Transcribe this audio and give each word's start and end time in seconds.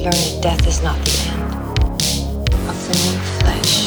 learned 0.00 0.14
that 0.14 0.42
death 0.42 0.66
is 0.66 0.82
not 0.82 0.98
the 1.04 1.10
end 1.28 1.42
of 2.68 2.88
the 2.88 2.94
new 2.96 3.18
flesh. 3.38 3.86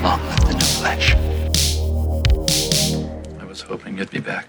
Long 0.00 0.20
live 0.28 0.44
the 0.46 0.52
new 0.52 0.60
flesh. 0.60 1.14
I 3.40 3.44
was 3.44 3.62
hoping 3.62 3.98
you'd 3.98 4.10
be 4.10 4.20
back. 4.20 4.46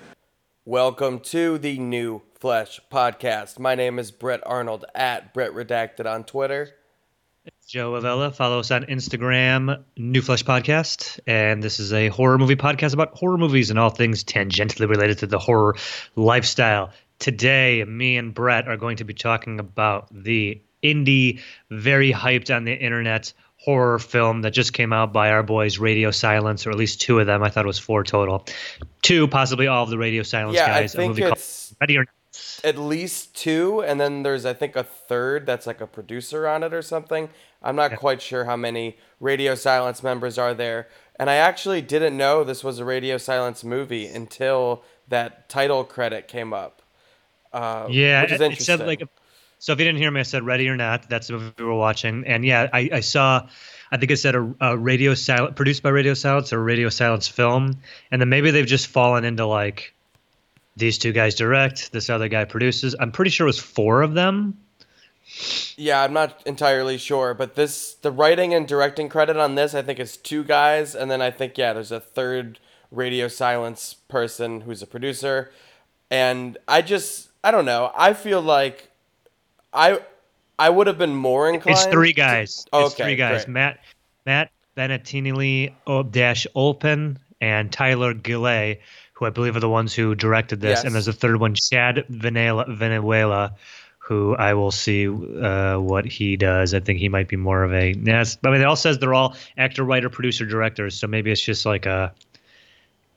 Welcome 0.64 1.22
to 1.22 1.58
the 1.58 1.80
New 1.80 2.22
Flesh 2.40 2.80
Podcast. 2.92 3.58
My 3.58 3.74
name 3.74 3.98
is 3.98 4.12
Brett 4.12 4.42
Arnold 4.46 4.86
at 4.94 5.34
Brett 5.34 5.54
Redacted 5.54 6.06
on 6.06 6.24
Twitter. 6.24 6.70
Joe 7.68 7.96
Avella. 7.96 8.32
Follow 8.32 8.60
us 8.60 8.70
on 8.70 8.86
Instagram, 8.86 9.84
New 9.98 10.22
Flesh 10.22 10.44
Podcast. 10.44 11.20
And 11.26 11.64
this 11.64 11.80
is 11.80 11.94
a 11.94 12.10
horror 12.10 12.38
movie 12.38 12.56
podcast 12.56 12.94
about 12.94 13.18
horror 13.18 13.40
movies 13.40 13.72
and 13.72 13.80
all 13.80 13.90
things 13.90 14.24
tangentially 14.24 14.88
related 14.88 15.18
to 15.20 15.28
the 15.28 15.40
horror 15.40 15.76
lifestyle. 16.16 16.92
Today, 17.20 17.84
me 17.86 18.18
and 18.18 18.34
Brett 18.34 18.68
are 18.68 18.78
going 18.78 18.98
to 18.98 19.04
be 19.04 19.14
talking 19.14 19.60
about 19.60 20.08
the 20.12 20.62
indie, 20.84 21.42
very 21.72 22.12
hyped 22.14 22.56
on 22.56 22.64
the 22.66 22.74
internet 22.78 23.34
horror 23.60 23.98
film 23.98 24.44
that 24.44 24.52
just 24.52 24.72
came 24.74 24.94
out 24.94 25.12
by 25.12 25.32
our 25.32 25.42
boys 25.42 25.80
Radio 25.80 26.12
Silence, 26.12 26.68
or 26.68 26.70
at 26.70 26.78
least 26.78 27.02
two 27.02 27.20
of 27.20 27.26
them. 27.26 27.42
I 27.42 27.50
thought 27.50 27.66
it 27.66 27.68
was 27.68 27.80
four 27.80 28.04
total. 28.04 28.46
Two, 29.02 29.28
possibly 29.28 29.66
all 29.66 29.84
of 29.84 29.90
the 29.90 29.98
Radio 29.98 30.22
Silence 30.22 30.56
Yeah, 30.56 30.66
I 30.66 30.82
guys. 30.82 30.94
a 30.94 30.98
think 30.98 31.10
movie 31.10 31.24
it's- 31.24 31.70
called 31.70 31.78
Ready 31.82 31.98
or 31.98 32.02
Not. 32.02 32.10
At 32.64 32.78
least 32.78 33.36
two, 33.36 33.82
and 33.82 34.00
then 34.00 34.22
there's, 34.22 34.46
I 34.46 34.54
think, 34.54 34.76
a 34.76 34.84
third 34.84 35.48
that's 35.48 35.66
like 35.66 35.82
a 35.82 35.88
producer 35.88 36.48
on 36.48 36.62
it 36.62 36.72
or 36.72 36.84
something. 36.84 37.30
I'm 37.64 37.76
not 37.76 37.96
quite 37.96 38.22
sure 38.22 38.46
how 38.46 38.56
many 38.56 38.98
Radio 39.20 39.56
Silence 39.56 40.04
members 40.04 40.38
are 40.38 40.54
there. 40.54 40.88
And 41.20 41.32
I 41.32 41.36
actually 41.36 41.82
didn't 41.82 42.16
know 42.16 42.44
this 42.44 42.64
was 42.64 42.78
a 42.78 42.86
Radio 42.86 43.18
Silence 43.18 43.64
movie 43.64 44.06
until 44.06 44.84
that 45.08 45.50
title 45.50 45.84
credit 45.84 46.28
came 46.28 46.54
up. 46.54 46.77
Uh, 47.54 47.88
Yeah, 47.90 48.22
which 48.24 48.32
is 48.34 48.42
it- 48.42 48.62
said 48.62 48.80
like. 48.82 49.02
So 49.60 49.74
if 49.74 49.80
you 49.80 49.86
didn't 49.86 49.98
hear 50.00 50.12
me, 50.12 50.20
I 50.20 50.24
said 50.24 50.46
"Ready 50.46 50.70
or 50.70 50.76
Not." 50.76 51.10
That's 51.10 51.32
what 51.32 51.58
we 51.58 51.66
were 51.66 51.74
watching, 51.74 52.26
and 52.28 52.46
yeah, 52.46 52.70
I, 52.72 52.90
I 52.94 53.00
saw. 53.00 53.48
I 53.92 53.98
think 53.98 54.12
it 54.12 54.18
said 54.18 54.36
a, 54.36 54.54
a 54.62 54.78
Radio 54.78 55.14
Silence 55.16 55.54
produced 55.56 55.82
by 55.82 55.90
Radio 55.90 56.14
Silence 56.14 56.54
or 56.54 56.62
Radio 56.64 56.90
Silence 56.90 57.28
film, 57.28 57.80
and 58.12 58.22
then 58.22 58.30
maybe 58.30 58.52
they've 58.52 58.68
just 58.68 58.88
fallen 58.88 59.24
into 59.26 59.46
like 59.48 59.94
these 60.76 61.00
two 61.00 61.12
guys 61.12 61.34
direct, 61.34 61.92
this 61.92 62.08
other 62.10 62.28
guy 62.28 62.46
produces. 62.46 62.96
I'm 63.00 63.12
pretty 63.12 63.32
sure 63.32 63.48
it 63.48 63.50
was 63.50 63.60
four 63.60 64.04
of 64.04 64.14
them. 64.14 64.60
Yeah, 65.76 66.04
I'm 66.04 66.14
not 66.14 66.42
entirely 66.46 66.98
sure, 66.98 67.34
but 67.34 67.56
this 67.56 67.96
the 67.96 68.12
writing 68.12 68.54
and 68.54 68.68
directing 68.68 69.10
credit 69.10 69.38
on 69.38 69.56
this 69.56 69.74
I 69.74 69.82
think 69.82 70.00
is 70.00 70.18
two 70.18 70.44
guys, 70.44 70.94
and 70.96 71.10
then 71.10 71.22
I 71.22 71.32
think 71.32 71.58
yeah, 71.58 71.74
there's 71.74 71.92
a 71.92 72.00
third 72.00 72.60
Radio 72.92 73.28
Silence 73.28 73.96
person 74.08 74.62
who's 74.62 74.82
a 74.82 74.88
producer, 74.88 75.52
and 76.12 76.58
I 76.68 76.82
just 76.82 77.27
I 77.48 77.52
don't 77.52 77.64
know. 77.64 77.90
I 77.96 78.12
feel 78.12 78.42
like 78.42 78.92
I 79.72 80.02
I 80.60 80.70
would 80.70 80.88
have 80.88 80.98
been 80.98 81.16
more 81.16 81.50
inclined. 81.50 81.78
It's 81.78 81.88
three 81.88 82.12
guys. 82.12 82.66
Oh, 82.74 82.88
it's 82.88 82.96
okay, 82.96 83.06
three 83.06 83.16
guys. 83.16 83.46
great. 83.46 83.54
Matt 83.54 83.80
Matt 84.26 84.52
Bettinelli 84.76 85.74
dash 86.12 86.46
Olpin 86.54 87.18
and 87.40 87.72
Tyler 87.72 88.14
Gillett, 88.14 88.80
who 89.14 89.26
I 89.26 89.30
believe 89.30 89.56
are 89.56 89.62
the 89.62 89.70
ones 89.70 89.94
who 89.94 90.14
directed 90.14 90.60
this. 90.60 90.80
Yes. 90.80 90.84
And 90.84 90.94
there's 90.94 91.08
a 91.08 91.14
third 91.14 91.40
one, 91.40 91.56
Chad 91.56 92.04
Villella, 92.10 92.66
Villella 92.68 93.54
who 94.08 94.34
I 94.38 94.54
will 94.54 94.72
see 94.72 95.06
uh, 95.08 95.78
what 95.78 96.06
he 96.06 96.38
does. 96.38 96.74
I 96.74 96.80
think 96.80 97.00
he 97.00 97.10
might 97.10 97.28
be 97.28 97.36
more 97.36 97.64
of 97.64 97.74
a. 97.74 97.94
Yes, 97.94 98.38
I 98.42 98.52
mean, 98.52 98.62
it 98.62 98.64
all 98.64 98.78
says 98.78 99.00
they're 99.00 99.14
all 99.14 99.36
actor, 99.58 99.84
writer, 99.84 100.10
producer, 100.10 100.46
directors. 100.46 100.96
So 100.96 101.08
maybe 101.08 101.30
it's 101.30 101.42
just 101.42 101.66
like 101.66 101.86
a. 101.86 102.14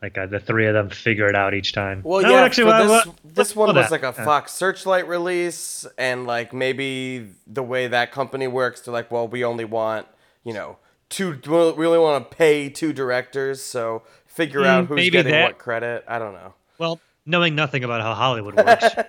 Like 0.03 0.17
a, 0.17 0.27
the 0.27 0.41
three 0.41 0.67
of 0.67 0.73
them 0.75 0.89
figure 0.89 1.27
it 1.29 1.35
out 1.37 1.53
each 1.53 1.73
time. 1.75 2.01
Well, 2.03 2.23
No, 2.23 2.31
yeah, 2.31 2.41
actually, 2.43 2.65
well, 2.65 2.83
this, 2.89 3.07
well, 3.07 3.17
this 3.25 3.57
one 3.57 3.75
was 3.75 3.91
that. 3.91 3.91
like 3.91 4.03
a 4.03 4.09
Uh, 4.09 4.25
Fox 4.25 4.53
Searchlight 4.53 5.07
release, 5.07 5.87
and 5.99 6.27
like 6.27 6.55
maybe 6.55 7.29
the 7.47 7.63
way 7.63 7.87
that 7.87 8.11
company 8.11 8.47
works, 8.49 8.81
they're 8.81 8.95
like, 8.95 9.11
well, 9.11 9.29
we 9.29 9.45
only 9.45 9.67
want, 9.67 10.07
you 10.43 10.55
know, 10.55 10.79
two. 11.11 11.39
We 11.45 11.87
only 11.87 11.99
want 11.99 12.31
to 12.31 12.35
pay 12.37 12.71
two 12.71 12.95
directors, 12.95 13.63
so 13.63 14.03
figure 14.27 14.65
out 14.65 14.85
Mm, 14.85 14.89
who's 14.89 15.11
getting 15.11 15.33
that- 15.33 15.45
what 15.45 15.59
credit. 15.59 16.05
I 16.09 16.19
don't 16.19 16.33
know. 16.33 16.55
Well, 16.79 16.99
knowing 17.27 17.55
nothing 17.55 17.85
about 17.85 18.01
how 18.01 18.15
Hollywood 18.15 18.55
works, 18.57 18.85
I, 18.97 19.05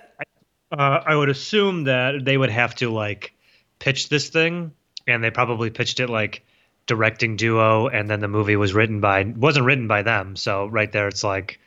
uh, 0.76 1.02
I 1.06 1.16
would 1.16 1.30
assume 1.30 1.84
that 1.84 2.22
they 2.22 2.36
would 2.36 2.50
have 2.50 2.74
to 2.76 2.90
like 2.90 3.32
pitch 3.78 4.10
this 4.10 4.28
thing, 4.28 4.72
and 5.06 5.24
they 5.24 5.30
probably 5.30 5.70
pitched 5.70 6.00
it 6.00 6.10
like 6.10 6.44
directing 6.86 7.36
duo, 7.36 7.88
and 7.88 8.08
then 8.08 8.20
the 8.20 8.28
movie 8.28 8.56
was 8.56 8.74
written 8.74 9.00
by 9.00 9.24
wasn't 9.24 9.66
written 9.66 9.88
by 9.88 10.02
them. 10.02 10.36
So 10.36 10.66
right 10.66 10.90
there, 10.90 11.08
it's 11.08 11.24
like. 11.24 11.58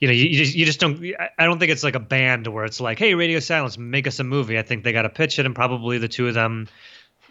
You 0.00 0.06
know, 0.06 0.14
you, 0.14 0.26
you 0.26 0.38
just 0.38 0.54
you 0.54 0.64
just 0.64 0.78
don't. 0.78 1.04
I- 1.36 1.44
don't 1.44 1.58
think 1.58 1.72
it's 1.72 1.82
like 1.82 1.96
a 1.96 2.00
band 2.00 2.46
where 2.46 2.64
it's 2.64 2.80
like, 2.80 3.00
"Hey, 3.00 3.14
Radio 3.14 3.40
Silence, 3.40 3.76
make 3.76 4.06
us 4.06 4.20
a 4.20 4.24
movie." 4.24 4.56
I 4.56 4.62
think 4.62 4.84
they 4.84 4.92
got 4.92 5.02
to 5.02 5.08
pitch 5.08 5.40
it, 5.40 5.46
and 5.46 5.56
probably 5.56 5.98
the 5.98 6.06
two 6.06 6.28
of 6.28 6.34
them, 6.34 6.68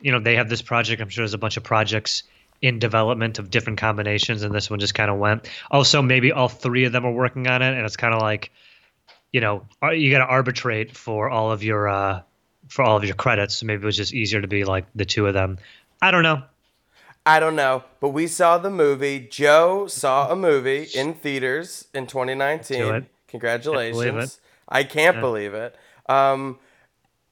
you 0.01 0.11
know, 0.11 0.19
they 0.19 0.35
have 0.35 0.49
this 0.49 0.61
project. 0.61 1.01
I'm 1.01 1.07
sure 1.07 1.21
there's 1.21 1.33
a 1.33 1.37
bunch 1.37 1.55
of 1.55 1.63
projects 1.63 2.23
in 2.61 2.77
development 2.77 3.39
of 3.39 3.49
different 3.49 3.79
combinations, 3.79 4.43
and 4.43 4.53
this 4.53 4.69
one 4.69 4.81
just 4.81 4.95
kind 4.95 5.09
of 5.09 5.17
went. 5.17 5.49
Also, 5.71 6.01
maybe 6.01 6.33
all 6.33 6.49
three 6.49 6.83
of 6.83 6.91
them 6.91 7.05
are 7.05 7.11
working 7.13 7.47
on 7.47 7.61
it, 7.61 7.73
and 7.73 7.85
it's 7.85 7.95
kind 7.95 8.13
of 8.13 8.21
like, 8.21 8.51
you 9.31 9.39
know, 9.39 9.65
you 9.93 10.11
got 10.11 10.19
to 10.19 10.25
arbitrate 10.25 10.93
for 10.97 11.29
all 11.29 11.53
of 11.53 11.63
your 11.63 11.87
uh, 11.87 12.21
for 12.67 12.83
all 12.83 12.97
of 12.97 13.05
your 13.05 13.15
credits. 13.15 13.55
So 13.55 13.65
maybe 13.65 13.81
it 13.81 13.85
was 13.85 13.95
just 13.95 14.13
easier 14.13 14.41
to 14.41 14.47
be 14.49 14.65
like 14.65 14.87
the 14.93 15.05
two 15.05 15.25
of 15.25 15.33
them. 15.33 15.57
I 16.01 16.11
don't 16.11 16.23
know. 16.23 16.43
I 17.27 17.39
don't 17.41 17.55
know, 17.57 17.83
but 17.99 18.09
we 18.09 18.25
saw 18.27 18.57
the 18.57 18.69
movie. 18.69 19.19
Joe 19.19 19.87
saw 19.87 20.31
a 20.31 20.35
movie 20.35 20.87
in 20.95 21.13
theaters 21.13 21.87
in 21.93 22.07
2019. 22.07 22.77
Do 22.79 22.89
it. 22.91 23.05
Congratulations! 23.27 24.35
it. 24.35 24.39
I 24.69 24.83
can't 24.83 25.19
believe 25.19 25.53
it. 25.53 25.75
Um, 26.07 26.57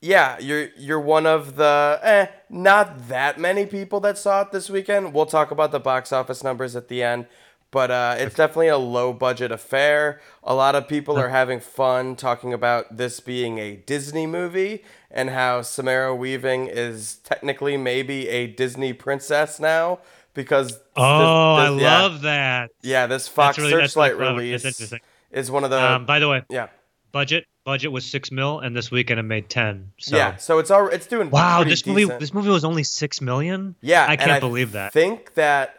yeah, 0.01 0.38
you're 0.39 0.69
you're 0.78 1.00
one 1.00 1.25
of 1.25 1.55
the 1.55 2.00
eh, 2.03 2.28
not 2.50 3.07
that 3.07 3.39
many 3.39 3.66
people 3.66 4.00
that 4.01 4.17
saw 4.17 4.41
it 4.41 4.51
this 4.51 4.69
weekend. 4.69 5.13
We'll 5.13 5.25
talk 5.25 5.50
about 5.50 5.72
the 5.72 5.79
box 5.79 6.11
office 6.11 6.44
numbers 6.44 6.75
at 6.75 6.89
the 6.89 7.01
end, 7.01 7.25
but 7.75 7.91
uh, 7.91 8.15
it's 8.17 8.35
definitely 8.35 8.69
a 8.69 8.77
low 8.77 9.11
budget 9.11 9.51
affair. 9.51 10.21
A 10.45 10.55
lot 10.55 10.75
of 10.75 10.87
people 10.87 11.17
are 11.17 11.27
having 11.27 11.59
fun 11.59 12.15
talking 12.15 12.53
about 12.53 12.95
this 12.95 13.19
being 13.19 13.57
a 13.57 13.75
Disney 13.75 14.25
movie 14.25 14.85
and 15.11 15.29
how 15.29 15.61
Samara 15.61 16.15
Weaving 16.15 16.67
is 16.67 17.15
technically 17.25 17.75
maybe 17.75 18.29
a 18.29 18.47
Disney 18.47 18.93
princess 18.93 19.59
now 19.59 19.99
because 20.33 20.69
this- 20.69 20.79
Oh, 20.95 21.55
I 21.55 21.77
yeah, 21.77 22.01
love 22.01 22.21
that. 22.21 22.69
yeah 22.81 23.07
this 23.07 23.27
Fox 23.27 23.57
really- 23.57 23.71
Searchlight 23.71 24.17
release 24.17 24.93
is 25.31 25.51
one 25.51 25.65
of 25.65 25.69
the 25.69 25.81
Um, 25.83 26.05
by 26.05 26.19
the 26.19 26.29
way, 26.29 26.43
yeah 26.49 26.67
budget 27.11 27.43
budget 27.65 27.91
was 27.91 28.05
six 28.05 28.31
mil, 28.31 28.59
and 28.61 28.73
this 28.73 28.89
weekend 28.89 29.19
it 29.19 29.23
made 29.23 29.49
ten. 29.49 29.91
So. 29.99 30.15
yeah 30.15 30.37
so 30.37 30.59
it's 30.59 30.71
all 30.71 30.87
it's 30.87 31.07
doing 31.07 31.29
Wow, 31.29 31.65
this 31.65 31.85
movie 31.85 32.05
this 32.05 32.33
movie 32.33 32.47
was 32.47 32.63
only 32.63 32.83
six 32.83 33.19
million. 33.19 33.75
Yeah, 33.81 34.05
I 34.07 34.15
can't 34.15 34.39
believe 34.39 34.71
that. 34.71 34.93
Think 34.93 35.33
that 35.33 35.75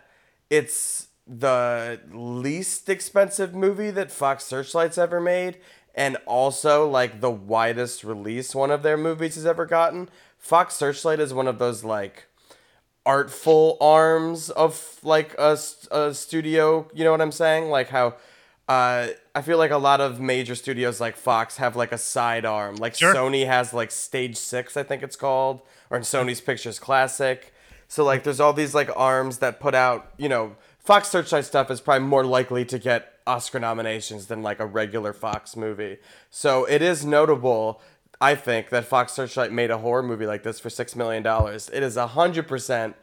it's 0.51 1.06
the 1.27 2.01
least 2.13 2.89
expensive 2.89 3.55
movie 3.55 3.91
that 3.91 4.13
Fox 4.13 4.45
Searchlight's 4.45 4.99
ever 4.99 5.21
made, 5.21 5.59
and 5.95 6.17
also 6.27 6.89
like 6.89 7.21
the 7.21 7.31
widest 7.31 8.05
release 8.05 8.55
one 8.55 8.71
of 8.71 8.83
their 8.83 8.97
movies 8.97 9.35
has 9.35 9.47
ever 9.47 9.67
gotten. 9.67 10.09
Fox 10.39 10.75
Searchlight 10.75 11.19
is 11.21 11.35
one 11.35 11.49
of 11.49 11.59
those 11.59 11.83
like 11.83 12.27
artful 13.05 13.77
arms 13.81 14.51
of 14.51 14.99
like 15.03 15.35
a, 15.39 15.59
a 15.91 16.15
studio. 16.15 16.89
You 16.95 17.05
know 17.05 17.11
what 17.13 17.21
I'm 17.21 17.33
saying? 17.33 17.71
Like 17.71 17.89
how. 17.89 18.17
Uh, 18.69 19.07
I 19.33 19.43
feel 19.43 19.59
like 19.59 19.71
a 19.71 19.79
lot 19.79 20.01
of 20.01 20.19
major 20.21 20.57
studios 20.57 21.01
like 21.01 21.17
Fox 21.17 21.59
have 21.59 21.77
like 21.77 21.93
a 21.93 21.99
side 21.99 22.45
arm. 22.45 22.75
Like 22.77 22.97
Sure. 22.97 23.15
Sony 23.15 23.47
has 23.47 23.73
like 23.73 23.93
Stage 23.93 24.37
Six, 24.37 24.77
I 24.77 24.83
think 24.83 25.05
it's 25.05 25.15
called, 25.15 25.61
or 25.89 25.97
in 25.97 26.03
Sony's 26.03 26.41
Pictures 26.41 26.81
Classic. 26.81 27.55
So 27.87 28.03
like, 28.03 28.25
there's 28.25 28.41
all 28.41 28.53
these 28.53 28.75
like 28.75 28.91
arms 28.97 29.39
that 29.39 29.61
put 29.61 29.77
out. 29.77 30.11
You 30.19 30.29
know, 30.29 30.57
Fox 30.87 31.09
Searchlight 31.09 31.45
stuff 31.45 31.69
is 31.69 31.81
probably 31.81 32.07
more 32.07 32.25
likely 32.25 32.65
to 32.65 32.79
get 32.79 33.19
Oscar 33.27 33.59
nominations 33.59 34.29
than 34.29 34.41
like 34.41 34.61
a 34.61 34.67
regular 34.67 35.13
Fox 35.13 35.57
movie. 35.57 35.99
So 36.31 36.65
it 36.65 36.81
is 36.81 37.05
notable, 37.05 37.83
I 38.21 38.37
think, 38.37 38.69
that 38.69 38.85
Fox 38.85 39.13
Searchlight 39.13 39.51
made 39.51 39.73
a 39.73 39.79
horror 39.79 40.05
movie 40.05 40.27
like 40.27 40.45
this 40.45 40.61
for 40.61 40.71
six 40.71 40.95
million 40.95 41.25
dollars. 41.25 41.69
It 41.73 41.83
is 41.83 41.97
a 41.97 42.07
hundred 42.07 42.47
percent 42.47 42.95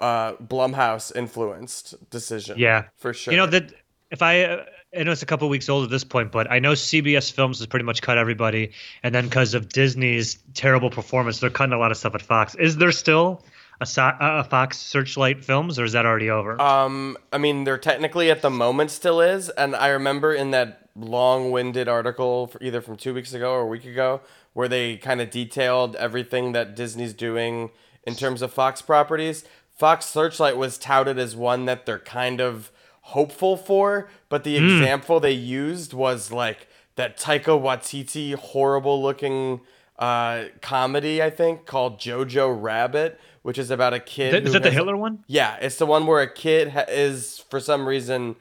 uh, 0.00 0.34
Blumhouse 0.34 1.16
influenced 1.16 2.10
decision. 2.10 2.58
Yeah, 2.58 2.84
for 2.98 3.14
sure. 3.14 3.32
You 3.32 3.38
know 3.38 3.46
that 3.46 3.72
if 4.10 4.20
I, 4.20 4.42
uh, 4.42 4.64
I 4.94 5.04
know 5.04 5.12
it's 5.12 5.22
a 5.22 5.26
couple 5.26 5.48
weeks 5.48 5.70
old 5.70 5.84
at 5.84 5.90
this 5.90 6.04
point, 6.04 6.32
but 6.32 6.50
I 6.50 6.58
know 6.58 6.72
CBS 6.72 7.32
Films 7.32 7.58
has 7.60 7.66
pretty 7.66 7.86
much 7.86 8.02
cut 8.02 8.18
everybody, 8.18 8.72
and 9.02 9.14
then 9.14 9.24
because 9.24 9.54
of 9.54 9.70
Disney's 9.70 10.38
terrible 10.52 10.90
performance, 10.90 11.40
they're 11.40 11.48
cutting 11.48 11.72
a 11.72 11.78
lot 11.78 11.90
of 11.90 11.96
stuff 11.96 12.14
at 12.14 12.20
Fox. 12.20 12.54
Is 12.56 12.76
there 12.76 12.92
still 12.92 13.42
a, 13.80 13.86
so- 13.86 14.12
a 14.20 14.44
Fox 14.44 14.78
Searchlight 14.78 15.44
Films, 15.44 15.78
or 15.78 15.84
is 15.84 15.92
that 15.92 16.06
already 16.06 16.30
over? 16.30 16.60
Um, 16.60 17.16
I 17.32 17.38
mean, 17.38 17.64
there 17.64 17.78
technically 17.78 18.30
at 18.30 18.42
the 18.42 18.50
moment 18.50 18.90
still 18.90 19.20
is, 19.20 19.48
and 19.50 19.74
I 19.74 19.88
remember 19.88 20.34
in 20.34 20.50
that 20.50 20.88
long-winded 20.96 21.88
article, 21.88 22.52
either 22.60 22.80
from 22.80 22.96
two 22.96 23.14
weeks 23.14 23.32
ago 23.32 23.52
or 23.52 23.60
a 23.62 23.66
week 23.66 23.84
ago, 23.84 24.20
where 24.52 24.68
they 24.68 24.96
kind 24.96 25.20
of 25.20 25.30
detailed 25.30 25.96
everything 25.96 26.52
that 26.52 26.74
Disney's 26.76 27.14
doing 27.14 27.70
in 28.04 28.14
terms 28.14 28.42
of 28.42 28.52
Fox 28.52 28.82
properties. 28.82 29.44
Fox 29.76 30.06
Searchlight 30.06 30.56
was 30.56 30.76
touted 30.76 31.18
as 31.18 31.34
one 31.36 31.64
that 31.64 31.86
they're 31.86 31.98
kind 31.98 32.40
of 32.40 32.70
hopeful 33.02 33.56
for, 33.56 34.08
but 34.28 34.44
the 34.44 34.56
example 34.56 35.20
they 35.20 35.32
used 35.32 35.94
was 35.94 36.30
like 36.30 36.68
that 36.96 37.16
Taika 37.18 37.58
Waititi 37.60 38.34
horrible 38.34 39.02
looking 39.02 39.60
uh, 39.98 40.44
comedy, 40.60 41.22
I 41.22 41.30
think, 41.30 41.66
called 41.66 41.98
Jojo 41.98 42.56
Rabbit, 42.60 43.18
which 43.42 43.58
is 43.58 43.70
about 43.70 43.94
a 43.94 44.00
kid. 44.00 44.30
Th- 44.32 44.42
is 44.44 44.52
that 44.52 44.62
the 44.62 44.70
Hitler 44.70 44.96
one? 44.96 45.24
Yeah, 45.26 45.56
it's 45.60 45.76
the 45.76 45.86
one 45.86 46.06
where 46.06 46.20
a 46.20 46.32
kid 46.32 46.68
ha- 46.70 46.84
is, 46.88 47.44
for 47.50 47.60
some 47.60 47.86
reason, 47.88 48.36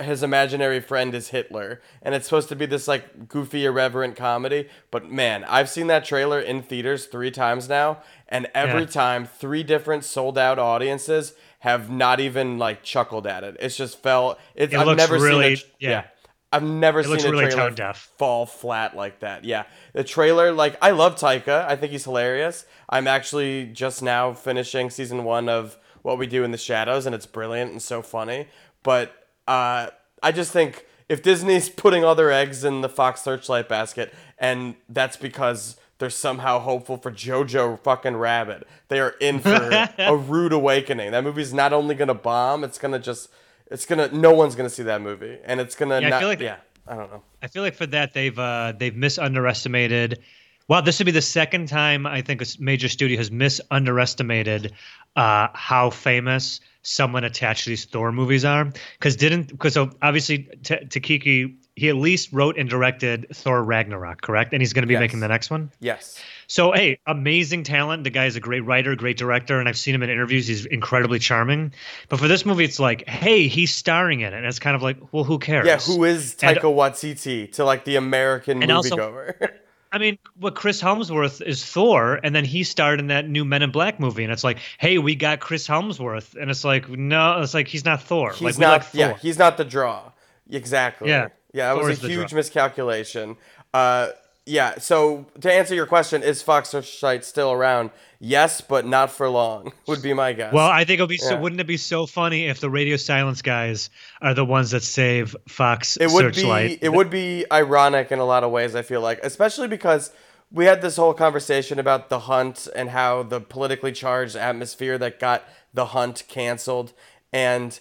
his 0.00 0.22
imaginary 0.22 0.78
friend 0.80 1.12
is 1.14 1.28
Hitler, 1.30 1.80
and 2.02 2.14
it's 2.14 2.24
supposed 2.26 2.48
to 2.50 2.56
be 2.56 2.66
this 2.66 2.86
like 2.86 3.28
goofy, 3.28 3.64
irreverent 3.64 4.14
comedy. 4.16 4.68
But 4.92 5.10
man, 5.10 5.42
I've 5.44 5.68
seen 5.68 5.88
that 5.88 6.04
trailer 6.04 6.38
in 6.40 6.62
theaters 6.62 7.06
three 7.06 7.30
times 7.32 7.68
now, 7.68 7.98
and 8.28 8.46
every 8.54 8.82
Yeah. 8.82 8.86
time, 8.86 9.26
three 9.26 9.62
different 9.64 10.04
sold 10.04 10.38
out 10.38 10.58
audiences 10.58 11.34
have 11.60 11.90
not 11.90 12.20
even 12.20 12.58
like 12.58 12.84
chuckled 12.84 13.26
at 13.26 13.42
it. 13.42 13.56
It's 13.58 13.76
just 13.76 14.00
felt. 14.00 14.38
It's, 14.54 14.72
It 14.72 14.78
I've 14.78 14.86
looks 14.86 14.98
never 14.98 15.18
really- 15.18 15.56
seen 15.56 15.66
it. 15.66 15.74
yeah. 15.80 16.04
I've 16.52 16.62
never 16.62 17.02
looks 17.02 17.22
seen 17.22 17.34
a 17.34 17.36
really 17.36 17.50
trailer 17.52 17.92
fall 17.92 18.46
flat 18.46 18.96
like 18.96 19.20
that. 19.20 19.44
Yeah, 19.44 19.64
the 19.92 20.02
trailer, 20.02 20.52
like 20.52 20.76
I 20.80 20.92
love 20.92 21.16
Taika. 21.16 21.66
I 21.66 21.76
think 21.76 21.92
he's 21.92 22.04
hilarious. 22.04 22.64
I'm 22.88 23.06
actually 23.06 23.66
just 23.66 24.02
now 24.02 24.32
finishing 24.32 24.88
season 24.88 25.24
one 25.24 25.48
of 25.48 25.76
What 26.02 26.16
We 26.18 26.26
Do 26.26 26.44
in 26.44 26.50
the 26.50 26.58
Shadows, 26.58 27.04
and 27.04 27.14
it's 27.14 27.26
brilliant 27.26 27.72
and 27.72 27.82
so 27.82 28.00
funny. 28.00 28.48
But 28.82 29.12
uh, 29.46 29.88
I 30.22 30.32
just 30.32 30.50
think 30.50 30.86
if 31.08 31.22
Disney's 31.22 31.68
putting 31.84 32.02
all 32.02 32.14
their 32.14 32.32
eggs 32.32 32.64
in 32.64 32.80
the 32.80 32.88
Fox 32.88 33.20
Searchlight 33.20 33.68
basket, 33.68 34.14
and 34.38 34.76
that's 34.88 35.18
because 35.18 35.76
they're 35.98 36.08
somehow 36.08 36.60
hopeful 36.60 36.96
for 36.96 37.10
Jojo 37.10 37.78
fucking 37.80 38.16
Rabbit, 38.16 38.66
they 38.88 39.00
are 39.00 39.14
in 39.20 39.40
for 39.40 39.50
a 39.98 40.16
rude 40.16 40.54
awakening. 40.54 41.10
That 41.10 41.24
movie's 41.24 41.52
not 41.52 41.74
only 41.74 41.94
gonna 41.94 42.14
bomb, 42.14 42.64
it's 42.64 42.78
gonna 42.78 42.98
just. 42.98 43.28
It's 43.70 43.86
gonna. 43.86 44.08
No 44.12 44.32
one's 44.32 44.54
gonna 44.54 44.70
see 44.70 44.84
that 44.84 45.00
movie, 45.02 45.38
and 45.44 45.60
it's 45.60 45.74
gonna. 45.74 46.00
Yeah, 46.00 46.16
I 46.16 46.20
feel 46.20 46.28
like- 46.28 46.40
yeah. 46.40 46.56
I 46.90 46.96
don't 46.96 47.10
know. 47.10 47.22
I 47.42 47.48
feel 47.48 47.62
like 47.62 47.74
for 47.74 47.84
that 47.86 48.14
they've 48.14 48.38
uh, 48.38 48.72
they've 48.78 48.96
misunderestimated. 48.96 50.20
Well, 50.68 50.82
this 50.82 50.98
would 50.98 51.06
be 51.06 51.12
the 51.12 51.20
second 51.22 51.68
time 51.68 52.06
I 52.06 52.20
think 52.22 52.40
a 52.42 52.46
major 52.58 52.88
studio 52.88 53.16
has 53.18 53.30
misunderestimated 53.30 54.72
uh, 55.16 55.48
how 55.54 55.90
famous 55.90 56.60
someone 56.82 57.24
attached 57.24 57.64
to 57.64 57.70
these 57.70 57.84
Thor 57.84 58.12
movies 58.12 58.44
are. 58.44 58.70
Because 58.98 59.16
didn't 59.16 59.48
because 59.48 59.74
so 59.74 59.90
obviously 60.02 60.48
T- 60.62 60.76
Takiki 60.76 61.56
he 61.76 61.88
at 61.88 61.96
least 61.96 62.32
wrote 62.32 62.58
and 62.58 62.68
directed 62.68 63.26
Thor 63.34 63.62
Ragnarok, 63.62 64.20
correct? 64.22 64.52
And 64.52 64.60
he's 64.60 64.72
going 64.72 64.82
to 64.82 64.86
be 64.88 64.94
Yes. 64.94 65.00
making 65.00 65.20
the 65.20 65.28
next 65.28 65.50
one. 65.50 65.70
Yes. 65.80 66.20
So 66.50 66.72
hey, 66.72 66.98
amazing 67.06 67.62
talent. 67.64 68.04
The 68.04 68.10
guy 68.10 68.24
is 68.24 68.34
a 68.36 68.40
great 68.40 68.64
writer, 68.64 68.96
great 68.96 69.18
director, 69.18 69.60
and 69.60 69.68
I've 69.68 69.76
seen 69.78 69.94
him 69.94 70.02
in 70.02 70.08
interviews. 70.10 70.46
He's 70.46 70.64
incredibly 70.66 71.18
charming. 71.18 71.72
But 72.08 72.18
for 72.18 72.26
this 72.26 72.46
movie, 72.46 72.64
it's 72.64 72.80
like, 72.80 73.06
hey, 73.06 73.48
he's 73.48 73.74
starring 73.74 74.20
in 74.20 74.32
it, 74.32 74.36
and 74.36 74.46
it's 74.46 74.58
kind 74.58 74.74
of 74.74 74.82
like, 74.82 74.96
well, 75.12 75.24
who 75.24 75.38
cares? 75.38 75.66
Yeah, 75.66 75.78
who 75.78 76.04
is 76.04 76.34
And- 76.42 76.56
Taika 76.56 76.62
Waititi 76.74 77.52
to 77.52 77.64
like 77.64 77.84
the 77.84 77.96
American 77.96 78.62
And 78.62 78.72
also- 78.72 78.96
moviegoer? 78.96 79.50
I 79.90 79.96
mean, 79.96 80.18
what 80.38 80.54
Chris 80.54 80.82
Hemsworth 80.82 81.40
is 81.40 81.64
Thor, 81.64 82.20
and 82.22 82.34
then 82.34 82.44
he 82.44 82.62
starred 82.62 83.00
in 83.00 83.06
that 83.06 83.26
new 83.26 83.42
Men 83.46 83.62
in 83.62 83.70
Black 83.70 83.98
movie, 83.98 84.22
and 84.22 84.30
it's 84.30 84.44
like, 84.44 84.58
hey, 84.76 84.98
we 84.98 85.14
got 85.14 85.40
Chris 85.40 85.66
Hemsworth, 85.66 86.34
and 86.38 86.50
it's 86.50 86.62
like, 86.62 86.90
no, 86.90 87.40
it's 87.40 87.54
like 87.54 87.68
he's 87.68 87.86
not 87.86 88.02
Thor. 88.02 88.32
he's 88.32 88.42
like, 88.42 88.58
not. 88.58 88.70
like 88.72 88.82
Thor. 88.84 89.00
yeah, 89.00 89.16
he's 89.16 89.38
not 89.38 89.56
the 89.56 89.64
draw. 89.64 90.12
Exactly. 90.50 91.08
Yeah, 91.08 91.28
Yeah, 91.54 91.72
it 91.74 91.82
was 91.82 92.04
a 92.04 92.08
huge 92.08 92.28
draw. 92.30 92.36
miscalculation. 92.36 93.36
Uh, 93.72 94.08
yeah. 94.48 94.78
So 94.78 95.26
to 95.40 95.52
answer 95.52 95.74
your 95.74 95.86
question, 95.86 96.22
is 96.22 96.42
Fox 96.42 96.70
Searchlight 96.70 97.24
still 97.24 97.52
around? 97.52 97.90
Yes, 98.20 98.60
but 98.60 98.84
not 98.84 99.12
for 99.12 99.28
long. 99.28 99.72
Would 99.86 100.02
be 100.02 100.12
my 100.12 100.32
guess. 100.32 100.52
Well, 100.52 100.66
I 100.66 100.84
think 100.84 100.94
it'll 100.94 101.06
be 101.06 101.18
so. 101.18 101.38
Wouldn't 101.38 101.60
it 101.60 101.66
be 101.66 101.76
so 101.76 102.06
funny 102.06 102.46
if 102.46 102.58
the 102.58 102.68
Radio 102.68 102.96
Silence 102.96 103.42
guys 103.42 103.90
are 104.20 104.34
the 104.34 104.44
ones 104.44 104.72
that 104.72 104.82
save 104.82 105.36
Fox 105.46 105.96
it 105.96 106.10
would 106.10 106.34
Searchlight? 106.34 106.80
be 106.80 106.86
it 106.86 106.92
would 106.92 107.10
be 107.10 107.44
ironic 107.52 108.10
in 108.10 108.18
a 108.18 108.24
lot 108.24 108.42
of 108.42 108.50
ways 108.50 108.74
i 108.74 108.82
feel 108.82 109.00
like 109.00 109.20
especially 109.22 109.68
because 109.68 110.10
we 110.50 110.64
had 110.64 110.80
this 110.82 110.96
whole 110.96 111.14
conversation 111.14 111.78
about 111.78 112.08
the 112.08 112.20
hunt 112.20 112.66
and 112.74 112.90
how 112.90 113.22
the 113.22 113.40
politically 113.40 113.92
charged 113.92 114.34
atmosphere 114.34 114.96
that 114.98 115.20
got 115.20 115.44
the 115.74 115.86
hunt 115.86 116.24
canceled 116.28 116.92
and 117.32 117.80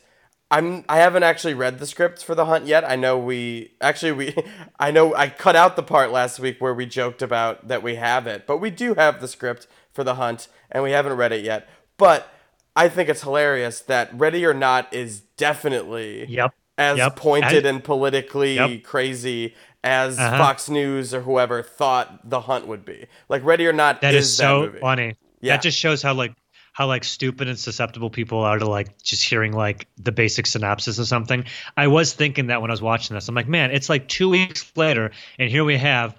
i'm 0.52 0.84
i 0.88 0.98
haven't 0.98 1.24
actually 1.24 1.54
read 1.54 1.80
the 1.80 1.86
script 1.86 2.24
for 2.24 2.34
the 2.36 2.46
hunt 2.46 2.66
yet 2.66 2.84
i 2.90 2.96
know 2.96 3.18
we 3.18 3.72
actually 3.82 4.12
we 4.12 4.36
i 4.80 4.92
know 4.92 5.14
i 5.16 5.28
cut 5.30 5.56
out 5.56 5.76
the 5.76 5.84
part 5.84 6.12
last 6.12 6.40
week 6.40 6.60
where 6.60 6.74
we 6.74 6.86
joked 6.86 7.22
about 7.22 7.68
that 7.68 7.84
we 7.84 7.96
have 7.96 8.28
it 8.28 8.48
but 8.48 8.58
we 8.58 8.70
do 8.70 8.94
have 8.96 9.20
the 9.22 9.28
script 9.28 9.68
for 9.92 10.04
the 10.04 10.16
hunt 10.16 10.48
and 10.72 10.84
we 10.84 10.92
haven't 10.92 11.14
read 11.14 11.32
it 11.32 11.44
yet 11.44 11.68
but 11.98 12.30
i 12.76 12.88
think 12.88 13.10
it's 13.10 13.24
hilarious 13.24 13.82
that 13.82 14.10
ready 14.18 14.46
or 14.46 14.54
not 14.54 14.92
is 14.94 15.20
definitely 15.38 16.26
Yep. 16.28 16.54
as 16.78 16.98
Yep. 16.98 17.16
pointed 17.16 17.58
And- 17.66 17.66
and 17.78 17.84
politically 17.84 18.56
Yep. 18.56 18.84
crazy 18.84 19.56
as 19.84 20.18
Uh-huh. 20.20 20.38
Fox 20.38 20.70
News 20.70 21.14
or 21.14 21.22
whoever 21.22 21.62
thought 21.64 22.30
the 22.30 22.42
hunt 22.42 22.68
would 22.68 22.84
be. 22.84 23.06
Like 23.30 23.44
Ready 23.46 23.66
or 23.68 23.72
Not 23.74 24.02
That 24.02 24.16
is, 24.16 24.36
that 24.38 24.44
so 24.44 24.74
funny. 24.82 25.16
Yeah. 25.40 25.54
That 25.54 25.62
just 25.62 25.78
shows 25.78 26.02
how 26.02 26.14
like 26.14 26.34
how 26.78 26.86
like 26.86 27.04
stupid 27.04 27.48
and 27.48 27.58
susceptible 27.58 28.12
people 28.12 28.38
are 28.38 28.60
to 28.60 28.70
like 28.70 29.02
just 29.02 29.26
hearing 29.28 29.52
like 29.52 29.88
the 29.98 30.12
basic 30.12 30.46
synopsis 30.46 31.00
of 31.00 31.08
something. 31.08 31.44
I 31.76 31.88
was 31.88 32.14
thinking 32.14 32.48
that 32.48 32.62
when 32.62 32.70
I 32.70 32.74
was 32.74 32.84
watching 32.84 33.16
this. 33.16 33.28
I'm 33.28 33.34
like, 33.34 33.48
man, 33.48 33.72
it's 33.72 33.90
like 33.90 34.08
two 34.08 34.30
weeks 34.30 34.72
later, 34.76 35.10
and 35.40 35.50
here 35.50 35.64
we 35.64 35.76
have 35.78 36.16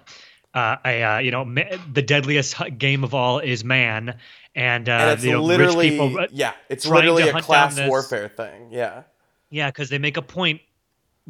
uh, 0.53 0.75
a 0.83 1.01
uh, 1.01 1.19
you 1.19 1.31
know 1.31 1.45
ma- 1.45 1.77
the 1.93 2.01
deadliest 2.01 2.57
game 2.77 3.05
of 3.05 3.13
all 3.13 3.39
is 3.39 3.63
man, 3.63 4.19
and, 4.53 4.89
uh, 4.89 4.91
And 4.91 5.11
it's 5.11 5.23
you 5.23 5.31
know, 5.31 5.43
literally 5.43 5.91
rich 5.91 6.11
people. 6.11 6.25
yeah, 6.31 6.51
it's 6.67 6.85
literally 6.85 7.29
a 7.29 7.41
class 7.41 7.79
warfare 7.79 8.27
thing. 8.27 8.67
Yeah. 8.69 9.03
Yeah, 9.49 9.71
because 9.71 9.89
they 9.89 9.97
make 9.97 10.17
a 10.17 10.21
point. 10.21 10.59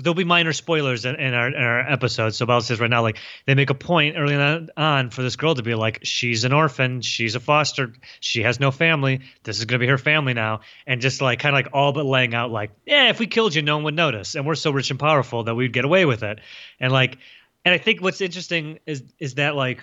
There'll 0.02 0.16
be 0.16 0.24
minor 0.24 0.54
spoilers 0.54 1.04
in, 1.04 1.16
in, 1.16 1.34
our, 1.34 1.48
in 1.50 1.62
our 1.62 1.80
episode. 1.82 2.34
So 2.34 2.46
Bella 2.46 2.62
says 2.62 2.80
right 2.80 2.90
now, 2.90 3.02
like 3.02 3.18
they 3.46 3.54
make 3.54 3.70
a 3.70 3.74
point 3.76 4.16
early 4.18 4.36
on, 4.78 5.10
for 5.10 5.22
this 5.22 5.36
girl 5.36 5.56
to 5.56 5.62
be 5.62 5.76
like, 5.76 6.00
she's 6.04 6.46
an 6.46 6.54
orphan, 6.54 7.02
she's 7.02 7.36
a 7.36 7.40
foster, 7.40 7.94
she 8.22 8.44
has 8.44 8.60
no 8.60 8.72
family. 8.72 9.20
This 9.44 9.60
is 9.60 9.66
gonna 9.66 9.80
be 9.80 9.88
her 9.88 9.98
family 9.98 10.34
now, 10.34 10.62
and 10.88 11.02
just 11.02 11.22
like 11.22 11.40
kind 11.40 11.54
of 11.54 11.58
like 11.58 11.74
all 11.74 11.92
but 11.92 12.06
laying 12.06 12.34
out 12.34 12.50
like, 12.50 12.72
yeah, 12.86 13.10
if 13.10 13.20
we 13.20 13.28
killed 13.28 13.54
you, 13.54 13.62
no 13.62 13.76
one 13.76 13.84
would 13.84 13.96
notice, 13.96 14.36
and 14.36 14.46
we're 14.46 14.56
so 14.56 14.72
rich 14.72 14.90
and 14.90 15.00
powerful 15.00 15.44
that 15.44 15.56
we'd 15.56 15.74
get 15.74 15.84
away 15.86 16.06
with 16.06 16.24
it. 16.24 16.40
And 16.80 16.94
like, 16.94 17.18
and 17.66 17.74
I 17.74 17.78
think 17.78 18.02
what's 18.02 18.22
interesting 18.22 18.80
is 18.86 19.04
is 19.20 19.36
that 19.36 19.56
like. 19.56 19.82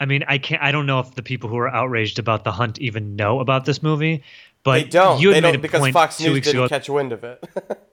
I 0.00 0.04
mean, 0.04 0.24
I 0.26 0.38
can't. 0.38 0.60
I 0.60 0.72
don't 0.72 0.86
know 0.86 0.98
if 0.98 1.14
the 1.14 1.22
people 1.22 1.48
who 1.48 1.58
are 1.58 1.68
outraged 1.68 2.18
about 2.18 2.42
the 2.42 2.50
hunt 2.50 2.80
even 2.80 3.14
know 3.14 3.38
about 3.38 3.64
this 3.64 3.84
movie, 3.84 4.24
but 4.64 4.82
They 4.82 4.84
don't. 4.88 5.20
You 5.20 5.32
They 5.32 5.40
don't 5.40 5.60
because 5.62 5.90
Fox 5.90 6.18
News 6.20 6.44
didn't 6.44 6.56
ago. 6.64 6.68
catch 6.68 6.88
wind 6.88 7.12
of 7.12 7.22
it. 7.22 7.44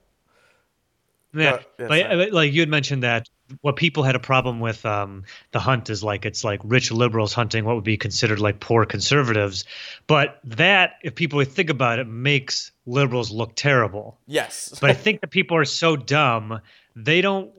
Yeah, 1.33 1.59
like, 1.77 2.05
uh, 2.05 2.25
like 2.31 2.53
you 2.53 2.61
had 2.61 2.69
mentioned 2.69 3.03
that 3.03 3.29
what 3.61 3.75
people 3.75 4.03
had 4.03 4.15
a 4.15 4.19
problem 4.19 4.59
with 4.59 4.83
um, 4.85 5.23
the 5.51 5.59
hunt 5.59 5.89
is 5.89 6.03
like 6.03 6.25
it's 6.25 6.43
like 6.43 6.59
rich 6.63 6.91
liberals 6.91 7.33
hunting 7.33 7.65
what 7.65 7.75
would 7.75 7.83
be 7.83 7.97
considered 7.97 8.39
like 8.39 8.59
poor 8.59 8.85
conservatives, 8.85 9.65
but 10.07 10.39
that 10.43 10.93
if 11.03 11.13
people 11.13 11.43
think 11.43 11.69
about 11.69 11.99
it 11.99 12.07
makes 12.07 12.71
liberals 12.85 13.31
look 13.31 13.55
terrible. 13.55 14.17
yes. 14.25 14.73
But 14.81 14.89
I 14.89 14.93
think 14.93 15.21
that 15.21 15.29
people 15.29 15.55
are 15.57 15.65
so 15.65 15.95
dumb 15.95 16.61
they 16.95 17.21
don't. 17.21 17.51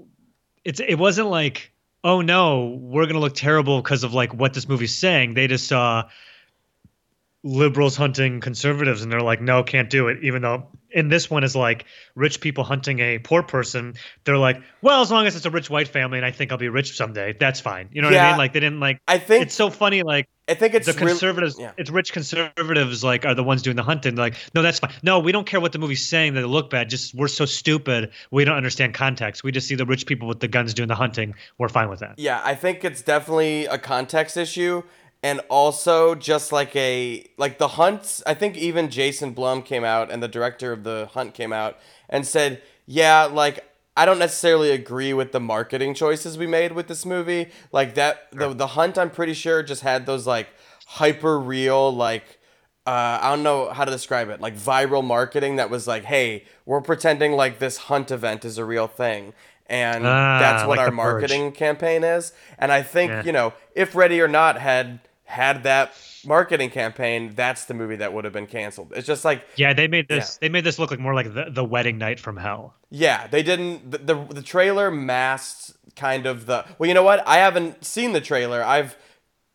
It's 0.65 0.81
it 0.81 0.97
wasn't 0.97 1.29
like 1.29 1.73
oh 2.03 2.21
no 2.21 2.79
we're 2.81 3.07
gonna 3.07 3.21
look 3.21 3.35
terrible 3.35 3.81
because 3.81 4.05
of 4.05 4.12
like 4.15 4.35
what 4.35 4.53
this 4.53 4.69
movie's 4.69 4.95
saying. 4.97 5.35
They 5.35 5.47
just 5.47 5.69
saw 5.69 6.09
liberals 7.43 7.97
hunting 7.97 8.41
conservatives 8.41 9.03
and 9.03 9.11
they're 9.11 9.23
like 9.23 9.41
no 9.41 9.62
can't 9.62 9.89
do 9.89 10.09
it 10.09 10.19
even 10.23 10.43
though 10.43 10.69
in 10.93 11.09
this 11.09 11.31
one 11.31 11.45
is 11.45 11.57
like 11.57 11.85
rich 12.15 12.41
people 12.41 12.65
hunting 12.65 13.01
a 13.01 13.19
poor 13.19 13.43
person. 13.43 13.95
They're 14.25 14.39
like 14.39 14.63
well 14.83 15.03
as 15.03 15.11
long 15.11 15.27
as 15.27 15.37
it's 15.37 15.47
a 15.47 15.51
rich 15.51 15.71
white 15.71 15.89
family 15.89 16.19
and 16.19 16.27
i 16.27 16.31
think 16.31 16.53
i'll 16.53 16.59
be 16.59 16.69
rich 16.69 16.97
someday 16.97 17.35
that's 17.39 17.61
fine. 17.61 17.89
You 17.93 18.03
know 18.03 18.09
what 18.09 18.17
i 18.17 18.31
mean? 18.31 18.39
Like 18.39 18.53
they 18.53 18.61
didn't 18.61 18.81
like 18.81 19.01
I 19.07 19.19
think 19.19 19.43
it's 19.43 19.55
so 19.55 19.71
funny 19.71 20.03
like 20.03 20.29
I 20.49 20.55
think 20.55 20.75
it's 20.75 20.87
the 20.87 20.93
really- 20.95 21.13
conservatives 21.13 21.57
yeah. 21.59 21.73
it's 21.77 21.91
rich 21.91 22.13
conservatives 22.13 23.05
like 23.05 23.25
are 23.25 23.35
the 23.35 23.45
ones 23.45 23.63
doing 23.63 23.77
the 23.77 23.83
hunting. 23.83 24.17
Like 24.17 24.35
no 24.55 24.63
that's 24.63 24.79
fine. 24.81 24.93
No 25.03 25.21
we 25.21 25.33
don't 25.33 25.47
care 25.47 25.61
what 25.61 25.73
the 25.73 25.79
movie's 25.79 26.05
saying. 26.07 26.35
That 26.35 26.45
it 26.45 26.49
look 26.49 26.71
bad. 26.71 26.91
Just 26.91 27.15
we're 27.15 27.29
so 27.29 27.45
stupid 27.45 28.11
we 28.31 28.45
don't 28.45 28.57
understand 28.57 28.95
context. 28.95 29.45
We 29.45 29.53
just 29.53 29.69
see 29.69 29.77
the 29.77 29.87
rich 29.87 30.07
people 30.07 30.27
with 30.27 30.41
the 30.41 30.49
guns 30.49 30.75
doing 30.75 30.89
the 30.89 30.95
hunting. 30.95 31.35
We're 31.59 31.69
fine 31.69 31.89
with 31.89 32.01
that. 32.01 32.19
Yeah, 32.19 32.41
I 32.45 32.55
think 32.55 32.85
it's 32.85 33.03
definitely 33.03 33.67
a 33.67 33.79
context 33.79 34.37
issue 34.37 34.83
and 35.23 35.41
also 35.49 36.15
just 36.15 36.50
like 36.53 36.75
a 36.77 37.27
like 37.37 37.59
the 37.59 37.69
hunt 37.69 38.23
I 38.27 38.35
think 38.35 38.57
even 38.57 38.89
Jason 38.91 39.33
Blum 39.33 39.62
came 39.62 39.85
out 39.85 40.11
and 40.11 40.23
the 40.23 40.29
director 40.29 40.73
of 40.73 40.85
the 40.85 41.09
hunt 41.12 41.35
came 41.35 41.53
out 41.53 41.79
and 42.09 42.27
said, 42.27 42.62
"Yeah, 42.87 43.25
like 43.25 43.67
I 43.97 44.07
don't 44.07 44.19
necessarily 44.19 44.71
agree 44.71 45.12
with 45.12 45.33
the 45.33 45.41
marketing 45.41 45.95
choices 45.95 46.39
we 46.39 46.47
made 46.47 46.73
with 46.73 46.87
this 46.89 47.05
movie. 47.05 47.49
Like 47.73 47.95
that 47.95 48.29
the 48.33 48.55
the 48.55 48.69
hunt 48.69 48.97
I'm 48.97 49.11
pretty 49.11 49.35
sure 49.35 49.62
just 49.62 49.83
had 49.83 50.07
those 50.07 50.27
like 50.27 50.49
hyper 50.87 51.39
real 51.39 51.95
like 51.95 52.39
uh, 52.87 53.19
I 53.21 53.29
don't 53.31 53.43
know 53.43 53.69
how 53.71 53.85
to 53.85 53.91
describe 53.91 54.31
it, 54.31 54.41
like 54.41 54.57
viral 54.57 55.05
marketing 55.05 55.57
that 55.57 55.69
was 55.69 55.87
like, 55.87 56.05
hey, 56.05 56.45
we're 56.65 56.81
pretending 56.81 57.33
like 57.33 57.59
this 57.59 57.77
hunt 57.77 58.11
event 58.11 58.45
is 58.45 58.57
a 58.57 58.65
real 58.65 58.87
thing. 58.89 59.35
And 59.67 60.05
Ah, 60.07 60.39
that's 60.41 60.62
what 60.67 60.79
like 60.79 60.81
our 60.81 60.87
The 60.87 60.91
Purge. 60.91 60.97
marketing 60.97 61.53
campaign 61.53 62.03
is. 62.03 62.33
And 62.59 62.73
I 62.73 62.83
think, 62.83 63.11
Yeah. 63.11 63.23
you 63.23 63.33
know, 63.33 63.53
if 63.77 63.95
Ready 63.95 64.21
or 64.21 64.27
Not 64.27 64.59
had 64.59 64.99
had 65.31 65.63
that 65.63 65.95
marketing 66.27 66.71
campaign, 66.71 67.33
that's 67.35 67.65
the 67.65 67.75
movie 67.75 67.97
that 67.97 68.13
would 68.13 68.25
have 68.25 68.33
been 68.33 68.47
canceled. 68.47 68.93
It's 68.95 69.07
just 69.07 69.25
like, 69.25 69.47
yeah 69.57 69.73
they 69.73 69.89
made 69.89 70.09
this 70.09 70.37
they 70.37 70.49
made 70.49 70.65
this 70.65 70.79
look 70.79 70.91
like 70.91 71.01
more 71.01 71.15
like 71.15 71.33
the, 71.33 71.47
the 71.51 71.65
wedding 71.65 71.97
night 71.97 72.21
from 72.21 72.37
hell 72.37 72.75
yeah, 72.91 73.29
they 73.29 73.43
didn't. 73.43 73.91
The, 73.91 73.99
the 73.99 74.35
the 74.35 74.43
trailer 74.43 74.91
masked 74.91 75.73
kind 75.95 76.27
of 76.27 76.47
the. 76.47 76.65
Well, 76.79 76.89
you 76.89 76.95
know 76.95 77.05
what? 77.05 77.27
I 77.27 77.37
haven't 77.37 77.85
seen 77.85 78.13
the 78.13 78.21
trailer. 78.21 78.63
I've 78.65 78.97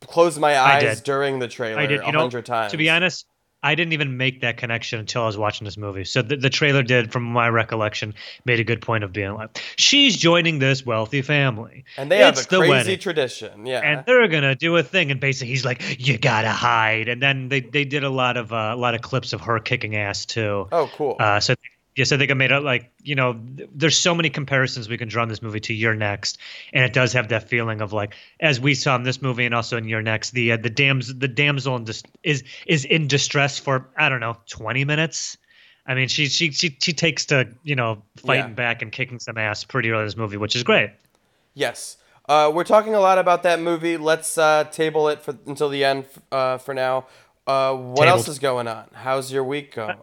closed 0.08 0.40
my 0.40 0.58
eyes 0.58 1.02
during 1.02 1.40
the 1.40 1.48
trailer 1.48 1.82
I 1.82 1.86
did. 1.86 2.00
a 2.00 2.12
hundred 2.12 2.46
times. 2.46 2.72
to 2.72 2.78
be 2.78 2.90
honest, 2.90 3.26
I 3.66 3.74
didn't 3.74 3.94
even 3.94 4.16
make 4.16 4.42
that 4.42 4.58
connection 4.58 5.00
until 5.00 5.24
I 5.24 5.26
was 5.26 5.38
watching 5.38 5.66
this 5.66 5.76
movie. 5.76 6.04
So 6.04 6.22
the, 6.22 6.38
the 6.38 6.52
trailer 6.52 6.84
did, 6.84 7.12
from 7.12 7.24
my 7.24 7.50
recollection, 7.50 8.14
made 8.46 8.60
a 8.60 8.64
good 8.64 8.80
point 8.82 9.04
of 9.04 9.12
being 9.12 9.34
like, 9.34 9.60
she's 9.76 10.16
joining 10.18 10.60
this 10.60 10.86
wealthy 10.86 11.24
family. 11.24 11.84
and 11.98 12.12
they 12.12 12.24
it's 12.24 12.42
have 12.42 12.48
a 12.48 12.50
the 12.50 12.58
crazy 12.60 12.70
wedding. 12.70 13.00
tradition. 13.00 13.66
Yeah. 13.66 13.80
and 13.80 14.06
they're 14.06 14.28
gonna 14.28 14.54
do 14.54 14.78
a 14.78 14.84
thing 14.84 15.10
and 15.10 15.20
basically 15.20 15.50
he's 15.50 15.66
like 15.66 15.82
you 16.00 16.18
gotta 16.18 16.50
hide 16.50 17.08
and 17.08 17.22
then 17.22 17.50
they, 17.50 17.62
they 17.62 17.86
did 17.86 18.04
a 18.04 18.10
lot 18.10 18.38
of 18.38 18.54
uh, 18.54 18.72
a 18.74 18.76
lot 18.76 18.94
of 18.94 19.02
clips 19.02 19.34
of 19.34 19.42
her 19.42 19.60
kicking 19.60 19.96
ass 19.96 20.26
too 20.26 20.68
oh, 20.72 20.90
cool. 20.94 21.16
uh, 21.20 21.40
so 21.40 21.56
yes 21.96 22.12
i 22.12 22.18
think 22.18 22.30
i 22.32 22.34
made 22.34 22.52
it 22.52 22.60
like 22.62 22.92
you 23.04 23.16
know 23.16 23.34
th- 23.58 23.70
there's 23.74 23.98
so 23.98 24.14
many 24.14 24.30
comparisons 24.30 24.88
we 24.90 24.98
can 24.98 25.08
draw 25.08 25.24
in 25.24 25.30
this 25.30 25.42
movie 25.42 25.60
to 25.60 25.74
your 25.74 25.96
next 25.96 26.38
and 26.74 26.84
it 26.84 26.94
does 26.94 27.14
have 27.14 27.30
that 27.30 27.48
feeling 27.50 27.82
of 27.82 27.94
like 27.94 28.16
as 28.40 28.60
we 28.60 28.76
saw 28.76 28.96
in 28.96 29.04
this 29.04 29.22
movie 29.22 29.46
and 29.46 29.56
also 29.56 29.78
in 29.78 29.86
your 29.88 30.02
next 30.02 30.32
the 30.32 30.52
uh, 30.52 30.58
the 30.58 30.70
dams 30.70 31.14
the 31.16 31.28
damsel 31.28 31.76
in 31.76 31.84
dis- 31.86 32.04
is 32.24 32.44
is 32.66 32.86
in 32.86 33.08
distress 33.08 33.58
for 33.60 33.88
i 33.98 34.10
don't 34.10 34.20
know 34.20 34.38
20 34.48 34.86
minutes 34.86 35.38
I 35.88 35.94
mean, 35.94 36.08
she 36.08 36.26
she 36.30 36.50
she 36.52 36.76
she 36.82 36.94
takes 36.94 37.28
to 37.28 37.48
you 37.62 37.76
know 37.76 38.02
fighting 38.18 38.46
Yeah. 38.50 38.56
back 38.56 38.82
and 38.82 38.92
kicking 38.92 39.20
some 39.20 39.38
ass 39.38 39.64
pretty 39.64 39.92
early 39.92 40.02
in 40.02 40.08
this 40.08 40.18
movie, 40.18 40.36
which 40.36 40.56
is 40.56 40.64
great. 40.64 40.90
Yes. 41.54 41.98
Uh, 42.28 42.52
we're 42.52 42.64
talking 42.64 42.96
a 42.96 43.00
lot 43.00 43.20
about 43.20 43.44
that 43.44 43.60
movie. 43.60 43.96
Let's 43.96 44.36
uh, 44.36 44.64
table 44.72 45.08
it 45.10 45.22
for 45.22 45.38
until 45.46 45.70
the 45.70 45.84
end 45.84 46.06
uh, 46.32 46.58
for 46.58 46.74
now. 46.74 47.06
Uh, 47.46 47.76
what 47.76 48.08
else 48.08 48.28
is 48.28 48.40
going 48.40 48.68
on? 48.68 48.86
How's 48.94 49.32
your 49.32 49.44
week 49.44 49.76
going? 49.76 49.96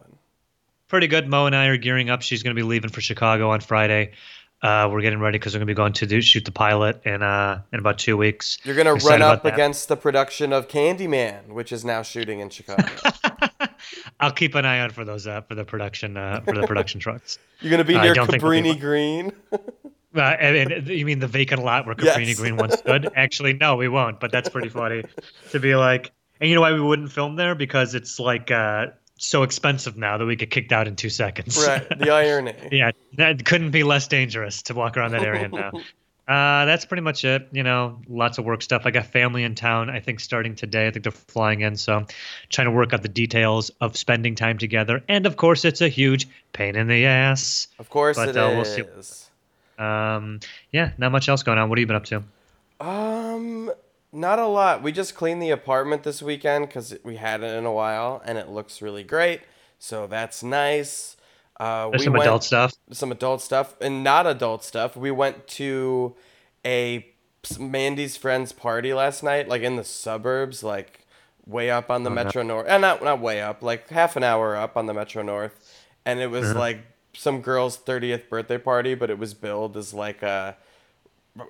Pretty 0.92 1.06
good. 1.06 1.26
Mo 1.26 1.46
and 1.46 1.56
I 1.56 1.68
are 1.68 1.78
gearing 1.78 2.10
up. 2.10 2.20
She's 2.20 2.42
going 2.42 2.54
to 2.54 2.62
be 2.62 2.68
leaving 2.68 2.90
for 2.90 3.00
Chicago 3.00 3.48
on 3.48 3.60
Friday. 3.60 4.12
Uh, 4.60 4.90
we're 4.92 5.00
getting 5.00 5.20
ready 5.20 5.38
because 5.38 5.54
we're 5.54 5.60
going 5.60 5.68
to 5.68 5.72
be 5.72 5.74
going 5.74 5.94
to 5.94 6.06
do, 6.06 6.20
shoot 6.20 6.44
the 6.44 6.52
pilot 6.52 7.00
in 7.06 7.22
uh, 7.22 7.62
in 7.72 7.78
about 7.78 7.98
two 7.98 8.18
weeks. 8.18 8.58
You're 8.62 8.76
gonna 8.76 8.94
run 8.94 9.22
up 9.22 9.46
against 9.46 9.88
the 9.88 9.96
production 9.96 10.52
of 10.52 10.68
Candyman, 10.68 11.48
which 11.48 11.72
is 11.72 11.82
now 11.82 12.02
shooting 12.02 12.40
in 12.40 12.50
Chicago. 12.50 12.86
I'll 14.20 14.32
keep 14.32 14.54
an 14.54 14.66
eye 14.66 14.80
out 14.80 14.92
for 14.92 15.04
those 15.04 15.26
uh, 15.26 15.40
for 15.40 15.54
the 15.54 15.64
production 15.64 16.16
uh, 16.16 16.42
for 16.42 16.52
the 16.52 16.66
production 16.66 17.00
trucks. 17.00 17.38
You're 17.60 17.70
gonna 17.70 17.84
be 17.84 17.98
near 17.98 18.12
don't 18.14 18.30
be 18.30 18.38
Cabrini 18.38 18.78
Green. 18.78 19.32
Uh, 20.14 20.20
and, 20.20 20.70
and 20.70 20.88
you 20.88 21.06
mean 21.06 21.20
the 21.20 21.26
vacant 21.26 21.64
lot 21.64 21.86
where 21.86 21.94
Cabrini 21.94 22.26
Yes. 22.26 22.38
Green 22.38 22.58
once 22.58 22.74
stood? 22.74 23.10
Actually, 23.16 23.54
no, 23.54 23.76
we 23.76 23.88
won't. 23.88 24.20
But 24.20 24.30
that's 24.30 24.50
pretty 24.50 24.68
funny 24.68 25.04
to 25.52 25.58
be 25.58 25.74
like. 25.74 26.12
And 26.38 26.50
you 26.50 26.54
know 26.54 26.60
why 26.60 26.74
we 26.74 26.82
wouldn't 26.82 27.10
film 27.10 27.36
there? 27.36 27.54
Because 27.54 27.94
it's 27.94 28.20
like 28.20 28.50
uh, 28.50 28.88
so 29.22 29.44
expensive 29.44 29.96
now 29.96 30.18
that 30.18 30.24
we 30.24 30.34
get 30.36 30.50
kicked 30.50 30.72
out 30.72 30.88
in 30.88 30.96
two 30.96 31.08
seconds. 31.08 31.64
right. 31.66 31.86
The 31.98 32.10
irony. 32.14 32.54
yeah, 32.72 32.90
that 33.14 33.44
couldn't 33.44 33.70
be 33.70 33.84
less 33.84 34.08
dangerous 34.08 34.62
to 34.62 34.74
walk 34.74 34.96
around 34.96 35.12
that 35.12 35.22
area 35.22 35.48
now. 35.48 35.72
Uh, 36.28 36.64
that's 36.66 36.84
pretty 36.84 37.00
much 37.02 37.24
it. 37.24 37.48
You 37.50 37.64
know, 37.64 38.00
lots 38.08 38.38
of 38.38 38.44
work 38.44 38.62
stuff. 38.62 38.82
I 38.84 38.92
got 38.92 39.06
family 39.06 39.42
in 39.42 39.56
town. 39.56 39.90
I 39.90 39.98
think 39.98 40.20
starting 40.20 40.54
today. 40.54 40.86
I 40.86 40.90
think 40.92 41.02
they're 41.02 41.10
flying 41.10 41.62
in, 41.62 41.76
so 41.76 42.06
trying 42.48 42.66
to 42.66 42.70
work 42.70 42.92
out 42.94 43.02
the 43.02 43.08
details 43.08 43.70
of 43.80 43.96
spending 43.96 44.36
time 44.36 44.56
together. 44.56 45.02
And 45.08 45.26
of 45.26 45.36
course, 45.36 45.64
it's 45.64 45.80
a 45.80 45.88
huge 45.88 46.28
pain 46.52 46.76
in 46.76 46.86
the 46.86 47.06
ass. 47.06 47.66
Of 47.80 47.90
course 47.90 48.16
But, 48.16 48.28
it 48.30 48.36
uh, 48.36 48.64
we'll. 48.64 49.84
Um, 49.84 50.38
yeah, 50.70 50.92
not 50.96 51.10
much 51.10 51.28
else 51.28 51.42
going 51.42 51.58
on. 51.58 51.68
What 51.68 51.78
have 51.78 51.80
you 51.80 51.86
been 51.88 51.96
up 51.96 52.04
to? 52.04 52.22
Um, 52.80 53.72
not 54.12 54.38
a 54.38 54.46
lot. 54.46 54.82
We 54.82 54.92
just 54.92 55.14
cleaned 55.14 55.42
the 55.42 55.50
apartment 55.50 56.02
this 56.02 56.20
weekend 56.22 56.66
because 56.66 56.94
we 57.02 57.16
hadn't 57.16 57.54
in 57.54 57.64
a 57.64 57.72
while, 57.72 58.22
and 58.24 58.36
it 58.38 58.48
looks 58.48 58.82
really 58.82 59.04
great. 59.04 59.40
So 59.78 60.06
that's 60.06 60.42
nice. 60.42 61.16
Uh, 61.58 61.90
There's 61.90 62.00
we 62.00 62.04
some 62.04 62.12
went, 62.14 62.24
adult 62.24 62.44
stuff. 62.44 62.72
some 62.92 63.12
adult 63.12 63.40
stuff, 63.42 63.74
and 63.80 64.02
not 64.04 64.26
adult 64.26 64.64
stuff. 64.64 64.96
We 64.96 65.10
went 65.10 65.46
to 65.48 66.14
a 66.64 67.06
Mandy's 67.58 68.16
friend's 68.16 68.52
party 68.52 68.94
last 68.94 69.22
night, 69.22 69.48
like 69.48 69.62
in 69.62 69.76
the 69.76 69.84
suburbs, 69.84 70.62
like 70.62 71.06
way 71.46 71.70
up 71.70 71.90
on 71.90 72.04
the 72.04 72.10
Oh. 72.10 72.14
Metro 72.14 72.42
North. 72.42 72.66
And 72.68 72.82
not 72.82 73.02
not 73.02 73.20
way 73.20 73.40
up, 73.40 73.62
like 73.62 73.88
half 73.88 74.16
an 74.16 74.22
hour 74.24 74.56
up 74.56 74.76
on 74.76 74.86
the 74.86 74.94
Metro 74.94 75.22
North. 75.22 75.52
And 76.04 76.20
it 76.20 76.28
was 76.28 76.50
Uh-huh. 76.50 76.58
like 76.58 76.80
some 77.14 77.40
girl's 77.42 77.76
30th 77.76 78.28
birthday 78.28 78.58
party, 78.58 78.94
but 78.94 79.10
it 79.10 79.18
was 79.18 79.34
billed 79.34 79.76
as 79.76 79.92
like 79.92 80.22
a, 80.22 80.56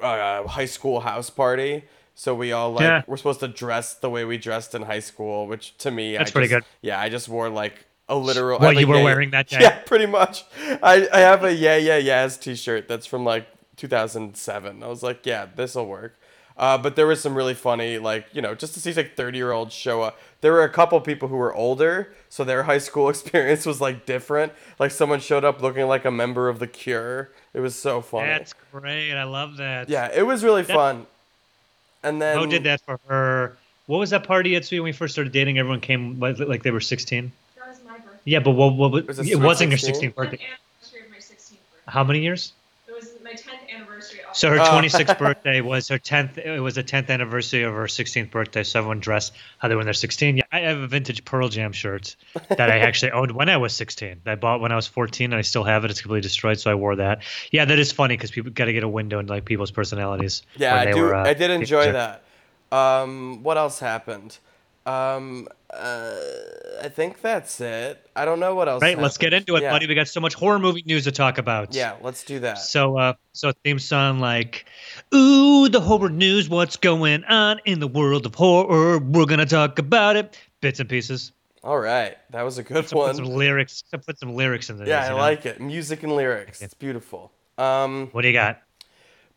a 0.02 0.47
high 0.49 0.64
school 0.66 1.00
house 1.00 1.31
party. 1.31 1.85
So 2.14 2.35
we 2.35 2.52
all 2.52 2.73
like 2.73 2.83
Yeah. 2.83 3.02
we're 3.07 3.16
supposed 3.16 3.40
to 3.40 3.49
dress 3.49 3.95
the 3.95 4.11
way 4.11 4.25
we 4.25 4.38
dressed 4.38 4.75
in 4.75 4.83
high 4.83 5.00
school, 5.00 5.47
which 5.47 5.76
to 5.78 5.90
me 5.90 6.16
That's 6.16 6.31
I 6.31 6.33
pretty 6.33 6.49
just- 6.49 6.66
good. 6.66 6.88
Yeah, 6.88 7.00
I 7.00 7.09
just 7.09 7.28
wore 7.28 7.49
like 7.49 7.87
a 8.09 8.16
literal. 8.16 8.59
What 8.59 8.75
have 8.75 8.81
you 8.81 8.87
were 8.87 8.97
Yeah- 8.97 9.04
wearing 9.04 9.31
that 9.31 9.49
day? 9.49 9.59
Yeah, 9.61 9.78
pretty 9.87 10.07
much. 10.07 10.45
I, 10.83 11.09
I 11.12 11.21
have 11.21 11.45
a 11.45 11.52
Yeah 11.54 11.76
Yeah 11.76 11.97
Yeahs 11.97 12.37
t-shirt 12.37 12.87
that's 12.88 13.07
from 13.07 13.25
like 13.25 13.47
2007. 13.76 14.83
I 14.83 14.87
was 14.87 15.02
like, 15.02 15.25
yeah, 15.26 15.47
this 15.57 15.75
will 15.75 15.87
work. 15.87 16.19
Uh, 16.54 16.76
but 16.76 16.97
there 16.97 17.07
was 17.07 17.21
some 17.21 17.35
really 17.35 17.54
funny, 17.54 17.97
like, 17.99 18.26
you 18.35 18.42
know, 18.42 18.54
just 18.54 18.75
to 18.75 18.81
see 18.81 18.92
like 18.92 19.16
30 19.16 19.38
year 19.38 19.52
olds 19.52 19.75
show 19.75 20.02
up. 20.02 20.19
There 20.42 20.52
were 20.52 20.64
a 20.64 20.69
couple 20.69 21.00
people 21.00 21.28
who 21.28 21.37
were 21.37 21.54
older, 21.54 22.12
so 22.28 22.45
their 22.45 22.64
high 22.64 22.78
school 22.78 23.09
experience 23.14 23.64
was 23.64 23.81
like 23.81 24.04
different. 24.04 24.52
Like 24.78 24.90
someone 24.90 25.19
showed 25.21 25.45
up 25.45 25.62
looking 25.62 25.87
like 25.87 26.04
a 26.04 26.11
member 26.11 26.50
of 26.50 26.59
The 26.59 26.66
Cure. 26.66 27.31
It 27.54 27.61
was 27.61 27.75
so 27.75 28.02
funny. 28.02 28.28
That's 28.28 28.54
great. 28.71 29.14
I 29.14 29.25
love 29.25 29.57
that. 29.57 29.88
yeah, 29.88 30.11
it 30.14 30.26
was 30.26 30.45
really 30.45 30.62
That- 30.62 30.75
fun. 30.75 31.07
And 32.02 32.21
then 32.21 32.37
Mo 32.37 32.47
did 32.47 32.64
that 32.64 32.80
for 32.85 32.99
her. 33.09 33.59
What 33.87 33.99
was 33.99 34.11
that 34.11 34.25
party 34.26 34.54
at 34.56 34.71
when 34.71 34.82
we 34.82 34.92
first 34.92 35.14
started 35.14 35.32
dating? 35.32 35.59
Everyone 35.59 35.80
came 35.80 36.18
like, 36.18 36.38
like 36.38 36.62
they 36.62 36.71
were 36.71 36.80
16. 36.80 37.32
That 37.56 37.68
was 37.68 37.80
my 37.82 37.99
birthday. 37.99 38.30
Yeah, 38.32 38.40
but 38.40 38.52
what, 38.52 38.75
what, 38.76 38.92
what 38.92 39.06
Was 39.09 39.18
it 39.18 39.26
it 39.26 39.37
wasn't 39.40 39.71
your 39.71 39.78
16? 39.78 39.94
16th 39.94 40.14
birthday. 40.14 40.38
10th 40.38 40.49
anniversary 40.49 41.02
of 41.02 41.11
my 41.11 41.18
16th 41.18 41.61
birthday. 41.71 41.92
How 41.92 42.04
many 42.04 42.21
years? 42.21 42.54
It 42.88 42.92
was 42.92 43.14
my 43.23 43.32
10th 43.35 43.62
anniversary. 43.68 44.21
Of 44.21 44.22
So 44.35 44.49
her 44.51 44.59
Oh. 44.61 44.65
26th 44.65 45.19
birthday 45.19 45.61
was 45.61 45.89
her 45.89 45.99
10th. 45.99 46.39
It 46.39 46.61
was 46.61 46.75
the 46.75 46.85
10th 46.85 47.11
anniversary 47.11 47.62
of 47.62 47.75
her 47.75 47.85
16th 47.85 48.31
birthday. 48.31 48.62
So 48.62 48.79
everyone 48.79 49.01
dressed 49.01 49.33
how 49.59 49.69
they 49.69 49.75
were 49.75 49.79
when 49.81 49.87
they're 49.87 49.95
16. 49.95 50.37
Yeah, 50.39 50.45
I 50.53 50.61
have 50.61 50.79
a 50.79 50.87
vintage 50.87 51.25
Pearl 51.25 51.49
Jam 51.49 51.73
shirt 51.73 52.17
that 52.49 52.71
I 52.71 52.79
actually 52.81 53.12
owned 53.12 53.33
when 53.33 53.49
I 53.49 53.57
was 53.57 53.73
16. 53.75 54.21
That 54.25 54.31
I 54.33 54.35
bought 54.37 54.61
when 54.61 54.73
I 54.73 54.77
was 54.77 54.87
14, 54.87 55.27
and 55.33 55.35
I 55.39 55.43
still 55.43 55.65
have 55.65 55.85
it. 55.85 55.91
It's 55.91 56.01
completely 56.01 56.23
destroyed, 56.23 56.59
so 56.61 56.71
I 56.71 56.75
wore 56.75 56.97
that. 56.97 57.23
Yeah, 57.51 57.65
that 57.65 57.79
is 57.79 57.93
funny 57.93 58.17
because 58.17 58.31
people 58.31 58.51
got 58.51 58.67
to 58.67 58.73
get 58.73 58.83
a 58.85 58.89
window 58.89 59.19
into 59.19 59.33
like 59.33 59.45
people's 59.45 59.71
personalities. 59.71 60.43
Yeah, 60.57 60.75
I 60.77 60.93
do. 60.93 61.01
were, 61.01 61.15
uh, 61.15 61.25
I 61.25 61.35
did 61.35 61.51
enjoy 61.51 61.93
that. 61.93 62.23
Um, 62.71 63.43
what 63.43 63.59
else 63.59 63.79
happened? 63.81 64.39
Um, 64.85 65.49
uh, 65.73 66.15
I 66.83 66.89
think 66.89 67.21
that's 67.21 67.61
it. 67.61 68.05
I 68.17 68.25
don't 68.25 68.41
know 68.41 68.55
what 68.55 68.69
else. 68.69 68.83
Right, 68.83 68.99
let's 68.99 69.17
get 69.17 69.33
into 69.33 69.55
it, 69.57 69.62
yeah. 69.62 69.71
buddy. 69.71 69.87
We 69.87 69.95
got 69.95 70.09
so 70.09 70.21
much 70.21 70.35
horror 70.35 70.59
movie 70.59 70.83
news 70.87 71.05
to 71.05 71.12
talk 71.12 71.39
about. 71.39 71.75
Yeah, 71.75 71.97
let's 72.03 72.25
do 72.25 72.41
that. 72.41 72.59
So, 72.59 72.99
uh, 72.99 73.15
so 73.33 73.53
theme 73.65 73.79
song 73.79 74.19
like, 74.19 74.67
"Ooh, 75.15 75.69
the 75.69 75.81
horror 75.81 76.11
news. 76.11 76.49
What's 76.49 76.77
going 76.77 77.25
on 77.25 77.61
in 77.65 77.79
the 77.81 77.89
world 77.89 78.27
of 78.27 78.35
horror? 78.35 78.99
We're 78.99 79.27
gonna 79.27 79.47
talk 79.47 79.79
about 79.79 80.17
it, 80.17 80.37
bits 80.61 80.81
and 80.81 80.89
pieces. 80.89 81.33
All 81.65 81.79
right, 81.79 82.17
that 82.31 82.43
was 82.43 82.59
a 82.59 82.65
good 82.65 82.89
So 82.89 82.97
put 82.97 83.07
one. 83.07 83.15
some 83.15 83.27
lyrics. 83.27 83.85
so 83.89 83.99
Put 83.99 84.19
some 84.19 84.35
lyrics 84.35 84.69
in 84.69 84.79
there. 84.79 84.89
Yeah, 84.89 85.07
I 85.07 85.09
know? 85.11 85.17
like 85.17 85.47
it. 85.47 85.61
Music 85.61 86.03
and 86.03 86.17
lyrics. 86.17 86.61
It's 86.61 86.75
beautiful. 86.75 87.31
Um, 87.57 88.09
What 88.11 88.23
do 88.23 88.29
you 88.29 88.35
got? 88.35 88.61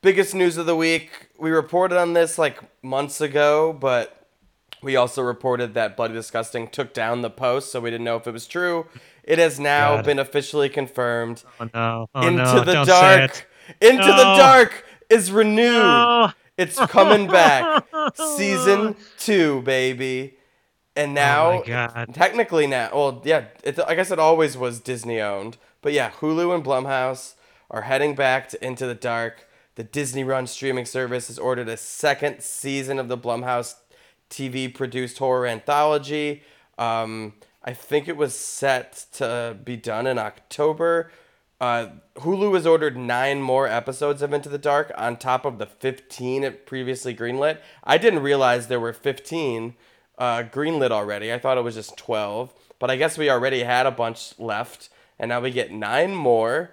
biggest 0.02 0.34
news 0.36 0.58
of 0.58 0.66
the 0.68 0.76
week. 0.76 1.30
We 1.40 1.50
reported 1.52 2.00
on 2.00 2.14
this 2.14 2.38
like 2.38 2.60
months 2.84 3.22
ago, 3.22 3.74
but 3.74 4.25
we 4.86 4.96
also 4.96 5.24
reported 5.24 5.74
that 5.74 5.98
Bloody 5.98 6.14
Disgusting 6.14 6.68
took 6.68 6.94
down 6.94 7.24
the 7.24 7.30
post, 7.32 7.72
so 7.72 7.82
we 7.82 7.90
didn't 7.90 8.06
know 8.06 8.18
if 8.18 8.28
it 8.28 8.32
was 8.32 8.46
true. 8.46 8.86
It 9.24 9.40
has 9.40 9.60
now 9.60 9.96
God. 9.96 10.06
been 10.06 10.20
officially 10.20 10.70
confirmed. 10.70 11.44
Oh 11.60 11.70
no! 11.74 12.10
Oh 12.14 12.28
Into 12.28 12.44
no! 12.44 12.64
the 12.64 12.74
Don't 12.74 12.88
Dark. 12.88 13.50
Into 13.82 14.06
the 14.06 14.36
Dark 14.38 14.86
is 15.10 15.32
renewed. 15.32 15.74
No. 15.74 16.32
It's 16.56 16.78
coming 16.78 17.28
back. 17.28 17.84
Season 18.14 18.96
two, 19.18 19.64
baby. 19.64 20.38
And 20.96 21.16
now, 21.16 21.64
Oh 21.64 22.06
technically 22.14 22.68
now, 22.68 22.90
well, 22.94 23.22
yeah, 23.26 23.46
it, 23.64 23.80
I 23.86 23.96
guess 23.96 24.12
it 24.12 24.20
always 24.20 24.56
was 24.56 24.80
Disney 24.80 25.20
owned. 25.20 25.58
But 25.82 25.94
yeah, 25.94 26.12
Hulu 26.12 26.54
and 26.54 26.64
Blumhouse 26.64 27.34
are 27.72 27.82
heading 27.82 28.14
back 28.14 28.50
to 28.50 28.64
Into 28.66 28.86
the 28.86 28.96
Dark. 28.96 29.48
The 29.74 29.84
Disney 29.84 30.24
run 30.24 30.48
streaming 30.48 30.86
service 30.86 31.28
has 31.28 31.38
ordered 31.40 31.68
a 31.68 31.76
second 31.76 32.42
season 32.42 33.00
of 33.00 33.10
the 33.10 33.18
Blumhouse 33.18 33.76
TV 34.30 34.74
produced 34.74 35.18
horror 35.18 35.46
anthology. 35.46 36.44
Um, 36.78 37.34
I 37.64 37.74
think 37.74 38.08
it 38.08 38.18
was 38.18 38.36
set 38.36 39.06
to 39.14 39.58
be 39.64 39.76
done 39.76 40.08
in 40.08 40.18
October. 40.18 41.12
Uh, 41.60 41.88
Hulu 42.18 42.54
has 42.54 42.68
ordered 42.68 42.98
nine 42.98 43.42
more 43.42 43.68
episodes 43.68 44.22
of 44.22 44.34
Into 44.34 44.50
the 44.50 44.58
Dark 44.58 44.92
on 44.98 45.16
top 45.18 45.46
of 45.46 45.58
the 45.58 45.66
15 45.66 46.44
it 46.44 46.66
previously 46.66 47.16
greenlit. 47.16 47.60
I 47.84 47.98
didn't 47.98 48.20
realize 48.20 48.68
there 48.68 48.80
were 48.80 48.94
15 48.94 49.76
uh, 50.18 50.44
greenlit 50.44 50.92
already. 50.92 51.34
I 51.34 51.40
thought 51.40 51.58
it 51.58 51.64
was 51.64 51.76
just 51.76 51.98
12. 51.98 52.54
But 52.78 52.92
I 52.92 52.98
guess 52.98 53.18
we 53.18 53.30
already 53.30 53.64
had 53.64 53.86
a 53.86 53.92
bunch 53.92 54.38
left. 54.38 54.90
And 55.18 55.30
now 55.30 55.40
we 55.40 55.52
get 55.52 55.72
nine 55.72 56.14
more. 56.14 56.72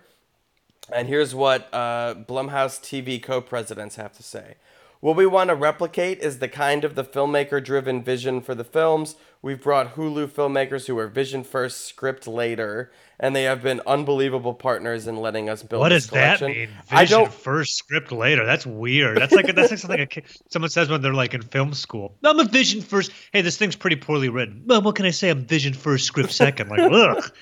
And 0.92 1.06
here's 1.06 1.34
what 1.34 1.72
uh, 1.72 2.14
Blumhouse 2.14 2.80
TV 2.80 3.22
co 3.22 3.40
presidents 3.40 3.96
have 3.96 4.12
to 4.14 4.22
say. 4.22 4.56
What 5.02 5.16
we 5.16 5.26
want 5.26 5.48
to 5.48 5.56
replicate 5.56 6.20
is 6.20 6.38
the 6.38 6.46
kind 6.46 6.84
of 6.84 6.94
the 6.94 7.02
filmmaker 7.02 7.62
driven 7.62 8.04
vision 8.04 8.40
for 8.40 8.54
the 8.54 8.62
films 8.62 9.16
We've 9.44 9.60
brought 9.60 9.96
Hulu 9.96 10.28
filmmakers 10.28 10.86
who 10.86 10.96
are 10.98 11.08
vision 11.08 11.42
first, 11.42 11.86
script 11.88 12.28
later, 12.28 12.92
and 13.18 13.34
they 13.34 13.42
have 13.42 13.60
been 13.60 13.80
unbelievable 13.88 14.54
partners 14.54 15.08
in 15.08 15.16
letting 15.16 15.48
us 15.48 15.64
build. 15.64 15.80
What 15.80 15.88
does 15.88 16.08
that 16.10 16.40
mean? 16.40 16.68
Vision 16.68 16.70
I 16.92 17.04
don't. 17.06 17.32
first, 17.32 17.76
script 17.76 18.12
later. 18.12 18.46
That's 18.46 18.64
weird. 18.64 19.18
That's 19.18 19.32
like 19.32 19.52
that's 19.52 19.72
like 19.72 19.80
something 19.80 20.00
a 20.00 20.06
kid, 20.06 20.24
someone 20.48 20.70
says 20.70 20.88
when 20.88 21.02
they're 21.02 21.12
like 21.12 21.34
in 21.34 21.42
film 21.42 21.74
school. 21.74 22.14
I'm 22.22 22.38
a 22.38 22.44
vision 22.44 22.82
first. 22.82 23.10
Hey, 23.32 23.40
this 23.40 23.56
thing's 23.56 23.74
pretty 23.74 23.96
poorly 23.96 24.28
written. 24.28 24.62
Well, 24.64 24.80
what 24.80 24.94
can 24.94 25.06
I 25.06 25.10
say? 25.10 25.28
I'm 25.30 25.44
vision 25.44 25.74
first, 25.74 26.04
script 26.04 26.30
second. 26.30 26.68
Like, 26.68 26.80
ugh. 26.92 27.32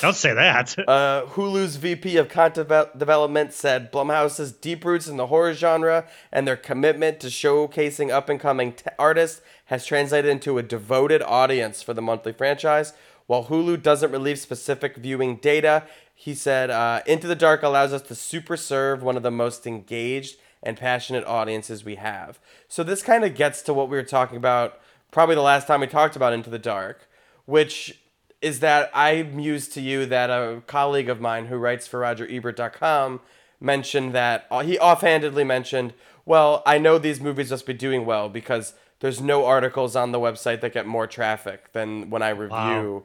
Don't 0.00 0.14
say 0.14 0.34
that. 0.34 0.78
Uh, 0.86 1.24
Hulu's 1.26 1.74
VP 1.76 2.18
of 2.18 2.28
content 2.28 2.68
development 2.96 3.52
said 3.52 3.90
Blumhouse's 3.90 4.52
deep 4.52 4.84
roots 4.84 5.08
in 5.08 5.16
the 5.16 5.26
horror 5.26 5.54
genre 5.54 6.06
and 6.30 6.46
their 6.46 6.56
commitment 6.56 7.18
to 7.20 7.28
showcasing 7.28 8.10
up 8.10 8.28
and 8.28 8.38
coming 8.38 8.74
t- 8.74 8.84
artists 8.98 9.40
has 9.68 9.84
translated 9.84 10.30
into 10.30 10.58
a 10.58 10.62
devoted 10.62 11.22
audience 11.22 11.82
for 11.82 11.94
the 11.94 12.02
monthly 12.02 12.32
franchise. 12.32 12.94
While 13.26 13.44
Hulu 13.44 13.82
doesn't 13.82 14.10
release 14.10 14.40
specific 14.40 14.96
viewing 14.96 15.36
data, 15.36 15.84
he 16.14 16.34
said 16.34 16.70
uh, 16.70 17.02
Into 17.06 17.26
the 17.26 17.34
Dark 17.34 17.62
allows 17.62 17.92
us 17.92 18.02
to 18.02 18.14
super 18.14 18.56
serve 18.56 19.02
one 19.02 19.16
of 19.16 19.22
the 19.22 19.30
most 19.30 19.66
engaged 19.66 20.38
and 20.62 20.76
passionate 20.76 21.24
audiences 21.26 21.84
we 21.84 21.96
have. 21.96 22.40
So 22.66 22.82
this 22.82 23.02
kind 23.02 23.24
of 23.24 23.34
gets 23.34 23.60
to 23.62 23.74
what 23.74 23.90
we 23.90 23.96
were 23.96 24.02
talking 24.02 24.38
about 24.38 24.80
probably 25.10 25.34
the 25.34 25.42
last 25.42 25.66
time 25.66 25.80
we 25.80 25.86
talked 25.86 26.16
about 26.16 26.32
Into 26.32 26.50
the 26.50 26.58
Dark, 26.58 27.06
which 27.44 28.00
is 28.40 28.60
that 28.60 28.90
I 28.94 29.22
mused 29.22 29.74
to 29.74 29.82
you 29.82 30.06
that 30.06 30.30
a 30.30 30.62
colleague 30.66 31.10
of 31.10 31.20
mine 31.20 31.46
who 31.46 31.56
writes 31.56 31.86
for 31.86 32.00
RogerEbert.com 32.00 33.20
mentioned 33.60 34.14
that 34.14 34.46
uh, 34.50 34.60
he 34.60 34.78
offhandedly 34.78 35.44
mentioned, 35.44 35.92
well, 36.24 36.62
I 36.64 36.78
know 36.78 36.96
these 36.98 37.20
movies 37.20 37.50
must 37.50 37.66
be 37.66 37.74
doing 37.74 38.06
well 38.06 38.28
because 38.28 38.74
there's 39.00 39.20
no 39.20 39.44
articles 39.44 39.94
on 39.96 40.12
the 40.12 40.18
website 40.18 40.60
that 40.60 40.72
get 40.72 40.86
more 40.86 41.06
traffic 41.06 41.72
than 41.72 42.10
when 42.10 42.22
I 42.22 42.30
review 42.30 43.04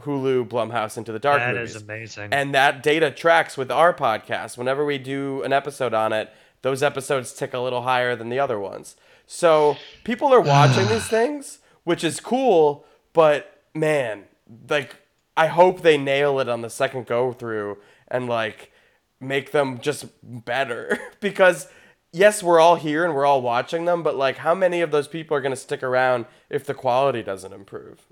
Hulu, 0.00 0.48
Blumhouse, 0.48 0.96
Into 0.96 1.12
the 1.12 1.18
Dark 1.18 1.40
That 1.40 1.54
movies. 1.54 1.76
is 1.76 1.82
amazing. 1.82 2.32
And 2.32 2.54
that 2.54 2.82
data 2.82 3.10
tracks 3.10 3.56
with 3.56 3.70
our 3.70 3.92
podcast. 3.94 4.56
Whenever 4.58 4.84
we 4.84 4.98
do 4.98 5.42
an 5.42 5.52
episode 5.52 5.94
on 5.94 6.12
it, 6.12 6.32
those 6.62 6.82
episodes 6.82 7.32
tick 7.32 7.54
a 7.54 7.58
little 7.60 7.82
higher 7.82 8.14
than 8.16 8.28
the 8.28 8.38
other 8.38 8.58
ones. 8.58 8.96
So 9.26 9.76
people 10.04 10.32
are 10.32 10.40
watching 10.40 10.86
these 10.88 11.06
things, 11.08 11.58
which 11.84 12.02
is 12.04 12.20
cool, 12.20 12.84
but 13.12 13.62
man, 13.74 14.24
like 14.68 14.96
I 15.36 15.46
hope 15.46 15.82
they 15.82 15.96
nail 15.98 16.40
it 16.40 16.48
on 16.48 16.62
the 16.62 16.70
second 16.70 17.06
go 17.06 17.32
through 17.32 17.78
and 18.08 18.28
like 18.28 18.72
make 19.20 19.52
them 19.52 19.80
just 19.80 20.06
better 20.22 20.98
because 21.20 21.68
yes, 22.12 22.42
we're 22.42 22.60
all 22.60 22.76
here 22.76 23.04
and 23.04 23.14
we're 23.14 23.26
all 23.26 23.42
watching 23.42 23.84
them, 23.84 24.02
but 24.02 24.16
like 24.16 24.36
how 24.36 24.54
many 24.54 24.80
of 24.80 24.90
those 24.90 25.08
people 25.08 25.36
are 25.36 25.40
going 25.40 25.52
to 25.52 25.56
stick 25.56 25.82
around 25.82 26.26
if 26.50 26.64
the 26.64 26.74
quality 26.74 27.22
doesn't 27.22 27.52
improve? 27.52 28.06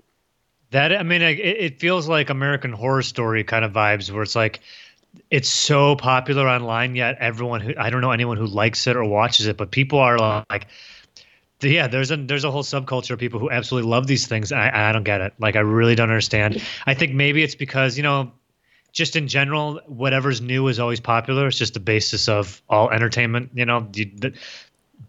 That 0.71 0.93
I 0.93 1.03
mean, 1.03 1.21
it, 1.21 1.39
it 1.39 1.79
feels 1.79 2.09
like 2.09 2.29
American 2.29 2.73
Horror 2.73 3.01
Story 3.01 3.43
kind 3.43 3.63
of 3.63 3.71
vibes, 3.71 4.11
where 4.11 4.23
it's 4.23 4.35
like 4.35 4.59
it's 5.31 5.49
so 5.49 5.95
popular 5.95 6.47
online, 6.47 6.95
yet 6.95 7.17
everyone 7.19 7.61
who 7.61 7.73
I 7.77 7.89
don't 7.89 8.01
know 8.01 8.11
anyone 8.11 8.37
who 8.37 8.47
likes 8.47 8.85
it 8.87 8.95
or 8.95 9.05
watches 9.05 9.47
it, 9.47 9.57
but 9.57 9.71
people 9.71 9.99
are 9.99 10.45
like, 10.49 10.67
yeah, 11.61 11.87
there's 11.87 12.11
a 12.11 12.17
there's 12.17 12.43
a 12.43 12.51
whole 12.51 12.63
subculture 12.63 13.11
of 13.11 13.19
people 13.19 13.39
who 13.39 13.49
absolutely 13.49 13.89
love 13.89 14.07
these 14.07 14.27
things. 14.27 14.51
I 14.51 14.89
I 14.89 14.91
don't 14.91 15.03
get 15.03 15.21
it. 15.21 15.33
Like 15.39 15.55
I 15.55 15.61
really 15.61 15.95
don't 15.95 16.09
understand. 16.09 16.61
I 16.85 16.93
think 16.93 17.13
maybe 17.13 17.43
it's 17.43 17.55
because 17.55 17.95
you 17.95 18.03
know, 18.03 18.31
just 18.91 19.15
in 19.15 19.27
general, 19.27 19.79
whatever's 19.85 20.41
new 20.41 20.67
is 20.67 20.79
always 20.79 20.99
popular. 20.99 21.47
It's 21.47 21.57
just 21.57 21.73
the 21.73 21.79
basis 21.79 22.27
of 22.27 22.61
all 22.69 22.89
entertainment. 22.89 23.51
You 23.53 23.65
know, 23.65 23.87
you, 23.93 24.11
the, 24.15 24.33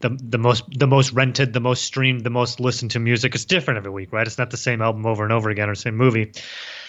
the 0.01 0.11
the 0.11 0.39
most 0.39 0.65
the 0.79 0.87
most 0.87 1.13
rented, 1.13 1.53
the 1.53 1.61
most 1.61 1.85
streamed, 1.85 2.25
the 2.25 2.31
most 2.31 2.61
listened 2.61 2.91
to 2.93 2.99
music. 2.99 3.35
It's 3.35 3.45
different 3.45 3.79
every 3.79 3.91
week, 3.91 4.13
right? 4.13 4.27
It's 4.27 4.39
not 4.39 4.51
the 4.51 4.57
same 4.57 4.83
album 4.83 5.07
over 5.07 5.25
and 5.25 5.33
over 5.33 5.51
again 5.51 5.69
or 5.69 5.75
same 5.75 5.97
movie. 5.97 6.33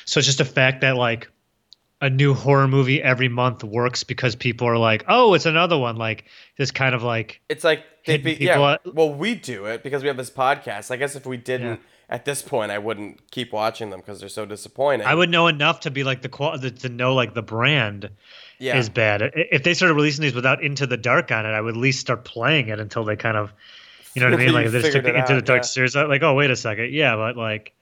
So 0.06 0.20
it's 0.20 0.28
just 0.28 0.40
a 0.40 0.46
fact 0.46 0.82
that 0.82 0.96
like 0.96 1.30
a 2.02 2.10
new 2.10 2.34
horror 2.34 2.68
movie 2.68 3.02
every 3.02 3.28
month 3.28 3.64
works 3.64 4.04
because 4.04 4.36
people 4.36 4.68
are 4.68 4.78
like, 4.78 5.04
oh, 5.08 5.34
it's 5.34 5.46
another 5.46 5.78
one. 5.78 5.98
Like 5.98 6.26
this 6.58 6.72
kind 6.72 6.96
of 6.96 7.04
like 7.04 7.42
It's 7.50 7.64
like 7.64 7.84
they'd 8.06 8.24
be 8.24 8.34
yeah. 8.34 8.78
Well, 8.86 9.14
we 9.14 9.36
do 9.36 9.66
it 9.66 9.84
because 9.84 10.02
we 10.02 10.08
have 10.08 10.18
this 10.18 10.32
podcast. 10.32 10.92
I 10.92 10.98
guess 10.98 11.16
if 11.16 11.26
we 11.26 11.38
didn't 11.38 11.68
Yeah. 11.68 11.78
At 12.10 12.26
this 12.26 12.42
point, 12.42 12.72
I 12.72 12.80
wouldn't 12.80 13.30
keep 13.30 13.54
watching 13.54 13.92
them 13.92 14.00
because 14.00 14.20
they're 14.20 14.30
so 14.30 14.46
disappointing. 14.46 15.06
I 15.06 15.14
would 15.14 15.30
know 15.30 15.48
enough 15.48 15.82
to 15.82 15.92
be 15.92 16.04
like 16.04 16.24
the 16.24 16.30
qual 16.30 16.58
to 16.58 16.90
know 16.90 17.14
like 17.14 17.36
the 17.36 17.44
brand 17.44 18.10
yeah. 18.58 18.78
is 18.78 18.90
bad. 18.90 19.32
If 19.36 19.64
they 19.64 19.76
started 19.76 19.94
releasing 19.94 20.24
these 20.24 20.34
without 20.34 20.64
Into 20.64 20.88
the 20.88 20.98
Dark 20.98 21.32
on 21.32 21.46
it, 21.46 21.50
I 21.50 21.62
would 21.62 21.76
at 21.76 21.80
least 21.80 22.00
start 22.00 22.26
playing 22.26 22.70
it 22.70 22.80
until 22.80 23.04
they 23.04 23.16
kind 23.16 23.38
of, 23.38 23.54
you 24.16 24.22
know 24.22 24.32
what 24.32 24.40
I 24.40 24.44
mean? 24.46 24.54
Like 24.54 24.66
if 24.66 24.72
they 24.72 24.82
just 24.82 24.94
took 24.94 25.04
the 25.04 25.16
Into 25.16 25.36
the 25.36 25.42
Dark 25.42 25.60
yeah. 25.60 25.68
series, 25.68 25.96
I'm 25.96 26.10
like, 26.10 26.24
oh 26.24 26.34
wait 26.34 26.50
a 26.50 26.56
second, 26.56 26.92
yeah, 26.92 27.16
but 27.16 27.38
like. 27.38 27.74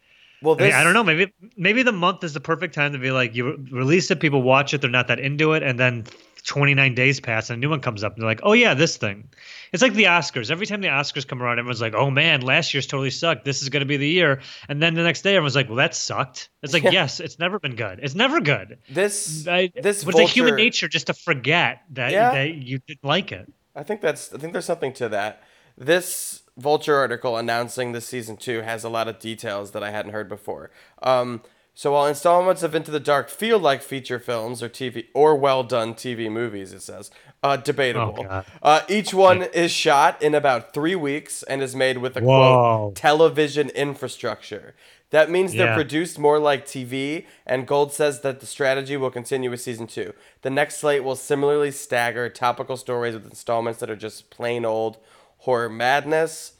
well, 0.42 0.58
I, 0.60 0.64
mean, 0.64 0.74
I 0.74 0.84
don't 0.84 0.94
know. 0.94 1.06
Maybe 1.06 1.34
maybe 1.56 1.84
the 1.84 1.94
month 1.94 2.22
is 2.26 2.34
the 2.34 2.42
perfect 2.42 2.76
time 2.76 2.92
to 2.92 3.00
be 3.00 3.12
like 3.12 3.34
you 3.34 3.66
release 3.72 4.12
it, 4.12 4.20
people 4.20 4.42
watch 4.42 4.74
it, 4.74 4.82
they're 4.82 4.90
not 4.90 5.08
that 5.08 5.22
into 5.22 5.54
it, 5.54 5.64
and 5.64 5.80
then 5.80 6.04
29 6.48 6.96
days 6.96 7.20
pass 7.20 7.50
and 7.50 7.58
a 7.58 7.60
new 7.60 7.70
one 7.70 7.82
comes 7.82 8.04
up, 8.04 8.14
and 8.14 8.22
they're 8.22 8.30
like, 8.30 8.40
oh 8.44 8.54
yeah, 8.54 8.74
this 8.74 8.98
thing. 8.98 9.30
It's 9.74 9.84
like 9.84 9.94
the 9.94 10.06
Oscars. 10.06 10.50
Every 10.50 10.66
time 10.66 10.82
the 10.82 10.88
Oscars 10.88 11.28
come 11.28 11.44
around, 11.44 11.60
everyone's 11.60 11.82
like, 11.82 11.94
oh 11.94 12.10
man, 12.10 12.42
last 12.42 12.74
year's 12.74 12.88
totally 12.88 13.10
sucked. 13.10 13.44
This 13.46 13.62
is 13.62 13.70
going 13.70 13.82
to 13.82 13.86
be 13.86 13.98
the 13.98 14.08
year. 14.08 14.42
And 14.70 14.82
then 14.82 14.94
the 14.94 15.04
next 15.04 15.22
day, 15.24 15.36
everyone's 15.36 15.56
like, 15.56 15.68
well, 15.68 15.76
that 15.76 15.94
sucked. 15.94 16.50
It's 16.64 16.74
like, 16.74 16.84
yes, 16.84 17.20
it's 17.20 17.38
never 17.38 17.60
been 17.60 17.76
good. 17.76 18.00
It's 18.02 18.16
never 18.16 18.40
good. 18.40 18.80
This 18.90 19.46
I, 19.48 19.72
this 19.76 20.04
it's 20.04 20.16
like 20.16 20.30
human 20.30 20.56
nature 20.56 20.88
just 20.88 21.08
to 21.08 21.14
forget 21.14 21.82
that 21.92 22.12
Yeah. 22.12 22.32
that 22.32 22.54
you 22.56 22.80
didn't 22.80 23.04
like 23.04 23.32
it. 23.32 23.52
I 23.76 23.84
think 23.84 24.02
that's 24.02 24.34
I 24.34 24.38
think 24.38 24.54
there's 24.54 24.66
something 24.66 24.94
to 24.94 25.10
that. 25.10 25.44
This 25.78 26.44
Vulture 26.58 26.96
article 26.96 27.38
announcing 27.38 27.92
this 27.92 28.08
season 28.08 28.36
two 28.36 28.62
has 28.62 28.84
a 28.84 28.90
lot 28.90 29.08
of 29.08 29.20
details 29.20 29.72
that 29.72 29.84
I 29.84 29.92
hadn't 29.92 30.12
heard 30.12 30.28
before. 30.28 30.72
Um, 31.04 31.44
so 31.78 31.92
while 31.92 32.08
installments 32.08 32.64
of 32.64 32.74
Into 32.74 32.90
the 32.90 33.00
Dark 33.00 33.30
feel 33.30 33.60
like 33.60 33.84
feature 33.84 34.18
films 34.18 34.64
or 34.64 34.68
TV 34.68 35.06
or 35.14 35.36
well 35.36 35.62
done 35.62 35.94
TV 35.94 36.28
movies, 36.28 36.74
it 36.74 36.82
says 36.82 37.12
uh, 37.44 37.56
debatable. 37.56 38.26
Oh, 38.28 38.44
uh, 38.64 38.82
each 38.90 39.14
one 39.14 39.44
is 39.44 39.70
shot 39.70 40.20
in 40.20 40.34
about 40.34 40.74
three 40.74 40.96
weeks 40.96 41.44
and 41.44 41.62
is 41.62 41.76
made 41.76 42.00
with 42.00 42.18
a 42.18 42.22
Whoa. 42.22 42.26
quote 42.88 42.96
television 42.96 43.70
infrastructure. 43.70 44.74
That 45.12 45.30
means 45.30 45.54
they're 45.54 45.76
produced 45.76 46.18
more 46.18 46.40
like 46.40 46.66
TV, 46.66 47.28
and 47.46 47.68
Gold 47.68 47.94
says 47.94 48.22
that 48.22 48.40
the 48.40 48.48
strategy 48.48 48.98
will 48.98 49.12
continue 49.12 49.52
with 49.52 49.62
season 49.62 49.86
two. 49.86 50.14
The 50.42 50.50
next 50.50 50.78
slate 50.78 51.04
will 51.04 51.16
similarly 51.16 51.70
stagger 51.70 52.28
topical 52.28 52.78
stories 52.78 53.14
with 53.14 53.26
installments 53.26 53.80
that 53.82 53.92
are 53.92 53.96
just 53.96 54.32
plain 54.32 54.66
old 54.66 54.98
horror 55.38 55.70
madness. 55.70 56.54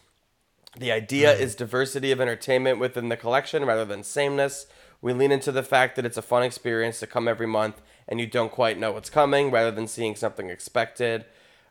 The 0.78 0.92
idea 0.92 1.34
is 1.34 1.56
diversity 1.56 2.12
of 2.12 2.22
entertainment 2.22 2.78
within 2.78 3.10
the 3.10 3.18
collection 3.18 3.66
rather 3.66 3.84
than 3.84 4.04
sameness. 4.04 4.68
We 5.02 5.14
lean 5.14 5.32
into 5.32 5.52
the 5.52 5.64
fact 5.64 5.96
that 5.96 6.06
it's 6.06 6.18
a 6.18 6.22
fun 6.22 6.44
experience 6.44 7.00
to 7.00 7.08
come 7.08 7.28
every 7.28 7.48
month 7.48 7.82
and 8.08 8.20
you 8.20 8.28
don't 8.28 8.52
quite 8.52 8.80
know 8.80 8.92
what's 8.92 9.10
coming 9.10 9.52
rather 9.52 9.72
than 9.72 9.88
seeing 9.88 10.16
something 10.16 10.50
expected. 10.50 11.26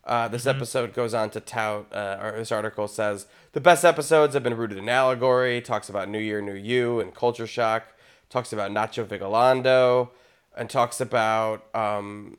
Uh, 0.05 0.29
this 0.29 0.47
episode 0.47 0.95
goes 0.95 1.15
on 1.15 1.31
to 1.31 1.41
tout, 1.41 1.87
uh, 1.93 2.19
or 2.23 2.33
this 2.33 2.53
article 2.53 2.87
says, 2.87 3.27
the 3.53 3.61
best 3.61 3.85
episodes 3.85 4.35
have 4.35 4.43
been 4.45 4.57
rooted 4.57 4.79
in 4.79 4.89
allegory, 4.89 5.61
talks 5.61 5.89
about 5.89 6.09
New 6.09 6.21
Year, 6.21 6.41
New 6.41 6.55
You 6.55 7.01
and 7.01 7.13
culture 7.13 7.47
shock, 7.47 7.95
talks 8.31 8.53
about 8.53 8.71
Nacho 8.71 9.05
Vigalondo, 9.05 10.11
and 10.57 10.71
talks 10.71 11.01
about 11.01 11.67
um, 11.75 12.37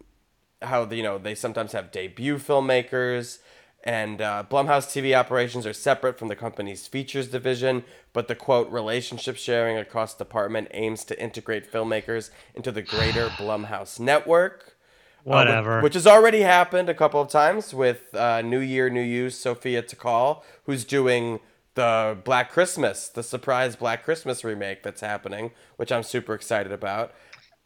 how 0.62 0.86
you 0.86 1.04
know 1.04 1.18
they 1.18 1.36
sometimes 1.36 1.74
have 1.74 1.92
debut 1.92 2.38
filmmakers 2.38 3.40
and 3.84 4.22
uh, 4.22 4.44
Blumhouse 4.50 4.88
TV 4.88 5.16
operations 5.18 5.66
are 5.66 5.74
separate 5.74 6.18
from 6.20 6.28
the 6.28 6.36
company's 6.36 6.88
features 6.88 7.28
division, 7.30 7.84
but 8.12 8.28
the 8.28 8.36
quote 8.36 8.70
relationship 8.70 9.38
sharing 9.38 9.78
across 9.78 10.14
department 10.16 10.68
aims 10.72 11.04
to 11.06 11.22
integrate 11.22 11.72
filmmakers 11.72 12.30
into 12.56 12.72
the 12.72 12.82
greater 12.82 13.28
Blumhouse 13.38 14.00
network. 14.00 14.76
uh, 15.26 15.30
Whatever. 15.32 15.82
which 15.82 15.94
has 15.94 16.08
already 16.08 16.42
happened 16.42 16.90
a 16.90 16.94
couple 16.94 17.22
of 17.22 17.30
times 17.30 17.74
with 17.74 18.14
uh, 18.16 18.42
New 18.42 18.60
Year, 18.60 18.90
New 18.90 19.02
You, 19.02 19.30
Sophia 19.30 19.84
Takal, 19.84 20.44
who's 20.66 20.84
doing 20.84 21.40
the 21.76 22.18
Black 22.24 22.52
Christmas, 22.52 23.08
the 23.08 23.22
surprise 23.22 23.76
Black 23.76 24.04
Christmas 24.04 24.44
remake 24.44 24.82
that's 24.84 25.02
happening, 25.02 25.52
which 25.76 25.92
I'm 25.92 26.02
super 26.04 26.34
excited 26.34 26.72
about. 26.72 27.14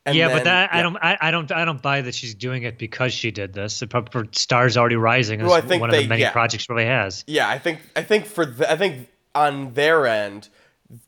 And 0.05 0.15
yeah, 0.15 0.27
then- 0.29 0.37
but 0.37 0.43
that 0.45 0.73
I 0.73 0.81
don't 0.81 0.97
I, 0.97 1.17
I 1.21 1.31
don't 1.31 1.51
I 1.51 1.63
don't 1.65 1.81
buy 1.81 2.01
that 2.01 2.15
she's 2.15 2.33
doing 2.33 2.63
it 2.63 2.77
because 2.77 3.13
she 3.13 3.29
did 3.31 3.53
this. 3.53 3.79
The 3.79 4.27
Stars 4.31 4.75
already 4.77 4.95
rising 4.95 5.41
is 5.41 5.45
Well, 5.45 5.55
I 5.55 5.61
think 5.61 5.81
one 5.81 5.91
they- 5.91 5.97
of 5.97 6.03
the 6.03 6.09
many 6.09 6.21
yeah. 6.21 6.31
projects 6.31 6.67
really 6.69 6.85
has. 6.85 7.23
Yeah, 7.27 7.47
I 7.47 7.59
think 7.59 7.79
I 7.95 8.01
think 8.03 8.25
for 8.25 8.45
the, 8.45 8.71
I 8.71 8.75
think 8.77 9.09
on 9.35 9.73
their 9.73 10.07
end, 10.07 10.49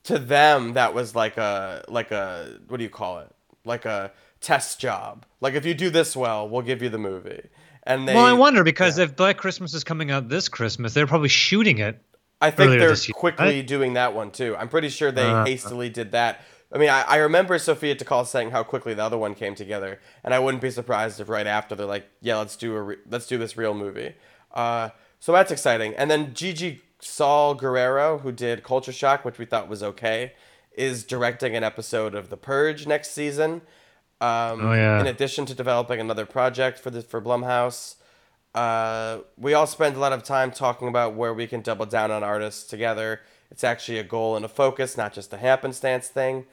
to 0.03 0.19
them 0.19 0.73
that 0.73 0.93
was 0.93 1.15
like 1.15 1.38
a 1.38 1.84
like 1.88 2.12
a 2.12 2.60
what 2.67 2.77
do 2.77 2.84
you 2.84 2.89
call 2.89 3.19
it? 3.19 3.29
Like 3.65 3.86
a 3.86 4.12
test 4.41 4.79
job. 4.79 5.25
Like 5.41 5.56
if 5.56 5.65
you 5.65 5.73
do 5.73 5.89
this 5.89 6.15
well, 6.15 6.47
we'll 6.47 6.62
give 6.62 6.82
you 6.84 6.89
the 6.89 6.97
movie. 6.99 7.41
And 7.86 8.08
they 8.08 8.13
well, 8.13 8.25
I 8.25 8.34
wonder 8.34 8.63
because 8.63 8.97
if 8.99 9.15
Black 9.15 9.38
Christmas 9.38 9.73
is 9.73 9.84
coming 9.84 10.12
out 10.12 10.29
this 10.29 10.47
Christmas, 10.49 10.93
they're 10.93 11.08
probably 11.08 11.29
shooting 11.29 11.79
it. 11.79 11.99
I 12.39 12.51
think 12.51 12.71
they're 12.71 12.89
this 12.89 13.08
year, 13.08 13.13
quickly 13.13 13.62
doing 13.63 13.93
that 13.93 14.13
one 14.13 14.29
too. 14.32 14.56
I'm 14.58 14.69
pretty 14.69 14.89
sure 14.89 15.12
they 15.12 15.23
Uh. 15.25 15.45
hastily 15.45 15.89
did 15.89 16.12
that. 16.12 16.41
I 16.73 16.77
mean, 16.79 16.89
I, 16.89 17.03
I 17.03 17.15
remember 17.17 17.59
Sophia 17.59 17.95
Takal 17.95 18.25
saying 18.25 18.49
how 18.49 18.63
quickly 18.63 18.95
the 18.95 19.03
other 19.03 19.17
one 19.17 19.36
came 19.36 19.53
together, 19.53 19.99
and 20.23 20.33
I 20.33 20.39
wouldn't 20.39 20.62
be 20.62 20.71
surprised 20.71 21.19
if 21.19 21.29
right 21.29 21.45
after 21.45 21.75
they're 21.75 21.86
like, 21.86 22.07
"Yeah, 22.19 22.38
let's 22.38 22.55
do 22.55 22.75
a 22.75 22.81
re- 22.81 22.97
let's 23.09 23.27
do 23.27 23.38
this 23.38 23.55
real 23.55 23.75
movie." 23.75 24.15
Uh, 24.53 24.89
so 25.19 25.31
that's 25.31 25.51
exciting. 25.51 25.93
And 25.95 26.09
then 26.09 26.33
Gigi 26.33 26.81
Saul 26.99 27.53
Guerrero, 27.53 28.17
who 28.19 28.31
did 28.31 28.63
Culture 28.63 28.91
Shock, 28.91 29.23
which 29.23 29.38
we 29.38 29.45
thought 29.45 29.67
was 29.69 29.83
okay, 29.83 30.33
is 30.75 31.03
directing 31.03 31.55
an 31.55 31.63
episode 31.63 32.15
of 32.15 32.29
The 32.29 32.38
Purge 32.38 32.88
next 32.88 33.12
season. 33.12 33.62
Um, 34.19 34.65
Oh, 34.65 34.73
yeah. 34.73 34.99
In 34.99 35.05
addition 35.07 35.45
to 35.47 35.53
developing 35.53 35.99
another 35.99 36.25
project 36.25 36.79
for 36.79 36.89
the 36.89 37.01
for 37.03 37.21
Blumhouse, 37.21 37.95
uh, 38.55 39.19
we 39.38 39.53
all 39.53 39.67
spend 39.67 39.95
a 39.95 39.99
lot 39.99 40.13
of 40.13 40.23
time 40.23 40.49
talking 40.51 40.88
about 40.88 41.13
where 41.13 41.33
we 41.33 41.45
can 41.45 41.62
double 41.62 41.86
down 41.86 42.09
on 42.09 42.23
artists 42.23 42.63
together. 42.63 43.21
It's 43.51 43.63
actually 43.63 43.99
a 43.99 44.03
goal 44.03 44.36
and 44.36 44.43
a 44.43 44.47
focus, 44.47 44.97
not 44.97 45.13
just 45.13 45.31
a 45.33 45.38
happenstance 45.38 46.07
thing. 46.07 46.45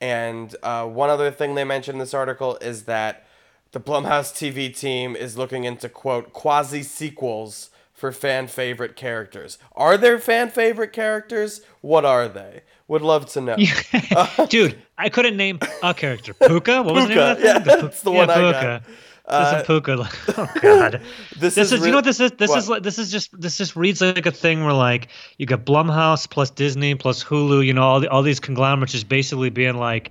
And 0.00 0.54
uh, 0.62 0.86
one 0.86 1.10
other 1.10 1.30
thing 1.30 1.54
they 1.54 1.64
mentioned 1.64 1.96
in 1.96 2.00
this 2.00 2.14
article 2.14 2.56
is 2.60 2.84
that 2.84 3.26
the 3.72 3.80
Blumhouse 3.80 4.32
TV 4.32 4.76
team 4.76 5.14
is 5.14 5.36
looking 5.36 5.64
into 5.64 5.88
quote 5.88 6.32
quasi 6.32 6.82
sequels 6.82 7.70
for 7.92 8.12
fan 8.12 8.46
favorite 8.46 8.96
characters. 8.96 9.58
Are 9.76 9.98
there 9.98 10.18
fan 10.18 10.48
favorite 10.50 10.92
characters? 10.92 11.60
What 11.82 12.04
are 12.06 12.28
they? 12.28 12.62
Would 12.88 13.02
love 13.02 13.26
to 13.32 13.40
know. 13.42 13.56
Dude, 14.48 14.78
I 14.96 15.10
couldn't 15.10 15.36
name 15.36 15.60
a 15.82 15.92
character. 15.94 16.32
Puka? 16.34 16.82
What 16.82 16.94
was 16.94 17.08
the 17.08 17.08
name 17.10 17.18
of 17.18 17.24
that 17.24 17.36
thing? 17.36 17.46
yeah, 17.66 17.76
Pu- 17.76 17.82
that's 17.82 18.00
the 18.02 18.10
one 18.10 18.30
I 18.30 18.50
got. 18.52 18.82
Uh, 19.30 19.62
Puka. 19.64 19.96
Listen, 19.96 20.18
Puka. 20.24 20.40
Oh 20.40 20.60
God. 20.60 21.02
This, 21.36 21.54
This 21.54 21.72
is, 21.72 21.80
you 21.80 21.84
re- 21.86 21.90
know 21.90 21.98
what 21.98 22.04
this 22.04 22.20
is? 22.20 22.32
This 22.32 22.48
what? 22.50 22.58
is 22.58 22.68
like 22.68 22.82
this 22.82 22.98
is 22.98 23.10
just 23.10 23.38
this 23.40 23.56
just 23.56 23.76
reads 23.76 24.00
like 24.00 24.26
a 24.26 24.30
thing 24.30 24.64
where 24.64 24.72
like 24.72 25.08
you 25.38 25.46
got 25.46 25.64
Blumhouse 25.64 26.28
plus 26.28 26.50
Disney 26.50 26.94
plus 26.94 27.22
Hulu, 27.24 27.64
you 27.64 27.72
know, 27.72 27.82
all 27.82 28.00
the, 28.00 28.10
all 28.10 28.22
these 28.22 28.40
conglomerates 28.40 28.92
just 28.92 29.08
basically 29.08 29.50
being 29.50 29.76
like, 29.76 30.10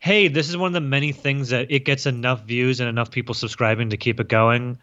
hey, 0.00 0.28
this 0.28 0.48
is 0.48 0.56
one 0.56 0.68
of 0.68 0.72
the 0.74 0.80
many 0.80 1.12
things 1.12 1.50
that 1.50 1.70
it 1.70 1.84
gets 1.84 2.06
enough 2.06 2.42
views 2.44 2.80
and 2.80 2.88
enough 2.88 3.10
people 3.10 3.34
subscribing 3.34 3.90
to 3.90 3.96
keep 3.96 4.20
it 4.20 4.28
going. 4.28 4.78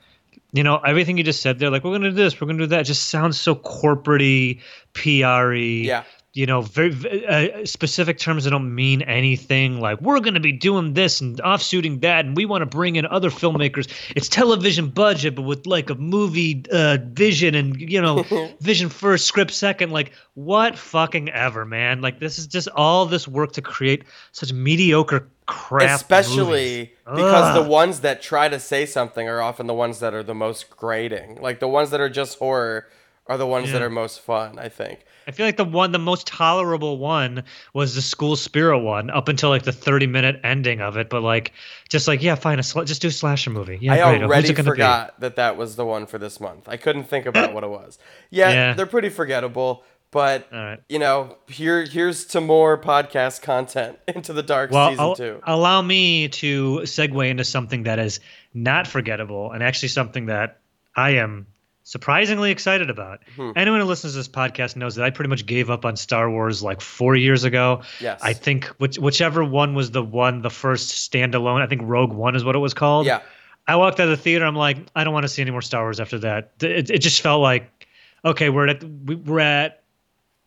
You 0.54 0.64
know, 0.64 0.78
everything 0.78 1.18
you 1.18 1.24
just 1.24 1.42
said 1.42 1.60
there, 1.60 1.70
like 1.70 1.84
we're 1.84 1.92
gonna 1.92 2.10
do 2.10 2.16
this, 2.16 2.40
we're 2.40 2.48
gonna 2.48 2.60
do 2.60 2.68
that, 2.68 2.84
just 2.84 3.10
sounds 3.10 3.40
so 3.40 3.54
corporate-y, 3.54 4.60
PR-y. 4.94 5.56
Yeah. 5.56 6.04
You 6.38 6.46
know, 6.46 6.62
very 6.62 7.26
uh, 7.26 7.66
specific 7.66 8.20
terms 8.20 8.44
that 8.44 8.52
don't 8.52 8.76
mean 8.76 9.02
anything. 9.02 9.80
Like 9.80 10.00
we're 10.02 10.20
going 10.20 10.36
to 10.36 10.40
be 10.40 10.52
doing 10.52 10.94
this 10.94 11.20
and 11.20 11.42
offshooting 11.42 12.02
that, 12.02 12.26
and 12.26 12.38
we 12.38 12.46
want 12.46 12.62
to 12.62 12.68
bring 12.68 12.96
in 12.96 13.08
other 13.08 13.32
filmmakers. 13.32 13.92
It's 14.16 14.30
television 14.30 14.90
budget, 14.90 15.34
but 15.34 15.42
with 15.42 15.66
like 15.66 15.90
a 15.90 15.96
movie 15.96 16.64
uh, 16.72 17.00
vision 17.02 17.56
and 17.56 17.82
you 17.82 18.00
know, 18.00 18.24
vision 18.60 18.90
first, 18.90 19.26
script 19.26 19.50
second. 19.50 19.90
Like 19.90 20.12
what 20.36 20.78
fucking 20.78 21.30
ever, 21.30 21.66
man. 21.66 22.02
Like 22.02 22.20
this 22.20 22.38
is 22.38 22.46
just 22.46 22.68
all 22.76 23.08
this 23.08 23.28
work 23.28 23.54
to 23.54 23.64
create 23.64 24.04
such 24.32 24.54
mediocre 24.54 25.28
crap. 25.48 25.96
especially 25.96 26.94
movies. 27.08 27.26
because 27.26 27.56
the 27.56 27.68
ones 27.68 28.02
that 28.02 28.22
try 28.22 28.48
to 28.48 28.60
say 28.60 28.86
something 28.86 29.28
are 29.28 29.42
often 29.42 29.66
the 29.66 29.74
ones 29.74 30.02
that 30.02 30.14
are 30.14 30.22
the 30.22 30.36
most 30.36 30.70
grating. 30.70 31.42
Like 31.42 31.60
the 31.60 31.68
ones 31.68 31.90
that 31.90 32.00
are 32.00 32.10
just 32.10 32.38
horror 32.38 32.86
are 33.26 33.40
the 33.40 33.48
ones 33.48 33.72
that 33.72 33.82
are 33.82 33.90
most 33.90 34.20
fun. 34.20 34.60
I 34.60 34.70
think. 34.70 35.00
I 35.28 35.32
feel 35.32 35.46
like 35.46 35.58
the 35.58 35.66
one, 35.66 35.92
the 35.92 36.00
most 36.00 36.26
tolerable 36.26 36.98
one 36.98 37.44
was 37.74 37.96
the 37.96 38.02
school 38.02 38.38
spirit 38.38 38.80
one, 38.80 39.10
up 39.10 39.28
until 39.28 39.50
like 39.50 39.64
the 39.64 39.74
thirty-minute 39.74 40.40
ending 40.44 40.80
of 40.80 40.96
it. 40.96 41.10
But 41.10 41.22
like, 41.22 41.52
just 41.90 42.08
like, 42.08 42.24
yeah, 42.24 42.36
fine, 42.36 42.60
a 42.60 42.64
sl- 42.64 42.84
just 42.84 43.02
do 43.02 43.10
a 43.10 43.12
slasher 43.12 43.50
movie. 43.50 43.78
Yeah, 43.82 43.94
I 43.94 44.18
great. 44.18 44.24
Already 44.24 44.54
forgot 44.54 45.20
that 45.20 45.36
that 45.36 45.58
was 45.58 45.76
the 45.76 45.86
one 45.86 46.06
for 46.06 46.18
this 46.18 46.40
month. 46.40 46.70
I 46.70 46.78
couldn't 46.78 47.04
think 47.06 47.26
about 47.26 47.54
what 47.54 47.64
it 47.66 47.70
was. 47.70 48.00
Yeah, 48.30 48.50
Yeah. 48.54 48.74
they're 48.74 48.86
pretty 48.86 49.10
forgettable, 49.10 49.84
but 50.12 50.48
right. 50.52 50.80
you 50.88 51.00
know, 51.00 51.38
here 51.48 51.84
here's 51.84 52.24
to 52.28 52.40
more 52.40 52.78
podcast 52.82 53.42
content 53.42 54.00
into 54.08 54.32
the 54.32 54.44
dark? 54.44 54.72
Well, 54.72 54.92
season 54.92 55.04
al- 55.04 55.16
two. 55.16 55.42
allow 55.46 55.82
me 55.82 56.30
to 56.30 56.80
segue 56.84 57.30
into 57.30 57.44
something 57.44 57.84
that 57.84 58.00
is 58.00 58.22
not 58.54 58.88
forgettable 58.88 59.52
and 59.52 59.62
actually 59.62 59.90
something 59.90 60.28
that 60.28 60.60
I 60.96 61.12
am 61.12 61.48
surprisingly 61.88 62.52
excited 62.52 62.90
about. 62.90 63.22
Hmm. 63.38 63.52
Anyone 63.56 63.80
who 63.80 63.86
listens 63.86 64.12
to 64.12 64.18
this 64.18 64.28
podcast 64.28 64.76
knows 64.76 64.96
that 64.96 65.06
I 65.06 65.10
pretty 65.10 65.30
much 65.30 65.46
gave 65.46 65.70
up 65.70 65.86
on 65.86 65.96
Star 65.96 66.30
Wars 66.30 66.62
like 66.62 66.82
four 66.82 67.16
years 67.16 67.46
ago. 67.46 67.82
Yes. 68.02 68.20
I 68.22 68.34
think 68.34 68.66
which, 68.78 68.98
whichever 69.00 69.42
one 69.42 69.74
was 69.74 69.92
the 69.92 70.04
one, 70.04 70.42
the 70.42 70.50
first 70.50 71.10
standalone. 71.10 71.62
I 71.62 71.68
think 71.68 71.82
Rogue 71.86 72.12
One 72.12 72.36
is 72.36 72.44
what 72.44 72.56
it 72.58 72.60
was 72.60 72.74
called. 72.74 73.06
Yeah. 73.06 73.22
I 73.68 73.78
walked 73.78 74.02
out 74.02 74.10
of 74.10 74.18
the 74.18 74.18
theater. 74.22 74.46
I'm 74.46 74.56
like, 74.56 74.78
I 74.98 75.06
don't 75.06 75.14
want 75.14 75.24
to 75.24 75.30
see 75.30 75.42
any 75.42 75.52
more 75.52 75.62
Star 75.62 75.84
Wars 75.84 76.02
after 76.02 76.20
that. 76.20 76.52
It, 76.62 76.90
it 76.90 77.00
just 77.00 77.22
felt 77.22 77.42
like, 77.42 77.88
okay, 78.26 78.50
we're 78.50 78.68
at 78.68 78.84
we- 78.84 79.16
we're 79.16 79.40
at 79.40 79.82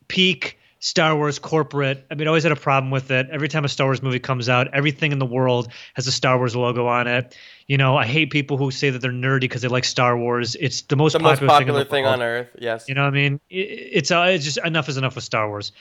peak 0.07 0.59
Star 0.83 1.15
Wars 1.15 1.37
corporate. 1.37 2.05
I 2.09 2.15
mean, 2.15 2.27
I 2.27 2.29
always 2.29 2.41
had 2.41 2.51
a 2.51 2.55
problem 2.55 2.89
with 2.89 3.11
it. 3.11 3.27
Every 3.31 3.47
time 3.47 3.63
a 3.63 3.69
Star 3.69 3.85
Wars 3.85 4.01
movie 4.01 4.19
comes 4.19 4.49
out, 4.49 4.67
everything 4.73 5.11
in 5.11 5.19
the 5.19 5.27
world 5.27 5.67
has 5.93 6.07
a 6.07 6.11
Star 6.11 6.37
Wars 6.39 6.55
logo 6.55 6.87
on 6.87 7.05
it. 7.05 7.37
You 7.67 7.77
know, 7.77 7.95
I 7.95 8.05
hate 8.07 8.31
people 8.31 8.57
who 8.57 8.71
say 8.71 8.89
that 8.89 8.99
they're 8.99 9.11
nerdy 9.11 9.41
because 9.41 9.61
they 9.61 9.67
like 9.67 9.85
Star 9.85 10.17
Wars. 10.17 10.55
It's 10.59 10.81
the 10.81 10.95
most 10.95 11.13
The 11.13 11.19
most 11.19 11.33
popular, 11.39 11.51
popular 11.59 11.83
thing, 11.83 11.89
thing, 11.91 11.97
in 11.99 12.03
the 12.03 12.09
world. 12.09 12.21
on 12.21 12.27
earth. 12.27 12.49
Yes. 12.59 12.85
You 12.89 12.95
know 12.95 13.03
what 13.03 13.09
I 13.09 13.11
mean? 13.11 13.39
It, 13.51 13.55
it's 13.59 14.09
uh, 14.11 14.25
it's 14.29 14.43
just 14.43 14.57
enough 14.65 14.89
is 14.89 14.97
enough 14.97 15.13
with 15.13 15.23
Star 15.23 15.47
Wars. 15.47 15.71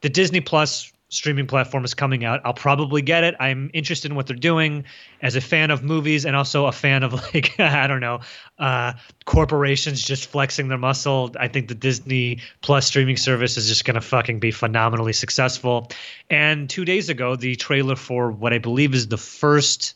The 0.00 0.08
Disney 0.08 0.40
Plus 0.40 0.92
streaming 1.10 1.46
platform 1.46 1.84
is 1.84 1.94
coming 1.94 2.24
out. 2.24 2.40
I'll 2.44 2.52
probably 2.52 3.02
get 3.02 3.24
it. 3.24 3.34
I'm 3.40 3.70
interested 3.72 4.10
in 4.10 4.16
what 4.16 4.26
they're 4.26 4.36
doing 4.36 4.84
as 5.22 5.36
a 5.36 5.40
fan 5.40 5.70
of 5.70 5.82
movies 5.82 6.24
and 6.24 6.36
also 6.36 6.66
a 6.66 6.72
fan 6.72 7.02
of 7.02 7.12
like 7.34 7.58
I 7.58 7.86
don't 7.86 8.00
know, 8.00 8.20
uh, 8.58 8.92
corporations 9.24 10.02
just 10.02 10.26
flexing 10.30 10.68
their 10.68 10.78
muscle. 10.78 11.34
I 11.38 11.48
think 11.48 11.68
the 11.68 11.74
Disney 11.74 12.40
Plus 12.62 12.86
streaming 12.86 13.16
service 13.16 13.56
is 13.56 13.68
just 13.68 13.84
going 13.84 13.94
to 13.94 14.00
fucking 14.00 14.40
be 14.40 14.50
phenomenally 14.50 15.12
successful. 15.12 15.90
And 16.30 16.68
2 16.68 16.84
days 16.84 17.08
ago, 17.08 17.36
the 17.36 17.56
trailer 17.56 17.96
for 17.96 18.30
what 18.30 18.52
I 18.52 18.58
believe 18.58 18.94
is 18.94 19.08
the 19.08 19.18
first 19.18 19.94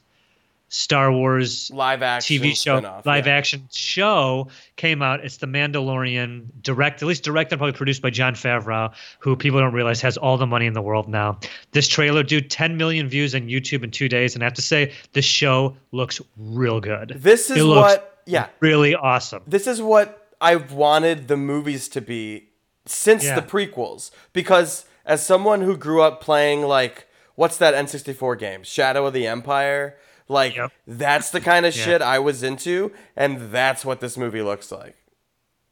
Star 0.72 1.12
Wars 1.12 1.70
live 1.70 2.02
action 2.02 2.38
TV 2.38 2.56
show, 2.56 2.78
live 3.04 3.26
yeah. 3.26 3.34
action 3.34 3.68
show 3.70 4.48
came 4.76 5.02
out. 5.02 5.22
It's 5.22 5.36
The 5.36 5.46
Mandalorian, 5.46 6.46
direct, 6.62 7.02
at 7.02 7.08
least 7.08 7.24
directed, 7.24 7.58
probably 7.58 7.76
produced 7.76 8.00
by 8.00 8.08
Jon 8.08 8.34
Favreau, 8.34 8.90
who 9.18 9.36
people 9.36 9.60
don't 9.60 9.74
realize 9.74 10.00
has 10.00 10.16
all 10.16 10.38
the 10.38 10.46
money 10.46 10.64
in 10.64 10.72
the 10.72 10.80
world 10.80 11.08
now. 11.08 11.38
This 11.72 11.86
trailer, 11.86 12.22
dude, 12.22 12.50
10 12.50 12.78
million 12.78 13.06
views 13.06 13.34
on 13.34 13.42
YouTube 13.42 13.84
in 13.84 13.90
two 13.90 14.08
days, 14.08 14.34
and 14.34 14.42
I 14.42 14.46
have 14.46 14.54
to 14.54 14.62
say, 14.62 14.92
this 15.12 15.26
show 15.26 15.76
looks 15.90 16.22
real 16.38 16.80
good. 16.80 17.12
This 17.16 17.50
is 17.50 17.62
what 17.62 18.22
yeah. 18.24 18.46
really 18.60 18.94
awesome. 18.94 19.42
This 19.46 19.66
is 19.66 19.82
what 19.82 20.30
I've 20.40 20.72
wanted 20.72 21.28
the 21.28 21.36
movies 21.36 21.86
to 21.88 22.00
be 22.00 22.48
since 22.86 23.24
Yeah. 23.24 23.38
the 23.38 23.42
prequels. 23.42 24.10
Because 24.32 24.86
as 25.04 25.24
someone 25.24 25.60
who 25.60 25.76
grew 25.76 26.00
up 26.00 26.22
playing 26.22 26.62
like 26.62 27.08
what's 27.34 27.56
that 27.58 27.74
N64 27.74 28.38
game? 28.38 28.62
Shadow 28.62 29.06
of 29.06 29.12
the 29.12 29.26
Empire? 29.26 29.96
Like 30.28 30.56
Yep. 30.56 30.72
that's 30.86 31.30
the 31.30 31.40
kind 31.40 31.66
of 31.66 31.76
Yeah. 31.76 31.84
shit 31.84 32.02
I 32.02 32.18
was 32.18 32.42
into 32.42 32.92
and 33.16 33.52
that's 33.52 33.84
what 33.84 34.00
this 34.00 34.16
movie 34.16 34.42
looks 34.42 34.70
like. 34.72 34.96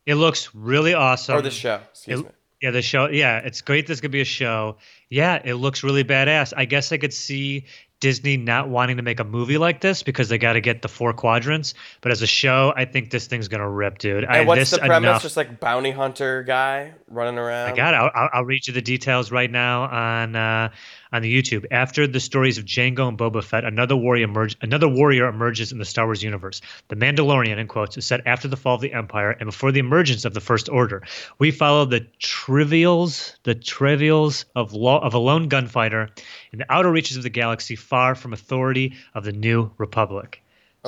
It 0.07 0.15
looks 0.15 0.55
really 0.55 0.95
awesome. 0.95 1.37
Or 1.37 1.43
the 1.43 1.51
show, 1.51 1.81
excuse 1.91 2.21
It- 2.21 2.25
me. 2.25 2.31
Yeah, 2.63 2.73
the 2.73 2.83
show. 2.83 3.09
Yeah, 3.09 3.39
it's 3.39 3.63
great. 3.63 3.87
This 3.87 4.03
could 4.03 4.11
be 4.11 4.21
a 4.21 4.25
show. 4.27 4.77
Yeah, 5.09 5.41
it 5.43 5.55
looks 5.55 5.83
really 5.83 6.05
badass. 6.05 6.53
I 6.55 6.67
guess 6.67 6.93
I 6.93 6.99
could 6.99 7.15
see 7.15 7.65
Disney 8.01 8.37
not 8.37 8.69
wanting 8.69 8.97
to 8.97 9.03
make 9.03 9.21
a 9.21 9.25
movie 9.25 9.59
like 9.59 9.81
this 9.81 10.03
because 10.03 10.29
they 10.29 10.39
got 10.39 10.55
to 10.55 10.61
get 10.61 10.83
the 10.83 10.89
four 10.89 11.13
quadrants. 11.13 11.75
But 12.01 12.13
as 12.13 12.23
a 12.23 12.27
show, 12.27 12.73
I 12.75 12.87
think 12.87 13.11
this 13.11 13.27
thing's 13.27 13.49
gonna 13.49 13.69
rip, 13.69 13.99
dude. 13.99 14.25
I, 14.25 14.39
And 14.39 14.49
what's 14.49 14.59
this 14.61 14.71
the 14.71 14.79
premise? 14.79 15.09
enough. 15.09 15.23
Just 15.23 15.37
like 15.37 15.61
bounty 15.61 15.91
hunter 15.91 16.43
guy 16.43 16.93
running 17.09 17.39
around. 17.39 17.71
I 17.73 17.77
got 17.77 17.95
it. 17.95 17.97
I'll, 18.15 18.29
I'll- 18.33 18.45
read 18.45 18.67
you 18.67 18.73
the 18.73 18.83
details 18.83 19.31
right 19.31 19.51
now 19.51 19.83
on 19.83 20.35
uh, 20.35 20.71
on 21.13 21.23
the 21.23 21.33
YouTube. 21.43 21.67
After 21.71 22.07
the 22.07 22.19
stories 22.21 22.57
of 22.59 22.65
Jango 22.65 23.07
and 23.09 23.19
Boba 23.19 23.45
Fett, 23.45 23.65
another 23.65 23.95
warrior 23.97 24.25
emerge, 24.25 24.57
another 24.63 24.89
warrior 24.89 25.27
emerges 25.27 25.71
in 25.73 25.79
the 25.79 25.85
Star 25.85 26.07
Wars 26.07 26.23
universe. 26.23 26.61
The 26.89 26.97
Mandalorian, 26.97 27.59
in 27.59 27.69
quotes, 27.69 27.97
is 27.99 28.07
set 28.07 28.27
after 28.27 28.49
the 28.49 28.57
fall 28.57 28.77
of 28.77 28.81
the 28.81 28.93
Empire 28.93 29.31
and 29.33 29.47
before 29.47 29.73
the 29.73 29.79
emergence 29.81 30.25
of 30.25 30.35
the 30.35 30.41
First 30.41 30.69
Order. 30.69 31.03
We 31.39 31.51
follow 31.51 31.85
the 31.85 32.07
trivials, 32.19 33.37
the 33.43 33.55
trivials 33.55 34.47
of 34.57 34.73
lo- 34.73 34.99
of 34.99 35.15
a 35.15 35.19
lone 35.19 35.49
gunfighter 35.49 36.09
in 36.53 36.59
the 36.61 36.73
outer 36.73 36.91
reaches 36.91 37.17
of 37.17 37.23
the 37.23 37.31
galaxy, 37.31 37.77
far 37.91 38.15
from 38.15 38.33
authority 38.33 38.95
of 39.15 39.25
the 39.25 39.33
New 39.33 39.71
Republic. 39.77 40.43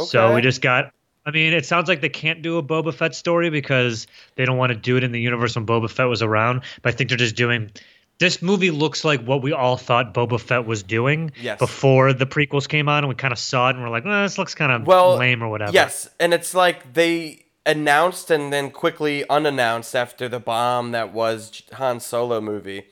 So 0.06 0.34
we 0.34 0.40
just 0.40 0.62
got. 0.62 0.92
I 1.26 1.30
mean, 1.30 1.52
it 1.52 1.66
sounds 1.66 1.88
like 1.88 2.00
they 2.00 2.08
can't 2.08 2.42
do 2.42 2.56
a 2.58 2.62
Boba 2.62 2.92
Fett 2.92 3.14
story 3.14 3.48
because 3.50 4.08
they 4.34 4.44
don't 4.44 4.56
want 4.56 4.70
to 4.72 4.78
do 4.78 4.96
it 4.96 5.04
in 5.04 5.12
the 5.12 5.20
universe 5.20 5.54
when 5.54 5.66
Boba 5.66 5.88
Fett 5.90 6.08
was 6.08 6.20
around. 6.22 6.62
But 6.80 6.94
I 6.94 6.96
think 6.96 7.10
they're 7.10 7.18
just 7.18 7.36
doing. 7.36 7.70
This 8.18 8.40
movie 8.42 8.70
looks 8.70 9.04
like 9.04 9.22
what 9.24 9.42
we 9.42 9.52
all 9.52 9.76
thought 9.76 10.14
Boba 10.14 10.40
Fett 10.40 10.64
was 10.66 10.82
doing 10.82 11.30
Yes. 11.40 11.58
before 11.58 12.12
the 12.12 12.26
prequels 12.26 12.68
came 12.68 12.88
on, 12.88 12.98
and 13.04 13.08
we 13.08 13.14
kind 13.14 13.32
of 13.32 13.38
saw 13.38 13.68
it, 13.68 13.74
and 13.76 13.82
we're 13.84 13.90
like, 13.90 14.06
"Eh, 14.06 14.22
"This 14.22 14.38
looks 14.38 14.54
kind 14.54 14.72
of 14.72 14.86
well, 14.86 15.16
lame 15.16 15.42
or 15.42 15.48
whatever." 15.48 15.72
Yes, 15.72 16.08
and 16.18 16.32
it's 16.34 16.54
like 16.54 16.94
they 16.94 17.44
announced 17.66 18.30
and 18.30 18.52
then 18.52 18.70
quickly 18.70 19.24
unannounced 19.28 19.94
after 19.94 20.28
the 20.28 20.40
bomb 20.40 20.90
that 20.92 21.12
was 21.12 21.62
Han 21.74 22.00
Solo 22.00 22.40
movie. 22.40 22.84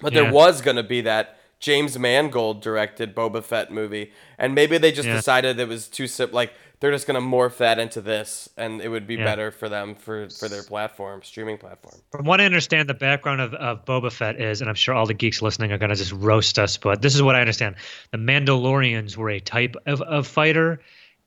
But 0.00 0.12
Yeah. 0.12 0.22
there 0.22 0.32
was 0.32 0.60
going 0.62 0.76
to 0.76 0.82
be 0.82 1.00
that 1.02 1.38
James 1.62 1.96
Mangold 1.96 2.60
directed 2.60 3.14
Boba 3.14 3.42
Fett 3.42 3.70
movie, 3.72 4.10
and 4.36 4.52
maybe 4.54 4.76
they 4.78 4.90
just 4.92 5.06
Yeah. 5.08 5.14
decided 5.14 5.58
it 5.60 5.68
was 5.68 5.86
too 5.88 6.08
sim- 6.08 6.32
like 6.32 6.52
they're 6.80 6.90
just 6.90 7.06
going 7.06 7.14
to 7.14 7.24
morph 7.24 7.58
that 7.58 7.78
into 7.78 8.00
this, 8.00 8.48
and 8.56 8.82
it 8.82 8.88
would 8.88 9.06
be 9.06 9.14
Yeah. 9.14 9.24
better 9.24 9.50
for 9.52 9.68
them 9.68 9.94
for 9.94 10.28
for 10.28 10.48
their 10.48 10.64
platform, 10.64 11.22
streaming 11.22 11.58
platform. 11.58 11.94
From 12.10 12.26
what 12.26 12.40
I 12.40 12.44
understand, 12.46 12.88
the 12.88 12.94
background 12.94 13.40
of, 13.40 13.54
of 13.54 13.84
Boba 13.84 14.10
Fett 14.12 14.40
is, 14.40 14.60
and 14.60 14.68
I'm 14.68 14.74
sure 14.74 14.92
all 14.92 15.06
the 15.06 15.14
geeks 15.14 15.40
listening 15.40 15.70
are 15.70 15.78
going 15.78 15.90
to 15.90 15.96
just 15.96 16.12
roast 16.12 16.58
us, 16.58 16.76
but 16.76 17.00
this 17.00 17.14
is 17.14 17.22
what 17.22 17.36
I 17.36 17.40
understand. 17.40 17.76
The 18.10 18.18
Mandalorians 18.18 19.16
were 19.16 19.30
a 19.30 19.38
type 19.38 19.76
of, 19.86 20.02
of 20.02 20.26
fighter, 20.26 20.80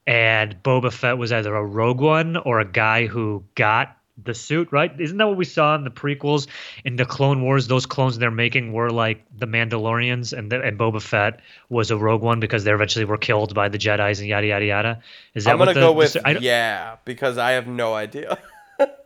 and 0.06 0.62
Boba 0.64 0.92
Fett 0.92 1.18
was 1.18 1.32
either 1.32 1.56
a 1.56 1.64
rogue 1.66 2.02
one 2.02 2.36
or 2.36 2.60
a 2.60 2.66
guy 2.66 3.06
who 3.08 3.42
got 3.56 3.96
the 4.24 4.34
suit, 4.34 4.70
right? 4.72 4.92
Isn't 5.00 5.18
that 5.18 5.28
what 5.28 5.38
we 5.38 5.46
saw 5.46 5.76
in 5.76 5.84
the 5.84 5.90
prequels 5.90 6.48
in 6.84 6.96
the 6.96 7.06
Clone 7.06 7.42
Wars? 7.42 7.68
Those 7.68 7.86
clones 7.86 8.18
they're 8.18 8.32
making 8.32 8.74
were 8.74 8.90
like 8.90 9.26
the 9.38 9.46
Mandalorians, 9.46 10.38
and 10.38 10.52
the, 10.52 10.62
and 10.62 10.80
Boba 10.80 11.02
Fett 11.02 11.42
was 11.70 11.92
a 11.92 11.98
Rogue 11.98 12.22
One 12.22 12.40
because 12.40 12.64
they 12.64 12.74
eventually 12.74 13.06
were 13.06 13.18
killed 13.18 13.54
by 13.54 13.70
the 13.70 13.78
Jedi's 13.78 14.20
and 14.20 14.30
yada 14.30 14.48
yada 14.48 14.66
yada. 14.66 15.02
Is 15.34 15.44
that 15.46 15.52
I'm 15.52 15.58
gonna 15.58 15.74
the, 15.74 15.80
go 15.80 15.92
with 15.92 16.12
su- 16.12 16.22
yeah 16.40 16.98
because 17.06 17.38
I 17.38 17.52
have 17.52 17.68
no 17.68 17.94
idea. 17.94 18.38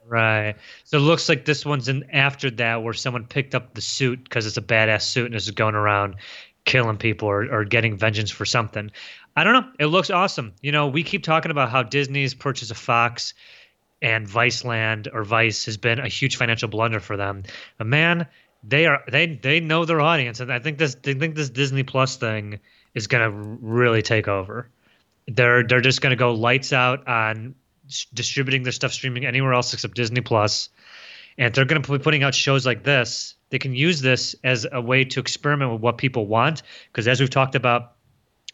Right. 0.09 0.55
So 0.85 0.97
it 0.97 1.01
looks 1.01 1.29
like 1.29 1.45
this 1.45 1.63
one's 1.63 1.87
in 1.87 2.09
after 2.09 2.49
that 2.49 2.81
where 2.81 2.95
someone 2.95 3.27
picked 3.27 3.53
up 3.53 3.75
the 3.75 3.81
suit 3.81 4.23
because 4.23 4.47
it's 4.47 4.57
a 4.57 4.61
badass 4.61 5.03
suit 5.03 5.27
and 5.27 5.35
is 5.35 5.51
going 5.51 5.75
around 5.75 6.15
killing 6.65 6.97
people 6.97 7.27
or, 7.27 7.43
or 7.53 7.63
getting 7.63 7.95
vengeance 7.95 8.31
for 8.31 8.43
something. 8.43 8.89
I 9.35 9.43
don't 9.43 9.53
know. 9.53 9.71
It 9.79 9.85
looks 9.85 10.09
awesome. 10.09 10.53
You 10.61 10.71
know, 10.71 10.87
we 10.87 11.03
keep 11.03 11.21
talking 11.21 11.51
about 11.51 11.69
how 11.69 11.83
Disney's 11.83 12.33
purchase 12.33 12.71
of 12.71 12.77
Fox 12.77 13.35
and 14.01 14.27
Viceland 14.27 15.07
or 15.13 15.23
Vice 15.23 15.65
has 15.65 15.77
been 15.77 15.99
a 15.99 16.07
huge 16.07 16.37
financial 16.37 16.69
blunder 16.69 16.99
for 16.99 17.17
them. 17.17 17.43
But 17.77 17.87
man, 17.87 18.27
they 18.63 18.85
are 18.85 19.01
they 19.09 19.25
they 19.27 19.59
know 19.59 19.85
their 19.85 20.01
audience, 20.01 20.39
and 20.39 20.51
I 20.51 20.59
think 20.59 20.77
this 20.77 20.95
they 20.95 21.13
think 21.13 21.35
this 21.35 21.49
Disney 21.49 21.83
Plus 21.83 22.17
thing 22.17 22.59
is 22.93 23.07
gonna 23.07 23.29
really 23.29 24.01
take 24.01 24.27
over. 24.27 24.69
They're 25.27 25.63
they're 25.63 25.81
just 25.81 26.01
gonna 26.01 26.15
go 26.15 26.33
lights 26.33 26.73
out 26.73 27.07
on 27.07 27.55
s- 27.87 28.07
distributing 28.13 28.63
their 28.63 28.71
stuff 28.71 28.91
streaming 28.91 29.25
anywhere 29.25 29.53
else 29.53 29.73
except 29.73 29.95
Disney 29.95 30.21
Plus, 30.21 30.69
and 31.37 31.53
they're 31.53 31.65
gonna 31.65 31.81
be 31.81 31.99
putting 31.99 32.23
out 32.23 32.35
shows 32.35 32.65
like 32.65 32.83
this. 32.83 33.35
They 33.49 33.59
can 33.59 33.73
use 33.73 34.01
this 34.01 34.35
as 34.43 34.67
a 34.71 34.81
way 34.81 35.05
to 35.05 35.19
experiment 35.19 35.71
with 35.71 35.81
what 35.81 35.97
people 35.97 36.27
want, 36.27 36.63
because 36.91 37.07
as 37.07 37.19
we've 37.19 37.29
talked 37.29 37.55
about 37.55 37.93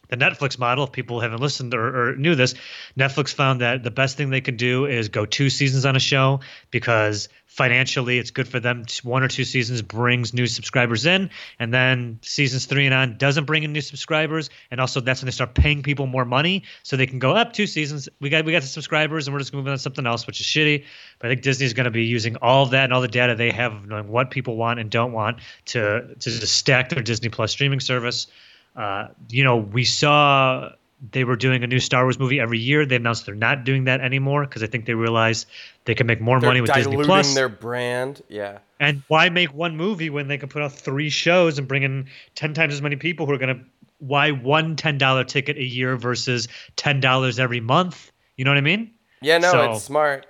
the 0.09 0.17
Netflix 0.17 0.57
model, 0.59 0.85
if 0.85 0.91
people 0.91 1.19
haven't 1.19 1.41
listened 1.41 1.73
or, 1.73 2.11
or 2.11 2.15
knew 2.15 2.35
this, 2.35 2.55
Netflix 2.97 3.33
found 3.33 3.61
that 3.61 3.83
the 3.83 3.91
best 3.91 4.17
thing 4.17 4.29
they 4.29 4.41
could 4.41 4.57
do 4.57 4.85
is 4.85 5.09
go 5.09 5.25
two 5.25 5.49
seasons 5.49 5.85
on 5.85 5.95
a 5.95 5.99
show 5.99 6.39
because 6.71 7.29
financially 7.55 8.19
it's 8.19 8.31
good 8.31 8.47
for 8.47 8.59
them. 8.59 8.83
One 9.03 9.23
or 9.23 9.27
two 9.27 9.45
seasons 9.45 9.81
brings 9.81 10.33
new 10.33 10.45
subscribers 10.45 11.05
in, 11.05 11.29
and 11.57 11.73
then 11.73 12.19
seasons 12.21 12.65
three 12.65 12.85
and 12.85 12.93
on 12.93 13.17
doesn't 13.17 13.45
bring 13.45 13.63
in 13.63 13.71
new 13.71 13.81
subscribers, 13.81 14.49
and 14.71 14.81
also 14.81 14.99
that's 14.99 15.21
when 15.21 15.27
they 15.27 15.31
start 15.31 15.53
paying 15.53 15.81
people 15.81 16.05
more 16.05 16.25
money, 16.25 16.63
so 16.83 16.97
they 16.97 17.07
can 17.07 17.19
go 17.19 17.31
up 17.31 17.53
two 17.53 17.65
seasons. 17.65 18.09
We 18.19 18.29
got 18.29 18.45
we 18.45 18.51
got 18.51 18.61
the 18.61 18.67
subscribers, 18.67 19.27
and 19.27 19.33
we're 19.33 19.39
just 19.39 19.53
moving 19.53 19.71
on 19.71 19.77
to 19.77 19.81
something 19.81 20.05
else, 20.05 20.27
which 20.27 20.41
is 20.41 20.45
shitty. 20.45 20.83
But 21.19 21.27
I 21.27 21.31
think 21.31 21.43
Disney's 21.43 21.73
going 21.73 21.85
to 21.85 21.91
be 21.91 22.03
using 22.03 22.35
all 22.37 22.63
of 22.63 22.71
that 22.71 22.83
and 22.85 22.93
all 22.93 23.01
the 23.01 23.07
data 23.07 23.35
they 23.35 23.51
have 23.51 23.73
of 23.73 23.87
knowing 23.87 24.09
what 24.09 24.31
people 24.31 24.57
want 24.57 24.79
and 24.79 24.89
don't 24.89 25.13
want 25.13 25.39
to 25.67 26.15
to 26.19 26.29
just 26.29 26.55
stack 26.55 26.89
their 26.89 27.03
Disney 27.03 27.29
Plus 27.29 27.51
streaming 27.51 27.79
service. 27.79 28.27
Uh, 28.75 29.07
you 29.29 29.43
know, 29.43 29.57
we 29.57 29.83
saw 29.83 30.69
they 31.11 31.23
were 31.23 31.35
doing 31.35 31.63
a 31.63 31.67
new 31.67 31.79
Star 31.79 32.03
Wars 32.03 32.17
movie 32.19 32.39
every 32.39 32.59
year. 32.59 32.85
They 32.85 32.95
announced 32.95 33.25
they're 33.25 33.35
not 33.35 33.63
doing 33.63 33.83
that 33.85 34.01
anymore 34.01 34.45
because 34.45 34.63
I 34.63 34.67
think 34.67 34.85
they 34.85 34.93
realized 34.95 35.47
they 35.85 35.93
can 35.95 36.07
make 36.07 36.19
more 36.21 36.39
They're 36.39 36.49
money 36.49 36.61
with 36.61 36.73
Disney 36.73 36.97
Plus. 37.03 37.33
their 37.35 37.49
brand. 37.49 38.21
Yeah. 38.27 38.59
And 38.79 39.03
why 39.07 39.29
make 39.29 39.53
one 39.53 39.77
movie 39.77 40.09
when 40.09 40.27
they 40.27 40.37
can 40.37 40.49
put 40.49 40.61
out 40.61 40.71
three 40.73 41.09
shows 41.09 41.57
and 41.59 41.67
bring 41.67 41.83
in 41.83 42.07
10 42.35 42.53
times 42.53 42.73
as 42.73 42.81
many 42.81 42.95
people 42.95 43.25
who 43.25 43.33
are 43.33 43.37
going 43.37 43.55
to. 43.57 43.63
Why 43.99 44.31
one 44.31 44.75
$10 44.75 45.27
ticket 45.27 45.57
a 45.57 45.63
year 45.63 45.95
versus 45.95 46.47
$10 46.75 47.39
every 47.39 47.61
month? 47.61 48.11
You 48.35 48.43
know 48.43 48.51
what 48.51 48.57
I 48.57 48.61
mean? 48.61 48.91
Yeah, 49.21 49.37
no, 49.37 49.51
So- 49.51 49.71
it's 49.73 49.83
smart. 49.83 50.25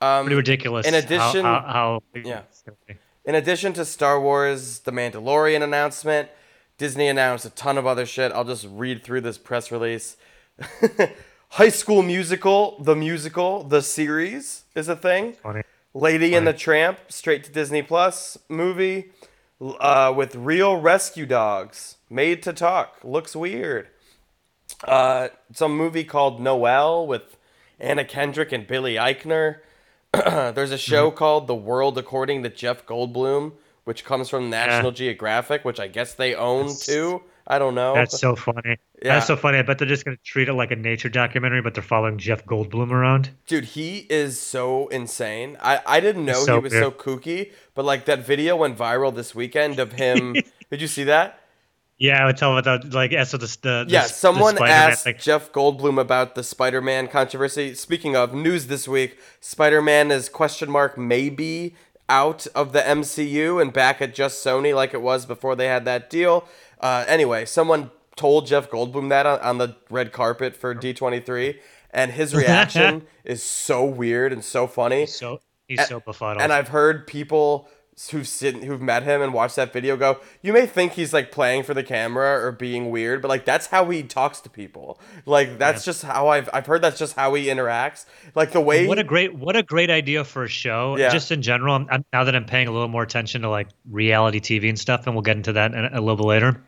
Um, 0.00 0.24
Pretty 0.26 0.36
ridiculous. 0.36 0.86
in 0.86 0.94
how- 0.94 0.98
addition- 1.00 1.44
how, 1.44 1.60
how, 1.60 2.02
Yeah. 2.24 2.40
In 3.24 3.34
addition 3.34 3.72
to 3.74 3.84
Star 3.84 4.20
Wars, 4.20 4.80
The 4.80 4.90
Mandalorian 4.92 5.62
announcement, 5.62 6.28
Disney 6.78 7.08
announced 7.08 7.44
a 7.44 7.50
ton 7.50 7.76
of 7.76 7.86
other 7.86 8.06
shit. 8.06 8.32
I'll 8.32 8.44
just 8.44 8.66
read 8.70 9.02
through 9.02 9.22
this 9.22 9.36
press 9.36 9.72
release. 9.72 10.16
High 11.50 11.70
School 11.70 12.02
Musical, 12.02 12.80
the 12.80 12.94
musical, 12.94 13.64
the 13.64 13.82
series 13.82 14.64
is 14.74 14.88
a 14.88 14.94
thing. 14.94 15.32
Funny. 15.42 15.62
Lady 15.92 16.34
and 16.34 16.46
the 16.46 16.52
Tramp, 16.52 16.98
straight 17.08 17.42
to 17.44 17.50
Disney 17.50 17.82
Plus 17.82 18.38
movie 18.48 19.10
uh, 19.60 20.12
with 20.14 20.36
real 20.36 20.80
rescue 20.80 21.26
dogs, 21.26 21.96
made 22.08 22.42
to 22.44 22.52
talk. 22.52 22.98
Looks 23.02 23.34
weird. 23.34 23.88
Uh, 24.84 25.28
some 25.52 25.76
movie 25.76 26.04
called 26.04 26.40
Noel 26.40 27.06
with 27.06 27.36
Anna 27.80 28.04
Kendrick 28.04 28.52
and 28.52 28.66
Billy 28.66 28.94
Eichner. 28.94 29.56
There's 30.12 30.70
a 30.70 30.78
show 30.78 31.10
called 31.10 31.48
The 31.48 31.54
World 31.56 31.98
According 31.98 32.44
to 32.44 32.50
Jeff 32.50 32.86
Goldblum, 32.86 33.54
which 33.88 34.04
comes 34.04 34.28
from 34.28 34.50
National 34.50 34.90
Geographic, 34.92 35.64
which 35.64 35.80
I 35.80 35.86
guess 35.88 36.12
they 36.12 36.34
own 36.34 36.76
too. 36.78 37.22
I 37.46 37.58
don't 37.58 37.74
know. 37.74 37.94
That's 37.94 38.20
so 38.20 38.36
funny. 38.36 38.76
Yeah. 39.02 39.14
That's 39.14 39.26
so 39.26 39.34
funny. 39.34 39.56
I 39.56 39.62
bet 39.62 39.78
they're 39.78 39.88
just 39.88 40.04
going 40.04 40.14
to 40.14 40.22
treat 40.22 40.50
it 40.50 40.52
like 40.52 40.70
a 40.70 40.76
nature 40.76 41.08
documentary, 41.08 41.62
but 41.62 41.72
they're 41.72 41.82
following 41.82 42.18
Jeff 42.18 42.44
Goldblum 42.44 42.90
around. 42.90 43.30
Dude, 43.46 43.64
he 43.64 44.06
is 44.10 44.38
so 44.38 44.88
insane. 44.88 45.56
I, 45.62 45.80
I 45.86 46.00
didn't 46.00 46.26
know 46.26 46.34
so 46.34 46.56
he 46.56 46.64
was 46.64 46.72
weird. 46.72 46.84
so 46.84 46.90
kooky, 46.90 47.52
but 47.74 47.86
like 47.86 48.04
that 48.04 48.26
video 48.26 48.56
went 48.56 48.76
viral 48.76 49.14
this 49.14 49.34
weekend 49.34 49.78
of 49.78 49.92
him. 49.92 50.34
did 50.70 50.82
you 50.82 50.86
see 50.86 51.04
that? 51.04 51.40
Yeah, 51.96 52.22
I 52.22 52.26
would 52.26 52.36
tell 52.36 52.56
about. 52.56 52.92
Like, 52.92 53.10
yeah, 53.10 53.24
so 53.24 53.38
the, 53.38 53.56
the 53.62 53.86
Yeah, 53.88 54.02
the, 54.02 54.08
someone 54.08 54.54
the 54.54 54.64
asked 54.64 55.04
like, 55.04 55.20
Jeff 55.20 55.50
Goldblum 55.50 55.98
about 55.98 56.34
the 56.36 56.44
Spider-Man 56.44 57.08
controversy. 57.08 57.74
Speaking 57.74 58.14
of 58.14 58.34
news 58.34 58.68
this 58.68 58.86
week, 58.86 59.18
Spider-Man 59.40 60.10
is 60.10 60.28
question 60.28 60.70
mark 60.70 60.96
maybe 60.96 61.74
out 62.08 62.46
of 62.54 62.72
the 62.72 62.80
MCU 62.80 63.60
and 63.60 63.72
back 63.72 64.00
at 64.00 64.14
just 64.14 64.44
Sony 64.44 64.74
like 64.74 64.94
it 64.94 65.02
was 65.02 65.26
before 65.26 65.54
they 65.54 65.66
had 65.66 65.84
that 65.84 66.08
deal. 66.08 66.46
Uh, 66.80 67.04
anyway, 67.06 67.44
someone 67.44 67.90
told 68.16 68.46
Jeff 68.46 68.70
Goldblum 68.70 69.08
that 69.10 69.26
on, 69.26 69.38
on 69.40 69.58
the 69.58 69.76
red 69.90 70.12
carpet 70.12 70.56
for 70.56 70.74
D23, 70.74 71.58
and 71.90 72.12
his 72.12 72.34
reaction 72.34 73.06
is 73.24 73.42
so 73.42 73.84
weird 73.84 74.32
and 74.32 74.44
so 74.44 74.66
funny. 74.66 75.06
so 75.06 75.40
he's 75.66 75.86
so 75.86 76.00
befuddled. 76.00 76.42
And 76.42 76.52
I've 76.52 76.68
heard 76.68 77.06
people 77.06 77.68
who've 78.10 78.26
sit, 78.28 78.56
who've 78.62 78.80
met 78.80 79.02
him 79.02 79.20
and 79.22 79.32
watched 79.34 79.56
that 79.56 79.72
video 79.72 79.96
go, 79.96 80.18
"You 80.42 80.52
may 80.52 80.66
think 80.66 80.92
he's 80.92 81.12
like 81.12 81.32
playing 81.32 81.64
for 81.64 81.74
the 81.74 81.82
camera 81.82 82.44
or 82.44 82.52
being 82.52 82.90
weird, 82.90 83.20
but 83.22 83.28
like 83.28 83.44
that's 83.44 83.66
how 83.66 83.88
he 83.90 84.02
talks 84.02 84.40
to 84.40 84.50
people. 84.50 85.00
Like 85.26 85.58
that's 85.58 85.84
just 85.84 86.02
how 86.02 86.28
I've 86.28 86.48
I've 86.52 86.66
heard 86.66 86.82
that's 86.82 86.98
just 86.98 87.14
how 87.16 87.34
he 87.34 87.46
interacts. 87.46 88.06
Like 88.34 88.52
the 88.52 88.60
way 88.60 88.86
what 88.86 88.98
a 88.98 89.04
great 89.04 89.34
what 89.34 89.56
a 89.56 89.62
great 89.62 89.90
idea 89.90 90.24
for 90.24 90.44
a 90.44 90.48
show 90.48 90.96
Yeah. 90.96 91.10
just 91.10 91.30
in 91.32 91.42
general 91.42 91.74
I'm, 91.74 91.88
I'm- 91.90 92.04
now 92.12 92.24
that 92.24 92.34
i'm 92.34 92.44
paying 92.44 92.68
a 92.68 92.72
little 92.72 92.88
more 92.88 93.02
attention 93.02 93.42
to 93.42 93.48
like 93.48 93.68
reality 93.90 94.40
tv 94.40 94.68
and 94.68 94.78
stuff 94.78 95.06
and 95.06 95.14
we'll 95.14 95.22
get 95.22 95.36
into 95.36 95.52
that 95.54 95.72
in, 95.74 95.84
a 95.84 96.00
little 96.00 96.16
bit 96.16 96.24
later 96.26 96.60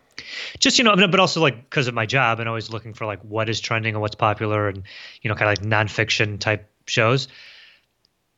just 0.59 0.79
you 0.79 0.85
know 0.85 0.95
but 0.97 1.21
also 1.21 1.41
like 1.41 1.57
because 1.71 1.87
of 1.89 1.95
my 1.95 2.07
job 2.07 2.41
and 2.41 2.49
always 2.49 2.71
looking 2.71 2.93
for 2.95 3.07
like 3.07 3.21
what 3.23 3.49
is 3.49 3.61
trending 3.61 3.95
and 3.95 4.03
what's 4.03 4.15
popular 4.15 4.69
and 4.69 4.83
you 5.23 5.29
know 5.29 5.35
kind 5.35 5.51
of 5.51 5.63
like 5.63 5.69
nonfiction 5.71 6.39
type 6.39 6.69
shows 6.87 7.29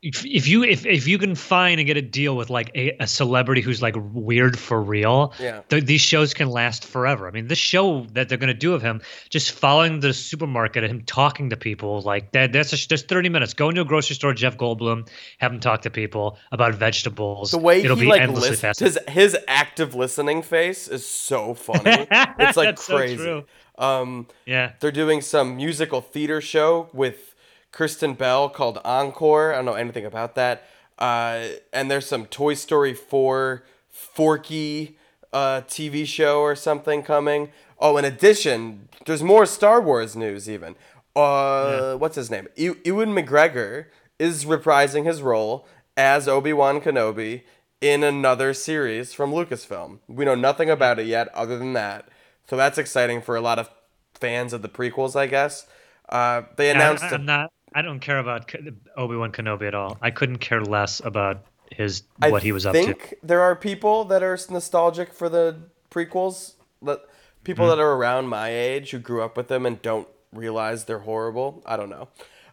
if, 0.03 0.27
if 0.27 0.49
you 0.49 0.65
if, 0.65 0.85
if 0.85 1.07
you 1.07 1.17
can 1.17 1.35
find 1.37 1.79
and 1.79 1.87
get 1.87 1.97
a 1.97 2.03
deal 2.03 2.37
with 2.37 2.51
like 2.51 2.71
a, 2.75 2.97
a 2.99 3.07
celebrity 3.07 3.61
who's 3.61 3.81
like 3.81 3.95
weird 4.13 4.59
for 4.59 4.83
real 4.83 5.33
Yeah. 5.39 5.63
th- 5.69 5.85
these 5.85 6.01
shows 6.01 6.35
can 6.35 6.49
last 6.51 6.85
forever 6.85 7.29
i 7.29 7.31
mean 7.31 7.47
this 7.47 7.59
show 7.59 8.05
that 8.13 8.29
they're 8.29 8.39
going 8.39 8.49
to 8.49 8.55
do 8.55 8.75
of 8.75 8.83
him 8.83 9.01
just 9.31 9.53
following 9.53 10.01
the 10.01 10.13
supermarket 10.13 10.83
and 10.83 10.91
him 10.91 11.03
talking 11.03 11.51
to 11.51 11.57
people 11.57 12.01
like 12.01 12.33
that 12.33 12.53
that's 12.53 12.73
a, 12.73 12.77
just 12.77 13.09
30 13.09 13.29
minutes 13.29 13.55
go 13.55 13.69
into 13.69 13.81
a 13.81 13.85
grocery 13.85 14.17
store 14.17 14.35
jeff 14.35 14.57
goldblum 14.57 15.09
have 15.39 15.53
him 15.53 15.61
talk 15.61 15.83
to 15.83 15.91
people 15.91 16.37
about 16.51 16.75
vegetables 16.75 17.53
the 17.53 17.59
way 17.59 17.81
it'll 17.83 17.97
he 17.97 18.03
be 18.03 18.09
like 18.09 18.21
endlessly 18.23 18.51
listens, 18.51 18.79
his 18.81 18.99
his 19.09 19.37
active 19.47 19.95
listening 19.95 20.43
face 20.43 20.89
is 20.89 21.07
so 21.07 21.55
funny. 21.55 22.07
it's 22.11 22.57
like 22.57 22.77
so 22.79 22.97
crazy. 22.97 23.17
true. 23.17 23.45
Um, 23.79 24.27
yeah 24.47 24.73
They're 24.81 24.91
doing 24.93 25.21
some 25.21 25.57
musical 25.57 26.01
theater 26.01 26.41
show 26.41 26.89
with 26.93 27.32
Kristen 27.73 28.15
Bell 28.15 28.49
called 28.49 28.79
Encore. 28.85 29.53
I 29.53 29.57
don't 29.57 29.65
know 29.65 29.75
anything 29.75 30.05
about 30.05 30.35
that. 30.37 30.65
Uh, 30.99 31.49
and 31.73 31.91
there's 31.91 32.07
some 32.07 32.27
Toy 32.27 32.55
Story 32.55 32.95
4 32.95 33.65
Forky 33.89 34.97
uh, 35.33 35.63
TV 35.63 36.07
show 36.07 36.41
or 36.41 36.55
something 36.55 37.03
coming. 37.03 37.51
Oh, 37.79 37.97
in 37.97 38.05
addition, 38.05 38.89
there's 39.07 39.23
more 39.23 39.47
Star 39.47 39.81
Wars 39.81 40.15
news 40.15 40.49
even. 40.49 40.77
Uh, 41.17 41.95
What's 41.97 42.17
his 42.17 42.31
name? 42.31 42.47
E- 42.57 42.71
Ewan 42.85 43.11
McGregor 43.15 43.87
is 44.19 44.45
reprising 44.45 45.05
his 45.05 45.21
role 45.23 45.67
as 45.97 46.29
Obi-Wan 46.29 46.81
Kenobi 46.81 47.43
in 47.81 48.05
another 48.05 48.55
series 48.55 49.13
from 49.13 49.33
Lucasfilm. 49.33 49.99
We 50.07 50.25
know 50.25 50.35
nothing 50.37 50.71
about 50.71 50.99
it 50.99 51.07
yet 51.07 51.29
other 51.35 51.59
than 51.59 51.73
that. 51.73 52.09
So 52.49 52.57
that's 52.57 52.79
exciting 52.79 53.21
for 53.23 53.35
a 53.35 53.41
lot 53.41 53.59
of 53.59 53.69
fans 54.15 54.53
of 54.53 54.63
the 54.63 54.69
prequels, 54.69 55.17
I 55.17 55.27
guess. 55.27 55.67
Uh, 56.09 56.43
they 56.57 56.71
announced. 56.71 57.05
am 57.05 57.25
not 57.27 57.51
i 57.75 57.83
don't 57.83 58.01
care 58.01 58.19
about 58.19 58.53
obi-wan 58.97 59.33
kenobi 59.33 59.67
at 59.67 59.75
all 59.75 59.99
i 60.01 60.11
couldn't 60.11 60.39
care 60.39 60.63
less 60.63 61.01
about 61.05 61.45
his 61.71 62.03
I 62.21 62.31
what 62.31 62.43
he 62.43 62.53
was 62.53 62.67
up 62.67 62.75
to 62.75 62.81
I 62.81 62.85
think 62.85 63.15
there 63.23 63.41
are 63.41 63.57
people 63.57 64.05
that 64.05 64.23
are 64.23 64.39
nostalgic 64.51 65.13
for 65.15 65.29
the 65.31 65.57
prequels. 65.91 66.55
That 66.83 67.01
people 67.45 67.65
Hmm. 67.65 67.71
that 67.71 67.79
are 67.79 67.93
around 67.93 68.29
my 68.29 68.51
age 68.51 68.91
who 68.91 68.99
grew 68.99 69.23
up 69.23 69.37
with 69.39 69.49
them 69.49 69.65
and 69.65 69.81
don't 69.81 70.07
realize 70.33 70.85
they're 70.85 71.01
horrible. 71.01 71.63
I 71.65 71.77
don't 71.79 71.89
know. 71.89 72.09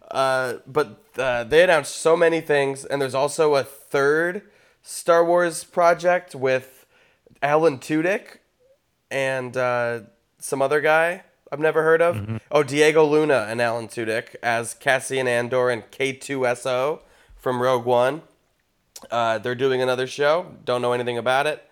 Uh, 0.09 0.53
but 0.65 1.03
uh, 1.17 1.43
they 1.43 1.63
announced 1.63 1.95
so 1.97 2.15
many 2.15 2.41
things, 2.41 2.85
and 2.85 3.01
there's 3.01 3.13
also 3.13 3.55
a 3.55 3.63
third 3.63 4.43
Star 4.81 5.23
Wars 5.25 5.63
project 5.65 6.33
with 6.33 6.85
Alan 7.43 7.77
Tudyk 7.77 8.37
and 9.11 9.55
uh, 9.57 10.01
some 10.39 10.61
other 10.61 10.81
guy 10.81 11.23
I've 11.51 11.59
never 11.59 11.83
heard 11.83 12.01
of. 12.01 12.41
Oh, 12.51 12.63
Diego 12.63 13.03
Luna 13.05 13.47
and 13.49 13.61
Alan 13.61 13.87
Tudyk 13.87 14.35
as 14.43 14.73
Cassian 14.75 15.27
Andor 15.27 15.69
and 15.69 15.83
K2SO 15.91 16.99
from 17.35 17.61
Rogue 17.61 17.85
One. 17.85 18.21
Uh, 19.09 19.37
they're 19.39 19.55
doing 19.55 19.81
another 19.81 20.07
show. 20.07 20.55
Don't 20.65 20.81
know 20.81 20.93
anything 20.93 21.17
about 21.17 21.47
it. 21.47 21.63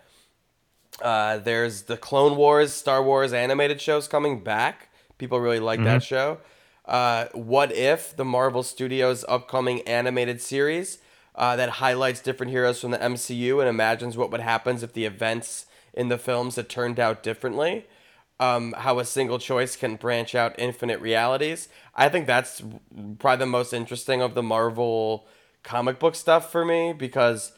Uh, 1.00 1.38
there's 1.38 1.82
the 1.82 1.96
Clone 1.96 2.36
Wars, 2.36 2.72
Star 2.72 3.02
Wars 3.02 3.32
animated 3.32 3.80
shows 3.80 4.08
coming 4.08 4.42
back. 4.42 4.88
People 5.18 5.38
really 5.40 5.60
like 5.60 5.82
that 5.84 6.02
show. 6.02 6.38
Uh, 6.84 7.26
what 7.34 7.70
if 7.72 8.16
the 8.16 8.24
Marvel 8.24 8.62
Studios 8.62 9.24
upcoming 9.28 9.82
animated 9.82 10.40
series 10.40 10.98
uh, 11.34 11.54
that 11.54 11.68
highlights 11.68 12.20
different 12.20 12.50
heroes 12.50 12.80
from 12.80 12.90
the 12.90 12.98
MCU 12.98 13.60
and 13.60 13.68
imagines 13.68 14.16
what 14.16 14.30
would 14.30 14.40
happen 14.40 14.76
if 14.82 14.92
the 14.94 15.04
events 15.04 15.66
in 15.92 16.08
the 16.08 16.18
films 16.18 16.56
had 16.56 16.68
turned 16.68 16.98
out 16.98 17.22
differently? 17.22 17.86
Um, 18.40 18.72
how 18.78 19.00
a 19.00 19.04
single 19.04 19.40
choice 19.40 19.74
can 19.74 19.96
branch 19.96 20.34
out 20.34 20.54
infinite 20.58 21.00
realities. 21.00 21.68
I 21.96 22.08
think 22.08 22.28
that's 22.28 22.62
probably 23.18 23.38
the 23.44 23.46
most 23.46 23.72
interesting 23.72 24.22
of 24.22 24.34
the 24.34 24.44
Marvel 24.44 25.26
comic 25.64 25.98
book 25.98 26.14
stuff 26.14 26.52
for 26.52 26.64
me 26.64 26.92
because 26.92 27.50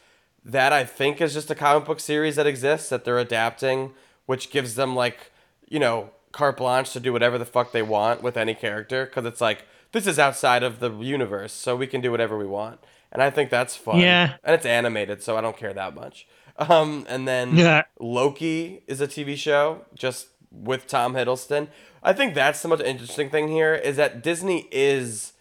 that 0.43 0.73
I 0.73 0.85
think 0.85 1.21
is 1.21 1.35
just 1.35 1.51
a 1.51 1.55
comic 1.55 1.85
book 1.85 2.01
series 2.01 2.37
that 2.37 2.47
exists 2.47 2.89
that 2.89 3.05
they're 3.05 3.19
adapting, 3.19 3.93
which 4.25 4.51
gives 4.51 4.75
them 4.75 4.97
like, 4.97 5.31
you 5.69 5.79
know, 5.79 6.11
carte 6.33 6.57
blanche 6.57 6.93
to 6.95 7.01
do 7.01 7.13
whatever 7.13 7.37
the 7.37 7.45
fuck 7.45 7.73
they 7.73 7.83
want 7.83 8.23
with 8.23 8.37
any 8.39 8.55
character 8.55 9.05
because 9.05 9.27
it's 9.27 9.41
like 9.41 9.65
this 9.93 10.07
is 10.07 10.19
outside 10.19 10.63
of 10.63 10.81
the 10.81 10.91
universe, 10.99 11.53
so 11.53 11.77
we 11.77 11.87
can 11.87 12.01
do 12.01 12.11
whatever 12.11 12.39
we 12.39 12.47
want, 12.47 12.79
and 13.13 13.23
I 13.23 13.29
think 13.31 13.51
that's 13.51 13.75
fun. 13.77 13.99
Yeah. 14.01 14.37
and 14.45 14.55
it's 14.55 14.65
animated, 14.65 15.23
so 15.23 15.37
I 15.37 15.41
don't 15.41 15.57
care 15.57 15.73
that 15.75 15.95
much. 15.95 16.27
Um, 16.59 17.05
and 17.09 17.27
then 17.27 17.57
Yeah. 17.57 17.83
Loki 17.99 18.83
is 18.87 19.01
a 19.01 19.09
TV 19.09 19.37
show 19.37 19.85
just 19.95 20.29
with 20.51 20.87
Tom 20.87 21.15
Hiddleston. 21.15 21.69
I 22.03 22.13
think 22.13 22.35
that's 22.35 22.63
the 22.63 22.69
most 22.69 22.83
interesting 22.83 23.31
thing 23.31 23.49
here 23.49 23.75
is 23.75 23.97
that 23.97 24.23
Disney 24.23 24.69
is 24.71 25.33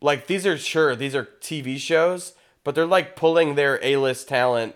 like 0.00 0.26
these 0.26 0.46
are 0.46 0.58
sure 0.58 0.94
these 0.94 1.14
are 1.14 1.24
TV 1.40 1.78
shows, 1.78 2.34
but 2.64 2.74
they're 2.74 2.86
like 2.86 3.16
pulling 3.16 3.54
their 3.54 3.78
A-list 3.82 4.28
talent 4.28 4.74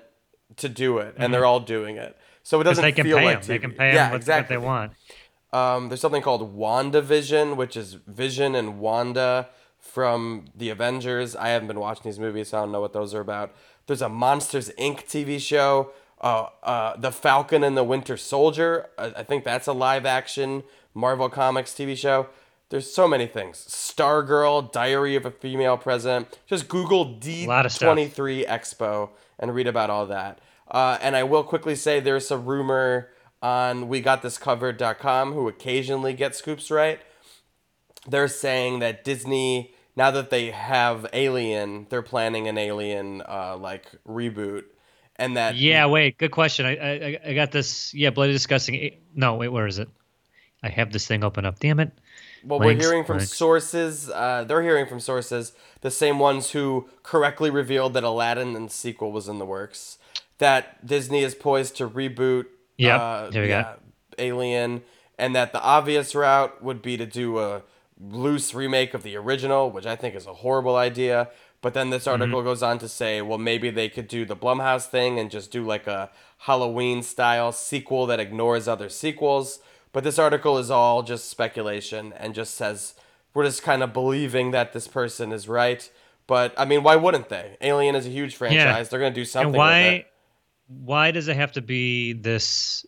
to 0.56 0.68
do 0.68 0.98
it, 0.98 1.14
and 1.18 1.34
they're 1.34 1.44
all 1.44 1.60
doing 1.60 1.96
it. 1.96 2.16
So 2.42 2.60
it 2.60 2.64
doesn't 2.64 2.82
they 2.82 2.92
can 2.92 3.04
feel 3.04 3.18
pay 3.18 3.24
like 3.24 3.40
them. 3.40 3.48
They 3.48 3.58
can 3.58 3.72
pay 3.72 3.88
them 3.88 3.94
yeah, 3.94 4.10
what, 4.10 4.16
exactly. 4.16 4.56
what 4.56 4.62
they 4.62 4.66
want. 4.66 4.92
Um, 5.52 5.88
there's 5.88 6.00
something 6.00 6.22
called 6.22 6.56
WandaVision, 6.56 7.56
which 7.56 7.76
is 7.76 7.94
Vision 7.94 8.54
and 8.54 8.78
Wanda 8.78 9.48
from 9.78 10.46
the 10.54 10.70
Avengers. 10.70 11.34
I 11.34 11.48
haven't 11.48 11.68
been 11.68 11.80
watching 11.80 12.04
these 12.04 12.18
movies, 12.18 12.48
so 12.48 12.58
I 12.58 12.60
don't 12.62 12.72
know 12.72 12.80
what 12.80 12.92
those 12.92 13.14
are 13.14 13.20
about. 13.20 13.54
There's 13.86 14.02
a 14.02 14.08
Monsters 14.08 14.70
Inc. 14.78 15.06
TV 15.06 15.40
show. 15.40 15.92
Uh, 16.20 16.46
uh, 16.62 16.96
the 16.96 17.12
Falcon 17.12 17.62
and 17.62 17.76
the 17.76 17.84
Winter 17.84 18.16
Soldier. 18.16 18.88
I, 18.96 19.06
I 19.16 19.22
think 19.22 19.44
that's 19.44 19.66
a 19.66 19.72
live 19.72 20.06
action 20.06 20.62
Marvel 20.94 21.28
Comics 21.28 21.72
TV 21.72 21.96
show. 21.96 22.28
There's 22.68 22.92
so 22.92 23.06
many 23.06 23.26
things. 23.26 23.58
Stargirl, 23.68 24.72
Diary 24.72 25.14
of 25.14 25.24
a 25.24 25.30
Female 25.30 25.76
President. 25.76 26.36
Just 26.46 26.68
Google 26.68 27.18
Lot 27.46 27.66
of 27.66 27.72
stuff. 27.72 27.96
D23 27.96 28.46
Expo 28.46 29.10
and 29.38 29.54
read 29.54 29.68
about 29.68 29.90
all 29.90 30.06
that. 30.06 30.40
Uh, 30.68 30.98
and 31.00 31.14
I 31.14 31.22
will 31.22 31.44
quickly 31.44 31.76
say 31.76 32.00
there's 32.00 32.30
a 32.30 32.38
rumor 32.38 33.10
on 33.40 33.88
WeGotThisCovered.com 33.88 35.32
who 35.32 35.46
occasionally 35.46 36.12
get 36.12 36.34
scoops 36.34 36.70
right. 36.70 37.00
They're 38.08 38.26
saying 38.26 38.80
that 38.80 39.04
Disney, 39.04 39.74
now 39.94 40.10
that 40.10 40.30
they 40.30 40.50
have 40.50 41.06
Alien, 41.12 41.86
they're 41.90 42.02
planning 42.02 42.48
an 42.48 42.58
Alien 42.58 43.22
uh, 43.28 43.56
like 43.56 43.86
reboot, 44.08 44.64
and 45.18 45.36
that 45.36 45.56
Yeah, 45.56 45.86
wait, 45.86 46.18
good 46.18 46.30
question. 46.30 46.66
I 46.66 46.76
I, 46.76 47.20
I 47.26 47.34
got 47.34 47.52
this. 47.52 47.92
Yeah, 47.94 48.10
bloody 48.10 48.32
disgusting. 48.32 48.96
No, 49.14 49.34
wait, 49.34 49.48
where 49.48 49.66
is 49.66 49.78
it? 49.78 49.88
I 50.62 50.68
have 50.68 50.92
this 50.92 51.06
thing 51.06 51.22
open 51.24 51.44
up. 51.44 51.58
Damn 51.58 51.80
it. 51.80 51.92
Well, 52.44 52.60
Links, 52.60 52.84
we're 52.84 52.90
hearing 52.90 53.04
from 53.04 53.18
links. 53.18 53.32
sources. 53.32 54.08
Uh, 54.08 54.44
they're 54.46 54.62
hearing 54.62 54.86
from 54.86 55.00
sources, 55.00 55.52
the 55.80 55.90
same 55.90 56.18
ones 56.18 56.50
who 56.50 56.88
correctly 57.02 57.50
revealed 57.50 57.94
that 57.94 58.04
Aladdin 58.04 58.54
and 58.54 58.70
sequel 58.70 59.10
was 59.10 59.28
in 59.28 59.38
the 59.38 59.44
works. 59.46 59.98
That 60.38 60.86
Disney 60.86 61.22
is 61.22 61.34
poised 61.34 61.76
to 61.78 61.88
reboot. 61.88 62.46
Yep, 62.76 63.00
uh, 63.00 63.30
here 63.30 63.42
we 63.42 63.48
go. 63.48 63.54
yeah, 63.54 63.74
Alien, 64.18 64.82
and 65.18 65.34
that 65.34 65.52
the 65.52 65.60
obvious 65.60 66.14
route 66.14 66.62
would 66.62 66.82
be 66.82 66.96
to 66.96 67.06
do 67.06 67.38
a 67.38 67.62
loose 67.98 68.54
remake 68.54 68.92
of 68.94 69.02
the 69.02 69.16
original, 69.16 69.70
which 69.70 69.86
I 69.86 69.96
think 69.96 70.14
is 70.14 70.26
a 70.26 70.34
horrible 70.34 70.76
idea. 70.76 71.30
But 71.66 71.74
then 71.74 71.90
this 71.90 72.04
Mm-hmm. 72.04 72.22
article 72.22 72.42
goes 72.44 72.62
on 72.62 72.78
to 72.78 72.88
say, 72.88 73.20
well, 73.20 73.38
maybe 73.38 73.70
they 73.70 73.88
could 73.88 74.06
do 74.06 74.24
the 74.24 74.36
Blumhouse 74.36 74.86
thing 74.86 75.18
and 75.18 75.32
just 75.32 75.50
do 75.50 75.64
like 75.66 75.88
a 75.88 76.10
Halloween 76.46 77.02
style 77.02 77.50
sequel 77.50 78.06
that 78.06 78.20
ignores 78.20 78.68
other 78.68 78.88
sequels. 78.88 79.58
But 79.92 80.04
this 80.04 80.16
article 80.16 80.58
is 80.58 80.70
all 80.70 81.02
just 81.02 81.28
speculation 81.28 82.12
and 82.12 82.36
just 82.36 82.54
says 82.54 82.94
we're 83.34 83.46
just 83.46 83.64
kind 83.64 83.82
of 83.82 83.92
believing 83.92 84.52
that 84.52 84.74
this 84.74 84.86
person 84.86 85.32
is 85.32 85.48
right. 85.48 85.90
But 86.28 86.54
I 86.56 86.66
mean, 86.66 86.84
why 86.84 86.94
wouldn't 86.94 87.30
they? 87.30 87.56
Alien 87.60 87.96
is 87.96 88.06
a 88.06 88.10
huge 88.10 88.36
franchise. 88.36 88.88
They're 88.88 89.00
gonna 89.00 89.12
do 89.12 89.24
something. 89.24 89.46
and 89.46 89.52
with 89.52 89.58
why 89.58 90.04
why 90.68 91.10
does 91.10 91.26
it 91.26 91.34
have 91.34 91.50
to 91.52 91.60
be 91.62 92.12
this 92.12 92.86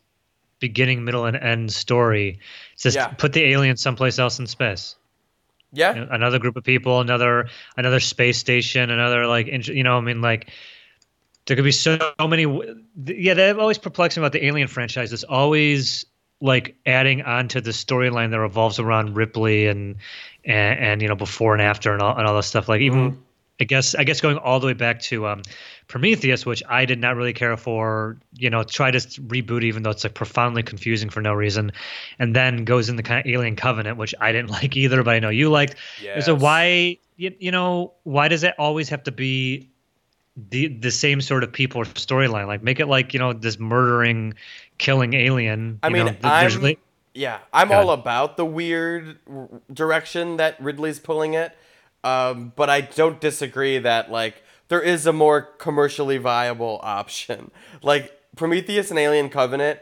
beginning, 0.60 1.04
middle, 1.04 1.24
and 1.24 1.36
end 1.36 1.72
story? 1.72 2.38
Just 2.76 2.94
Yeah. 2.94 3.08
put 3.08 3.32
the 3.32 3.42
alien 3.42 3.76
someplace 3.76 4.20
else 4.20 4.38
in 4.38 4.46
space. 4.46 4.94
Yeah, 5.72 6.06
Another 6.10 6.38
group 6.38 6.56
of 6.56 6.64
people, 6.64 7.00
another 7.00 7.48
another 7.76 8.00
space 8.00 8.38
station, 8.38 8.90
another 8.90 9.26
like 9.26 9.68
you 9.68 9.82
know, 9.82 9.98
I 9.98 10.00
mean, 10.00 10.22
like 10.22 10.50
there 11.46 11.56
could 11.56 11.64
be 11.64 11.72
so 11.72 11.98
many. 12.20 12.46
Yeah, 13.04 13.34
that 13.34 13.58
always 13.58 13.78
perplexing 13.78 14.22
about 14.22 14.32
the 14.32 14.44
Alien 14.46 14.68
franchise. 14.68 15.12
It's 15.12 15.24
always 15.24 16.06
like 16.40 16.76
adding 16.86 17.22
on 17.22 17.48
to 17.48 17.60
the 17.60 17.70
storyline 17.70 18.30
that 18.30 18.40
revolves 18.40 18.78
around 18.78 19.16
Ripley 19.16 19.66
and 19.66 19.96
and, 20.44 20.78
and 20.78 21.02
you 21.02 21.08
know 21.08 21.16
before 21.16 21.54
and 21.54 21.62
after 21.62 21.92
and 21.92 22.00
all 22.00 22.16
and 22.16 22.26
all 22.26 22.36
this 22.36 22.46
stuff. 22.46 22.68
Like 22.68 22.80
even 22.80 23.12
mm-hmm. 23.12 23.20
I 23.60 23.64
guess 23.64 23.94
I 23.94 24.04
guess 24.04 24.20
going 24.20 24.38
all 24.38 24.60
the 24.60 24.66
way 24.66 24.72
back 24.72 25.00
to 25.02 25.26
um, 25.26 25.42
Prometheus, 25.88 26.46
which 26.46 26.62
I 26.68 26.84
did 26.84 27.00
not 27.00 27.16
really 27.16 27.32
care 27.32 27.56
for. 27.56 28.16
You 28.34 28.50
know, 28.50 28.62
try 28.62 28.90
to 28.90 28.98
reboot 28.98 29.64
even 29.64 29.82
though 29.82 29.90
it's 29.90 30.04
like 30.04 30.14
profoundly 30.14 30.62
confusing 30.62 31.10
for 31.10 31.20
no 31.20 31.34
reason, 31.34 31.72
and 32.18 32.36
then 32.36 32.64
goes 32.64 32.88
in 32.88 32.96
the 32.96 33.02
kind 33.02 33.20
of 33.20 33.26
Alien 33.26 33.56
Covenant, 33.56 33.96
which 33.96 34.14
I 34.20 34.32
didn't 34.32 34.50
like 34.62 34.76
either, 34.76 35.02
but 35.02 35.14
I 35.14 35.18
know 35.18 35.30
you 35.30 35.50
liked. 35.50 35.74
So 36.20 36.34
why 36.34 36.98
you, 37.16 37.34
you 37.38 37.50
know 37.50 37.92
why 38.04 38.28
does 38.28 38.44
it 38.44 38.54
always 38.58 38.88
have 38.90 39.02
to 39.04 39.12
be 39.12 39.68
the 40.50 40.68
the 40.68 40.90
same 40.90 41.20
sort 41.20 41.42
of 41.42 41.52
people 41.52 41.82
or 41.82 41.84
storyline? 41.84 42.46
Like 42.46 42.62
make 42.62 42.78
it 42.78 42.86
like 42.86 43.12
you 43.12 43.18
know 43.18 43.32
this 43.32 43.58
murdering, 43.58 44.34
killing 44.78 45.14
alien. 45.14 45.80
I 45.82 45.88
you 45.88 45.94
mean, 45.94 46.06
know, 46.06 46.16
I'm 46.22 46.76
yeah, 47.18 47.40
I'm 47.52 47.72
all 47.72 47.90
about 47.90 48.36
the 48.36 48.44
weird 48.44 49.18
direction 49.72 50.36
that 50.36 50.60
Ridley's 50.60 51.00
pulling 51.00 51.34
it, 51.34 51.52
um, 52.04 52.52
but 52.56 52.70
I 52.70 52.80
don't 52.82 53.20
disagree 53.20 53.78
that 53.78 54.10
like 54.10 54.42
there 54.68 54.80
is 54.82 55.06
a 55.06 55.12
more 55.12 55.42
commercially 55.42 56.18
viable 56.18 56.80
option. 56.84 57.50
Like 57.82 58.12
Prometheus 58.36 58.90
and 58.90 58.98
Alien 58.98 59.28
Covenant, 59.30 59.80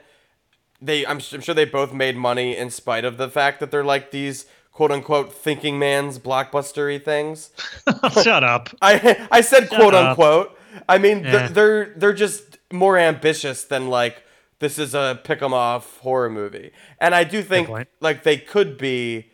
they 0.81 1.05
I'm, 1.07 1.21
I'm 1.33 1.41
sure 1.41 1.55
they 1.55 1.65
both 1.65 1.93
made 1.93 2.17
money 2.17 2.57
in 2.57 2.71
spite 2.71 3.05
of 3.05 3.17
the 3.17 3.29
fact 3.29 3.61
that 3.61 3.71
they're 3.71 3.85
like 3.85 4.11
these 4.11 4.47
quote 4.73 4.91
unquote 4.93 5.33
thinking 5.33 5.79
man's 5.79 6.19
blockbustery 6.19 7.03
things. 7.03 7.51
shut 8.23 8.45
up. 8.45 8.69
I 8.83 9.27
I 9.31 9.41
said 9.41 9.69
quote 9.69 9.95
up. 9.95 10.11
unquote. 10.11 10.59
I 10.89 10.99
mean 10.99 11.25
Yeah. 11.25 11.49
they're 11.49 11.95
they're 11.97 12.13
just 12.13 12.59
more 12.73 12.99
ambitious 12.99 13.65
than 13.65 13.89
like 13.89 14.23
this 14.59 14.79
is 14.79 14.95
a 14.95 15.21
pick 15.25 15.43
'em 15.43 15.53
off 15.55 15.99
horror 15.99 16.31
movie. 16.31 16.73
And 17.01 17.15
I 17.15 17.25
do 17.25 17.43
think 17.43 17.69
like 18.01 18.23
they 18.23 18.37
could 18.39 18.77
be 18.79 19.31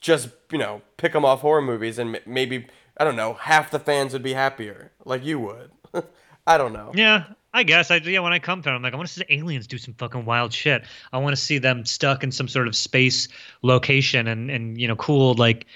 just, 0.00 0.28
you 0.52 0.58
know, 0.58 0.82
pick 0.96 1.12
them 1.12 1.24
off 1.24 1.40
horror 1.40 1.62
movies 1.62 1.98
and 1.98 2.20
maybe 2.26 2.66
I 2.98 3.04
don't 3.04 3.16
know, 3.16 3.34
half 3.34 3.70
the 3.70 3.78
fans 3.78 4.12
would 4.12 4.22
be 4.22 4.32
happier 4.32 4.92
like 5.04 5.24
you 5.24 5.38
would. 5.40 5.70
I 6.46 6.58
don't 6.58 6.72
know. 6.72 6.92
Yeah, 6.94 7.24
I 7.52 7.62
guess 7.62 7.90
I 7.90 7.96
yeah. 7.96 8.20
When 8.20 8.32
I 8.32 8.38
come 8.38 8.62
to 8.62 8.70
it, 8.70 8.72
I'm 8.72 8.82
like, 8.82 8.92
I 8.92 8.96
want 8.96 9.08
to 9.08 9.14
see 9.14 9.24
aliens 9.28 9.66
do 9.66 9.78
some 9.78 9.94
fucking 9.94 10.24
wild 10.24 10.52
shit. 10.52 10.84
I 11.12 11.18
want 11.18 11.34
to 11.34 11.40
see 11.40 11.58
them 11.58 11.84
stuck 11.84 12.22
in 12.22 12.30
some 12.30 12.48
sort 12.48 12.68
of 12.68 12.76
space 12.76 13.28
location 13.62 14.26
and 14.26 14.50
and 14.50 14.80
you 14.80 14.86
know 14.86 14.96
cool 14.96 15.34
like 15.34 15.66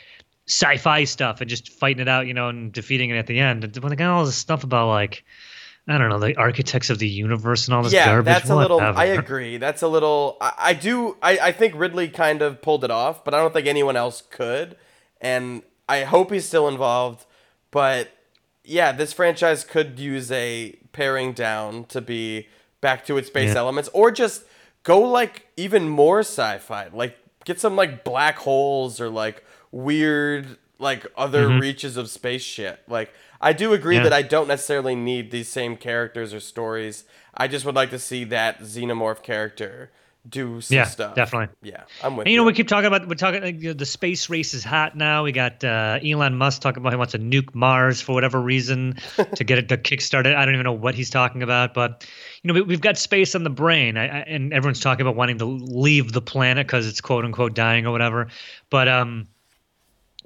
sci-fi 0.47 1.05
stuff 1.05 1.41
and 1.41 1.51
just 1.51 1.69
fighting 1.69 2.01
it 2.01 2.09
out, 2.09 2.27
you 2.27 2.35
know, 2.35 2.49
and 2.49 2.73
defeating 2.73 3.11
it 3.11 3.17
at 3.17 3.27
the 3.27 3.39
end. 3.39 3.65
And 3.65 3.77
when 3.79 3.95
they 3.95 4.05
all 4.05 4.25
this 4.25 4.37
stuff 4.37 4.65
about 4.65 4.89
like. 4.89 5.25
I 5.89 5.99
don't 5.99 6.09
know 6.09 6.19
the 6.19 6.37
architects 6.37 6.91
of 6.91 6.99
the 6.99 7.09
universe 7.09 7.67
and 7.67 7.75
all 7.75 7.83
this 7.83 7.93
yeah, 7.93 8.07
garbage. 8.07 8.27
that's 8.27 8.51
a 8.51 8.57
little. 8.57 8.81
I 8.81 9.07
agree. 9.07 9.57
That's 9.57 9.83
a 9.83 9.89
little. 9.89 10.37
I, 10.41 10.53
I 10.59 10.73
do. 10.75 11.17
I, 11.23 11.39
I 11.39 11.53
think 11.53 11.75
Ridley 11.75 12.09
kind 12.09 12.43
of 12.43 12.63
pulled 12.63 12.85
it 12.85 12.91
off, 12.91 13.25
but 13.25 13.35
I 13.35 13.39
don't 13.39 13.53
think 13.53 13.67
anyone 13.67 13.97
else 13.97 14.23
could. 14.31 14.77
And 15.21 15.63
I 15.89 16.05
hope 16.05 16.31
he's 16.31 16.47
still 16.47 16.69
involved. 16.69 17.27
But 17.71 18.11
yeah, 18.65 18.93
this 18.93 19.13
franchise 19.13 19.65
could 19.65 19.99
use 19.99 20.31
a 20.31 20.77
paring 20.93 21.33
down 21.33 21.85
to 21.87 22.01
be 22.01 22.49
back 22.81 23.05
to 23.07 23.17
its 23.17 23.31
base 23.31 23.55
Yeah. 23.55 23.61
elements, 23.61 23.89
or 23.93 24.11
just 24.11 24.45
go 24.83 25.01
like 25.01 25.47
even 25.57 25.89
more 25.89 26.21
sci-fi. 26.21 26.89
Like 26.93 27.19
get 27.45 27.59
some 27.59 27.75
like 27.75 28.05
black 28.05 28.37
holes 28.37 29.01
or 29.01 29.09
like 29.09 29.45
weird 29.73 30.59
like 30.79 31.07
other 31.17 31.49
mm-hmm. 31.49 31.61
reaches 31.61 31.97
of 31.97 32.09
space 32.11 32.43
shit. 32.43 32.81
Like 32.89 33.13
I 33.41 33.53
do 33.53 33.73
agree. 33.73 33.97
Yeah. 33.97 34.03
that 34.05 34.13
I 34.13 34.23
don't 34.23 34.49
necessarily 34.49 34.95
need 34.95 35.31
these 35.31 35.49
same 35.49 35.77
characters 35.77 36.35
or 36.35 36.41
stories. 36.41 37.05
I 37.35 37.49
just 37.49 37.65
would 37.65 37.75
like 37.75 37.91
to 37.91 37.99
see 37.99 38.25
that 38.25 38.61
xenomorph 38.61 39.23
character 39.23 39.91
do 40.29 40.61
some 40.61 40.75
Yeah, 40.77 40.85
stuff. 40.85 41.15
definitely. 41.15 41.49
Yeah, 41.63 41.85
I'm 42.03 42.15
with 42.15 42.27
And, 42.27 42.33
you. 42.33 42.33
you 42.33 42.37
know, 42.37 42.45
we 42.45 42.53
keep 42.53 42.69
talking 42.69 42.85
about 42.85 43.09
we're 43.09 43.15
talking 43.15 43.43
like, 43.43 43.63
you 43.63 43.69
know, 43.69 43.73
the 43.73 43.87
space 43.87 44.29
race 44.29 44.53
is 44.53 44.63
hot 44.63 44.95
now. 44.95 45.25
We 45.25 45.33
got 45.33 45.65
uh, 45.65 45.99
Elon 46.05 46.35
Musk 46.37 46.61
talking 46.61 46.83
about 46.83 46.93
he 46.93 46.99
wants 46.99 47.13
to 47.13 47.19
nuke 47.19 47.55
Mars 47.55 48.03
for 48.03 48.13
whatever 48.13 48.39
reason 48.39 48.97
to 49.37 49.45
get 49.45 49.57
it 49.57 49.71
to 49.71 49.79
kickstart 49.79 50.27
it. 50.27 50.37
I 50.37 50.45
don't 50.45 50.53
even 50.53 50.65
know 50.65 50.75
what 50.75 50.95
he's 50.95 51.09
talking 51.09 51.43
about, 51.43 51.73
but 51.73 52.07
you 52.43 52.49
know, 52.49 52.55
we, 52.55 52.61
we've 52.61 52.83
got 52.83 52.99
space 52.99 53.35
on 53.35 53.45
the 53.45 53.51
brain, 53.51 53.97
I, 53.97 54.09
I, 54.09 54.19
and 54.27 54.53
everyone's 54.53 54.81
talking 54.81 55.01
about 55.01 55.17
wanting 55.17 55.39
to 55.39 55.47
leave 55.47 56.13
the 56.13 56.21
planet 56.21 56.67
because 56.67 56.87
it's 56.87 57.01
quote 57.01 57.25
unquote 57.25 57.55
dying 57.55 57.87
or 57.87 57.91
whatever. 57.93 58.29
But 58.69 58.89
um, 58.89 59.27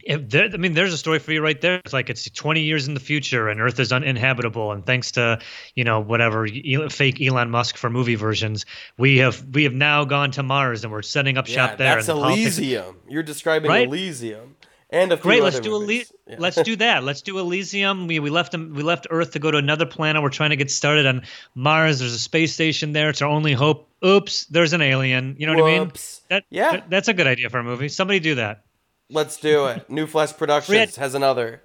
there, 0.07 0.49
I 0.53 0.57
mean, 0.57 0.75
there's 0.75 0.93
a 0.93 0.99
story 0.99 1.19
for 1.19 1.33
you 1.33 1.43
right 1.43 1.61
there. 1.61 1.77
It's 1.85 1.93
like 1.93 2.11
it's 2.11 2.29
20 2.31 2.61
years 2.63 2.89
in 2.89 2.95
the 2.95 3.01
future 3.01 3.49
and 3.49 3.61
Earth 3.61 3.79
is 3.81 3.93
uninhabitable, 3.93 4.73
and 4.73 4.85
thanks 4.85 5.13
to 5.13 5.39
you 5.75 5.85
know 5.85 6.01
whatever 6.01 6.47
fake 6.91 7.21
Elon 7.21 7.51
Musk 7.51 7.77
for 7.77 7.91
movie 7.91 8.15
versions, 8.15 8.67
we 8.99 9.19
have 9.19 9.45
we 9.55 9.65
have 9.65 9.75
now 9.75 10.05
gone 10.05 10.31
to 10.33 10.43
Mars 10.43 10.85
and 10.85 10.93
we're 10.93 11.03
setting 11.03 11.39
up 11.39 11.49
yeah, 11.49 11.55
shop 11.55 11.79
there. 11.79 11.95
that's 11.97 12.09
and 12.09 12.19
the 12.19 12.23
politics- 12.23 12.59
Elysium. 12.59 12.97
You're 13.09 13.23
describing 13.23 13.71
Right? 13.71 13.87
Elysium, 13.89 14.57
and 14.91 15.13
a 15.13 15.17
Great, 15.17 15.43
let's 15.43 15.61
do. 15.61 15.75
Ely- 15.83 16.05
Yeah. 16.29 16.37
let's 16.39 16.61
do 16.63 16.77
that. 16.77 17.05
Let's 17.05 17.23
do 17.23 17.39
Elysium. 17.39 18.07
We 18.07 18.19
we 18.21 18.31
left 18.31 18.53
them 18.53 18.75
we 18.75 18.83
left 18.83 19.07
Earth 19.11 19.33
to 19.33 19.39
go 19.39 19.51
to 19.51 19.59
another 19.59 19.87
planet. 19.87 20.23
We're 20.23 20.29
trying 20.31 20.51
to 20.51 20.57
get 20.57 20.71
started 20.71 21.07
on 21.07 21.23
Mars. 21.55 21.99
There's 22.01 22.15
a 22.15 22.19
space 22.19 22.53
station 22.55 22.93
there. 22.93 23.11
It's 23.11 23.23
our 23.23 23.29
only 23.29 23.53
hope. 23.53 23.89
Oops, 24.05 24.47
there's 24.47 24.73
an 24.75 24.83
alien. 24.83 25.37
You 25.39 25.47
know 25.47 25.55
what 25.55 25.63
I 25.65 25.67
mean? 25.79 25.83
Whoops. 25.89 26.21
That, 26.29 26.45
Yeah. 26.51 26.73
that- 26.73 26.91
that's 26.91 27.09
a 27.09 27.15
good 27.15 27.27
idea 27.27 27.49
for 27.49 27.59
a 27.59 27.65
movie. 27.65 27.89
Somebody 27.89 28.21
do 28.21 28.35
that. 28.35 28.64
Let's 29.11 29.37
do 29.37 29.67
it. 29.67 29.89
New 29.91 30.07
Flesh 30.07 30.33
Productions 30.37 30.97
has 30.97 31.15
another. 31.15 31.63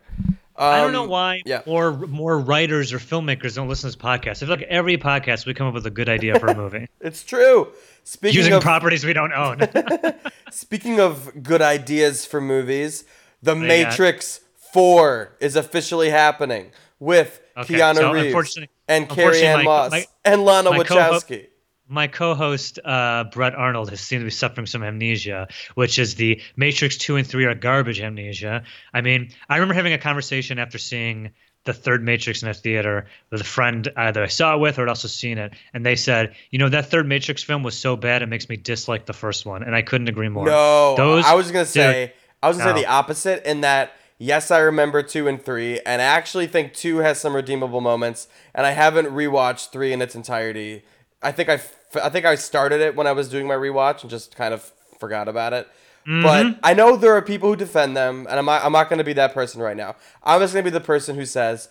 I 0.57 0.81
don't 0.81 0.91
know 0.91 1.03
Um, 1.03 1.09
why 1.09 1.41
yeah. 1.45 1.61
more 1.65 1.93
more 1.93 2.37
writers 2.37 2.91
or 2.91 2.99
filmmakers 2.99 3.55
don't 3.55 3.69
listen 3.69 3.89
to 3.89 3.95
this 3.97 4.03
podcast. 4.05 4.31
I 4.43 4.45
feel 4.45 4.49
like 4.49 4.63
every 4.63 4.97
podcast 4.97 5.45
we 5.45 5.53
come 5.53 5.67
up 5.67 5.73
with 5.73 5.85
a 5.85 5.89
good 5.89 6.09
idea 6.09 6.37
for 6.37 6.47
a 6.47 6.55
movie 6.55 6.87
It's 6.99 7.23
true. 7.23 7.69
Speaking 8.03 8.35
using 8.37 8.53
of 8.53 8.61
properties 8.61 9.05
we 9.05 9.13
don't 9.13 9.31
own. 9.31 9.59
speaking 10.51 10.99
of 10.99 11.43
good 11.43 11.61
ideas 11.61 12.25
for 12.25 12.41
movies, 12.41 13.05
The 13.41 13.53
got? 13.55 13.61
Matrix 13.63 14.41
Four 14.73 15.37
is 15.39 15.55
officially 15.55 16.09
happening 16.09 16.71
with 16.99 17.39
Okay, 17.55 17.75
Keanu 17.75 17.95
so 17.95 18.11
Reeves 18.11 18.59
and 18.89 19.07
Carrie 19.09 19.41
Ann 19.45 19.63
Moss 19.63 19.91
my- 19.91 20.05
and 20.25 20.43
Lana 20.43 20.71
Wachowski. 20.71 21.47
My 21.89 22.07
co-host 22.07 22.79
uh, 22.85 23.25
Brett 23.25 23.55
Arnold 23.55 23.89
has 23.89 23.99
seemed 23.99 24.21
to 24.21 24.25
be 24.25 24.31
suffering 24.31 24.67
some 24.67 24.83
amnesia, 24.83 25.47
which 25.73 25.97
is 25.97 26.15
the 26.15 26.41
Matrix 26.55 26.97
two 26.97 27.15
and 27.15 27.25
three 27.25 27.45
are 27.45 27.55
garbage 27.55 27.99
amnesia. 27.99 28.63
I 28.93 29.01
mean, 29.01 29.31
I 29.49 29.55
remember 29.55 29.73
having 29.73 29.93
a 29.93 29.97
conversation 29.97 30.59
after 30.59 30.77
seeing 30.77 31.31
the 31.65 31.73
third 31.73 32.03
Matrix 32.03 32.41
in 32.41 32.47
a 32.49 32.53
theater 32.53 33.07
with 33.31 33.41
a 33.41 33.45
friend 33.45 33.87
either 33.97 34.23
I 34.23 34.27
saw 34.27 34.55
it 34.55 34.59
with 34.59 34.77
or 34.77 34.83
had 34.83 34.89
also 34.89 35.07
seen 35.07 35.37
it, 35.37 35.53
and 35.73 35.85
they 35.85 35.95
said, 35.95 36.35
you 36.51 36.59
know, 36.59 36.69
that 36.69 36.85
third 36.85 37.07
Matrix 37.07 37.43
film 37.43 37.63
was 37.63 37.77
so 37.77 37.95
bad 37.95 38.21
it 38.21 38.27
makes 38.27 38.47
me 38.47 38.55
dislike 38.55 39.05
the 39.05 39.13
first 39.13 39.45
one, 39.45 39.63
and 39.63 39.75
I 39.75 39.81
couldn't 39.81 40.07
agree 40.07 40.29
more. 40.29 40.45
No, 40.45 40.95
Those- 40.95 41.25
I 41.25 41.33
was 41.33 41.51
gonna 41.51 41.65
say 41.65 42.05
dude, 42.05 42.13
I 42.43 42.47
was 42.47 42.57
gonna 42.57 42.75
say 42.75 42.81
the 42.81 42.87
opposite 42.87 43.49
in 43.49 43.61
that 43.61 43.93
yes, 44.19 44.51
I 44.51 44.59
remember 44.59 45.01
two 45.01 45.27
and 45.27 45.43
three, 45.43 45.79
and 45.85 46.01
I 46.01 46.05
actually 46.05 46.47
think 46.47 46.73
two 46.73 46.97
has 46.97 47.19
some 47.19 47.35
redeemable 47.35 47.81
moments, 47.81 48.27
and 48.53 48.65
I 48.65 48.71
haven't 48.71 49.07
rewatched 49.07 49.71
three 49.71 49.91
in 49.91 50.01
its 50.01 50.15
entirety. 50.15 50.83
I 51.21 51.31
think 51.31 51.49
I, 51.49 51.59
I 51.95 52.09
think 52.09 52.25
I 52.25 52.35
started 52.35 52.81
it 52.81 52.95
when 52.95 53.07
I 53.07 53.11
was 53.11 53.29
doing 53.29 53.47
my 53.47 53.55
rewatch 53.55 54.01
and 54.01 54.09
just 54.09 54.35
kind 54.35 54.53
of 54.53 54.71
forgot 54.99 55.27
about 55.27 55.53
it. 55.53 55.67
Mm-hmm. 56.07 56.23
But 56.23 56.59
I 56.63 56.73
know 56.73 56.95
there 56.95 57.13
are 57.13 57.21
people 57.21 57.49
who 57.49 57.55
defend 57.55 57.95
them, 57.95 58.25
and 58.29 58.39
I'm 58.39 58.45
not, 58.45 58.63
I'm 58.63 58.71
not 58.71 58.89
going 58.89 58.99
to 58.99 59.03
be 59.03 59.13
that 59.13 59.33
person 59.33 59.61
right 59.61 59.77
now. 59.77 59.95
I'm 60.23 60.39
just 60.41 60.53
going 60.53 60.63
to 60.63 60.71
be 60.71 60.73
the 60.73 60.83
person 60.83 61.15
who 61.15 61.25
says 61.25 61.69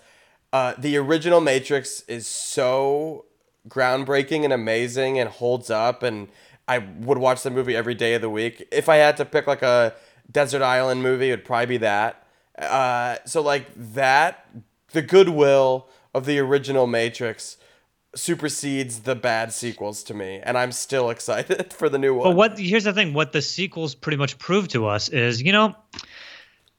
uh, 0.52 0.74
the 0.78 0.96
original 0.96 1.40
Matrix 1.40 2.02
is 2.02 2.26
so 2.26 3.24
groundbreaking 3.68 4.44
and 4.44 4.52
amazing 4.52 5.18
and 5.18 5.28
holds 5.28 5.70
up, 5.70 6.02
and 6.02 6.28
I 6.66 6.78
would 6.78 7.18
watch 7.18 7.42
the 7.42 7.50
movie 7.50 7.74
every 7.74 7.94
day 7.94 8.14
of 8.14 8.22
the 8.22 8.30
week. 8.30 8.66
If 8.70 8.88
I 8.88 8.96
had 8.96 9.16
to 9.18 9.24
pick 9.24 9.46
like 9.46 9.62
a 9.62 9.94
desert 10.30 10.62
island 10.62 11.02
movie, 11.02 11.28
it 11.28 11.32
would 11.32 11.44
probably 11.44 11.66
be 11.66 11.76
that. 11.78 12.26
Uh, 12.58 13.16
so 13.24 13.40
like 13.40 13.66
that, 13.74 14.46
the 14.92 15.02
goodwill 15.02 15.88
of 16.14 16.26
the 16.26 16.38
original 16.38 16.86
Matrix 16.86 17.56
supersedes 18.14 19.00
the 19.00 19.14
bad 19.14 19.52
sequels 19.52 20.02
to 20.04 20.14
me, 20.14 20.40
and 20.42 20.56
I'm 20.56 20.72
still 20.72 21.10
excited 21.16 21.72
for 21.72 21.88
the 21.88 21.98
new 21.98 22.14
one. 22.14 22.30
But 22.30 22.36
what? 22.36 22.58
Here's 22.58 22.84
the 22.84 22.92
thing: 22.92 23.14
what 23.14 23.32
the 23.32 23.42
sequels 23.42 23.94
pretty 23.94 24.16
much 24.16 24.38
prove 24.38 24.68
to 24.68 24.86
us 24.86 25.08
is, 25.08 25.42
you 25.42 25.52
know, 25.52 25.74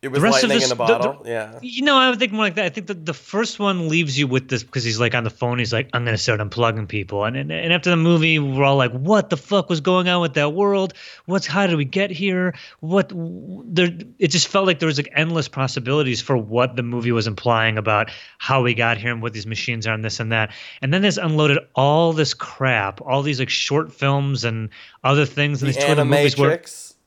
it 0.02 0.08
was 0.10 0.22
rest 0.22 0.44
of 0.44 0.50
this- 0.50 0.66
in 0.72 0.72
a 0.72 0.76
the- 0.76 0.98
the- 1.24 1.30
yeah. 1.30 1.60
You 1.62 1.84
know, 1.84 1.98
I 1.98 2.10
would 2.10 2.20
think 2.20 2.32
more 2.32 2.46
like 2.46 2.56
that. 2.56 2.66
I 2.66 2.70
think 2.70 2.88
that 2.88 3.06
the 3.06 3.14
first 3.14 3.60
one 3.60 3.90
leaves 3.90 4.18
you 4.18 4.28
with 4.28 4.48
this 4.48 4.64
because 4.64 4.84
he's 4.84 5.00
like 5.00 5.14
on 5.14 5.26
the 5.26 5.30
phone. 5.30 5.60
He's 5.60 5.74
like, 5.74 5.90
"I'm 5.94 6.06
gonna 6.06 6.18
start 6.18 6.40
unplugging 6.40 6.88
people," 6.88 7.26
and, 7.26 7.36
and 7.36 7.52
and 7.52 7.74
after 7.74 7.90
the 7.90 7.98
movie, 7.98 8.40
we're 8.40 8.64
all 8.64 8.78
like, 8.78 8.92
"What 8.94 9.30
the 9.30 9.36
fuck 9.38 9.70
was 9.70 9.82
going 9.82 10.08
on 10.08 10.22
with 10.22 10.36
that 10.36 10.54
world? 10.54 10.94
What's 11.26 11.48
how 11.48 11.68
did 11.68 11.76
we 11.76 11.86
get 11.86 12.12
here? 12.12 12.54
What?" 12.80 13.12
There, 13.14 13.90
it 14.20 14.30
just 14.30 14.48
felt 14.48 14.66
like 14.68 14.80
there 14.80 14.88
was 14.88 14.98
like 14.98 15.10
endless 15.16 15.48
possibilities 15.50 16.22
for 16.22 16.38
what 16.38 16.76
the 16.78 16.84
movie 16.84 17.12
was 17.12 17.28
implying 17.28 17.78
about 17.78 18.10
how 18.38 18.62
we 18.62 18.74
got 18.74 18.98
here 18.98 19.12
and 19.12 19.22
what 19.22 19.34
these 19.34 19.48
machines 19.48 19.86
are 19.86 19.94
and 19.94 20.06
this 20.06 20.20
and 20.20 20.32
that. 20.32 20.52
And 20.82 20.94
then 20.94 21.02
this 21.02 21.18
unloaded 21.18 21.58
all 21.76 22.14
this 22.14 22.34
crap, 22.34 23.02
all 23.02 23.22
these 23.22 23.40
like 23.40 23.50
short 23.50 23.92
films 23.92 24.46
and 24.46 24.70
other 25.04 25.26
things, 25.26 25.62
and 25.62 25.70
The 25.70 25.76
these 25.76 25.84
other 25.92 26.06
movies 26.06 26.38
where 26.38 26.52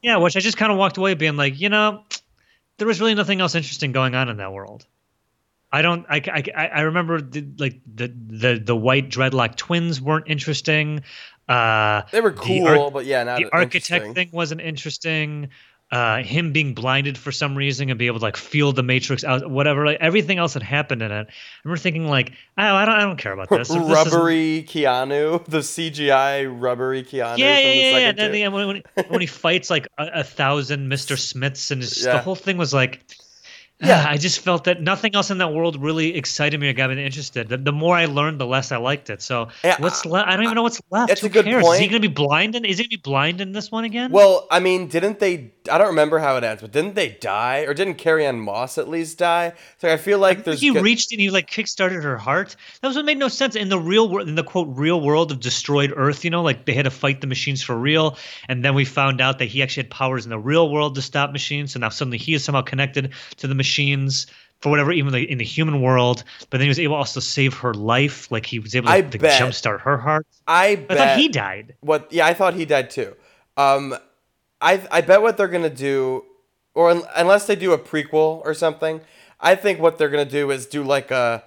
yeah, 0.03 0.17
which 0.17 0.37
I 0.37 0.41
just 0.41 0.57
kind 0.57 0.71
of 0.73 0.79
walked 0.79 0.97
away 0.99 1.15
being 1.15 1.37
like, 1.37 1.61
you 1.61 1.69
know, 1.69 2.03
there 2.79 2.87
was 2.87 3.01
really 3.01 3.15
nothing 3.15 3.41
else 3.41 3.55
interesting 3.55 3.93
going 3.93 4.15
on 4.15 4.29
in 4.29 4.39
that 4.39 4.53
world. 4.53 4.87
I 5.75 5.81
don't. 5.81 6.05
I, 6.09 6.23
I, 6.55 6.67
I 6.67 6.81
remember 6.83 7.21
the, 7.21 7.47
like 7.59 7.81
the, 7.95 8.09
the 8.09 8.59
the 8.63 8.77
white 8.77 9.09
dreadlock 9.09 9.57
twins 9.57 10.01
weren't 10.03 10.27
interesting. 10.29 11.03
Uh, 11.49 12.03
They 12.13 12.21
were 12.21 12.31
the 12.31 12.41
cool, 12.41 12.91
but 12.91 13.07
yeah, 13.07 13.25
not 13.25 13.39
the 13.39 13.49
architect 13.53 14.15
thing 14.15 14.29
wasn't 14.33 14.61
interesting. 14.61 15.49
Uh, 15.93 16.23
him 16.23 16.53
being 16.53 16.73
blinded 16.73 17.19
for 17.19 17.31
some 17.31 17.55
reason 17.55 17.91
and 17.91 17.99
be 17.99 18.07
able 18.07 18.19
to 18.19 18.25
like 18.25 18.39
feel 18.39 18.73
the 18.73 18.83
matrix 18.83 19.25
out, 19.25 19.51
whatever. 19.51 19.85
Like 19.85 19.99
everything 20.01 20.39
else 20.39 20.55
that 20.55 20.63
happened 20.63 21.03
in 21.03 21.13
it, 21.13 21.29
I 21.29 21.33
remember 21.65 21.77
thinking 21.79 22.09
like, 22.09 22.31
oh, 22.57 22.63
I 22.63 22.87
don't, 22.87 22.95
I 22.95 23.01
don't 23.03 23.19
care 23.19 23.33
about 23.35 23.51
this. 23.51 23.69
If 23.69 23.77
this 23.77 23.85
isn't- 23.91 23.93
rubbery 24.13 24.65
Keanu, 24.67 25.45
the 25.45 25.59
CGI 25.59 26.47
rubbery 26.51 27.03
Keanu. 27.03 27.13
yeah, 27.13 27.35
from 27.37 27.39
yeah, 27.39 27.59
yeah, 27.59 27.75
yeah. 27.99 28.09
second 28.13 28.33
Then 28.33 28.53
when, 28.53 28.67
when, 28.69 28.83
when 29.09 29.21
he 29.21 29.27
fights 29.45 29.69
like 29.69 29.87
a, 29.99 30.07
a 30.15 30.25
thousand 30.25 30.91
Mr. 30.91 31.19
Smiths 31.19 31.71
and 31.71 31.83
just, 31.83 32.03
Yeah. 32.03 32.13
the 32.15 32.19
whole 32.21 32.37
thing 32.37 32.57
was 32.57 32.73
like, 32.73 33.05
Yeah. 33.83 34.03
yeah, 34.05 34.11
I 34.11 34.17
just 34.17 34.41
felt 34.41 34.65
that 34.65 34.81
nothing 34.81 35.15
else 35.15 35.31
in 35.31 35.39
that 35.39 35.53
world 35.53 35.83
really 35.83 36.15
excited 36.15 36.59
me 36.61 36.69
or 36.69 36.73
got 36.73 36.91
me 36.91 37.05
interested. 37.05 37.49
The, 37.49 37.57
the 37.57 37.73
more 37.73 37.97
I 37.97 38.05
learned, 38.05 38.41
the 38.41 38.47
less 38.47 38.71
I 38.71 38.77
liked 38.77 39.11
it. 39.11 39.21
So 39.23 39.49
Yeah, 39.65 39.77
what's 39.81 40.07
left? 40.07 40.29
I 40.29 40.37
don't 40.37 40.45
even 40.45 40.55
know 40.55 40.63
what's 40.63 40.81
left. 40.91 41.11
it's 41.11 41.21
Who 41.21 41.27
a 41.27 41.31
good 41.31 41.45
cares? 41.45 41.67
Is 41.67 41.79
he 41.81 41.89
gonna 41.89 42.01
be 42.01 42.07
blind? 42.09 42.55
In, 42.55 42.65
is 42.65 42.79
he 42.79 42.85
gonna 42.85 42.91
be 42.91 42.97
blind 42.97 43.41
in 43.41 43.53
this 43.53 43.71
one 43.73 43.85
again? 43.85 44.13
Well, 44.13 44.47
I 44.51 44.61
mean, 44.61 44.87
didn't 44.89 45.19
they? 45.19 45.53
I 45.71 45.79
don't 45.79 45.89
remember 45.89 46.19
how 46.19 46.37
it 46.37 46.45
ends, 46.45 46.63
but 46.63 46.73
didn't 46.73 46.95
they 46.95 47.11
die, 47.21 47.61
or 47.61 47.75
didn't 47.75 47.95
Carrie 47.95 48.27
Ann 48.27 48.41
Moss 48.41 48.79
at 48.79 48.89
least 48.89 49.19
die? 49.19 49.53
So 49.79 49.93
I 49.93 49.97
feel 49.97 50.19
like 50.19 50.45
there's. 50.45 50.61
he 50.61 50.73
go- 50.73 50.81
reached 50.81 51.13
and 51.13 51.21
he 51.21 51.31
like 51.31 51.51
kickstarted 51.51 52.03
her 52.03 52.17
heart. 52.17 52.57
That 52.81 52.89
was 52.89 52.97
what 52.97 53.05
made 53.05 53.19
no 53.19 53.29
sense 53.29 53.57
in 53.57 53.69
the 53.69 53.79
real 53.79 54.09
world, 54.09 54.29
in 54.29 54.35
the 54.37 54.45
quote 54.45 54.69
real 54.71 55.01
world 55.01 55.33
of 55.33 55.41
destroyed 55.41 55.93
Earth. 55.97 56.25
You 56.25 56.31
know, 56.31 56.43
like 56.43 56.67
they 56.67 56.75
had 56.75 56.85
to 56.85 56.91
fight 56.91 57.21
the 57.21 57.27
machines 57.27 57.63
for 57.63 57.77
real, 57.77 58.17
and 58.49 58.65
then 58.65 58.75
we 58.75 58.85
found 58.85 59.21
out 59.21 59.39
that 59.41 59.47
he 59.47 59.63
actually 59.63 59.85
had 59.85 59.91
powers 59.91 60.25
in 60.25 60.31
the 60.31 60.39
real 60.39 60.71
world 60.71 60.95
to 60.95 61.03
stop 61.03 61.33
machines. 61.33 61.73
So 61.73 61.81
now 61.81 61.89
suddenly 61.89 62.19
he 62.19 62.35
is 62.35 62.45
somehow 62.45 62.63
connected 62.63 63.13
to 63.39 63.47
the 63.47 63.55
machines 63.73 64.27
for 64.61 64.71
whatever, 64.71 64.93
even 64.93 65.13
like 65.13 65.29
in 65.29 65.39
the 65.39 65.45
human 65.45 65.83
world. 65.83 66.23
But 66.51 66.59
then 66.59 66.63
he 66.63 66.69
was 66.69 66.79
able 66.79 66.95
also 66.95 67.21
to 67.21 67.27
save 67.27 67.55
her 67.55 67.75
life. 67.75 68.31
Like 68.31 68.47
he 68.47 68.59
was 68.59 68.75
able 68.75 68.89
to, 68.89 69.03
to 69.03 69.19
jumpstart 69.19 69.81
her 69.81 69.99
heart. 69.99 70.27
I 70.47 70.67
I 70.67 70.77
bet 70.77 70.97
thought 70.99 71.19
he 71.19 71.29
died. 71.29 71.75
What? 71.81 72.13
Yeah, 72.13 72.27
I 72.27 72.35
thought 72.35 72.55
he 72.55 72.65
died 72.65 72.91
too. 72.91 73.17
Um, 73.57 73.97
I 74.61 74.87
I 74.91 75.01
bet 75.01 75.23
what 75.23 75.37
they're 75.37 75.49
gonna 75.49 75.69
do, 75.71 76.25
or 76.75 76.91
un- 76.91 77.03
unless 77.17 77.47
they 77.47 77.57
do 77.57 77.73
a 77.73 77.79
prequel 77.79 78.41
or 78.45 78.55
something, 78.55 79.01
I 79.41 79.57
think 79.57 79.81
what 79.81 79.99
they're 79.99 80.11
gonna 80.11 80.25
do 80.25 80.51
is 80.51 80.67
do 80.67 80.83
like 80.85 81.11
a 81.11 81.43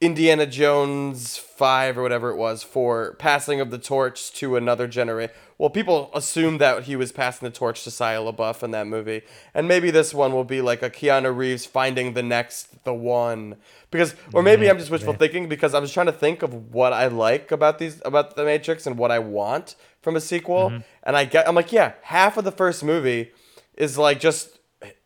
Indiana 0.00 0.46
Jones 0.46 1.36
five 1.36 1.98
or 1.98 2.02
whatever 2.02 2.30
it 2.30 2.36
was 2.36 2.62
for 2.62 3.14
passing 3.18 3.60
of 3.60 3.70
the 3.70 3.76
torch 3.76 4.32
to 4.32 4.56
another 4.56 4.88
generation. 4.88 5.34
Well, 5.58 5.68
people 5.68 6.10
assume 6.14 6.56
that 6.56 6.84
he 6.84 6.96
was 6.96 7.12
passing 7.12 7.44
the 7.44 7.54
torch 7.54 7.84
to 7.84 7.90
Shia 7.90 8.34
LaBeouf 8.34 8.62
in 8.62 8.70
that 8.70 8.86
movie, 8.86 9.20
and 9.52 9.68
maybe 9.68 9.90
this 9.90 10.14
one 10.14 10.32
will 10.32 10.44
be 10.44 10.62
like 10.62 10.82
a 10.82 10.88
Keanu 10.88 11.36
Reeves 11.36 11.66
finding 11.66 12.14
the 12.14 12.22
next 12.22 12.82
the 12.84 12.94
one. 12.94 13.56
Because, 13.90 14.14
or 14.32 14.42
maybe 14.42 14.70
I'm 14.70 14.78
just 14.78 14.90
wishful 14.90 15.12
thinking 15.12 15.50
because 15.50 15.74
I 15.74 15.80
was 15.80 15.92
trying 15.92 16.06
to 16.06 16.12
think 16.12 16.42
of 16.42 16.72
what 16.72 16.94
I 16.94 17.08
like 17.08 17.52
about 17.52 17.78
these 17.78 18.00
about 18.06 18.36
the 18.36 18.44
Matrix 18.44 18.86
and 18.86 18.96
what 18.96 19.10
I 19.10 19.18
want 19.18 19.74
from 20.00 20.16
a 20.16 20.20
sequel, 20.20 20.70
mm-hmm. 20.70 20.78
and 21.02 21.14
I 21.14 21.26
get 21.26 21.46
I'm 21.46 21.54
like, 21.54 21.72
yeah, 21.72 21.92
half 22.04 22.38
of 22.38 22.44
the 22.44 22.52
first 22.52 22.82
movie 22.82 23.32
is 23.74 23.98
like 23.98 24.18
just 24.18 24.58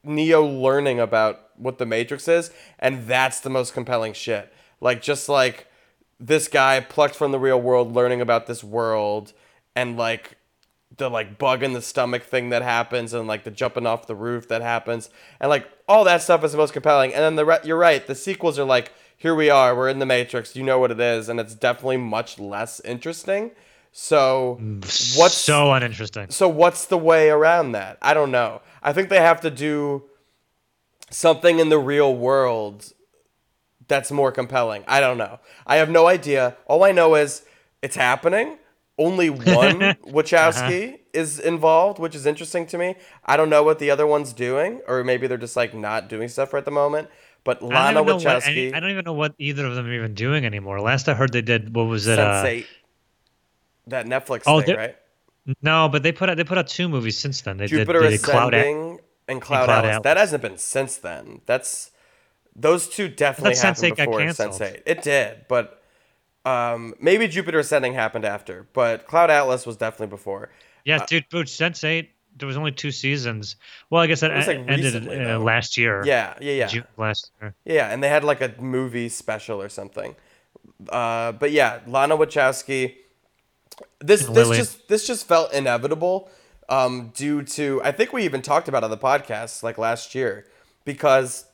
Neo 0.05 0.47
learning 0.47 1.01
about 1.01 1.41
what 1.57 1.79
the 1.79 1.87
Matrix 1.87 2.29
is, 2.29 2.53
and 2.79 3.09
that's 3.09 3.41
the 3.41 3.51
most 3.51 3.75
compelling 3.75 4.13
shit. 4.13 4.53
Like 4.85 5.01
just 5.01 5.31
like 5.31 5.67
this 6.21 6.47
guy 6.47 6.79
plucked 6.79 7.17
from 7.17 7.33
the 7.33 7.39
real 7.39 7.61
world, 7.61 7.95
learning 7.95 8.21
about 8.21 8.47
this 8.47 8.63
world, 8.63 9.33
and 9.75 9.97
like 9.97 10.37
the 10.99 11.09
like 11.09 11.39
bug 11.39 11.63
in 11.63 11.73
the 11.73 11.81
stomach 11.81 12.23
thing 12.23 12.51
that 12.51 12.61
happens, 12.61 13.15
and 13.15 13.27
like 13.27 13.45
the 13.45 13.51
jumping 13.51 13.87
off 13.87 14.07
the 14.07 14.15
roof 14.15 14.47
that 14.49 14.61
happens, 14.61 15.09
and 15.41 15.49
like 15.49 15.67
all 15.89 16.05
that 16.05 16.21
stuff 16.21 16.45
is 16.45 16.53
the 16.53 16.59
most 16.59 16.75
compelling. 16.75 17.15
And 17.15 17.23
then 17.23 17.37
the 17.37 17.47
re- 17.47 17.61
you're 17.65 17.79
right, 17.79 18.07
the 18.07 18.15
sequels 18.15 18.59
are 18.59 18.65
like, 18.65 18.93
here 19.17 19.35
we 19.35 19.49
are, 19.49 19.75
we're 19.75 19.89
in 19.89 20.01
the 20.01 20.07
Matrix, 20.07 20.55
you 20.55 20.63
know 20.63 20.79
what 20.79 20.91
it 20.91 21.01
is, 21.01 21.31
and 21.31 21.41
it's 21.41 21.55
definitely 21.55 21.97
much 21.97 22.39
less 22.39 22.79
interesting. 22.81 23.53
So 23.91 24.59
mm, 24.61 25.19
what's 25.19 25.35
so 25.35 25.73
uninteresting? 25.73 26.29
so 26.29 26.47
what's 26.47 26.85
the 26.85 26.99
way 26.99 27.31
around 27.31 27.73
that? 27.73 27.97
I 28.03 28.13
don't 28.13 28.31
know. 28.31 28.61
I 28.83 28.93
think 28.93 29.09
they 29.09 29.21
have 29.21 29.41
to 29.41 29.51
do 29.51 30.03
something 31.11 31.59
in 31.59 31.71
the 31.71 31.79
real 31.79 32.15
world 32.15 32.93
that's 33.89 34.11
more 34.11 34.33
compelling. 34.33 34.85
I 34.87 35.01
don't 35.01 35.19
know. 35.19 35.41
I 35.67 35.77
have 35.77 35.91
no 35.91 36.07
idea. 36.07 36.57
All 36.67 36.85
I 36.85 36.93
know 36.93 37.15
is 37.15 37.45
it's 37.83 37.97
happening. 37.97 38.59
Only 38.99 39.29
one 39.31 39.81
Wachowski 40.07 41.01
is 41.13 41.39
involved, 41.41 41.99
which 41.99 42.15
is 42.15 42.27
interesting 42.27 42.67
to 42.67 42.79
me. 42.79 42.95
I 43.25 43.37
don't 43.37 43.51
know 43.51 43.63
what 43.63 43.79
the 43.79 43.91
other 43.91 44.07
one's 44.07 44.33
doing, 44.33 44.81
or 44.87 45.03
maybe 45.05 45.27
they're 45.27 45.39
just 45.39 45.57
like 45.57 45.75
not 45.75 46.09
doing 46.09 46.29
stuff 46.29 46.53
right 46.53 46.61
at 46.61 46.65
the 46.65 46.71
moment. 46.71 47.09
But 47.43 47.63
Lana 47.63 48.03
what, 48.03 48.23
Wachowski, 48.23 48.47
any- 48.47 48.75
I 48.75 48.81
don't 48.81 48.91
even 48.91 49.05
know 49.05 49.13
what 49.13 49.35
either 49.39 49.67
of 49.67 49.75
them 49.75 49.87
are 49.87 49.93
even 49.93 50.15
doing 50.15 50.47
anymore. 50.47 50.81
Last 50.81 51.09
I 51.09 51.15
heard, 51.15 51.33
they 51.33 51.43
did 51.43 51.75
what 51.75 51.85
was 51.85 52.07
it? 52.07 52.19
Uh, 52.19 52.43
Sense8, 52.43 52.67
that 53.89 54.07
Netflix 54.07 54.43
Oh, 54.47 54.63
thing, 54.63 54.77
right? 54.77 54.97
no, 55.61 55.89
but 55.91 56.03
they 56.03 56.13
put 56.13 56.31
out 56.31 56.37
they 56.39 56.45
put 56.45 56.57
out 56.57 56.69
two 56.69 56.89
movies 56.89 57.19
since 57.19 57.43
then. 57.43 57.59
They 57.59 57.67
Jupiter 57.67 58.01
did, 58.01 58.13
they 58.13 58.17
did 58.17 58.23
Cloud. 58.23 58.55
Ascending 58.55 59.01
and 59.29 59.43
Cloud, 59.43 59.67
Cloud 59.67 59.79
Atlas. 59.85 59.91
Atlas. 59.91 60.03
That 60.05 60.17
hasn't 60.17 60.43
been 60.43 60.57
since 60.59 60.97
then. 60.97 61.41
That's 61.45 61.91
those 62.57 62.89
two 62.89 63.09
definitely 63.09 63.57
happened 63.57 63.93
Sense8 63.93 63.97
before 63.97 64.19
canceled. 64.19 64.53
Sense8. 64.53 64.83
It 64.87 65.03
did, 65.03 65.47
but 65.49 65.83
um, 66.45 66.95
maybe 67.01 67.27
Jupiter 67.29 67.59
Ascending 67.59 67.95
happened 67.95 68.25
after. 68.25 68.67
But 68.73 69.07
Cloud 69.07 69.31
Atlas 69.31 69.67
was 69.67 69.77
definitely 69.77 70.09
before. 70.09 70.51
yeah, 70.85 71.05
dude, 71.07 71.29
Booch, 71.31 71.49
Sense 71.49 71.83
Eight. 71.85 72.11
There 72.37 72.49
was 72.49 72.57
only 72.57 72.73
two 72.73 72.91
seasons. 72.91 73.57
Well, 73.91 74.03
I 74.03 74.09
guess 74.09 74.21
that 74.21 74.33
like, 74.33 74.49
ended 74.49 74.81
recently, 74.81 75.25
uh, 75.25 75.39
last 75.39 75.77
year. 75.77 76.03
Yeah, 76.05 76.35
yeah, 76.41 76.53
yeah, 76.53 76.67
June 76.67 76.85
last 76.97 77.31
year. 77.41 77.55
yeah. 77.65 77.93
And 77.93 78.03
they 78.03 78.09
had 78.09 78.25
like 78.25 78.41
a 78.41 78.53
movie 78.61 79.09
special 79.09 79.63
or 79.63 79.69
something. 79.69 80.17
Uh, 80.89 81.31
but 81.33 81.53
yeah, 81.53 81.81
Lana 81.87 82.17
Wachowski. 82.17 82.97
This 84.01 84.27
And 84.27 84.35
this 84.37 84.47
Lily. 84.49 84.57
just 84.57 84.89
this 84.89 85.07
just 85.07 85.27
felt 85.27 85.53
inevitable, 85.53 86.29
um, 86.69 87.13
due 87.15 87.43
to 87.43 87.81
I 87.85 87.93
think 87.93 88.13
we 88.13 88.25
even 88.25 88.43
talked 88.43 88.69
about 88.69 88.83
it 88.83 88.85
on 88.85 88.91
the 88.91 88.99
podcast 88.99 89.63
like 89.63 89.79
last 89.79 90.15
year, 90.15 90.47
because 90.85 91.45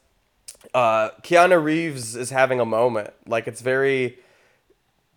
uh, 0.74 1.11
Keanu 1.22 1.62
Reeves 1.62 2.16
is 2.16 2.30
having 2.30 2.61
a 2.61 2.64
moment. 2.64 3.11
Like 3.26 3.46
it's 3.48 3.61
very, 3.61 4.18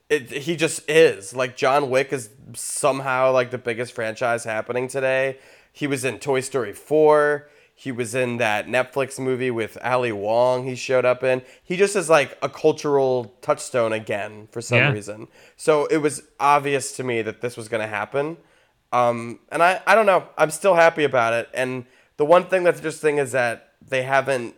it, 0.09 0.29
he 0.31 0.55
just 0.55 0.87
is. 0.89 1.35
Like 1.35 1.55
John 1.57 1.89
Wick 1.89 2.13
is 2.13 2.29
somehow 2.53 3.31
like 3.31 3.51
the 3.51 3.57
biggest 3.57 3.93
franchise 3.93 4.43
happening 4.43 4.87
today. 4.87 5.37
He 5.71 5.87
was 5.87 6.05
in 6.05 6.19
Toy 6.19 6.41
Story 6.41 6.73
four. 6.73 7.49
He 7.75 7.91
was 7.91 8.13
in 8.13 8.37
that 8.37 8.67
Netflix 8.67 9.19
movie 9.19 9.49
with 9.49 9.77
Ali 9.83 10.11
Wong. 10.11 10.65
He 10.65 10.75
showed 10.75 11.05
up 11.05 11.23
in. 11.23 11.41
He 11.63 11.75
just 11.75 11.95
is 11.95 12.07
like 12.09 12.37
a 12.41 12.47
cultural 12.47 13.35
touchstone 13.41 13.91
again 13.91 14.47
for 14.51 14.61
some 14.61 14.77
Yeah. 14.77 14.91
reason. 14.91 15.27
So 15.57 15.87
it 15.87 15.97
was 15.97 16.21
obvious 16.39 16.95
to 16.97 17.03
me 17.03 17.23
that 17.23 17.41
this 17.41 17.57
was 17.57 17.67
going 17.67 17.81
to 17.81 17.87
happen. 17.87 18.37
Um, 18.91 19.39
and 19.51 19.63
I, 19.63 19.81
I 19.87 19.95
don't 19.95 20.05
know. 20.05 20.27
I'm 20.37 20.51
still 20.51 20.75
happy 20.75 21.03
about 21.03 21.33
it. 21.33 21.49
And 21.55 21.85
the 22.17 22.25
one 22.25 22.45
thing 22.45 22.63
that's 22.63 22.77
interesting 22.77 23.17
is 23.17 23.31
that 23.31 23.73
they 23.85 24.03
haven't 24.03 24.53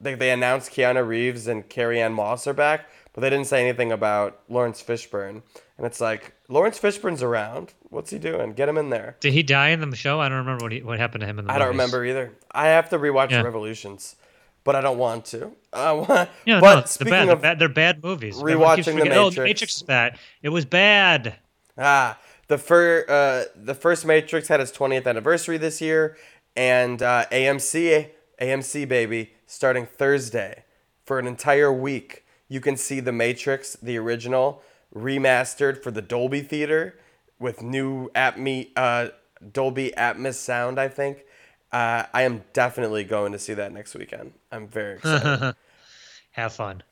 they, 0.00 0.14
they 0.14 0.30
announced 0.30 0.72
Keanu 0.72 1.06
Reeves 1.06 1.46
and 1.46 1.68
Carrie 1.68 2.00
Ann 2.00 2.12
Moss 2.14 2.46
are 2.46 2.52
back, 2.54 2.88
but 3.12 3.20
they 3.20 3.30
didn't 3.30 3.46
say 3.46 3.60
anything 3.62 3.92
about 3.92 4.40
Laurence 4.48 4.82
Fishburne. 4.82 5.42
And 5.76 5.86
it's 5.86 6.00
like 6.00 6.34
Laurence 6.48 6.78
Fishburne's 6.78 7.22
around. 7.22 7.72
What's 7.88 8.10
he 8.10 8.18
doing? 8.18 8.52
Get 8.52 8.68
him 8.68 8.76
in 8.78 8.90
there. 8.90 9.16
Did 9.20 9.32
he 9.32 9.42
die 9.42 9.68
in 9.68 9.88
the 9.88 9.96
show? 9.96 10.20
I 10.20 10.28
don't 10.28 10.38
remember 10.38 10.64
what 10.64 10.72
he, 10.72 10.82
what 10.82 10.98
happened 10.98 11.22
to 11.22 11.26
him 11.26 11.38
in 11.38 11.46
the 11.46 11.52
I 11.52 11.58
don't 11.58 11.68
remember 11.68 12.04
either. 12.04 12.32
I 12.50 12.66
have 12.68 12.90
to 12.90 12.98
rewatch 12.98 13.30
Yeah. 13.30 13.42
Revolutions, 13.42 14.16
but 14.64 14.76
I 14.76 14.80
don't 14.80 14.98
want 14.98 15.24
to. 15.26 15.52
I 15.72 15.92
want, 15.92 16.28
Yeah, 16.44 16.60
but 16.60 16.68
no, 16.74 16.74
they're 16.80 16.86
speaking 16.86 17.10
bad. 17.12 17.26
They're 17.28 17.34
of 17.36 17.42
bad. 17.42 17.58
They're 17.58 17.68
bad 17.68 18.02
movies. 18.04 18.36
Rewatching 18.36 19.02
The 19.02 19.10
Oh, 19.16 19.24
Matrix. 19.30 19.34
the 19.36 19.42
Matrix 19.42 19.76
is 19.76 19.82
bad. 19.82 20.18
It 20.42 20.48
was 20.50 20.64
bad. 20.64 21.36
Ah, 21.78 22.18
the 22.48 22.58
fir- 22.58 23.06
uh, 23.08 23.50
the 23.56 23.74
first 23.74 24.04
Matrix 24.04 24.48
had 24.48 24.60
its 24.60 24.72
20th 24.72 25.06
anniversary 25.06 25.56
this 25.56 25.80
year, 25.80 26.16
and 26.56 27.00
uh, 27.02 27.24
AMC, 27.32 28.10
AMC 28.40 28.86
baby, 28.88 29.32
starting 29.50 29.84
Thursday 29.84 30.64
for 31.04 31.18
an 31.18 31.26
entire 31.26 31.72
week. 31.72 32.24
You 32.48 32.60
can 32.60 32.76
see 32.76 33.00
the 33.00 33.12
Matrix, 33.12 33.74
the 33.74 33.96
original, 33.98 34.62
remastered 34.94 35.82
for 35.82 35.90
the 35.90 36.02
Dolby 36.02 36.40
Theater 36.40 36.98
with 37.38 37.62
new 37.62 38.10
Atme, 38.10 38.68
uh, 38.76 39.08
Dolby 39.52 39.92
Atmos 39.96 40.34
sound. 40.34 40.78
I 40.78 40.88
think. 40.88 41.24
Uh, 41.72 42.04
I 42.12 42.22
am 42.22 42.42
definitely 42.52 43.04
going 43.04 43.30
to 43.32 43.38
see 43.38 43.54
that 43.54 43.72
next 43.72 43.94
weekend. 43.94 44.32
I'm 44.50 44.66
very 44.66 44.96
excited. 44.96 45.54
Have 46.32 46.52
fun. 46.52 46.82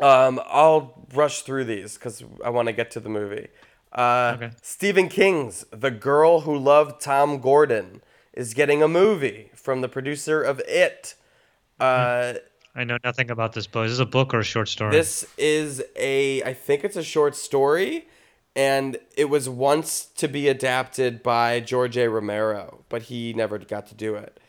Um, 0.00 0.40
I'll 0.46 1.06
rush 1.12 1.42
through 1.42 1.64
these 1.64 1.94
because 1.94 2.24
I 2.42 2.48
want 2.48 2.68
to 2.68 2.72
get 2.72 2.90
to 2.92 3.00
the 3.00 3.10
movie. 3.10 3.48
Uh, 3.92 4.32
Okay. 4.36 4.50
Stephen 4.62 5.08
King's 5.10 5.66
The 5.70 5.90
Girl 5.90 6.40
Who 6.40 6.56
Loved 6.56 7.00
Tom 7.02 7.40
Gordon 7.40 8.00
is 8.32 8.54
getting 8.54 8.82
a 8.82 8.88
movie 8.88 9.50
from 9.54 9.82
the 9.82 9.88
producer 9.88 10.42
of 10.42 10.60
It. 10.66 11.14
Uh, 11.82 12.34
I 12.74 12.84
know 12.84 12.96
nothing 13.04 13.30
about 13.30 13.52
this 13.52 13.66
book. 13.66 13.86
Is 13.86 13.92
this 13.92 14.00
a 14.00 14.06
book 14.06 14.32
or 14.32 14.40
a 14.40 14.44
short 14.44 14.68
story? 14.68 14.92
this 14.92 15.26
is 15.36 15.82
a, 15.96 16.42
I 16.42 16.54
think 16.54 16.84
it's 16.84 16.96
a 16.96 17.02
short 17.02 17.36
story, 17.36 18.06
and 18.56 18.96
it 19.16 19.26
was 19.26 19.48
once 19.48 20.04
to 20.16 20.28
be 20.28 20.48
adapted 20.48 21.22
by 21.22 21.60
George 21.60 21.96
A. 21.98 22.08
Romero, 22.08 22.84
but 22.88 23.02
he 23.02 23.32
never 23.34 23.58
got 23.58 23.86
to 23.88 23.94
do 23.94 24.14
it. 24.14 24.40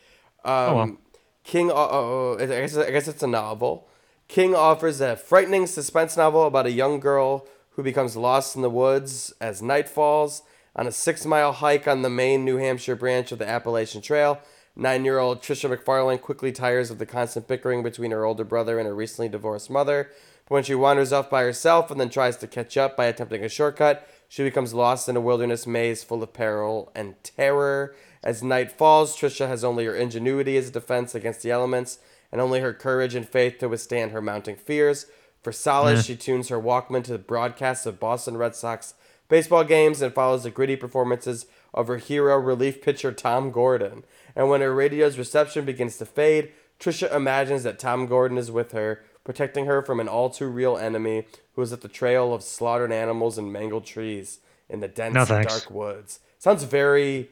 Um, 0.44 0.74
well. 0.74 0.96
King, 1.42 1.70
oh, 1.70 1.74
oh, 1.74 2.36
I 2.40 2.46
guess, 2.46 2.76
I 2.76 2.90
guess 2.90 3.08
it's 3.08 3.22
a 3.22 3.26
novel. 3.26 3.88
King 4.28 4.54
offers 4.54 5.00
a 5.00 5.16
frightening 5.16 5.66
suspense 5.66 6.16
novel 6.16 6.46
about 6.46 6.66
a 6.66 6.72
young 6.72 7.00
girl 7.00 7.46
who 7.70 7.82
becomes 7.82 8.16
lost 8.16 8.56
in 8.56 8.62
the 8.62 8.70
woods 8.70 9.32
as 9.40 9.60
night 9.60 9.88
falls. 9.88 10.42
On 10.76 10.88
a 10.88 10.92
six 10.92 11.24
mile 11.24 11.52
hike 11.52 11.86
on 11.86 12.02
the 12.02 12.10
main 12.10 12.44
New 12.44 12.56
Hampshire 12.56 12.96
branch 12.96 13.30
of 13.30 13.38
the 13.38 13.48
Appalachian 13.48 14.02
Trail, 14.02 14.40
nine 14.76 15.04
year 15.04 15.18
old 15.18 15.42
Trisha 15.42 15.74
McFarlane 15.74 16.20
quickly 16.20 16.52
tires 16.52 16.90
of 16.90 16.98
the 16.98 17.06
constant 17.06 17.48
bickering 17.48 17.82
between 17.82 18.10
her 18.10 18.24
older 18.24 18.44
brother 18.44 18.78
and 18.78 18.86
her 18.86 18.94
recently 18.94 19.28
divorced 19.28 19.70
mother. 19.70 20.10
But 20.46 20.54
when 20.54 20.64
she 20.64 20.74
wanders 20.74 21.12
off 21.12 21.30
by 21.30 21.42
herself 21.42 21.90
and 21.90 22.00
then 22.00 22.10
tries 22.10 22.36
to 22.38 22.46
catch 22.46 22.76
up 22.76 22.96
by 22.96 23.06
attempting 23.06 23.44
a 23.44 23.48
shortcut, 23.48 24.06
she 24.28 24.42
becomes 24.42 24.74
lost 24.74 25.08
in 25.08 25.16
a 25.16 25.20
wilderness 25.20 25.66
maze 25.66 26.04
full 26.04 26.22
of 26.22 26.32
peril 26.32 26.92
and 26.94 27.14
terror. 27.22 27.94
As 28.22 28.42
night 28.42 28.72
falls, 28.72 29.16
Trisha 29.16 29.48
has 29.48 29.64
only 29.64 29.84
her 29.84 29.94
ingenuity 29.94 30.56
as 30.56 30.68
a 30.68 30.72
defense 30.72 31.14
against 31.14 31.42
the 31.42 31.50
elements, 31.50 31.98
and 32.32 32.40
only 32.40 32.60
her 32.60 32.72
courage 32.72 33.14
and 33.14 33.28
faith 33.28 33.58
to 33.58 33.68
withstand 33.68 34.10
her 34.10 34.20
mounting 34.20 34.56
fears. 34.56 35.06
For 35.42 35.52
solace, 35.52 36.04
she 36.04 36.16
tunes 36.16 36.48
her 36.48 36.60
Walkman 36.60 37.04
to 37.04 37.12
the 37.12 37.18
broadcasts 37.18 37.86
of 37.86 38.00
Boston 38.00 38.36
Red 38.36 38.56
Sox 38.56 38.94
baseball 39.28 39.64
games 39.64 40.02
and 40.02 40.14
follows 40.14 40.42
the 40.42 40.50
gritty 40.50 40.76
performances 40.76 41.46
of 41.72 41.88
her 41.88 41.98
hero 41.98 42.36
relief 42.36 42.82
pitcher 42.82 43.12
Tom 43.12 43.50
Gordon. 43.50 44.04
And 44.36 44.48
when 44.48 44.60
her 44.60 44.74
radio's 44.74 45.18
reception 45.18 45.64
begins 45.64 45.96
to 45.98 46.06
fade, 46.06 46.52
Trisha 46.80 47.14
imagines 47.14 47.62
that 47.62 47.78
Tom 47.78 48.06
Gordon 48.06 48.36
is 48.38 48.50
with 48.50 48.72
her, 48.72 49.02
protecting 49.24 49.66
her 49.66 49.80
from 49.82 50.00
an 50.00 50.08
all 50.08 50.28
too 50.30 50.46
real 50.48 50.76
enemy 50.76 51.26
who 51.54 51.62
is 51.62 51.72
at 51.72 51.80
the 51.82 51.88
trail 51.88 52.34
of 52.34 52.42
slaughtered 52.42 52.92
animals 52.92 53.38
and 53.38 53.52
mangled 53.52 53.84
trees 53.86 54.40
in 54.68 54.80
the 54.80 54.88
dense 54.88 55.14
No, 55.14 55.24
dark 55.24 55.70
woods. 55.70 56.20
Sounds 56.38 56.64
very 56.64 57.28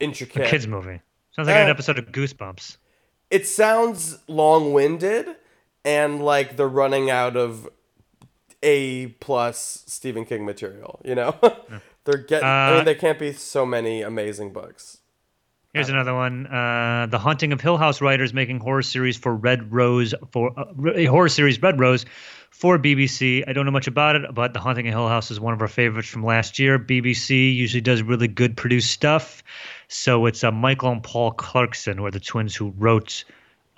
intricate. 0.00 0.46
A 0.46 0.48
Kids 0.48 0.66
movie. 0.66 1.00
Sounds 1.32 1.48
like 1.48 1.56
an 1.56 1.68
episode 1.68 1.98
of 1.98 2.06
Goosebumps. 2.12 2.76
it 3.30 3.46
sounds 3.46 4.18
long-winded 4.28 5.26
and 5.84 6.24
like 6.24 6.56
they're 6.56 6.68
running 6.68 7.10
out 7.10 7.36
of 7.36 7.68
a 8.62 9.08
plus 9.20 9.84
Stephen 9.86 10.24
King 10.24 10.44
material. 10.46 11.00
You 11.04 11.14
know, 11.16 11.36
they're 12.04 12.16
getting. 12.18 12.46
I 12.48 12.70
Uh, 12.72 12.76
mean, 12.76 12.84
there 12.86 12.94
can't 12.94 13.18
be 13.18 13.32
so 13.32 13.66
many 13.66 14.02
amazing 14.02 14.52
books. 14.52 14.98
Here's 15.76 15.90
another 15.90 16.14
one. 16.14 16.46
Uh, 16.46 17.06
the 17.10 17.18
Haunting 17.18 17.52
of 17.52 17.60
Hill 17.60 17.76
House 17.76 18.00
writers 18.00 18.32
making 18.32 18.60
horror 18.60 18.80
series 18.80 19.18
for 19.18 19.34
Red 19.34 19.70
Rose 19.70 20.14
for 20.32 20.58
uh, 20.58 20.64
a 20.94 21.04
horror 21.04 21.28
series 21.28 21.60
Red 21.60 21.78
Rose 21.78 22.06
for 22.48 22.78
BBC. 22.78 23.44
I 23.46 23.52
don't 23.52 23.66
know 23.66 23.72
much 23.72 23.86
about 23.86 24.16
it, 24.16 24.34
but 24.34 24.54
The 24.54 24.58
Haunting 24.58 24.88
of 24.88 24.94
Hill 24.94 25.06
House 25.06 25.30
is 25.30 25.38
one 25.38 25.52
of 25.52 25.60
our 25.60 25.68
favorites 25.68 26.08
from 26.08 26.24
last 26.24 26.58
year. 26.58 26.78
BBC 26.78 27.54
usually 27.54 27.82
does 27.82 28.00
really 28.00 28.26
good 28.26 28.56
produced 28.56 28.90
stuff. 28.90 29.42
So 29.88 30.24
it's 30.24 30.42
uh, 30.42 30.50
Michael 30.50 30.92
and 30.92 31.02
Paul 31.02 31.32
Clarkson, 31.32 31.98
who 31.98 32.06
are 32.06 32.10
the 32.10 32.20
twins 32.20 32.56
who 32.56 32.72
wrote 32.78 33.24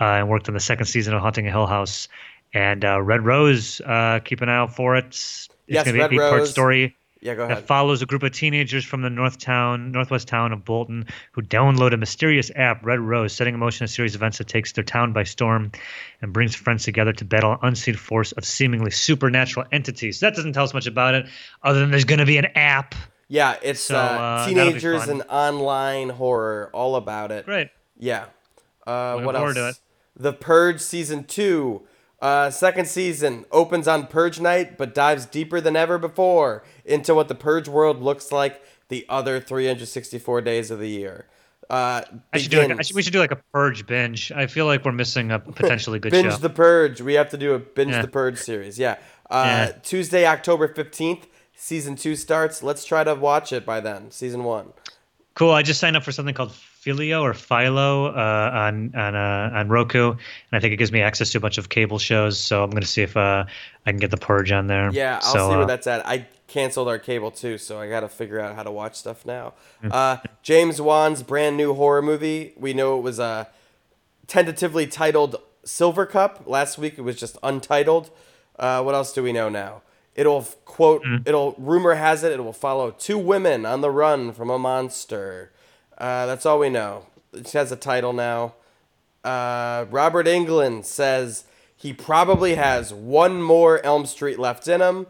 uh, 0.00 0.04
and 0.04 0.28
worked 0.28 0.46
on 0.46 0.54
the 0.54 0.60
second 0.60 0.86
season 0.86 1.14
of 1.14 1.20
Haunting 1.20 1.48
of 1.48 1.52
Hill 1.52 1.66
House. 1.66 2.06
And 2.54 2.84
uh, 2.84 3.02
Red 3.02 3.24
Rose, 3.24 3.80
uh, 3.80 4.20
keep 4.24 4.40
an 4.40 4.48
eye 4.48 4.56
out 4.56 4.76
for 4.76 4.94
it. 4.94 5.06
It's 5.06 5.48
Yes, 5.66 5.84
going 5.84 5.96
to 5.96 6.08
be 6.08 6.16
an 6.16 6.22
eight-part 6.22 6.46
story 6.46 6.96
Yeah, 7.20 7.34
go 7.34 7.44
ahead. 7.44 7.58
that 7.58 7.66
follows 7.66 8.00
a 8.00 8.06
group 8.06 8.22
of 8.22 8.32
teenagers 8.32 8.84
from 8.84 9.02
the 9.02 9.10
north 9.10 9.38
town, 9.38 9.90
northwest 9.90 10.28
town 10.28 10.52
of 10.52 10.64
Bolton, 10.64 11.06
who 11.32 11.42
download 11.42 11.92
a 11.92 11.96
mysterious 11.96 12.50
app, 12.54 12.84
Red 12.84 13.00
Rose, 13.00 13.32
setting 13.32 13.54
in 13.54 13.60
motion 13.60 13.84
a 13.84 13.88
series 13.88 14.14
of 14.14 14.20
events 14.20 14.38
that 14.38 14.46
takes 14.46 14.72
their 14.72 14.84
town 14.84 15.12
by 15.12 15.24
storm 15.24 15.72
and 16.22 16.32
brings 16.32 16.54
friends 16.54 16.84
together 16.84 17.12
to 17.12 17.24
battle 17.24 17.52
an 17.52 17.58
unseen 17.62 17.96
force 17.96 18.32
of 18.32 18.44
seemingly 18.44 18.90
supernatural 18.90 19.66
entities. 19.72 20.20
That 20.20 20.36
doesn't 20.36 20.52
tell 20.52 20.64
us 20.64 20.74
much 20.74 20.86
about 20.86 21.14
it, 21.14 21.26
other 21.62 21.80
than 21.80 21.90
there's 21.90 22.04
going 22.04 22.20
to 22.20 22.26
be 22.26 22.38
an 22.38 22.46
app. 22.54 22.94
Yeah, 23.28 23.56
it's 23.62 23.80
So, 23.80 23.96
uh, 23.96 23.98
uh, 23.98 24.46
teenagers 24.46 25.08
and 25.08 25.22
online 25.28 26.10
horror, 26.10 26.70
all 26.72 26.96
about 26.96 27.30
it. 27.32 27.46
Right. 27.46 27.70
Yeah. 27.98 28.26
Uh, 28.86 29.20
what 29.20 29.36
else? 29.36 29.80
The 30.16 30.32
Purge 30.32 30.80
season 30.80 31.24
two. 31.24 31.82
Uh, 32.20 32.50
second 32.50 32.86
season 32.86 33.44
opens 33.52 33.86
on 33.86 34.06
Purge 34.06 34.40
night, 34.40 34.76
but 34.76 34.94
dives 34.94 35.24
deeper 35.26 35.60
than 35.60 35.76
ever 35.76 35.98
before 35.98 36.64
into 36.84 37.14
what 37.14 37.28
the 37.28 37.34
Purge 37.34 37.68
world 37.68 38.02
looks 38.02 38.32
like 38.32 38.60
the 38.88 39.06
other 39.08 39.38
364 39.40 40.40
days 40.40 40.70
of 40.70 40.78
the 40.80 40.88
year. 40.88 41.26
Uh, 41.70 42.02
I 42.32 42.38
should 42.38 42.50
do 42.50 42.58
like, 42.62 42.78
I 42.78 42.82
should, 42.82 42.96
we 42.96 43.02
should 43.02 43.12
do 43.12 43.18
like 43.18 43.30
a 43.30 43.38
purge 43.52 43.86
binge. 43.86 44.32
I 44.32 44.46
feel 44.46 44.64
like 44.64 44.86
we're 44.86 44.92
missing 44.92 45.30
a 45.30 45.38
potentially 45.38 45.98
good 45.98 46.12
show. 46.14 46.22
binge 46.22 46.32
show. 46.32 46.38
the 46.40 46.48
Purge. 46.48 47.02
We 47.02 47.12
have 47.14 47.28
to 47.30 47.36
do 47.36 47.52
a 47.52 47.58
binge 47.58 47.90
Yeah. 47.92 48.00
the 48.02 48.08
Purge 48.08 48.38
series. 48.38 48.78
Yeah. 48.78 48.96
Uh, 49.28 49.44
Yeah. 49.46 49.72
Tuesday, 49.82 50.26
October 50.26 50.66
15th, 50.66 51.24
season 51.54 51.94
two 51.94 52.16
starts. 52.16 52.62
Let's 52.62 52.86
try 52.86 53.04
to 53.04 53.14
watch 53.14 53.52
it 53.52 53.66
by 53.66 53.80
then. 53.80 54.10
Season 54.10 54.44
one. 54.44 54.72
Cool. 55.34 55.52
I 55.52 55.60
just 55.62 55.78
signed 55.78 55.94
up 55.96 56.04
for 56.04 56.10
something 56.10 56.34
called 56.34 56.52
Filio 56.88 57.20
or 57.22 57.34
Philo 57.34 58.06
uh, 58.06 58.50
on 58.54 58.94
on 58.94 59.14
uh, 59.14 59.50
on 59.52 59.68
Roku, 59.68 60.12
and 60.12 60.18
I 60.52 60.58
think 60.58 60.72
it 60.72 60.78
gives 60.78 60.90
me 60.90 61.02
access 61.02 61.32
to 61.32 61.38
a 61.38 61.40
bunch 61.40 61.58
of 61.58 61.68
cable 61.68 61.98
shows. 61.98 62.40
So 62.40 62.64
I'm 62.64 62.70
gonna 62.70 62.86
see 62.86 63.02
if 63.02 63.14
uh, 63.14 63.44
I 63.84 63.90
can 63.90 64.00
get 64.00 64.10
the 64.10 64.16
Purge 64.16 64.52
on 64.52 64.68
there. 64.68 64.90
Yeah, 64.90 65.20
I'll 65.22 65.32
so, 65.34 65.50
see 65.50 65.56
where 65.56 65.64
uh, 65.64 65.66
that's 65.66 65.86
at. 65.86 66.06
I 66.06 66.26
canceled 66.46 66.88
our 66.88 66.98
cable 66.98 67.30
too, 67.30 67.58
so 67.58 67.78
I 67.78 67.90
got 67.90 68.00
to 68.00 68.08
figure 68.08 68.40
out 68.40 68.56
how 68.56 68.62
to 68.62 68.70
watch 68.70 68.96
stuff 68.96 69.26
now. 69.26 69.52
Mm. 69.84 69.92
Uh, 69.92 70.16
James 70.42 70.80
Wan's 70.80 71.22
brand 71.22 71.58
new 71.58 71.74
horror 71.74 72.00
movie. 72.00 72.54
We 72.56 72.72
know 72.72 72.98
it 72.98 73.02
was 73.02 73.20
uh, 73.20 73.44
tentatively 74.26 74.86
titled 74.86 75.36
Silver 75.64 76.06
Cup. 76.06 76.44
Last 76.46 76.78
week 76.78 76.94
it 76.96 77.02
was 77.02 77.16
just 77.16 77.36
untitled. 77.42 78.10
Uh, 78.58 78.82
what 78.82 78.94
else 78.94 79.12
do 79.12 79.22
we 79.22 79.32
know 79.32 79.50
now? 79.50 79.82
It'll 80.14 80.42
quote. 80.64 81.04
Mm. 81.04 81.28
It'll 81.28 81.54
rumor 81.58 81.96
has 81.96 82.24
it. 82.24 82.32
It 82.32 82.42
will 82.42 82.54
follow 82.54 82.92
two 82.92 83.18
women 83.18 83.66
on 83.66 83.82
the 83.82 83.90
run 83.90 84.32
from 84.32 84.48
a 84.48 84.58
monster. 84.58 85.52
Uh, 85.98 86.26
that's 86.26 86.46
all 86.46 86.58
we 86.58 86.70
know. 86.70 87.06
It 87.32 87.50
has 87.52 87.72
a 87.72 87.76
title 87.76 88.12
now. 88.12 88.54
Uh, 89.24 89.84
Robert 89.90 90.26
Englund 90.26 90.84
says 90.84 91.44
he 91.76 91.92
probably 91.92 92.54
has 92.54 92.94
one 92.94 93.42
more 93.42 93.84
Elm 93.84 94.06
Street 94.06 94.38
left 94.38 94.68
in 94.68 94.80
him. 94.80 95.06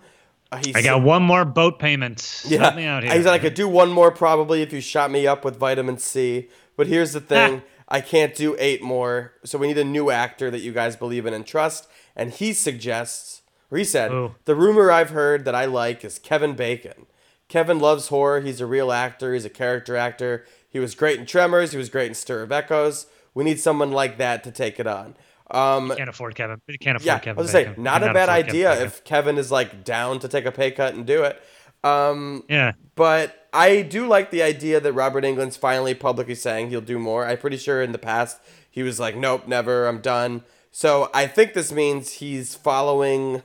Uh, 0.51 0.62
I 0.74 0.82
got 0.82 1.03
one 1.03 1.22
more 1.22 1.45
boat 1.45 1.78
payment. 1.78 2.43
yeah, 2.47 2.61
Help 2.61 2.76
me 2.76 2.86
out 2.86 3.03
here. 3.03 3.12
He 3.12 3.22
said 3.22 3.32
I 3.32 3.39
could 3.39 3.55
do 3.55 3.68
one 3.68 3.91
more 3.91 4.11
probably 4.11 4.62
if 4.62 4.72
you 4.72 4.80
shot 4.80 5.11
me 5.11 5.26
up 5.26 5.45
with 5.45 5.57
vitamin 5.57 5.99
C. 5.99 6.49
But 6.76 6.86
here's 6.86 7.12
the 7.12 7.20
thing: 7.20 7.62
I 7.89 8.01
can't 8.01 8.34
do 8.34 8.57
eight 8.59 8.82
more. 8.82 9.34
So 9.45 9.59
we 9.59 9.66
need 9.68 9.78
a 9.78 9.84
new 9.84 10.11
actor 10.11 10.51
that 10.51 10.61
you 10.61 10.72
guys 10.72 10.97
believe 10.97 11.26
in 11.26 11.34
and 11.34 11.47
trust. 11.47 11.86
And 12.16 12.30
he 12.32 12.53
suggests, 12.55 13.43
or 13.70 13.78
he 13.78 13.84
said, 13.84 14.11
Who? 14.11 14.34
the 14.47 14.55
rumor 14.57 14.91
I've 14.91 15.11
heard 15.11 15.45
that 15.45 15.55
I 15.55 15.66
like 15.66 16.05
is 16.05 16.18
Kevin 16.18 16.55
Bacon. 16.55 17.07
Kevin 17.49 17.78
loves 17.78 18.09
horror. 18.09 18.41
He's 18.41 18.61
a 18.61 18.66
real 18.66 18.91
actor. 18.91 19.34
He's 19.34 19.45
a 19.45 19.51
character 19.51 19.97
actor. 19.97 20.45
He 20.69 20.79
was 20.79 20.95
great 20.95 21.19
in 21.19 21.27
Tremors. 21.27 21.73
He 21.73 21.79
was 21.79 21.89
great 21.89 22.09
in 22.09 22.14
Stir 22.14 22.43
of 22.43 22.53
Echoes. 22.53 23.07
We 23.35 23.45
need 23.45 23.61
someone 23.61 23.91
like 23.93 24.19
that 24.19 24.45
to 24.45 24.51
take 24.51 24.79
it 24.81 24.87
on. 24.87 25.14
Um, 25.51 25.93
Can't 25.97 26.11
afford 26.11 26.35
Kevin. 26.35 26.61
Can't 26.81 26.97
afford 26.97 27.07
yeah, 27.07 27.19
Kevin. 27.19 27.39
I 27.39 27.43
was 27.43 27.53
gonna 27.53 27.64
say, 27.64 27.69
Bacon. 27.71 27.83
not 27.83 28.03
a 28.03 28.12
bad 28.12 28.29
afford 28.29 28.47
Kevin 28.47 28.49
idea 28.49 28.85
if 28.85 29.05
Kevin 29.05 29.39
is 29.39 29.51
like 29.51 29.83
down 29.85 30.19
to 30.21 30.29
take 30.29 30.45
a 30.45 30.53
pay 30.53 30.71
cut 30.71 30.95
and 30.95 31.07
do 31.07 31.23
it. 31.25 31.41
Um, 31.85 32.45
Yeah. 32.49 32.73
but 32.97 33.49
I 33.53 33.83
do 33.83 34.07
like 34.07 34.31
the 34.31 34.43
idea 34.43 34.79
that 34.81 34.93
Robert 34.93 35.25
Englund's 35.25 35.57
finally 35.57 35.95
publicly 35.95 36.35
saying 36.35 36.69
he'll 36.69 36.81
do 36.81 36.99
more. 36.99 37.25
I'm 37.25 37.39
pretty 37.39 37.57
sure 37.57 37.81
in 37.83 37.93
the 37.93 37.99
past 37.99 38.39
he 38.71 38.83
was 38.83 39.01
like, 39.01 39.16
nope, 39.16 39.47
never, 39.49 39.87
I'm 39.87 40.01
done. 40.01 40.43
So 40.71 41.09
I 41.14 41.27
think 41.27 41.55
this 41.55 41.73
means 41.73 42.14
he's 42.14 42.55
following 42.55 43.43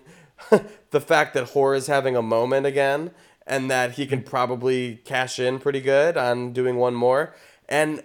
the 0.91 0.99
fact 0.99 1.33
that 1.35 1.49
horror 1.51 1.75
is 1.75 1.87
having 1.87 2.15
a 2.17 2.21
moment 2.21 2.65
again 2.65 3.11
and 3.45 3.69
that 3.69 3.91
he 3.91 4.05
can 4.05 4.21
probably 4.23 4.97
cash 5.05 5.39
in 5.39 5.59
pretty 5.59 5.81
good 5.81 6.17
on 6.17 6.53
doing 6.53 6.77
one 6.77 6.93
more. 6.93 7.35
And 7.67 8.03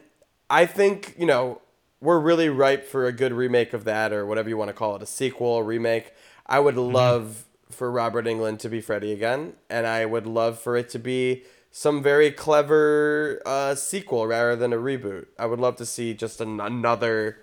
I 0.51 0.67
think, 0.67 1.15
you 1.19 1.27
know, 1.27 1.61
we're 2.01 2.19
really 2.19 2.49
ripe 2.49 2.87
for 2.87 3.07
a 3.07 3.13
good 3.13 3.33
remake 3.33 3.73
of 3.73 3.85
that 3.85 4.13
or 4.13 4.25
whatever 4.25 4.49
you 4.49 4.57
want 4.57 4.69
to 4.69 4.75
call 4.75 4.97
it 4.97 5.03
a 5.03 5.07
sequel, 5.07 5.59
a 5.59 5.63
remake. 5.63 6.13
I 6.47 6.61
would 6.61 6.77
love 6.77 7.45
for 7.71 7.91
Robert 7.91 8.25
Englund 8.25 8.59
to 8.61 8.69
be 8.69 8.81
Freddy 8.81 9.13
again, 9.13 9.55
and 9.69 9.87
I 9.87 10.07
would 10.07 10.27
love 10.27 10.59
for 10.59 10.77
it 10.77 10.89
to 10.91 10.99
be 10.99 11.45
some 11.71 12.03
very 12.03 12.31
clever 12.31 13.43
uh, 13.45 13.75
sequel 13.75 14.27
rather 14.27 14.57
than 14.57 14.73
a 14.73 14.77
reboot. 14.77 15.27
I 15.39 15.47
would 15.47 15.61
love 15.61 15.77
to 15.77 15.87
see 15.87 16.15
just 16.15 16.41
an- 16.41 16.61
another 16.61 17.43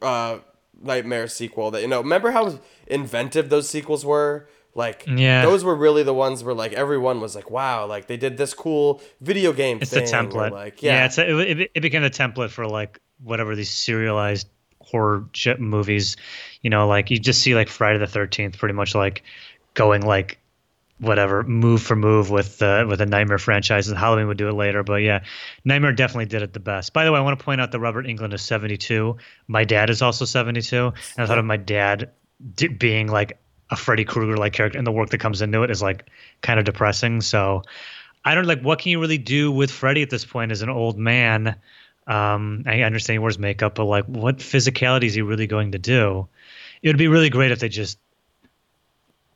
uh, 0.00 0.38
Nightmare 0.80 1.28
sequel 1.28 1.70
that 1.70 1.82
you 1.82 1.88
know. 1.88 2.00
Remember 2.00 2.30
how 2.30 2.58
inventive 2.86 3.48
those 3.48 3.68
sequels 3.68 4.04
were? 4.04 4.48
Like, 4.74 5.04
Yeah. 5.06 5.42
those 5.42 5.62
were 5.62 5.74
really 5.74 6.02
the 6.02 6.14
ones 6.14 6.42
where 6.42 6.54
like 6.54 6.72
everyone 6.72 7.20
was 7.20 7.34
like, 7.36 7.50
"Wow!" 7.50 7.86
Like 7.86 8.06
they 8.08 8.16
did 8.16 8.36
this 8.36 8.54
cool 8.54 9.00
video 9.20 9.52
game 9.52 9.78
It's 9.80 9.90
the 9.90 10.00
thing. 10.00 10.08
or, 10.14 10.24
template. 10.28 10.50
Like, 10.50 10.82
yeah, 10.82 10.92
yeah, 10.92 11.04
it's 11.06 11.18
a, 11.18 11.38
it, 11.38 11.70
it 11.74 11.80
became 11.80 12.02
a 12.04 12.10
template 12.10 12.50
for 12.50 12.66
like 12.66 12.98
whatever 13.22 13.54
these 13.54 13.70
serialized 13.70 14.48
horror 14.80 15.26
shit 15.32 15.60
movies. 15.60 16.16
You 16.60 16.70
know, 16.70 16.88
like 16.88 17.10
you 17.10 17.18
just 17.18 17.40
see 17.40 17.54
like 17.54 17.68
Friday 17.68 17.98
the 17.98 18.06
Thirteenth, 18.08 18.58
pretty 18.58 18.74
much 18.74 18.94
like 18.94 19.22
going 19.74 20.02
like 20.02 20.38
whatever 21.00 21.42
move 21.42 21.82
for 21.82 21.96
move 21.96 22.30
with 22.30 22.62
uh, 22.62 22.84
with 22.88 23.00
a 23.00 23.06
Nightmare 23.06 23.38
franchise. 23.38 23.88
And 23.88 23.96
Halloween 23.98 24.26
would 24.28 24.38
do 24.38 24.48
it 24.48 24.54
later, 24.54 24.82
but 24.82 25.02
yeah, 25.02 25.22
Nightmare 25.64 25.92
definitely 25.92 26.26
did 26.26 26.42
it 26.42 26.52
the 26.52 26.60
best. 26.60 26.92
By 26.92 27.04
the 27.04 27.12
way, 27.12 27.18
I 27.18 27.22
want 27.22 27.38
to 27.38 27.44
point 27.44 27.60
out 27.60 27.70
that 27.72 27.80
Robert 27.80 28.06
Englund 28.06 28.32
is 28.34 28.42
seventy 28.42 28.76
two. 28.76 29.18
My 29.46 29.62
dad 29.64 29.88
is 29.90 30.02
also 30.02 30.24
seventy 30.24 30.62
two, 30.62 30.86
and 31.16 31.24
I 31.24 31.26
thought 31.26 31.38
of 31.38 31.44
my 31.44 31.56
dad 31.58 32.10
d- 32.56 32.68
being 32.68 33.06
like 33.08 33.38
a 33.74 33.76
Freddy 33.76 34.04
Krueger 34.04 34.38
like 34.38 34.54
character, 34.54 34.78
and 34.78 34.86
the 34.86 34.92
work 34.92 35.10
that 35.10 35.18
comes 35.18 35.42
into 35.42 35.62
it 35.62 35.70
is 35.70 35.82
like 35.82 36.08
kind 36.40 36.58
of 36.58 36.64
depressing. 36.64 37.20
So. 37.20 37.62
I 38.26 38.34
don't 38.34 38.46
like 38.46 38.62
what 38.62 38.78
can 38.78 38.90
you 38.90 39.00
really 39.00 39.18
do 39.18 39.52
with 39.52 39.70
Freddy 39.70 40.00
at 40.00 40.08
this 40.08 40.24
point 40.24 40.50
as 40.50 40.62
an 40.62 40.70
old 40.70 40.96
man. 40.96 41.56
Um, 42.06 42.64
I 42.66 42.80
understand 42.80 43.16
he 43.16 43.18
wears 43.18 43.38
makeup, 43.38 43.74
but 43.74 43.84
like, 43.84 44.06
what 44.06 44.38
physicality 44.38 45.04
is 45.04 45.14
he 45.14 45.20
really 45.20 45.46
going 45.46 45.72
to 45.72 45.78
do? 45.78 46.26
It 46.82 46.88
would 46.88 46.96
be 46.96 47.08
really 47.08 47.28
great 47.28 47.52
if 47.52 47.60
they 47.60 47.68
just. 47.68 47.98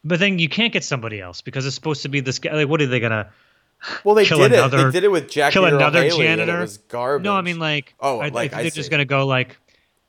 But 0.04 0.20
then 0.20 0.38
you 0.38 0.48
can't 0.48 0.72
get 0.72 0.84
somebody 0.84 1.20
else 1.20 1.42
because 1.42 1.66
it's 1.66 1.74
supposed 1.74 2.02
to 2.02 2.08
be 2.08 2.20
this 2.20 2.38
guy. 2.38 2.54
Like, 2.54 2.68
what 2.68 2.80
are 2.80 2.86
they 2.86 3.00
gonna 3.00 3.28
Well, 4.04 4.14
they 4.14 4.24
kill 4.24 4.38
did 4.38 4.52
it. 4.52 4.70
They 4.70 4.90
did 4.90 5.04
it 5.04 5.10
with 5.10 5.28
Jackie 5.28 5.52
kill 5.52 5.66
another 5.66 6.08
janitor? 6.08 6.58
it 6.58 6.60
was 6.60 6.78
garbage. 6.78 7.24
No, 7.24 7.34
I 7.34 7.42
mean 7.42 7.58
like. 7.58 7.94
Oh, 8.00 8.20
I, 8.20 8.26
I 8.26 8.28
like, 8.28 8.50
think 8.52 8.60
I 8.60 8.62
they're 8.62 8.70
see. 8.70 8.76
just 8.76 8.90
gonna 8.90 9.04
go 9.04 9.26
like, 9.26 9.58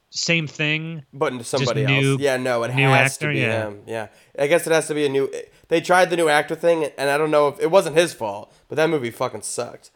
same 0.10 0.47
thing. 0.47 1.03
but 1.14 1.32
into 1.34 1.43
somebody 1.43 1.86
new- 1.86 2.14
else. 2.14 2.22
Yeah, 2.22 2.38
no, 2.38 2.64
it 2.64 2.72
has 2.72 3.14
actor, 3.14 3.28
to 3.28 3.34
be 3.34 3.39
yeah. 3.41 3.68
him. 3.68 3.82
Yeah, 3.88 4.07
I 4.38 4.47
guess 4.47 4.66
it 4.68 4.72
has 4.74 4.88
to 4.88 4.93
be 4.93 5.05
a 5.05 5.10
new. 5.10 5.32
They 5.68 5.82
tried 5.82 6.10
the 6.10 6.18
new 6.18 6.30
actor 6.30 6.55
thing, 6.55 6.86
and 6.97 7.10
I 7.10 7.18
don't 7.18 7.32
know 7.32 7.47
if 7.47 7.60
it 7.60 7.70
wasn't 7.70 7.95
his 7.95 8.14
fault, 8.14 8.53
but 8.68 8.76
that 8.76 8.89
movie 8.89 9.12
fucking 9.12 9.41
sucked. 9.43 9.91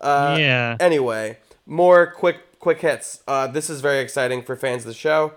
Uh, 0.00 0.36
yeah. 0.38 0.76
Anyway, 0.78 1.38
more 1.66 2.06
quick 2.06 2.58
quick 2.60 2.80
hits. 2.80 3.22
Uh, 3.26 3.46
this 3.48 3.68
is 3.70 3.80
very 3.80 4.00
exciting 4.00 4.42
for 4.42 4.54
fans 4.56 4.82
of 4.82 4.88
the 4.88 4.94
show. 4.94 5.32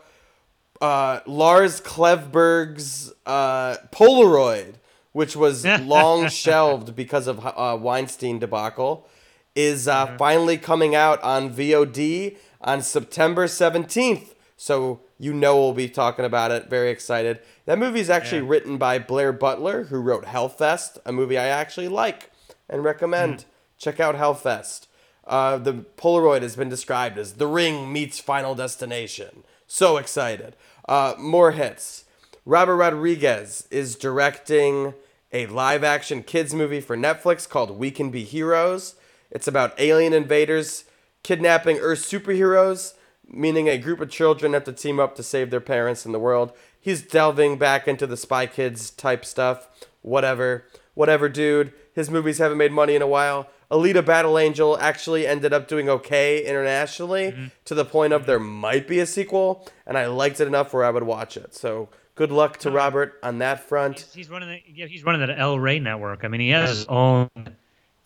Uh, 0.81 1.19
Lars 1.25 1.81
Klevberg's 1.81 3.11
uh, 3.25 3.77
Polaroid, 3.91 4.75
which 5.11 5.35
was 5.35 5.65
long 5.81 6.29
shelved 6.29 6.95
because 6.95 7.27
of 7.27 7.45
uh, 7.45 7.77
Weinstein 7.79 8.39
debacle, 8.39 9.07
is 9.55 9.87
uh, 9.87 10.07
Mm-hmm. 10.07 10.17
finally 10.17 10.57
coming 10.57 10.95
out 10.95 11.21
on 11.23 11.53
VOD 11.53 12.37
on 12.61 12.81
September 12.81 13.47
seventeenth. 13.47 14.35
So 14.57 15.01
you 15.17 15.33
know 15.33 15.57
we'll 15.57 15.73
be 15.73 15.89
talking 15.89 16.25
about 16.25 16.51
it. 16.51 16.69
Very 16.69 16.89
excited. 16.89 17.39
That 17.65 17.79
movie 17.79 17.99
is 18.01 18.09
actually 18.09 18.41
Yeah. 18.41 18.49
written 18.49 18.77
by 18.77 18.99
Blair 18.99 19.31
Butler, 19.31 19.85
who 19.85 19.99
wrote 19.99 20.25
Hellfest, 20.25 20.97
a 21.05 21.11
movie 21.11 21.37
I 21.37 21.47
actually 21.47 21.87
like 21.87 22.31
and 22.69 22.83
recommend. 22.83 23.45
Check 23.77 23.99
out 23.99 24.15
Hellfest. 24.15 24.87
Uh, 25.25 25.57
the 25.57 25.73
Polaroid 25.97 26.41
has 26.41 26.55
been 26.55 26.69
described 26.69 27.17
as 27.17 27.33
The 27.33 27.47
Ring 27.47 27.93
meets 27.93 28.19
Final 28.19 28.55
Destination. 28.55 29.43
So 29.67 29.97
excited. 29.97 30.55
Uh, 30.87 31.13
more 31.17 31.51
hits. 31.51 32.05
Robert 32.45 32.77
Rodriguez 32.77 33.67
is 33.69 33.95
directing 33.95 34.95
a 35.31 35.45
live 35.45 35.83
action 35.83 36.23
kids 36.23 36.53
movie 36.53 36.81
for 36.81 36.97
Netflix 36.97 37.47
called 37.47 37.77
We 37.77 37.91
Can 37.91 38.09
Be 38.09 38.23
Heroes. 38.23 38.95
It's 39.29 39.47
about 39.47 39.79
alien 39.79 40.13
invaders 40.13 40.85
kidnapping 41.29 41.77
Earth 41.77 41.99
superheroes, 41.99 42.95
meaning 43.27 43.69
a 43.69 43.77
group 43.77 44.01
of 44.01 44.09
children 44.09 44.53
have 44.53 44.63
to 44.63 44.73
team 44.73 44.99
up 44.99 45.15
to 45.15 45.21
save 45.21 45.51
their 45.51 45.61
parents 45.61 46.03
in 46.03 46.11
the 46.11 46.17
world. 46.17 46.51
He's 46.81 47.03
delving 47.03 47.59
back 47.59 47.87
into 47.87 48.07
the 48.07 48.17
Spy 48.17 48.47
Kids 48.47 48.89
type 48.89 49.23
stuff. 49.23 49.69
Whatever. 50.01 50.65
Whatever, 50.95 51.29
dude. 51.29 51.71
His 51.93 52.09
movies 52.09 52.39
haven't 52.39 52.57
made 52.57 52.71
money 52.71 52.95
in 52.95 53.03
a 53.03 53.07
while. 53.07 53.47
Alita 53.69 54.03
Battle 54.03 54.39
Angel 54.39 54.75
actually 54.79 55.27
ended 55.27 55.53
up 55.53 55.67
doing 55.67 55.87
okay 55.87 56.43
internationally 56.43 57.31
mm-hmm. 57.31 57.45
to 57.65 57.75
the 57.75 57.85
point 57.85 58.11
of 58.11 58.21
mm-hmm. 58.21 58.31
there 58.31 58.39
might 58.39 58.87
be 58.87 58.97
a 58.97 59.05
sequel, 59.05 59.67
and 59.85 59.99
I 59.99 60.07
liked 60.07 60.39
it 60.39 60.47
enough 60.47 60.73
where 60.73 60.83
I 60.83 60.89
would 60.89 61.03
watch 61.03 61.37
it. 61.37 61.53
So 61.53 61.89
good 62.15 62.31
luck 62.31 62.57
to 62.61 62.69
uh-huh. 62.69 62.75
Robert 62.75 63.19
on 63.21 63.37
that 63.37 63.59
front. 63.59 63.99
He's, 63.99 64.13
he's 64.15 64.29
running. 64.31 64.49
The, 64.49 64.61
yeah, 64.73 64.87
he's 64.87 65.03
running 65.03 65.21
that 65.21 65.39
El 65.39 65.59
Rey 65.59 65.77
network. 65.77 66.25
I 66.25 66.27
mean, 66.27 66.41
he 66.41 66.49
has 66.49 66.69
his 66.71 66.85
own 66.87 67.29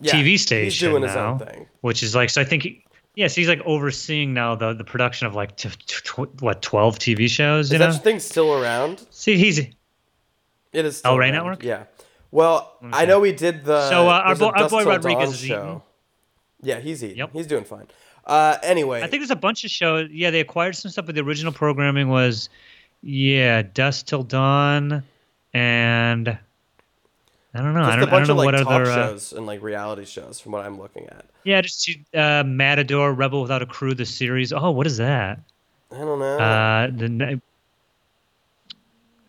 Yeah, 0.00 0.12
TV 0.12 0.38
station 0.38 0.64
He's 0.64 0.78
doing 0.78 1.02
his 1.02 1.14
now, 1.14 1.30
own 1.30 1.38
thing. 1.38 1.66
which 1.80 2.02
is 2.02 2.14
like. 2.14 2.28
So 2.28 2.42
I 2.42 2.44
think. 2.44 2.64
He, 2.64 2.84
yes, 3.14 3.34
he's 3.34 3.48
like 3.48 3.60
overseeing 3.64 4.34
now 4.34 4.54
the 4.54 4.72
the 4.74 4.84
production 4.84 5.26
of 5.26 5.34
like 5.34 5.56
t- 5.56 5.68
t- 5.68 5.76
tw- 6.04 6.42
what 6.42 6.62
twelve 6.62 6.98
TV 6.98 7.28
shows. 7.28 7.70
You 7.70 7.76
Is 7.76 7.80
know. 7.80 7.92
that 7.92 8.02
thing 8.02 8.20
still 8.20 8.54
around? 8.54 9.04
See, 9.10 9.36
he's 9.36 9.58
It 9.58 9.72
is 10.72 10.98
still 10.98 11.12
El 11.12 11.18
Rey 11.18 11.26
around, 11.30 11.34
Network? 11.34 11.62
Yeah. 11.62 11.84
Well, 12.30 12.76
I 12.92 13.06
know 13.06 13.20
we 13.20 13.32
did 13.32 13.64
the 13.64 13.88
So, 13.90 14.08
uh, 14.08 14.12
our 14.12 14.34
bo- 14.34 14.50
our 14.50 14.68
boy 14.68 14.84
Rodriguez 14.84 15.34
is 15.34 15.44
eating. 15.46 15.82
Yeah, 16.62 16.80
he's 16.80 17.04
eating. 17.04 17.18
Yep. 17.18 17.30
He's 17.32 17.46
doing 17.46 17.64
fine. 17.64 17.86
Uh, 18.26 18.56
anyway, 18.62 19.02
I 19.02 19.06
think 19.06 19.20
there's 19.20 19.30
a 19.30 19.36
bunch 19.36 19.64
of 19.64 19.70
shows. 19.70 20.08
Yeah, 20.10 20.30
they 20.30 20.40
acquired 20.40 20.74
some 20.74 20.90
stuff, 20.90 21.06
but 21.06 21.14
the 21.14 21.20
original 21.20 21.52
programming 21.52 22.08
was 22.08 22.48
yeah, 23.02 23.60
Dusk 23.62 24.06
Till 24.06 24.22
Dawn, 24.22 25.02
and 25.52 26.38
I 27.54 27.62
don't 27.62 27.74
know. 27.74 27.82
I 27.82 27.96
don't, 27.96 28.08
I 28.08 28.18
don't 28.18 28.26
know 28.26 28.32
of 28.32 28.38
like 28.38 28.46
what 28.46 28.58
talk 28.58 28.66
other. 28.66 28.90
Uh, 28.90 28.94
shows 28.94 29.32
and 29.32 29.46
like 29.46 29.62
reality 29.62 30.04
shows 30.04 30.40
from 30.40 30.52
what 30.52 30.66
I'm 30.66 30.78
looking 30.78 31.06
at. 31.06 31.24
yeah, 31.44 31.60
just 31.60 31.88
uh, 32.12 32.42
Matador, 32.44 33.12
Rebel 33.12 33.42
Without 33.42 33.62
a 33.62 33.66
Crew, 33.66 33.94
the 33.94 34.04
series. 34.04 34.52
Oh, 34.52 34.72
what 34.72 34.86
is 34.88 34.96
that? 34.96 35.38
I 35.92 35.98
don't 35.98 36.18
know. 36.18 36.38
Uh, 36.38 36.86
the 36.88 37.40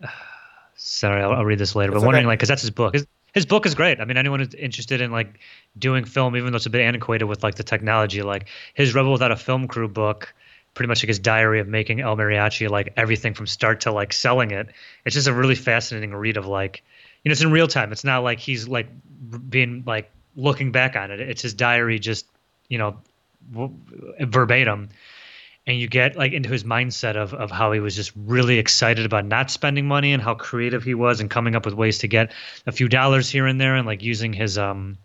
sorry, 0.75 1.21
I'll, 1.21 1.33
I'll 1.33 1.45
read 1.45 1.59
this 1.59 1.75
later. 1.75 1.91
It's 1.91 2.01
but 2.01 2.05
wondering 2.05 2.25
like, 2.25 2.39
because 2.39 2.49
that's 2.49 2.63
his 2.63 2.71
book. 2.71 2.95
His, 2.95 3.05
his 3.35 3.45
book 3.45 3.65
is 3.65 3.75
great. 3.75 3.99
I 3.99 4.05
mean, 4.05 4.17
anyone 4.17 4.39
who's 4.39 4.55
interested 4.55 5.01
in 5.01 5.11
like 5.11 5.39
doing 5.77 6.05
film, 6.05 6.35
even 6.35 6.51
though 6.51 6.55
it's 6.55 6.65
a 6.65 6.69
bit 6.71 6.81
antiquated 6.81 7.25
with 7.25 7.43
like 7.43 7.55
the 7.55 7.63
technology, 7.63 8.23
like 8.23 8.47
his 8.73 8.95
Rebel 8.95 9.11
Without 9.11 9.31
a 9.31 9.35
Film 9.35 9.67
Crew 9.67 9.87
book, 9.87 10.33
pretty 10.73 10.87
much 10.87 11.03
like 11.03 11.09
his 11.09 11.19
diary 11.19 11.59
of 11.59 11.67
making 11.67 11.99
El 11.99 12.15
Mariachi, 12.15 12.69
like 12.69 12.93
everything 12.97 13.33
from 13.33 13.45
start 13.45 13.81
to 13.81 13.91
like 13.91 14.13
selling 14.13 14.51
it. 14.51 14.69
It's 15.05 15.13
just 15.13 15.27
a 15.27 15.33
really 15.33 15.55
fascinating 15.55 16.15
read 16.15 16.37
of 16.37 16.47
like, 16.47 16.81
you 17.25 17.29
know, 17.29 17.33
it's 17.33 17.41
in 17.41 17.51
real 17.51 17.67
time. 17.67 17.91
It's 17.91 18.05
not 18.05 18.23
like 18.23 18.39
he's 18.39 18.67
like 18.67 18.87
being 19.49 19.83
like 19.85 20.11
looking 20.37 20.71
back 20.71 20.95
on 20.95 21.11
it. 21.11 21.19
It's 21.19 21.41
his 21.41 21.53
diary, 21.53 21.99
just 21.99 22.25
you 22.69 22.77
know, 22.77 23.01
verbatim 24.19 24.89
and 25.67 25.79
you 25.79 25.87
get 25.87 26.15
like 26.15 26.33
into 26.33 26.49
his 26.49 26.63
mindset 26.63 27.15
of 27.15 27.33
of 27.33 27.51
how 27.51 27.71
he 27.71 27.79
was 27.79 27.95
just 27.95 28.11
really 28.15 28.59
excited 28.59 29.05
about 29.05 29.25
not 29.25 29.49
spending 29.49 29.87
money 29.87 30.13
and 30.13 30.21
how 30.21 30.35
creative 30.35 30.83
he 30.83 30.93
was 30.93 31.19
and 31.19 31.29
coming 31.29 31.55
up 31.55 31.65
with 31.65 31.73
ways 31.73 31.99
to 31.99 32.07
get 32.07 32.31
a 32.67 32.71
few 32.71 32.87
dollars 32.87 33.29
here 33.29 33.45
and 33.45 33.59
there 33.59 33.75
and 33.75 33.85
like 33.85 34.03
using 34.03 34.33
his 34.33 34.57
um 34.57 34.97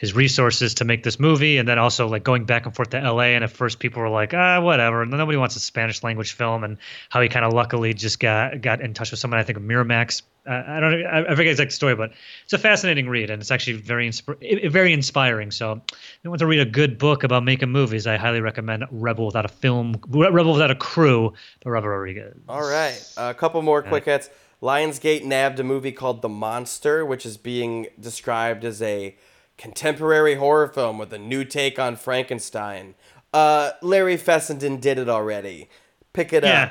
his 0.00 0.14
resources 0.14 0.72
to 0.72 0.84
make 0.86 1.02
this 1.02 1.20
movie 1.20 1.58
and 1.58 1.68
then 1.68 1.78
also 1.78 2.08
like 2.08 2.24
going 2.24 2.46
back 2.46 2.64
and 2.64 2.74
forth 2.74 2.88
to 2.88 2.98
LA 2.98 3.34
and 3.34 3.44
at 3.44 3.50
first 3.50 3.78
people 3.78 4.00
were 4.00 4.08
like 4.08 4.32
ah 4.32 4.58
whatever 4.58 5.02
and 5.02 5.10
nobody 5.10 5.36
wants 5.36 5.54
a 5.56 5.60
Spanish 5.60 6.02
language 6.02 6.32
film 6.32 6.64
and 6.64 6.78
how 7.10 7.20
he 7.20 7.28
kind 7.28 7.44
of 7.44 7.52
luckily 7.52 7.92
just 7.92 8.18
got 8.18 8.62
got 8.62 8.80
in 8.80 8.94
touch 8.94 9.10
with 9.10 9.20
someone 9.20 9.38
I 9.38 9.42
think 9.42 9.58
of 9.58 9.62
Miramax. 9.62 10.22
Uh, 10.46 10.62
I 10.66 10.80
don't 10.80 11.02
know 11.02 11.06
I, 11.06 11.18
I 11.18 11.34
forget 11.34 11.36
the 11.36 11.50
exact 11.50 11.72
story 11.72 11.94
but 11.94 12.12
it's 12.44 12.54
a 12.54 12.58
fascinating 12.58 13.10
read 13.10 13.28
and 13.28 13.42
it's 13.42 13.50
actually 13.50 13.74
very 13.74 14.08
insp- 14.08 14.70
very 14.70 14.94
inspiring 14.94 15.50
so 15.50 15.82
if 15.86 16.18
you 16.22 16.30
want 16.30 16.40
to 16.40 16.46
read 16.46 16.60
a 16.60 16.70
good 16.70 16.96
book 16.96 17.22
about 17.22 17.44
making 17.44 17.68
movies 17.68 18.06
I 18.06 18.16
highly 18.16 18.40
recommend 18.40 18.86
Rebel 18.90 19.26
Without 19.26 19.44
a 19.44 19.48
Film 19.48 20.00
Rebel 20.08 20.54
Without 20.54 20.70
a 20.70 20.76
Crew 20.76 21.34
by 21.62 21.70
Robert 21.70 21.90
Rodriguez. 21.90 22.38
All 22.48 22.66
right, 22.66 22.98
a 23.18 23.34
couple 23.34 23.60
more 23.60 23.82
quick 23.82 24.06
hits. 24.06 24.30
Lionsgate 24.62 25.24
nabbed 25.24 25.58
a 25.58 25.64
movie 25.64 25.92
called 25.92 26.20
The 26.20 26.28
Monster, 26.28 27.04
which 27.04 27.24
is 27.24 27.38
being 27.38 27.86
described 27.98 28.64
as 28.64 28.82
a 28.82 29.16
contemporary 29.60 30.36
horror 30.36 30.66
film 30.66 30.96
with 30.96 31.12
a 31.12 31.18
new 31.18 31.44
take 31.44 31.78
on 31.78 31.94
Frankenstein. 31.94 32.94
Uh, 33.32 33.72
Larry 33.82 34.16
Fessenden 34.16 34.78
did 34.78 34.98
it 34.98 35.08
already. 35.08 35.68
Pick 36.14 36.32
it 36.32 36.42
Yeah. 36.42 36.70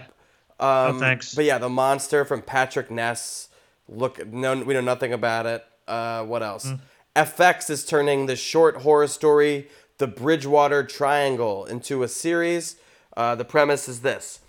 up. 0.60 0.90
Um, 0.90 0.96
Oh, 0.96 1.00
thanks. 1.00 1.36
But 1.36 1.46
yeah, 1.46 1.60
The 1.60 1.70
Monster 1.70 2.26
from 2.26 2.42
Patrick 2.42 2.90
Ness. 2.90 3.48
Look, 3.88 4.26
no, 4.28 4.56
we 4.58 4.74
know 4.74 4.82
nothing 4.82 5.14
about 5.14 5.46
it. 5.46 5.64
Uh, 5.88 6.24
what 6.24 6.42
else? 6.44 6.66
Hmm. 6.66 6.76
FX 7.16 7.70
is 7.70 7.86
turning 7.86 8.26
the 8.26 8.36
short 8.36 8.78
horror 8.78 9.08
story, 9.08 9.70
The 10.00 10.08
Bridgewater 10.08 10.84
Triangle, 10.84 11.66
into 11.66 12.02
a 12.04 12.08
series. 12.08 12.76
Uh, 13.16 13.36
the 13.36 13.46
premise 13.46 13.88
is 13.88 14.02
this. 14.02 14.40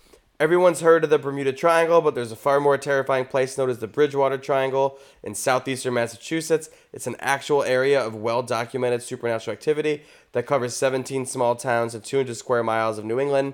Everyone's 0.40 0.80
heard 0.80 1.04
of 1.04 1.10
the 1.10 1.18
Bermuda 1.18 1.52
Triangle, 1.52 2.00
but 2.00 2.14
there's 2.14 2.32
a 2.32 2.36
far 2.36 2.60
more 2.60 2.78
terrifying 2.78 3.26
place 3.26 3.58
known 3.58 3.68
as 3.68 3.80
the 3.80 3.86
Bridgewater 3.86 4.38
Triangle 4.38 4.98
in 5.22 5.34
southeastern 5.34 5.92
Massachusetts. 5.92 6.70
It's 6.94 7.06
an 7.06 7.16
actual 7.20 7.62
area 7.62 8.02
of 8.02 8.14
well 8.14 8.42
documented 8.42 9.02
supernatural 9.02 9.52
activity 9.52 10.02
that 10.32 10.46
covers 10.46 10.74
17 10.74 11.26
small 11.26 11.56
towns 11.56 11.94
and 11.94 12.02
200 12.02 12.34
square 12.38 12.62
miles 12.62 12.96
of 12.96 13.04
New 13.04 13.20
England. 13.20 13.52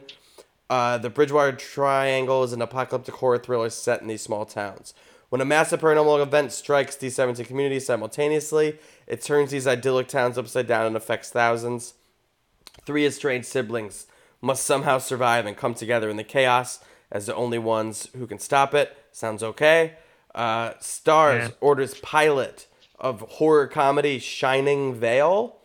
Uh, 0.70 0.96
the 0.96 1.10
Bridgewater 1.10 1.56
Triangle 1.56 2.44
is 2.44 2.52
an 2.52 2.62
apocalyptic 2.62 3.16
horror 3.16 3.38
thriller 3.38 3.70
set 3.70 4.00
in 4.00 4.06
these 4.06 4.22
small 4.22 4.44
towns. 4.44 4.94
When 5.28 5.40
a 5.40 5.44
massive 5.44 5.80
paranormal 5.80 6.22
event 6.22 6.52
strikes 6.52 6.94
these 6.94 7.16
17 7.16 7.46
communities 7.46 7.84
simultaneously, 7.84 8.78
it 9.08 9.22
turns 9.22 9.50
these 9.50 9.66
idyllic 9.66 10.06
towns 10.06 10.38
upside 10.38 10.68
down 10.68 10.86
and 10.86 10.96
affects 10.96 11.30
thousands. 11.30 11.94
Three 12.84 13.04
estranged 13.04 13.48
siblings 13.48 14.06
must 14.46 14.64
somehow 14.64 14.98
survive 14.98 15.44
and 15.46 15.56
come 15.56 15.74
together 15.74 16.08
in 16.08 16.16
the 16.16 16.24
chaos 16.36 16.78
as 17.10 17.26
the 17.26 17.34
only 17.34 17.58
ones 17.58 18.08
who 18.16 18.26
can 18.26 18.38
stop 18.38 18.74
it. 18.74 18.96
Sounds 19.12 19.42
okay. 19.42 19.94
Uh, 20.34 20.70
Starz 20.80 21.38
Yeah. 21.48 21.48
orders 21.60 21.94
pilot 22.00 22.66
of 22.98 23.20
horror 23.38 23.66
comedy 23.66 24.18
Shining 24.18 24.94
Vale. 24.94 25.56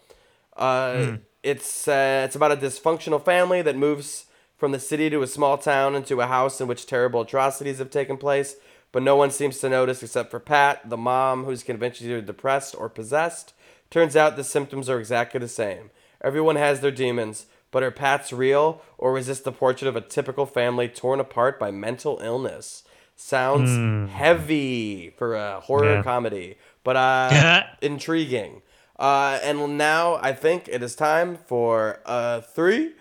Uh, 0.55 1.17
It's 1.43 1.87
uh, 1.87 2.21
it's 2.25 2.35
about 2.35 2.51
a 2.51 2.57
dysfunctional 2.57 3.23
family 3.23 3.61
that 3.63 3.75
moves 3.75 4.25
from 4.57 4.71
the 4.71 4.79
city 4.79 5.09
to 5.09 5.23
a 5.23 5.27
small 5.27 5.57
town 5.57 5.95
into 5.95 6.21
a 6.21 6.27
house 6.27 6.61
in 6.61 6.67
which 6.67 6.85
terrible 6.85 7.21
atrocities 7.21 7.79
have 7.79 7.89
taken 7.89 8.15
place, 8.15 8.57
but 8.91 9.01
no 9.01 9.15
one 9.15 9.31
seems 9.31 9.57
to 9.59 9.67
notice 9.67 10.03
except 10.03 10.29
for 10.29 10.39
Pat, 10.39 10.87
the 10.87 10.97
mom, 10.97 11.45
who's 11.45 11.63
convinced 11.63 12.01
either 12.03 12.21
depressed 12.21 12.75
or 12.77 12.89
possessed. 12.89 13.53
Turns 13.89 14.15
out 14.15 14.35
the 14.35 14.43
symptoms 14.43 14.87
are 14.87 14.99
exactly 14.99 15.39
the 15.39 15.47
same. 15.47 15.89
Everyone 16.23 16.57
has 16.57 16.79
their 16.81 16.91
demons, 16.91 17.47
but 17.71 17.83
are 17.83 17.91
Pat's 17.91 18.31
real, 18.33 18.81
or 18.97 19.17
is 19.17 19.27
this 19.27 19.39
the 19.39 19.51
portrait 19.51 19.87
of 19.87 19.95
a 19.95 20.01
typical 20.01 20.45
family 20.45 20.87
torn 20.87 21.19
apart 21.19 21.57
by 21.59 21.71
mental 21.71 22.19
illness? 22.23 22.83
Sounds 23.15 23.69
heavy 24.11 25.09
for 25.17 25.35
a 25.35 25.59
horror 25.61 25.95
Yeah. 25.97 26.03
comedy, 26.03 26.57
but 26.83 26.95
uh, 26.95 27.63
intriguing. 27.81 28.61
Uh, 28.99 29.39
and 29.43 29.77
now 29.77 30.15
I 30.21 30.33
think 30.33 30.67
it 30.67 30.83
is 30.83 30.95
time 30.95 31.37
for 31.37 31.99
a 32.05 32.41
three, 32.41 32.93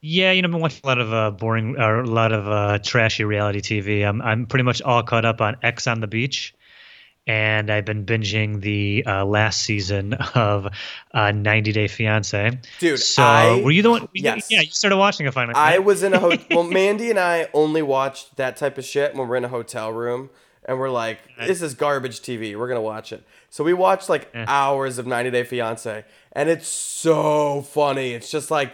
Yeah, 0.05 0.33
you 0.33 0.43
know, 0.43 0.49
I've 0.49 0.53
been 0.53 0.61
watching 0.61 0.81
a 0.83 0.87
lot 0.89 0.99
of 0.99 1.13
uh, 1.13 1.31
boring 1.31 1.77
or 1.79 2.01
a 2.01 2.07
lot 2.07 2.33
of 2.33 2.49
uh, 2.49 2.79
trashy 2.81 3.23
reality 3.23 3.61
TV. 3.61 4.05
I'm 4.07 4.21
I'm 4.21 4.47
pretty 4.47 4.65
much 4.65 4.83
all 4.83 5.03
caught 5.05 5.25
up 5.25 5.41
on 5.41 5.57
Ex 5.63 5.87
on 5.87 6.01
the 6.01 6.09
Beach, 6.09 6.53
and 7.25 7.71
I've 7.71 7.85
been 7.85 8.05
binging 8.05 8.61
the 8.61 9.05
uh, 9.07 9.25
last 9.25 9.63
season 9.63 10.15
of 10.35 10.67
uh, 11.15 11.31
90 11.31 11.71
Day 11.71 11.87
Fiance. 11.87 12.59
Dude, 12.81 12.99
so 12.99 13.23
I- 13.23 13.63
were 13.63 13.71
you 13.71 13.83
the 13.83 13.91
one? 13.91 14.09
yes. 14.13 14.51
Yeah, 14.51 14.63
you 14.63 14.73
started 14.73 14.97
watching 14.97 15.27
it 15.27 15.33
finally. 15.35 15.55
I 15.55 15.79
was 15.79 16.03
in 16.03 16.15
a 16.15 16.19
hotel. 16.19 16.45
well, 16.51 16.65
Mandy 16.65 17.09
and 17.09 17.19
I 17.21 17.49
only 17.55 17.83
watched 17.83 18.37
that 18.37 18.57
type 18.57 18.79
of 18.79 18.85
shit 18.85 19.15
when 19.15 19.29
we're 19.29 19.37
in 19.37 19.45
a 19.45 19.49
hotel 19.49 19.93
room 19.93 20.31
and 20.65 20.81
we're 20.81 20.91
like, 20.91 21.19
this 21.39 21.63
is 21.63 21.75
garbage 21.75 22.21
TV. 22.21 22.57
We're 22.59 22.67
going 22.69 22.77
to 22.77 22.83
watch 22.83 23.13
it. 23.13 23.23
So 23.51 23.63
we 23.63 23.73
watched 23.73 24.09
like 24.09 24.29
hours 24.35 24.99
of 24.99 25.07
90 25.07 25.31
Day 25.31 25.45
Fiance 25.45 26.05
and 26.33 26.49
it's 26.49 26.67
so 26.67 27.63
funny. 27.63 28.15
It's 28.15 28.31
just 28.31 28.51
like 28.51 28.73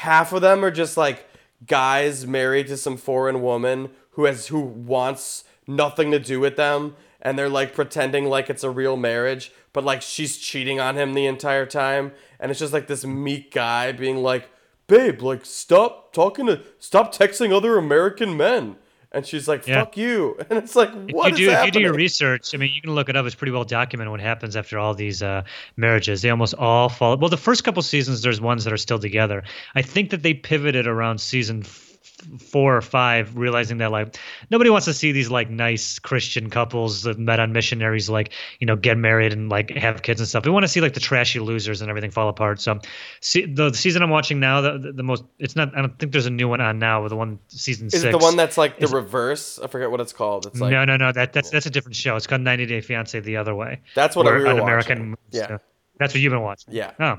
half 0.00 0.32
of 0.32 0.40
them 0.40 0.64
are 0.64 0.70
just 0.70 0.96
like 0.96 1.28
guys 1.66 2.26
married 2.26 2.66
to 2.66 2.74
some 2.74 2.96
foreign 2.96 3.42
woman 3.42 3.90
who 4.12 4.24
has 4.24 4.46
who 4.46 4.58
wants 4.58 5.44
nothing 5.66 6.10
to 6.10 6.18
do 6.18 6.40
with 6.40 6.56
them 6.56 6.96
and 7.20 7.38
they're 7.38 7.50
like 7.50 7.74
pretending 7.74 8.24
like 8.24 8.48
it's 8.48 8.64
a 8.64 8.70
real 8.70 8.96
marriage 8.96 9.52
but 9.74 9.84
like 9.84 10.00
she's 10.00 10.38
cheating 10.38 10.80
on 10.80 10.96
him 10.96 11.12
the 11.12 11.26
entire 11.26 11.66
time 11.66 12.12
and 12.38 12.50
it's 12.50 12.60
just 12.60 12.72
like 12.72 12.86
this 12.86 13.04
meek 13.04 13.52
guy 13.52 13.92
being 13.92 14.16
like 14.22 14.48
babe 14.86 15.20
like 15.20 15.44
stop 15.44 16.14
talking 16.14 16.46
to 16.46 16.62
stop 16.78 17.14
texting 17.14 17.52
other 17.52 17.76
american 17.76 18.34
men 18.34 18.76
and 19.12 19.26
she's 19.26 19.48
like 19.48 19.66
Yeah. 19.66 19.80
fuck 19.84 19.96
you 19.96 20.36
and 20.50 20.58
it's 20.58 20.76
like 20.76 20.90
what 21.10 21.28
if 21.28 21.34
is 21.34 21.40
you 21.40 21.46
do, 21.46 21.52
if 21.52 21.64
you 21.66 21.70
do 21.72 21.80
your 21.80 21.92
research, 21.94 22.54
I 22.54 22.58
mean, 22.58 22.72
you 22.72 22.80
can 22.80 22.94
look 22.94 23.08
it 23.08 23.16
up. 23.16 23.26
It's 23.26 23.34
pretty 23.34 23.52
well 23.52 23.64
documented 23.64 24.10
what 24.10 24.20
happens 24.20 24.56
after 24.56 24.78
all 24.78 24.94
these 24.94 25.22
uh, 25.22 25.42
marriages. 25.76 26.22
They 26.22 26.30
almost 26.30 26.54
all 26.54 26.88
fall. 26.88 27.16
Well, 27.16 27.28
the 27.30 27.36
first 27.36 27.64
couple 27.64 27.82
seasons, 27.82 28.22
there's 28.22 28.40
ones 28.40 28.64
that 28.64 28.72
are 28.72 28.76
still 28.78 28.98
together. 28.98 29.42
I 29.74 29.82
think 29.82 30.10
that 30.10 30.22
they 30.22 30.34
pivoted 30.34 30.86
around 30.86 31.20
season 31.20 31.62
f- 31.64 31.89
four 32.38 32.76
or 32.76 32.80
five, 32.80 33.36
realizing 33.36 33.78
that 33.78 33.90
like 33.90 34.16
nobody 34.50 34.70
wants 34.70 34.86
to 34.86 34.94
see 34.94 35.12
these 35.12 35.30
like 35.30 35.50
nice 35.50 35.98
Christian 35.98 36.50
couples 36.50 37.02
that 37.02 37.18
met 37.18 37.40
on 37.40 37.52
missionaries, 37.52 38.08
like 38.08 38.32
you 38.58 38.66
know, 38.66 38.76
get 38.76 38.96
married 38.98 39.32
and 39.32 39.48
like 39.48 39.70
have 39.70 40.02
kids 40.02 40.20
and 40.20 40.28
stuff. 40.28 40.44
We 40.44 40.50
want 40.50 40.64
to 40.64 40.68
see 40.68 40.80
like 40.80 40.94
the 40.94 41.00
trashy 41.00 41.40
losers 41.40 41.80
and 41.80 41.90
everything 41.90 42.10
fall 42.10 42.28
apart. 42.28 42.60
So, 42.60 42.78
see, 43.20 43.46
the, 43.46 43.70
the 43.70 43.76
season 43.76 44.02
I'm 44.02 44.10
watching 44.10 44.40
now, 44.40 44.60
the, 44.60 44.78
the, 44.78 44.92
the 44.92 45.02
most, 45.02 45.24
it's 45.38 45.56
not. 45.56 45.76
I 45.76 45.80
don't 45.80 45.98
think 45.98 46.12
there's 46.12 46.26
a 46.26 46.30
new 46.30 46.48
one 46.48 46.60
on 46.60 46.78
now. 46.78 47.02
With 47.02 47.10
the 47.10 47.16
one 47.16 47.38
season 47.48 47.86
is 47.86 47.92
six. 47.92 48.04
it 48.04 48.12
the 48.12 48.18
one 48.18 48.36
that's 48.36 48.58
like 48.58 48.78
the 48.78 48.84
Is- 48.84 48.92
reverse 48.92 49.58
i 49.62 49.66
forget 49.66 49.90
what 49.90 50.00
it's 50.00 50.12
called 50.12 50.46
it's 50.46 50.60
like 50.60 50.70
no, 50.70 50.84
no, 50.84 50.96
no. 50.96 51.12
That 51.12 51.32
that's 51.32 51.50
that's 51.50 51.66
a 51.66 51.70
different 51.70 51.96
show. 51.96 52.16
It's 52.16 52.26
called 52.26 52.42
90 52.42 52.66
Day 52.66 52.80
Fiance 52.80 53.18
the 53.20 53.36
other 53.36 53.54
way. 53.54 53.80
That's 53.94 54.16
what 54.16 54.26
we 54.26 54.32
were 54.32 54.38
an 54.38 54.44
watching. 54.44 54.60
American. 54.62 55.16
Yeah. 55.30 55.46
so 55.48 55.58
that's 55.98 56.14
what 56.14 56.20
you've 56.20 56.32
been 56.32 56.42
watching. 56.42 56.74
Yeah. 56.74 56.92
Oh. 56.98 57.18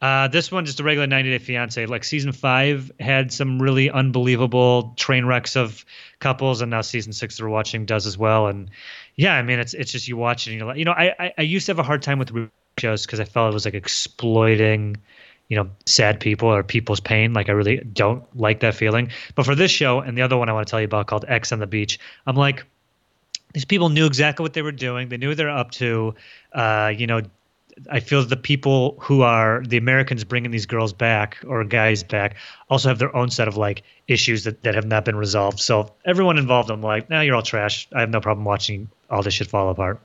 Uh, 0.00 0.28
this 0.28 0.50
one 0.50 0.64
just 0.64 0.80
a 0.80 0.82
regular 0.82 1.06
90 1.06 1.30
Day 1.30 1.38
Fiance. 1.38 1.84
Like 1.86 2.04
season 2.04 2.32
five 2.32 2.90
had 3.00 3.32
some 3.32 3.60
really 3.60 3.90
unbelievable 3.90 4.94
train 4.96 5.26
wrecks 5.26 5.56
of 5.56 5.84
couples, 6.20 6.62
and 6.62 6.70
now 6.70 6.80
season 6.80 7.12
six 7.12 7.36
that 7.36 7.42
we're 7.42 7.50
watching 7.50 7.84
does 7.84 8.06
as 8.06 8.16
well. 8.16 8.46
And 8.46 8.70
yeah, 9.16 9.34
I 9.34 9.42
mean, 9.42 9.58
it's 9.58 9.74
it's 9.74 9.92
just 9.92 10.08
you 10.08 10.16
watch 10.16 10.46
it 10.46 10.50
and 10.50 10.58
you're 10.58 10.68
like, 10.68 10.78
you 10.78 10.84
know, 10.84 10.92
I 10.92 11.14
I, 11.18 11.32
I 11.38 11.42
used 11.42 11.66
to 11.66 11.72
have 11.72 11.78
a 11.78 11.82
hard 11.82 12.02
time 12.02 12.18
with 12.18 12.32
shows 12.78 13.04
because 13.04 13.20
I 13.20 13.24
felt 13.24 13.50
it 13.50 13.54
was 13.54 13.66
like 13.66 13.74
exploiting 13.74 14.96
you 15.50 15.56
know, 15.56 15.68
sad 15.84 16.20
people 16.20 16.48
or 16.48 16.62
people's 16.62 17.00
pain. 17.00 17.32
Like 17.32 17.48
I 17.48 17.52
really 17.52 17.78
don't 17.78 18.24
like 18.38 18.60
that 18.60 18.74
feeling. 18.74 19.10
But 19.34 19.44
for 19.44 19.56
this 19.56 19.70
show 19.70 19.98
and 19.98 20.16
the 20.16 20.22
other 20.22 20.38
one 20.38 20.48
I 20.48 20.52
want 20.52 20.66
to 20.66 20.70
tell 20.70 20.80
you 20.80 20.84
about 20.84 21.08
called 21.08 21.24
Ex 21.26 21.50
on 21.50 21.58
the 21.58 21.66
Beach, 21.66 21.98
I'm 22.24 22.36
like, 22.36 22.64
these 23.52 23.64
people 23.64 23.88
knew 23.88 24.06
exactly 24.06 24.44
what 24.44 24.52
they 24.52 24.62
were 24.62 24.70
doing. 24.70 25.08
They 25.08 25.16
knew 25.16 25.28
what 25.28 25.36
they're 25.36 25.50
up 25.50 25.72
to. 25.72 26.14
Uh, 26.52 26.92
you 26.96 27.08
know, 27.08 27.22
I 27.90 28.00
feel 28.00 28.24
the 28.24 28.36
people 28.36 28.96
who 29.00 29.22
are 29.22 29.62
the 29.66 29.76
Americans 29.76 30.24
bringing 30.24 30.50
these 30.50 30.66
girls 30.66 30.92
back 30.92 31.38
or 31.46 31.64
guys 31.64 32.02
back 32.02 32.36
also 32.68 32.88
have 32.88 32.98
their 32.98 33.14
own 33.14 33.30
set 33.30 33.48
of 33.48 33.56
like 33.56 33.82
issues 34.08 34.44
that, 34.44 34.62
that 34.64 34.74
have 34.74 34.86
not 34.86 35.04
been 35.04 35.16
resolved. 35.16 35.60
So 35.60 35.94
everyone 36.04 36.38
involved, 36.38 36.70
I'm 36.70 36.82
like, 36.82 37.08
now 37.08 37.20
you're 37.20 37.34
all 37.34 37.42
trash. 37.42 37.88
I 37.94 38.00
have 38.00 38.10
no 38.10 38.20
problem 38.20 38.44
watching 38.44 38.88
all 39.08 39.22
this 39.22 39.34
shit 39.34 39.48
fall 39.48 39.70
apart. 39.70 40.00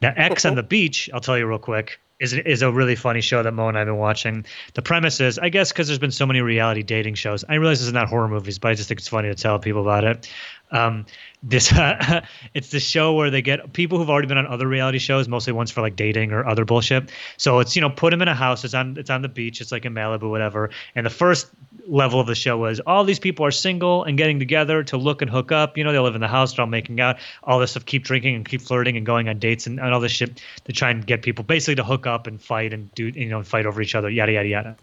Now, 0.00 0.12
Ex 0.16 0.44
on 0.44 0.54
the 0.54 0.62
Beach, 0.62 1.10
I'll 1.12 1.20
tell 1.20 1.36
you 1.36 1.46
real 1.46 1.58
quick, 1.58 1.98
is 2.20 2.32
is 2.32 2.62
a 2.62 2.70
really 2.70 2.96
funny 2.96 3.20
show 3.20 3.42
that 3.42 3.52
Mo 3.52 3.68
and 3.68 3.78
I've 3.78 3.86
been 3.86 3.96
watching. 3.96 4.44
The 4.74 4.82
premise 4.82 5.20
is, 5.20 5.38
I 5.38 5.48
guess, 5.48 5.72
because 5.72 5.86
there's 5.86 5.98
been 5.98 6.10
so 6.10 6.26
many 6.26 6.40
reality 6.40 6.82
dating 6.82 7.14
shows. 7.14 7.44
I 7.48 7.54
realize 7.54 7.78
this 7.78 7.86
is 7.86 7.92
not 7.92 8.08
horror 8.08 8.28
movies, 8.28 8.58
but 8.58 8.68
I 8.68 8.74
just 8.74 8.88
think 8.88 9.00
it's 9.00 9.08
funny 9.08 9.28
to 9.28 9.34
tell 9.34 9.58
people 9.58 9.82
about 9.82 10.04
it. 10.04 10.28
Um, 10.70 11.06
this 11.42 11.72
uh, 11.72 12.22
it's 12.54 12.70
the 12.70 12.80
show 12.80 13.14
where 13.14 13.30
they 13.30 13.42
get 13.42 13.72
people 13.72 13.98
who've 13.98 14.10
already 14.10 14.28
been 14.28 14.38
on 14.38 14.46
other 14.46 14.66
reality 14.66 14.98
shows, 14.98 15.28
mostly 15.28 15.52
ones 15.52 15.70
for 15.70 15.80
like 15.80 15.96
dating 15.96 16.32
or 16.32 16.46
other 16.46 16.64
bullshit. 16.64 17.10
So 17.36 17.60
it's 17.60 17.76
you 17.76 17.82
know 17.82 17.90
put 17.90 18.10
them 18.10 18.22
in 18.22 18.28
a 18.28 18.34
house. 18.34 18.64
It's 18.64 18.74
on 18.74 18.96
it's 18.98 19.10
on 19.10 19.22
the 19.22 19.28
beach. 19.28 19.60
It's 19.60 19.72
like 19.72 19.84
in 19.84 19.94
Malibu, 19.94 20.28
whatever. 20.28 20.70
And 20.94 21.06
the 21.06 21.10
first 21.10 21.48
level 21.86 22.20
of 22.20 22.26
the 22.26 22.34
show 22.34 22.58
was 22.58 22.80
all 22.80 23.04
these 23.04 23.20
people 23.20 23.46
are 23.46 23.50
single 23.50 24.04
and 24.04 24.18
getting 24.18 24.38
together 24.38 24.82
to 24.84 24.96
look 24.96 25.22
and 25.22 25.30
hook 25.30 25.52
up. 25.52 25.78
You 25.78 25.84
know 25.84 25.92
they 25.92 25.98
live 25.98 26.16
in 26.16 26.20
the 26.20 26.28
house, 26.28 26.54
they're 26.54 26.64
all 26.64 26.68
making 26.68 27.00
out, 27.00 27.18
all 27.44 27.60
this 27.60 27.70
stuff. 27.70 27.86
Keep 27.86 28.04
drinking 28.04 28.34
and 28.34 28.48
keep 28.48 28.60
flirting 28.60 28.96
and 28.96 29.06
going 29.06 29.28
on 29.28 29.38
dates 29.38 29.66
and, 29.66 29.78
and 29.78 29.94
all 29.94 30.00
this 30.00 30.12
shit 30.12 30.42
to 30.64 30.72
try 30.72 30.90
and 30.90 31.06
get 31.06 31.22
people 31.22 31.44
basically 31.44 31.76
to 31.76 31.84
hook 31.84 32.06
up 32.08 32.26
and 32.26 32.40
fight 32.40 32.72
and 32.72 32.92
do 32.94 33.08
you 33.08 33.28
know 33.28 33.42
fight 33.42 33.66
over 33.66 33.80
each 33.80 33.94
other. 33.94 34.10
Yada 34.10 34.32
yada 34.32 34.48
yada. 34.48 34.76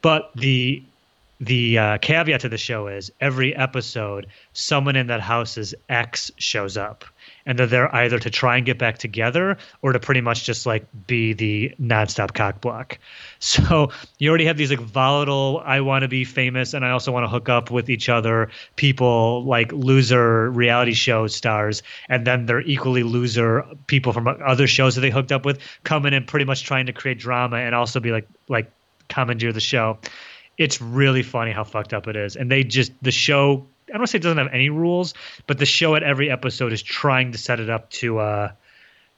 But 0.00 0.30
the 0.34 0.82
the 1.40 1.78
uh, 1.78 1.98
caveat 1.98 2.40
to 2.40 2.48
the 2.48 2.56
show 2.56 2.86
is 2.86 3.10
every 3.20 3.54
episode, 3.54 4.26
someone 4.54 4.96
in 4.96 5.08
that 5.08 5.20
house's 5.20 5.74
ex 5.88 6.30
shows 6.38 6.78
up, 6.78 7.04
and 7.44 7.58
they're 7.58 7.66
there 7.66 7.94
either 7.94 8.18
to 8.18 8.30
try 8.30 8.56
and 8.56 8.64
get 8.64 8.78
back 8.78 8.96
together 8.96 9.58
or 9.82 9.92
to 9.92 10.00
pretty 10.00 10.22
much 10.22 10.44
just 10.44 10.64
like 10.64 10.86
be 11.06 11.34
the 11.34 11.74
nonstop 11.80 12.34
cock 12.34 12.60
block. 12.60 12.98
So 13.38 13.90
you 14.18 14.30
already 14.30 14.46
have 14.46 14.56
these 14.56 14.70
like 14.70 14.80
volatile, 14.80 15.62
I 15.64 15.80
want 15.82 16.02
to 16.02 16.08
be 16.08 16.24
famous 16.24 16.72
and 16.72 16.84
I 16.84 16.90
also 16.90 17.12
want 17.12 17.24
to 17.24 17.28
hook 17.28 17.48
up 17.48 17.70
with 17.70 17.90
each 17.90 18.08
other 18.08 18.48
people, 18.76 19.44
like 19.44 19.70
loser 19.72 20.50
reality 20.50 20.94
show 20.94 21.26
stars, 21.26 21.82
and 22.08 22.26
then 22.26 22.46
they're 22.46 22.62
equally 22.62 23.02
loser 23.02 23.64
people 23.86 24.12
from 24.12 24.26
other 24.26 24.66
shows 24.66 24.94
that 24.94 25.02
they 25.02 25.10
hooked 25.10 25.32
up 25.32 25.44
with 25.44 25.60
coming 25.84 26.14
in 26.14 26.24
pretty 26.24 26.46
much 26.46 26.64
trying 26.64 26.86
to 26.86 26.92
create 26.92 27.18
drama 27.18 27.58
and 27.58 27.74
also 27.74 28.00
be 28.00 28.10
like 28.10 28.26
like 28.48 28.70
commandeer 29.08 29.52
the 29.52 29.60
show 29.60 29.98
it's 30.58 30.80
really 30.80 31.22
funny 31.22 31.52
how 31.52 31.64
fucked 31.64 31.92
up 31.92 32.08
it 32.08 32.16
is. 32.16 32.36
And 32.36 32.50
they 32.50 32.64
just 32.64 32.92
the 33.02 33.10
show 33.10 33.66
I 33.88 33.92
don't 33.92 34.00
want 34.00 34.08
to 34.08 34.10
say 34.12 34.18
it 34.18 34.22
doesn't 34.22 34.38
have 34.38 34.52
any 34.52 34.68
rules, 34.68 35.14
but 35.46 35.58
the 35.58 35.66
show 35.66 35.94
at 35.94 36.02
every 36.02 36.30
episode 36.30 36.72
is 36.72 36.82
trying 36.82 37.32
to 37.32 37.38
set 37.38 37.60
it 37.60 37.70
up 37.70 37.90
to 37.90 38.18
uh 38.18 38.52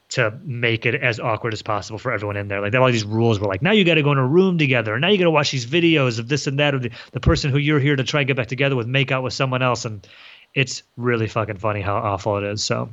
to 0.09 0.35
make 0.43 0.87
it 0.87 0.95
as 0.95 1.19
awkward 1.19 1.53
as 1.53 1.61
possible 1.61 1.99
for 1.99 2.11
everyone 2.11 2.35
in 2.35 2.47
there. 2.47 2.61
Like 2.61 2.71
they 2.71 2.77
have 2.77 2.83
all 2.83 2.91
these 2.91 3.05
rules 3.05 3.39
where 3.39 3.47
like 3.47 3.61
now 3.61 3.71
you 3.71 3.85
got 3.85 3.95
to 3.95 4.03
go 4.03 4.11
in 4.11 4.17
a 4.17 4.25
room 4.25 4.57
together, 4.57 4.93
and 4.93 5.01
now 5.01 5.09
you 5.09 5.17
got 5.17 5.25
to 5.25 5.31
watch 5.31 5.51
these 5.51 5.65
videos 5.65 6.19
of 6.19 6.27
this 6.27 6.47
and 6.47 6.59
that 6.59 6.73
of 6.73 6.81
the, 6.81 6.91
the 7.11 7.19
person 7.19 7.51
who 7.51 7.57
you're 7.57 7.79
here 7.79 7.95
to 7.95 8.03
try 8.03 8.21
and 8.21 8.27
get 8.27 8.35
back 8.35 8.47
together 8.47 8.75
with, 8.75 8.87
make 8.87 9.11
out 9.11 9.21
with 9.21 9.33
someone 9.33 9.61
else, 9.61 9.85
and 9.85 10.05
it's 10.55 10.81
really 10.97 11.27
fucking 11.27 11.57
funny 11.57 11.81
how 11.81 11.95
awful 11.95 12.37
it 12.37 12.43
is. 12.43 12.63
So 12.63 12.89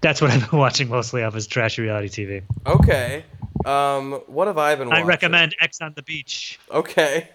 that's 0.00 0.22
what 0.22 0.30
I've 0.32 0.48
been 0.48 0.58
watching 0.58 0.88
mostly 0.88 1.22
of 1.22 1.36
is 1.36 1.48
trashy 1.48 1.82
reality 1.82 2.08
TV. 2.08 2.42
Okay. 2.66 3.24
Um, 3.64 4.12
what 4.26 4.46
have 4.46 4.58
I 4.58 4.74
been 4.76 4.88
watching? 4.88 5.04
I 5.04 5.06
recommend 5.06 5.56
Ex 5.60 5.80
on 5.80 5.94
the 5.94 6.02
Beach. 6.02 6.58
Okay. 6.70 7.28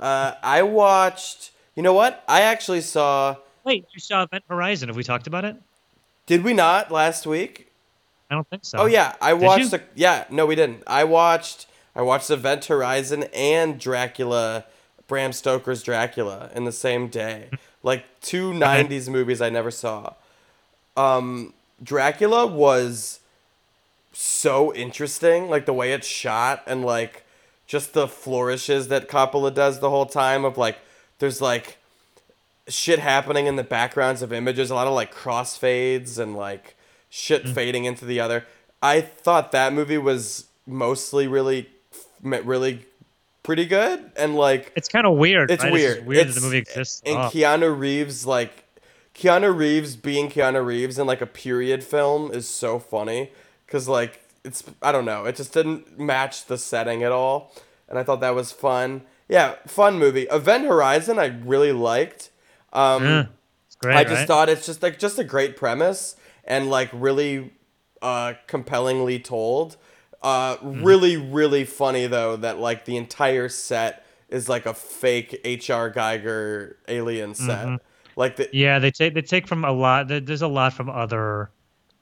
Uh, 0.00 0.34
I 0.42 0.62
watched. 0.62 1.50
You 1.74 1.82
know 1.82 1.92
what? 1.92 2.24
I 2.28 2.42
actually 2.42 2.80
saw. 2.80 3.36
Wait, 3.64 3.86
you 3.92 4.00
saw 4.00 4.22
Event 4.22 4.44
Horizon? 4.48 4.88
Have 4.88 4.96
we 4.96 5.04
talked 5.04 5.26
about 5.26 5.44
it? 5.44 5.56
Did 6.26 6.44
we 6.44 6.52
not 6.52 6.90
last 6.90 7.26
week? 7.26 7.72
I 8.30 8.34
don't 8.34 8.48
think 8.48 8.64
so. 8.64 8.78
Oh 8.78 8.86
yeah, 8.86 9.14
I 9.20 9.32
Did 9.32 9.42
watched. 9.42 9.70
The, 9.70 9.82
yeah, 9.94 10.24
no, 10.30 10.46
we 10.46 10.54
didn't. 10.54 10.82
I 10.86 11.04
watched. 11.04 11.66
I 11.96 12.02
watched 12.02 12.30
Event 12.30 12.66
Horizon 12.66 13.24
and 13.34 13.80
Dracula, 13.80 14.64
Bram 15.06 15.32
Stoker's 15.32 15.82
Dracula 15.82 16.50
in 16.54 16.64
the 16.64 16.72
same 16.72 17.08
day. 17.08 17.48
Like 17.82 18.04
two 18.20 18.52
'90s 18.52 19.08
movies 19.08 19.40
I 19.40 19.50
never 19.50 19.70
saw. 19.70 20.14
Um, 20.96 21.54
Dracula 21.82 22.46
was 22.46 23.20
so 24.12 24.74
interesting, 24.74 25.48
like 25.48 25.64
the 25.64 25.72
way 25.72 25.92
it's 25.92 26.06
shot 26.06 26.62
and 26.66 26.84
like 26.84 27.24
just 27.68 27.92
the 27.92 28.08
flourishes 28.08 28.88
that 28.88 29.08
Coppola 29.08 29.54
does 29.54 29.78
the 29.78 29.90
whole 29.90 30.06
time 30.06 30.44
of 30.44 30.58
like 30.58 30.78
there's 31.20 31.40
like 31.40 31.78
shit 32.66 32.98
happening 32.98 33.46
in 33.46 33.54
the 33.56 33.62
backgrounds 33.64 34.22
of 34.22 34.32
images, 34.32 34.70
a 34.70 34.74
lot 34.74 34.86
of 34.88 34.92
like 34.94 35.14
crossfades 35.14 36.18
and 36.18 36.34
like 36.36 36.74
shit 37.08 37.44
Mm. 37.44 37.54
fading 37.54 37.84
into 37.84 38.04
the 38.04 38.18
other. 38.20 38.44
I 38.82 39.00
thought 39.00 39.52
that 39.52 39.72
movie 39.72 39.98
was 39.98 40.46
mostly 40.66 41.26
really 41.28 41.68
really 42.22 42.84
pretty 43.44 43.64
good 43.64 44.10
and 44.16 44.34
like 44.34 44.72
It's 44.76 44.88
kind 44.88 45.06
of 45.06 45.16
weird. 45.16 45.50
it's 45.50 45.62
right? 45.62 45.72
weird. 45.72 45.96
just 45.98 46.06
weird 46.06 46.20
It's- 46.20 46.34
that 46.34 46.40
the 46.40 46.46
movie 46.46 46.58
exists. 46.58 47.02
And 47.06 47.16
Oh. 47.16 47.30
Keanu 47.32 47.78
Reeves, 47.78 48.26
like 48.26 48.64
Keanu 49.14 49.56
Reeves 49.56 49.96
being 49.96 50.28
Keanu 50.30 50.64
Reeves 50.64 50.98
in 50.98 51.06
like 51.06 51.20
a 51.20 51.26
period 51.26 51.82
film 51.84 52.30
is 52.32 52.48
so 52.48 52.78
funny 52.78 53.30
because 53.66 53.88
like 53.88 54.20
it's 54.48 54.64
I 54.82 54.90
don't 54.92 55.04
know, 55.04 55.24
it 55.26 55.36
just 55.36 55.52
didn't 55.52 55.98
match 55.98 56.46
the 56.46 56.58
setting 56.58 57.02
at 57.04 57.12
all, 57.12 57.52
and 57.88 57.98
I 57.98 58.02
thought 58.02 58.20
that 58.20 58.34
was 58.34 58.50
fun. 58.52 59.02
Yeah, 59.28 59.56
fun 59.66 59.98
movie. 59.98 60.22
Event 60.30 60.64
Horizon, 60.64 61.18
I 61.18 61.26
really 61.26 61.72
liked. 61.72 62.30
Um, 62.72 63.04
Yeah, 63.04 63.26
it's 63.66 63.76
great. 63.76 63.96
I 63.96 64.02
just 64.04 64.14
right? 64.14 64.26
thought 64.26 64.48
it's 64.48 64.66
just 64.66 64.82
like 64.82 64.98
just 64.98 65.18
a 65.18 65.24
great 65.24 65.56
premise 65.56 66.16
and 66.44 66.70
like 66.70 66.90
really 66.92 67.52
uh 68.02 68.34
compellingly 68.46 69.18
told. 69.20 69.76
Uh 70.22 70.56
Mm-hmm. 70.56 70.82
really 70.84 71.16
really 71.16 71.64
funny 71.64 72.06
though 72.08 72.36
that 72.36 72.58
like 72.58 72.84
the 72.86 72.96
entire 72.96 73.48
set 73.48 74.04
is 74.28 74.48
like 74.48 74.66
a 74.66 74.74
fake 74.74 75.32
HR 75.44 75.88
Giger 75.90 76.74
alien 76.88 77.34
set. 77.34 77.66
Mm-hmm. 77.66 77.76
Like 78.16 78.36
the 78.36 78.48
Yeah, 78.52 78.78
they 78.80 78.90
take 78.90 79.14
they 79.14 79.22
take 79.22 79.46
from 79.46 79.64
a 79.64 79.72
lot. 79.72 80.08
There's 80.08 80.42
a 80.42 80.48
lot 80.48 80.72
from 80.72 80.88
other 80.90 81.50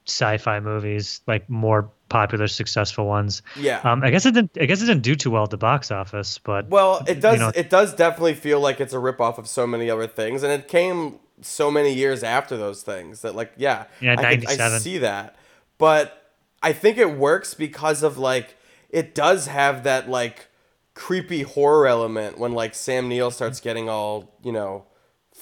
sci-fi 0.07 0.59
movies, 0.61 1.21
like 1.27 1.49
more 1.49 1.91
popular, 2.09 2.47
successful 2.47 3.05
ones. 3.05 3.41
yeah. 3.55 3.79
Um, 3.83 4.03
I 4.03 4.09
guess 4.11 4.25
it 4.25 4.33
didn't. 4.33 4.57
I 4.59 4.65
guess 4.65 4.81
it 4.81 4.85
didn't 4.85 5.03
do 5.03 5.15
too 5.15 5.31
well 5.31 5.43
at 5.43 5.49
the 5.49 5.57
box 5.57 5.91
office, 5.91 6.37
but 6.37 6.67
well, 6.69 7.03
it 7.07 7.19
does 7.21 7.39
know- 7.39 7.51
it 7.55 7.69
does 7.69 7.93
definitely 7.93 8.33
feel 8.35 8.59
like 8.59 8.79
it's 8.79 8.93
a 8.93 8.97
ripoff 8.97 9.37
of 9.37 9.47
so 9.47 9.67
many 9.67 9.89
other 9.89 10.07
things 10.07 10.43
and 10.43 10.51
it 10.51 10.67
came 10.67 11.19
so 11.41 11.69
many 11.69 11.93
years 11.93 12.23
after 12.23 12.57
those 12.57 12.81
things 12.81 13.21
that 13.21 13.35
like 13.35 13.51
yeah, 13.57 13.85
Yeah, 14.01 14.15
I, 14.17 14.35
could- 14.37 14.47
I 14.59 14.77
see 14.79 14.97
that. 14.99 15.35
But 15.77 16.31
I 16.63 16.73
think 16.73 16.97
it 16.97 17.15
works 17.17 17.53
because 17.53 18.01
of 18.01 18.17
like 18.17 18.55
it 18.89 19.13
does 19.13 19.45
have 19.47 19.83
that 19.83 20.09
like 20.09 20.47
creepy 20.95 21.43
horror 21.43 21.85
element 21.85 22.39
when 22.39 22.53
like 22.53 22.73
Sam 22.73 23.07
Neill 23.07 23.29
starts 23.29 23.59
getting 23.59 23.87
all, 23.87 24.35
you 24.43 24.51
know, 24.51 24.85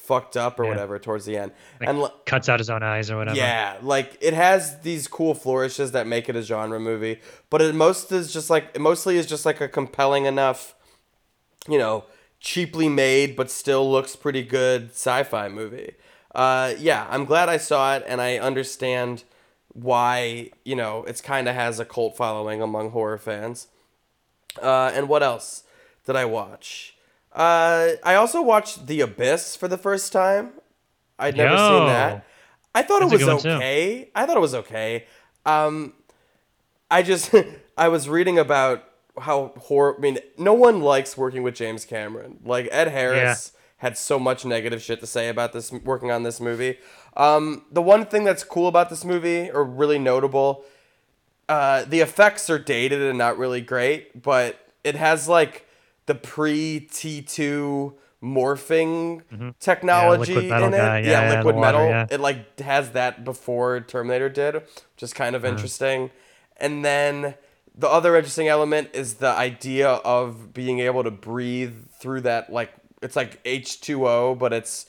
fucked 0.05 0.37
up 0.37 0.59
or 0.59 0.63
Yeah. 0.63 0.69
whatever 0.69 0.99
towards 0.99 1.25
the 1.25 1.37
end. 1.37 1.51
like, 1.79 1.89
and 1.89 2.09
cuts 2.25 2.47
out 2.49 2.59
his 2.59 2.69
own 2.69 2.83
eyes 2.83 3.09
or 3.11 3.17
whatever. 3.17 3.37
yeah, 3.37 3.77
like 3.81 4.17
it 4.21 4.33
has 4.33 4.79
these 4.81 5.07
cool 5.07 5.33
flourishes 5.33 5.91
that 5.93 6.07
make 6.07 6.29
it 6.29 6.35
a 6.35 6.41
genre 6.41 6.79
movie, 6.79 7.19
but 7.49 7.61
it 7.61 7.73
most 7.75 8.11
is 8.11 8.31
just 8.33 8.49
like 8.49 8.69
it 8.73 8.81
mostly 8.81 9.17
is 9.17 9.25
just 9.25 9.45
like 9.45 9.61
a 9.61 9.67
compelling 9.67 10.25
enough, 10.25 10.75
you 11.67 11.77
know, 11.77 12.03
cheaply 12.39 12.87
made 12.89 13.35
but 13.35 13.49
still 13.49 13.89
looks 13.91 14.15
pretty 14.15 14.43
good 14.43 14.91
sci-fi 14.91 15.49
movie. 15.49 15.95
Uh, 16.33 16.73
yeah, 16.77 17.07
I'm 17.09 17.25
glad 17.25 17.47
I 17.47 17.57
saw 17.57 17.95
it, 17.95 18.03
and 18.07 18.19
I 18.21 18.37
understand 18.37 19.23
why 19.73 20.51
you 20.63 20.75
know 20.75 21.03
it's 21.05 21.21
kind 21.21 21.47
of 21.49 21.55
has 21.55 21.79
a 21.79 21.85
cult 21.85 22.15
following 22.17 22.61
among 22.61 22.91
horror 22.91 23.17
fans. 23.17 23.67
Uh, 24.61 24.91
and 24.93 25.09
what 25.09 25.21
else 25.23 25.63
did 26.05 26.15
I 26.15 26.23
watch? 26.25 26.94
Uh, 27.35 27.91
I 28.01 28.15
also 28.15 28.41
watched 28.41 28.87
The 28.87 29.01
Abyss 29.01 29.57
for 29.57 29.67
the 29.67 29.77
first 29.77 30.13
time. 30.13 30.53
I'd 31.19 31.35
never 31.35 31.57
seen 31.57 31.87
that. 31.87 32.25
I 32.73 32.81
thought 32.81 33.01
That's 33.01 33.21
it 33.21 33.25
was 33.25 33.45
okay. 33.45 34.09
I 34.15 34.25
thought 34.25 34.37
it 34.37 34.41
was 34.41 34.55
okay. 34.55 35.05
Um, 35.45 35.93
I 36.89 37.03
just 37.03 37.33
I 37.77 37.89
was 37.89 38.07
reading 38.07 38.39
about 38.39 38.83
how 39.19 39.53
horror. 39.57 39.95
I 39.97 40.01
mean, 40.01 40.19
no 40.37 40.53
one 40.53 40.81
likes 40.81 41.17
working 41.17 41.43
with 41.43 41.55
James 41.55 41.85
Cameron. 41.85 42.39
Like 42.43 42.69
Ed 42.71 42.89
Harris 42.89 43.51
had 43.77 43.97
so 43.97 44.17
much 44.17 44.45
negative 44.45 44.81
shit 44.81 44.99
to 45.01 45.07
say 45.07 45.29
about 45.29 45.53
this 45.53 45.71
working 45.71 46.11
on 46.11 46.23
this 46.23 46.39
movie. 46.39 46.77
Um, 47.17 47.65
the 47.71 47.81
one 47.81 48.05
thing 48.05 48.23
that's 48.23 48.43
cool 48.43 48.67
about 48.67 48.89
this 48.89 49.05
movie, 49.05 49.49
or 49.51 49.63
really 49.63 49.99
notable, 49.99 50.65
uh, 51.47 51.83
the 51.85 51.99
effects 51.99 52.49
are 52.49 52.59
dated 52.59 53.01
and 53.01 53.17
not 53.17 53.37
really 53.37 53.61
great, 53.61 54.21
but 54.21 54.57
it 54.83 54.95
has 54.95 55.27
like 55.27 55.64
the 56.05 56.15
pre 56.15 56.79
T 56.81 57.21
two 57.21 57.95
morphing 58.23 59.21
mm-hmm. 59.31 59.49
technology 59.59 60.33
liquid 60.33 60.49
metal 60.49 60.67
in 60.67 60.73
it. 60.73 60.77
guy, 60.77 60.99
yeah, 60.99 61.09
yeah, 61.09 61.35
liquid 61.37 61.55
water, 61.55 61.77
metal. 61.77 61.87
yeah. 61.87 62.07
It 62.09 62.19
like 62.19 62.59
has 62.59 62.91
that 62.91 63.23
before 63.23 63.81
Terminator 63.81 64.29
did, 64.29 64.55
which 64.55 65.03
is 65.03 65.13
kind 65.13 65.35
of 65.35 65.43
uh-huh. 65.43 65.53
interesting. 65.53 66.11
And 66.57 66.83
then 66.83 67.35
the 67.77 67.87
other 67.87 68.15
interesting 68.15 68.47
element 68.47 68.89
is 68.93 69.15
the 69.15 69.29
idea 69.29 69.89
of 69.89 70.53
being 70.53 70.79
able 70.79 71.03
to 71.03 71.11
breathe 71.11 71.75
through 71.99 72.21
that 72.21 72.51
like 72.51 72.73
it's 73.01 73.15
like 73.15 73.43
H2O, 73.43 74.39
but 74.39 74.53
it's 74.53 74.87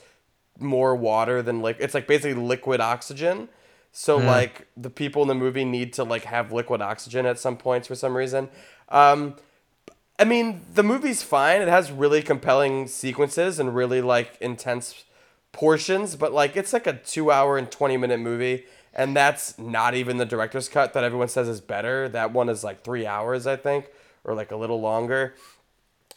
more 0.58 0.96
water 0.96 1.42
than 1.42 1.60
like 1.60 1.76
it's 1.80 1.94
like 1.94 2.06
basically 2.06 2.40
liquid 2.40 2.80
oxygen. 2.80 3.48
So 3.92 4.20
Yeah. 4.20 4.30
like 4.30 4.66
the 4.76 4.90
people 4.90 5.22
in 5.22 5.28
the 5.28 5.34
movie 5.34 5.64
need 5.64 5.92
to 5.94 6.04
like 6.04 6.24
have 6.24 6.52
liquid 6.52 6.80
oxygen 6.80 7.26
at 7.26 7.38
some 7.38 7.56
points 7.56 7.88
for 7.88 7.94
some 7.94 8.16
reason. 8.16 8.48
Um, 8.88 9.36
I 10.18 10.24
mean, 10.24 10.62
the 10.72 10.82
movie's 10.82 11.22
fine. 11.22 11.60
It 11.60 11.68
has 11.68 11.92
really 11.92 12.22
compelling 12.22 12.88
sequences 12.88 13.58
and 13.58 13.74
really 13.74 14.00
like 14.00 14.38
intense 14.40 15.04
portions, 15.52 16.16
but 16.16 16.32
like 16.32 16.56
it's 16.56 16.72
like 16.72 16.86
a 16.86 16.94
two 16.94 17.30
hour 17.30 17.58
and 17.58 17.70
20 17.70 17.96
minute 17.96 18.20
movie. 18.20 18.64
And 18.94 19.14
that's 19.14 19.58
not 19.58 19.94
even 19.94 20.16
the 20.16 20.24
director's 20.24 20.70
cut 20.70 20.94
that 20.94 21.04
everyone 21.04 21.28
says 21.28 21.48
is 21.48 21.60
better. 21.60 22.08
That 22.08 22.32
one 22.32 22.48
is 22.48 22.64
like 22.64 22.82
three 22.82 23.06
hours, 23.06 23.46
I 23.46 23.56
think, 23.56 23.90
or 24.24 24.34
like 24.34 24.52
a 24.52 24.56
little 24.56 24.80
longer. 24.80 25.34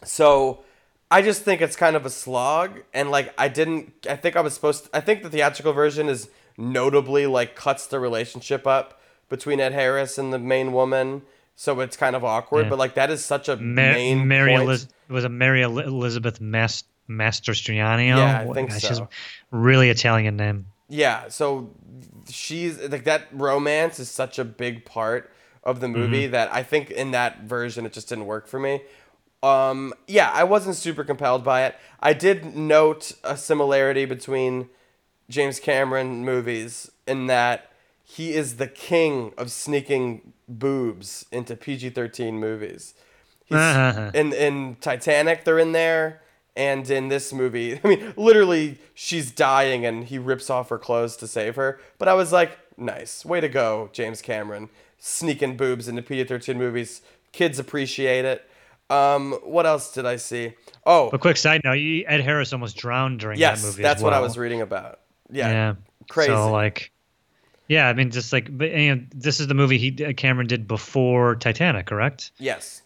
So 0.06 0.64
I 1.12 1.22
just 1.22 1.41
think 1.41 1.60
it's 1.60 1.76
kind 1.76 1.97
of 1.97 2.06
a 2.06 2.10
slog. 2.10 2.84
And 2.93 3.12
like, 3.12 3.34
I 3.38 3.50
didn't, 3.50 4.08
I 4.10 4.16
think 4.16 4.38
I 4.38 4.41
was 4.41 4.54
supposed 4.54 4.86
to, 4.86 4.89
I 4.95 5.02
think 5.02 5.24
the 5.24 5.30
theatrical 5.30 5.74
version 5.74 6.08
is 6.08 6.30
notably 6.58 7.26
like 7.26 7.56
cuts 7.56 7.86
the 7.86 8.00
relationship 8.00 8.66
up 8.66 9.02
between 9.28 9.60
Ed 9.60 9.74
Harris 9.74 10.18
and 10.18 10.32
the 10.32 10.39
main 10.39 10.72
woman. 10.72 11.24
So 11.62 11.82
it's 11.82 11.97
kind 11.97 12.16
of 12.16 12.24
awkward, 12.24 12.68
Yeah. 12.68 12.70
but 12.70 12.80
like 12.80 12.93
that 12.93 13.10
is 13.10 13.26
such 13.26 13.49
a 13.49 13.57
Ma- 13.57 13.91
main 13.91 14.30
Mary. 14.30 14.53
Eliz- 14.53 14.88
was 15.10 15.26
a 15.26 15.30
Mary 15.30 15.62
Elizabeth 15.62 16.39
Mas- 16.39 16.86
Masterstriano. 17.10 18.07
Yeah, 18.07 18.45
I 18.49 18.53
think 18.53 18.70
Gosh, 18.70 18.84
so. 18.84 19.10
really 19.51 19.89
Italian 19.89 20.38
name. 20.38 20.68
Yeah, 20.88 21.28
so 21.28 21.70
she's 22.30 22.80
like 22.88 23.03
that 23.03 23.28
romance 23.34 23.99
is 23.99 24.10
such 24.10 24.39
a 24.39 24.45
big 24.45 24.86
part 24.86 25.34
of 25.66 25.82
the 25.82 25.89
movie 25.89 26.24
Mm-hmm. 26.24 26.32
that 26.32 26.53
I 26.53 26.64
think 26.64 26.91
in 26.91 27.12
that 27.12 27.41
version 27.41 27.86
it 27.86 27.91
just 27.91 28.07
didn't 28.07 28.26
work 28.26 28.47
for 28.47 28.57
me. 28.57 28.82
Um, 29.43 29.93
yeah, 30.07 30.32
I 30.34 30.45
wasn't 30.45 30.78
super 30.78 31.03
compelled 31.03 31.43
by 31.43 31.66
it. 31.66 31.76
I 31.99 32.14
did 32.14 32.55
note 32.55 33.12
a 33.22 33.36
similarity 33.36 34.05
between 34.05 34.70
James 35.30 35.60
Cameron 35.60 36.24
movies 36.24 36.89
in 37.05 37.28
that 37.28 37.70
he 38.05 38.32
is 38.34 38.55
the 38.55 38.68
king 38.68 39.34
of 39.38 39.51
sneaking 39.51 40.32
boobs 40.50 41.26
into 41.32 41.56
PG-13 41.56 42.34
movies. 42.34 42.93
He's, 43.45 43.58
Uh-huh. 43.58 44.12
in 44.16 44.34
in 44.34 44.76
Titanic, 44.82 45.43
they're 45.45 45.60
in 45.60 45.72
there, 45.72 46.22
and 46.56 46.89
in 46.89 47.08
this 47.08 47.32
movie, 47.32 47.80
I 47.84 47.88
mean, 47.88 48.14
literally, 48.18 48.80
she's 48.93 49.32
dying, 49.32 49.86
and 49.86 50.06
he 50.06 50.18
rips 50.18 50.50
off 50.50 50.70
her 50.70 50.78
clothes 50.78 51.16
to 51.18 51.28
save 51.28 51.56
her. 51.56 51.80
But 51.97 52.08
I 52.08 52.14
was 52.14 52.32
like, 52.34 52.58
nice, 52.78 53.24
way 53.24 53.39
to 53.41 53.50
go, 53.50 53.89
James 53.93 54.22
Cameron, 54.22 54.70
sneaking 54.97 55.58
boobs 55.58 55.88
into 55.88 56.02
PG-13 56.02 56.56
movies. 56.58 57.02
Kids 57.32 57.60
appreciate 57.60 58.26
it. 58.26 58.50
Um, 58.89 59.34
what 59.43 59.68
else 59.68 59.93
did 59.93 60.08
I 60.08 60.16
see? 60.16 60.56
Oh, 60.86 61.10
a 61.14 61.20
quick 61.20 61.38
side 61.38 61.62
note, 61.64 61.78
Ed 62.08 62.22
Harris 62.22 62.52
almost 62.54 62.76
drowned 62.76 63.20
during 63.20 63.38
yes, 63.39 63.62
that 63.62 63.68
movie. 63.68 63.82
Yes, 63.84 63.89
that's 63.89 64.00
as 64.00 64.04
what 64.04 64.14
I 64.14 64.20
was 64.20 64.36
reading 64.38 64.62
about. 64.62 65.00
Yeah, 65.32 65.47
Yeah, 65.50 65.76
crazy. 66.10 66.32
So 66.32 66.52
like, 66.52 66.91
yeah, 67.70 67.88
I 67.88 67.93
mean, 67.93 68.09
just 68.09 68.34
like, 68.34 68.55
but 68.55 68.72
you 68.72 68.95
know, 68.95 69.01
this 69.11 69.39
is 69.39 69.47
the 69.47 69.53
movie 69.53 69.78
he 69.78 69.91
Cameron 69.91 70.47
did 70.47 70.67
before 70.67 71.36
Titanic, 71.36 71.86
correct? 71.86 72.32
yes. 72.38 72.82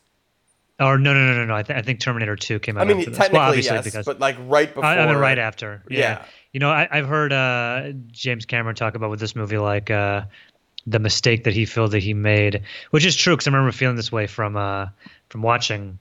Or 0.79 0.97
no, 0.97 1.13
no, 1.13 1.27
no, 1.27 1.37
no, 1.37 1.45
no. 1.45 1.55
I, 1.55 1.61
th- 1.61 1.77
I 1.77 1.81
think 1.83 1.99
Terminator 1.99 2.35
Two 2.35 2.59
came 2.59 2.77
out. 2.77 2.81
I 2.81 2.93
mean, 2.93 3.05
technically 3.05 3.37
well, 3.37 3.47
obviously 3.49 3.75
yes, 3.75 3.85
because 3.85 4.05
but 4.05 4.19
like 4.19 4.35
right 4.39 4.67
before. 4.67 4.83
I, 4.83 4.97
I 4.97 5.05
mean, 5.05 5.17
right 5.17 5.37
after. 5.37 5.83
Yeah. 5.87 5.99
Yeah. 5.99 6.25
You 6.51 6.59
know, 6.59 6.69
I, 6.69 6.87
I've 6.91 7.07
heard 7.07 7.31
uh, 7.31 7.91
James 8.11 8.45
Cameron 8.45 8.75
talk 8.75 8.95
about 8.95 9.11
with 9.11 9.19
this 9.19 9.35
movie, 9.35 9.59
like 9.59 9.91
uh, 9.91 10.23
the 10.87 10.99
mistake 10.99 11.43
that 11.45 11.53
he 11.53 11.65
felt 11.65 11.91
that 11.91 12.01
he 12.01 12.13
made, 12.13 12.63
which 12.89 13.05
is 13.05 13.15
true 13.15 13.35
because 13.35 13.47
I 13.47 13.51
remember 13.51 13.71
feeling 13.71 13.95
this 13.95 14.11
way 14.11 14.27
from 14.27 14.57
uh, 14.57 14.87
from 15.29 15.43
watching 15.43 15.99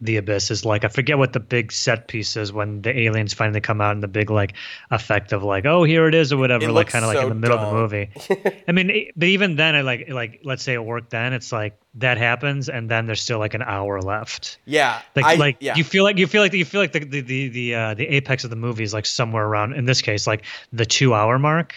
the 0.00 0.16
abyss 0.16 0.50
is 0.50 0.64
like 0.64 0.84
I 0.84 0.88
forget 0.88 1.18
what 1.18 1.32
the 1.32 1.40
big 1.40 1.72
set 1.72 2.06
piece 2.06 2.36
is 2.36 2.52
when 2.52 2.82
the 2.82 2.96
aliens 2.96 3.34
finally 3.34 3.60
come 3.60 3.80
out 3.80 3.92
and 3.92 4.02
the 4.02 4.08
big 4.08 4.30
like 4.30 4.54
effect 4.90 5.32
of 5.32 5.42
like 5.42 5.66
oh 5.66 5.82
here 5.84 6.06
it 6.06 6.14
is 6.14 6.32
or 6.32 6.36
whatever 6.36 6.64
It 6.66 6.70
like 6.72 6.88
kind 6.88 7.04
of 7.04 7.12
like 7.12 7.22
in 7.22 7.28
the 7.28 7.34
middle 7.34 7.56
dumb. 7.56 7.66
of 7.66 7.90
the 7.90 7.96
movie. 7.96 8.60
I 8.68 8.72
mean, 8.72 8.90
it- 8.90 9.12
but 9.16 9.28
even 9.28 9.56
then, 9.56 9.74
I 9.74 9.80
like 9.80 10.08
like 10.08 10.40
let's 10.44 10.62
say 10.62 10.74
it 10.74 10.84
worked 10.84 11.10
then. 11.10 11.32
It's 11.32 11.50
like 11.52 11.78
that 11.94 12.16
happens 12.18 12.68
and 12.68 12.88
then 12.88 13.06
there's 13.06 13.20
still 13.20 13.38
like 13.40 13.54
an 13.54 13.62
hour 13.62 14.00
left. 14.00 14.58
Yeah, 14.66 15.00
Like 15.16 15.24
I, 15.24 15.34
like 15.34 15.56
yeah. 15.60 15.74
you 15.74 15.82
feel 15.84 16.04
like 16.04 16.16
you 16.18 16.26
feel 16.28 16.42
like 16.42 16.52
you 16.52 16.64
feel 16.64 16.80
like 16.80 16.92
the 16.92 17.00
the 17.04 17.20
the 17.20 17.48
the, 17.48 17.74
uh, 17.74 17.94
the 17.94 18.06
apex 18.06 18.44
of 18.44 18.50
the 18.50 18.56
movie 18.56 18.84
is 18.84 18.94
like 18.94 19.06
somewhere 19.06 19.44
around 19.44 19.72
in 19.72 19.84
this 19.84 20.00
case 20.02 20.26
like 20.26 20.44
the 20.72 20.86
two 20.86 21.12
hour 21.14 21.38
mark. 21.38 21.74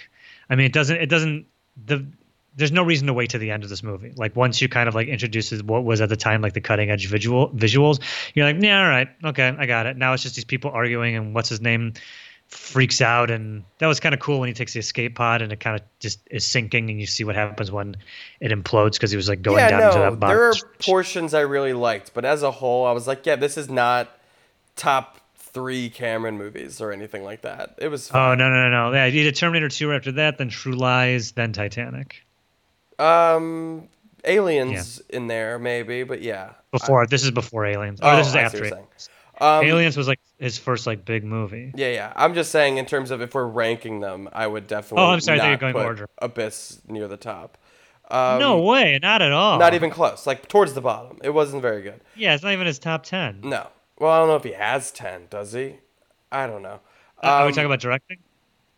I 0.50 0.56
mean, 0.56 0.68
it 0.68 0.74
doesn't 0.74 0.98
it 0.98 1.08
doesn't 1.10 1.48
the 1.86 2.06
there's 2.56 2.72
no 2.72 2.84
reason 2.84 3.08
to 3.08 3.14
wait 3.14 3.30
to 3.32 3.38
the 3.38 3.52
end 3.52 3.64
of 3.64 3.70
this 3.70 3.82
movie. 3.82 4.14
Like 4.16 4.36
once 4.36 4.62
you 4.62 4.68
kind 4.68 4.90
of 4.90 4.96
like 4.96 5.08
introduces 5.08 5.64
what 5.64 5.84
was 5.84 6.02
at 6.02 6.10
the 6.10 6.18
time 6.18 6.42
like 6.42 6.54
the 6.54 6.62
cutting 6.62 6.92
edge 6.92 7.08
visual 7.08 7.50
visuals, 7.50 8.00
you're 8.34 8.46
like, 8.46 8.62
yeah, 8.62 8.84
all 8.84 8.90
right, 8.90 9.08
okay, 9.24 9.56
I 9.58 9.66
got 9.66 9.86
it. 9.86 9.98
Now 9.98 10.14
it's 10.14 10.24
just 10.24 10.36
these 10.36 10.46
people 10.46 10.72
arguing 10.72 11.16
and 11.16 11.34
what's 11.34 11.50
his 11.50 11.62
name 11.62 11.94
freaks 12.50 13.00
out 13.00 13.32
and 13.32 13.64
that 13.78 13.88
was 13.88 14.02
kind 14.02 14.14
of 14.14 14.20
cool 14.20 14.42
when 14.42 14.48
he 14.48 14.54
takes 14.54 14.74
the 14.74 14.80
escape 14.80 15.16
pod 15.16 15.42
and 15.42 15.54
it 15.54 15.62
kind 15.62 15.80
of 15.80 15.86
just 16.00 16.20
is 16.30 16.46
sinking 16.46 16.90
and 16.90 17.00
you 17.00 17.08
see 17.08 17.24
what 17.24 17.34
happens 17.34 17.72
when 17.72 17.96
it 18.42 18.52
implodes 18.52 18.94
because 18.94 19.10
he 19.10 19.16
was 19.16 19.30
like 19.30 19.42
going 19.42 19.60
yeah, 19.60 19.70
down 19.70 19.84
into 19.84 19.98
no, 20.00 20.12
that 20.12 20.20
box. 20.20 20.32
there 20.32 20.44
are 20.50 20.54
portions 20.80 21.34
I 21.34 21.42
really 21.42 21.72
liked, 21.72 22.14
but 22.14 22.26
as 22.26 22.44
a 22.44 22.52
whole, 22.52 22.86
I 22.86 22.92
was 22.92 23.08
like, 23.08 23.26
yeah, 23.26 23.38
this 23.38 23.58
is 23.58 23.70
not 23.70 24.10
top 24.76 25.20
three 25.38 25.90
Cameron 25.90 26.38
movies 26.38 26.82
or 26.82 26.92
anything 26.92 27.24
like 27.24 27.42
that. 27.44 27.76
It 27.78 27.88
was 27.88 28.10
Oh 28.10 28.14
fine. 28.14 28.38
no 28.38 28.50
no 28.50 28.70
no 28.70 28.70
no! 28.70 28.94
Yeah, 28.94 29.06
you 29.06 29.24
did 29.24 29.36
Terminator 29.36 29.70
Two 29.70 29.94
after 29.94 30.12
that, 30.14 30.38
then 30.38 30.50
True 30.50 30.74
Lies, 30.74 31.32
then 31.32 31.54
Titanic. 31.54 32.26
Um, 33.02 33.88
Aliens 34.24 35.02
in 35.10 35.28
there 35.28 35.58
maybe, 35.60 36.04
but 36.04 36.22
yeah. 36.22 36.52
Before 36.72 37.06
this 37.08 37.24
is 37.24 37.32
before 37.32 37.66
Aliens. 37.66 38.00
Oh, 38.02 38.10
Oh, 38.12 38.18
this 38.18 38.28
is 38.28 38.36
I 38.36 38.42
after 38.42 38.64
Aliens. 38.66 39.10
Um, 39.40 39.66
Aliens 39.66 39.98
was 39.98 40.08
like 40.08 40.20
his 40.38 40.58
first 40.60 40.86
like 40.86 41.04
big 41.04 41.24
movie. 41.24 41.72
Yeah, 41.76 41.90
yeah. 41.90 42.14
I'm 42.16 42.36
just 42.36 42.52
saying, 42.52 42.78
in 42.78 42.86
terms 42.86 43.10
of 43.10 43.22
if 43.22 43.34
we're 43.34 43.48
ranking 43.48 44.00
them, 44.00 44.30
I 44.32 44.46
would 44.46 44.68
definitely. 44.68 45.04
Oh, 45.04 45.10
I'm 45.10 45.20
sorry, 45.22 45.40
I 45.40 45.52
not 45.52 45.60
going 45.60 45.74
put 45.74 45.84
order. 45.86 46.10
Abyss 46.22 46.82
near 46.88 47.08
the 47.08 47.18
top. 47.18 47.58
Um, 48.12 48.40
no 48.40 48.62
way, 48.62 49.00
not 49.02 49.22
at 49.22 49.32
all. 49.32 49.58
Not 49.58 49.74
even 49.74 49.90
close. 49.90 50.28
Like 50.28 50.48
towards 50.48 50.74
the 50.74 50.82
bottom. 50.82 51.18
It 51.24 51.32
wasn't 51.32 51.62
very 51.64 51.82
good. 51.82 52.02
Yeah, 52.16 52.36
it's 52.36 52.44
not 52.44 52.54
even 52.54 52.68
his 52.68 52.78
top 52.78 53.04
ten. 53.04 53.40
No. 53.42 53.68
Well, 53.98 54.12
I 54.12 54.20
don't 54.20 54.28
know 54.28 54.36
if 54.36 54.44
he 54.44 54.52
has 54.54 54.92
ten. 54.92 55.28
Does 55.30 55.54
he? 55.54 55.76
I 56.32 56.46
don't 56.46 56.62
know. 56.62 56.80
Uh, 57.24 57.28
Are 57.28 57.44
we 57.46 57.50
Um, 57.50 57.54
talking 57.56 57.66
about 57.66 57.80
directing? 57.80 58.18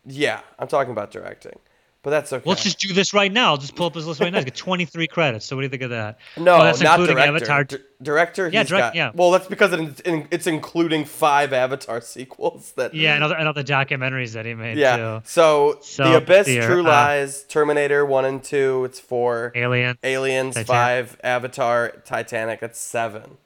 Yeah, 0.05 0.41
I'm 0.59 0.67
talking 0.67 0.91
about 0.91 1.11
directing, 1.11 1.59
but 2.03 2.09
that's 2.11 2.31
okay. 2.33 2.47
Let's 2.47 2.61
just 2.63 2.79
do 2.79 2.93
this 2.93 3.13
right 3.13 3.31
now. 3.31 3.47
I'll 3.51 3.57
just 3.57 3.75
pull 3.75 3.87
up 3.87 3.95
his 3.95 4.05
list 4.05 4.19
right 4.21 4.31
now. 4.31 4.37
He's 4.39 4.45
got 4.45 4.55
23 4.55 5.07
credits. 5.07 5.45
So 5.45 5.55
what 5.55 5.61
do 5.61 5.65
you 5.65 5.69
think 5.69 5.81
of 5.83 5.89
that? 5.91 6.19
no, 6.37 6.57
oh, 6.57 6.63
that's 6.63 6.81
not 6.81 6.99
including 6.99 7.15
director. 7.23 7.35
Avatar. 7.51 7.63
Di- 7.63 7.77
director. 8.01 8.49
Yeah, 8.49 8.59
he's 8.59 8.69
direct- 8.69 8.83
got- 8.89 8.95
yeah. 8.95 9.11
Well, 9.15 9.31
that's 9.31 9.47
because 9.47 9.71
it, 9.73 10.01
it, 10.05 10.27
it's 10.29 10.45
including 10.45 11.05
five 11.05 11.53
Avatar 11.53 12.01
sequels. 12.15 12.73
That 12.73 12.93
Yeah, 12.93 13.15
and 13.15 13.23
other, 13.23 13.35
and 13.35 13.47
other 13.47 13.63
documentaries 13.63 14.33
that 14.33 14.45
he 14.45 14.53
made 14.53 14.77
Yeah. 14.77 14.97
too. 14.97 15.21
So, 15.25 15.79
So, 15.81 16.03
the 16.11 16.17
Abyss, 16.17 16.47
here, 16.47 16.67
True 16.67 16.81
uh, 16.81 16.89
Lies, 16.89 17.43
Terminator 17.43 18.05
one 18.05 18.25
and 18.25 18.43
two. 18.43 18.83
It's 18.83 18.99
four. 18.99 19.51
Alien. 19.55 19.97
Aliens 20.03 20.55
Titanic. 20.55 20.67
five, 20.67 21.17
Avatar, 21.23 21.91
Titanic. 22.05 22.59
That's 22.59 22.79
seven. 22.79 23.37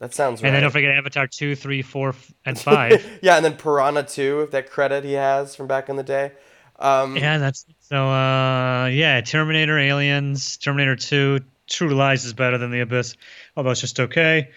That 0.00 0.12
sounds 0.12 0.42
right. 0.42 0.48
And 0.48 0.56
then 0.56 0.62
don't 0.62 0.72
forget 0.72 0.90
Avatar 0.90 1.26
two, 1.26 1.54
three, 1.54 1.80
four, 1.80 2.10
f- 2.10 2.32
and 2.44 2.58
five. 2.58 3.18
yeah, 3.22 3.36
and 3.36 3.44
then 3.44 3.56
Piranha 3.56 4.02
two. 4.02 4.48
That 4.50 4.68
credit 4.70 5.04
he 5.04 5.12
has 5.12 5.54
from 5.54 5.66
back 5.66 5.88
in 5.88 5.96
the 5.96 6.02
day. 6.02 6.32
Um, 6.78 7.16
Yeah, 7.16 7.38
that's 7.38 7.66
so. 7.80 8.08
Uh, 8.08 8.86
yeah, 8.86 9.20
Terminator, 9.20 9.78
Aliens, 9.78 10.56
Terminator 10.56 10.96
Two, 10.96 11.40
True 11.68 11.94
Lies 11.94 12.24
is 12.24 12.32
better 12.32 12.58
than 12.58 12.70
The 12.70 12.80
Abyss, 12.80 13.16
although 13.56 13.70
it's 13.70 13.80
just 13.80 14.00
okay. 14.00 14.50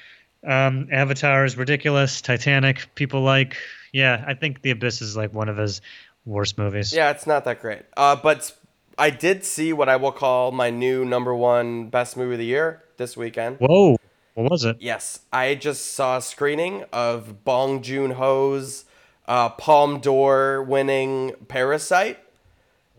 Um, 0.45 0.88
Avatar 0.91 1.45
is 1.45 1.57
ridiculous. 1.57 2.22
Titanic, 2.22 2.89
people 2.95 3.22
like. 3.22 3.57
Yeah, 3.91 4.24
I 4.28 4.34
think 4.34 4.61
The 4.61 4.72
Abyss 4.72 5.01
is 5.01 5.15
like 5.15 5.34
one 5.34 5.49
of 5.49 5.57
his 5.57 5.82
worst 6.26 6.57
movies. 6.57 6.93
Yeah, 6.93 7.11
it's 7.11 7.26
not 7.26 7.45
that 7.45 7.61
great. 7.61 7.84
Uh, 7.95 8.15
but 8.15 8.53
I 8.97 9.09
did 9.09 9.43
see 9.43 9.74
what 9.74 9.89
I 9.89 9.95
will 9.95 10.11
call 10.11 10.51
my 10.51 10.70
new 10.70 11.05
number 11.05 11.34
one 11.34 11.89
best 11.89 12.18
movie 12.18 12.34
of 12.34 12.39
the 12.39 12.45
year 12.45 12.84
this 12.97 13.15
weekend. 13.15 13.57
Whoa, 13.59 13.97
what 14.34 14.51
was 14.51 14.65
it? 14.65 14.78
Yes, 14.80 15.22
I 15.32 15.55
just 15.55 15.93
saw 15.93 16.18
a 16.18 16.22
screening 16.22 16.84
of 16.91 17.43
Bong 17.43 17.82
Joon 17.82 18.11
Ho's 18.11 18.86
uh, 19.28 19.50
Palme 19.50 20.00
d'Or 20.00 20.64
winning 20.64 21.34
Parasite. 21.48 22.20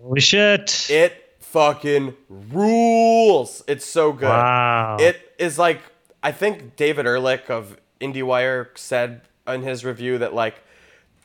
Holy 0.03 0.21
shit! 0.21 0.89
It 0.91 1.35
fucking 1.41 2.15
rules. 2.29 3.63
It's 3.67 3.85
so 3.87 4.13
good. 4.13 4.29
wow. 4.29 4.97
It 5.01 5.33
is 5.39 5.59
like 5.59 5.81
I 6.23 6.33
think 6.33 6.77
David 6.77 7.07
Ehrlich 7.07 7.49
of 7.51 7.79
IndieWire 8.01 8.77
said 8.77 9.23
in 9.47 9.63
his 9.63 9.85
review 9.85 10.19
that 10.19 10.35
like 10.35 10.57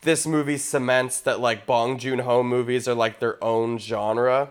this 0.02 0.26
movie 0.26 0.58
cements 0.58 1.20
that 1.20 1.40
like 1.40 1.66
Bong 1.66 1.98
Joon 1.98 2.20
Ho 2.20 2.42
movies 2.42 2.88
are 2.88 2.94
like 2.94 3.20
their 3.20 3.42
own 3.42 3.78
genre, 3.78 4.50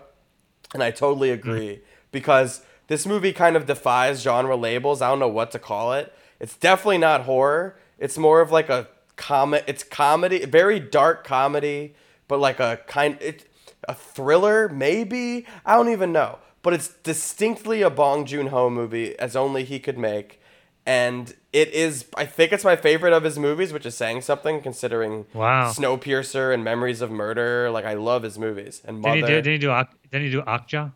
and 0.72 0.82
I 0.82 0.90
totally 0.90 1.30
agree 1.30 1.80
because 2.12 2.62
this 2.86 3.06
movie 3.06 3.32
kind 3.32 3.56
of 3.56 3.66
defies 3.66 4.22
genre 4.22 4.56
labels. 4.56 5.02
I 5.02 5.08
don't 5.08 5.18
know 5.18 5.28
what 5.28 5.50
to 5.52 5.58
call 5.58 5.92
it. 5.92 6.12
It's 6.40 6.56
definitely 6.56 6.98
not 6.98 7.22
horror. 7.22 7.76
It's 7.98 8.18
more 8.18 8.40
of 8.40 8.50
like 8.50 8.68
a 8.68 8.88
comet. 9.16 9.64
It's 9.66 9.82
comedy, 9.82 10.44
very 10.44 10.80
dark 10.80 11.24
comedy, 11.24 11.94
but 12.28 12.40
like 12.40 12.60
a 12.60 12.80
kind 12.86 13.18
it 13.20 13.46
a 13.88 13.94
thriller 13.94 14.68
maybe. 14.68 15.46
I 15.66 15.74
don't 15.76 15.90
even 15.90 16.12
know, 16.12 16.38
but 16.62 16.72
it's 16.74 16.88
distinctly 16.88 17.82
a 17.82 17.90
Bong 17.90 18.24
Joon 18.26 18.48
Ho 18.48 18.70
movie 18.70 19.18
as 19.18 19.36
only 19.36 19.64
he 19.64 19.78
could 19.78 19.98
make, 19.98 20.40
and 20.86 21.34
it 21.52 21.68
is 21.68 22.06
I 22.16 22.26
think 22.26 22.52
it's 22.52 22.64
my 22.64 22.76
favorite 22.76 23.12
of 23.12 23.22
his 23.24 23.38
movies, 23.38 23.72
which 23.72 23.86
is 23.86 23.94
saying 23.96 24.22
something 24.22 24.60
considering 24.60 25.26
Wow. 25.32 25.70
Snowpiercer 25.70 26.52
and 26.52 26.64
Memories 26.64 27.00
of 27.00 27.10
Murder. 27.10 27.70
Like 27.70 27.84
I 27.84 27.94
love 27.94 28.22
his 28.22 28.38
movies 28.38 28.82
and 28.84 29.02
Did 29.02 29.14
he 29.14 29.20
do? 29.20 29.26
Did 29.42 29.46
he 29.46 29.58
do? 29.58 29.82
Did 30.10 30.22
he 30.22 30.30
do 30.30 30.42
Okja? 30.42 30.92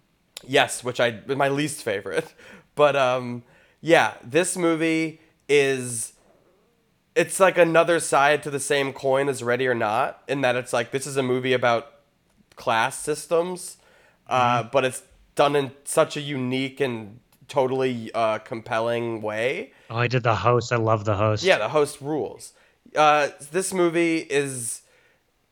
Yes, 0.46 0.82
which 0.84 1.00
I 1.00 1.20
my 1.26 1.48
least 1.48 1.82
favorite. 1.82 2.32
But 2.74 2.94
um 2.94 3.42
yeah, 3.80 4.14
this 4.22 4.56
movie 4.56 5.20
is 5.48 6.12
it's 7.18 7.40
like 7.40 7.58
another 7.58 7.98
side 7.98 8.44
to 8.44 8.50
the 8.50 8.60
same 8.60 8.92
coin 8.92 9.28
as 9.28 9.42
Ready 9.42 9.66
or 9.66 9.74
Not 9.74 10.22
in 10.28 10.40
that 10.42 10.54
it's 10.54 10.72
like 10.72 10.92
this 10.92 11.04
is 11.04 11.16
a 11.16 11.22
movie 11.22 11.52
about 11.52 11.92
class 12.54 12.96
systems, 12.96 13.76
uh, 14.28 14.62
but 14.62 14.84
it's 14.84 15.02
done 15.34 15.56
in 15.56 15.72
such 15.82 16.16
a 16.16 16.20
unique 16.20 16.80
and 16.80 17.18
totally 17.48 18.12
uh, 18.14 18.38
compelling 18.38 19.20
way. 19.20 19.72
Oh, 19.90 19.96
I 19.96 20.06
did 20.06 20.22
the 20.22 20.36
host. 20.36 20.72
I 20.72 20.76
love 20.76 21.04
the 21.04 21.16
host. 21.16 21.42
Yeah, 21.42 21.58
the 21.58 21.70
host 21.70 22.00
rules. 22.00 22.52
Uh, 22.94 23.30
this 23.50 23.74
movie 23.74 24.18
is. 24.18 24.82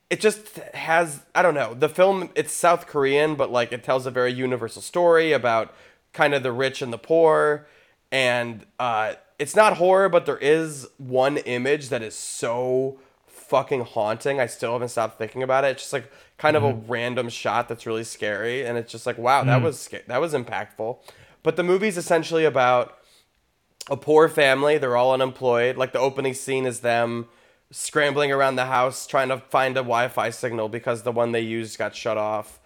It 0.08 0.20
just 0.20 0.58
has. 0.72 1.24
I 1.34 1.42
don't 1.42 1.54
know. 1.54 1.74
The 1.74 1.88
film, 1.88 2.30
it's 2.36 2.52
South 2.52 2.86
Korean, 2.86 3.34
but 3.34 3.50
like 3.50 3.72
it 3.72 3.82
tells 3.82 4.06
a 4.06 4.12
very 4.12 4.32
universal 4.32 4.82
story 4.82 5.32
about 5.32 5.74
kind 6.12 6.32
of 6.32 6.44
the 6.44 6.52
rich 6.52 6.80
and 6.80 6.92
the 6.92 6.98
poor. 6.98 7.66
And 8.12 8.64
uh, 8.78 9.14
it's 9.38 9.54
not 9.54 9.76
horror, 9.76 10.08
but 10.08 10.26
there 10.26 10.38
is 10.38 10.88
one 10.98 11.36
image 11.38 11.88
that 11.90 12.02
is 12.02 12.14
so 12.14 12.98
fucking 13.26 13.82
haunting. 13.82 14.40
I 14.40 14.46
still 14.46 14.72
haven't 14.72 14.88
stopped 14.88 15.18
thinking 15.18 15.42
about 15.42 15.64
it. 15.64 15.68
It's 15.68 15.82
just 15.82 15.92
like 15.92 16.10
kind 16.38 16.56
of 16.56 16.64
a 16.64 16.74
random 16.88 17.28
shot 17.28 17.68
that's 17.68 17.86
really 17.86 18.04
scary. 18.04 18.66
And 18.66 18.76
it's 18.76 18.90
just 18.90 19.06
like, 19.06 19.18
wow, 19.18 19.44
that 19.44 19.62
was 19.62 19.78
sca- 19.78 20.02
that 20.06 20.20
was 20.20 20.32
impactful. 20.32 20.98
But 21.42 21.56
the 21.56 21.62
movie's 21.62 21.96
essentially 21.96 22.44
about 22.44 22.98
a 23.88 23.96
poor 23.96 24.28
family. 24.28 24.78
They're 24.78 24.96
all 24.96 25.12
unemployed. 25.12 25.76
Like 25.76 25.92
the 25.92 26.00
opening 26.00 26.34
scene 26.34 26.66
is 26.66 26.80
them 26.80 27.26
scrambling 27.70 28.32
around 28.32 28.56
the 28.56 28.66
house 28.66 29.06
trying 29.06 29.28
to 29.28 29.38
find 29.38 29.76
a 29.76 29.80
Wi-Fi 29.80 30.30
signal 30.30 30.68
because 30.68 31.02
the 31.02 31.12
one 31.12 31.32
they 31.32 31.40
used 31.40 31.78
got 31.78 31.94
shut 31.94 32.16
off. 32.16 32.58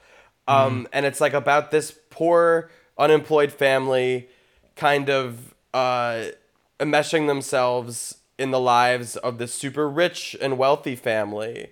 Um, 0.48 0.88
and 0.92 1.06
it's 1.06 1.20
like 1.20 1.34
about 1.34 1.70
this 1.70 1.96
poor 2.10 2.70
unemployed 2.98 3.52
family 3.52 4.28
kind 4.76 5.08
of 5.08 5.54
uh, 5.72 6.24
enmeshing 6.80 7.26
themselves 7.26 8.16
in 8.38 8.50
the 8.50 8.60
lives 8.60 9.16
of 9.16 9.38
this 9.38 9.52
super 9.52 9.88
rich 9.88 10.34
and 10.40 10.56
wealthy 10.56 10.96
family. 10.96 11.70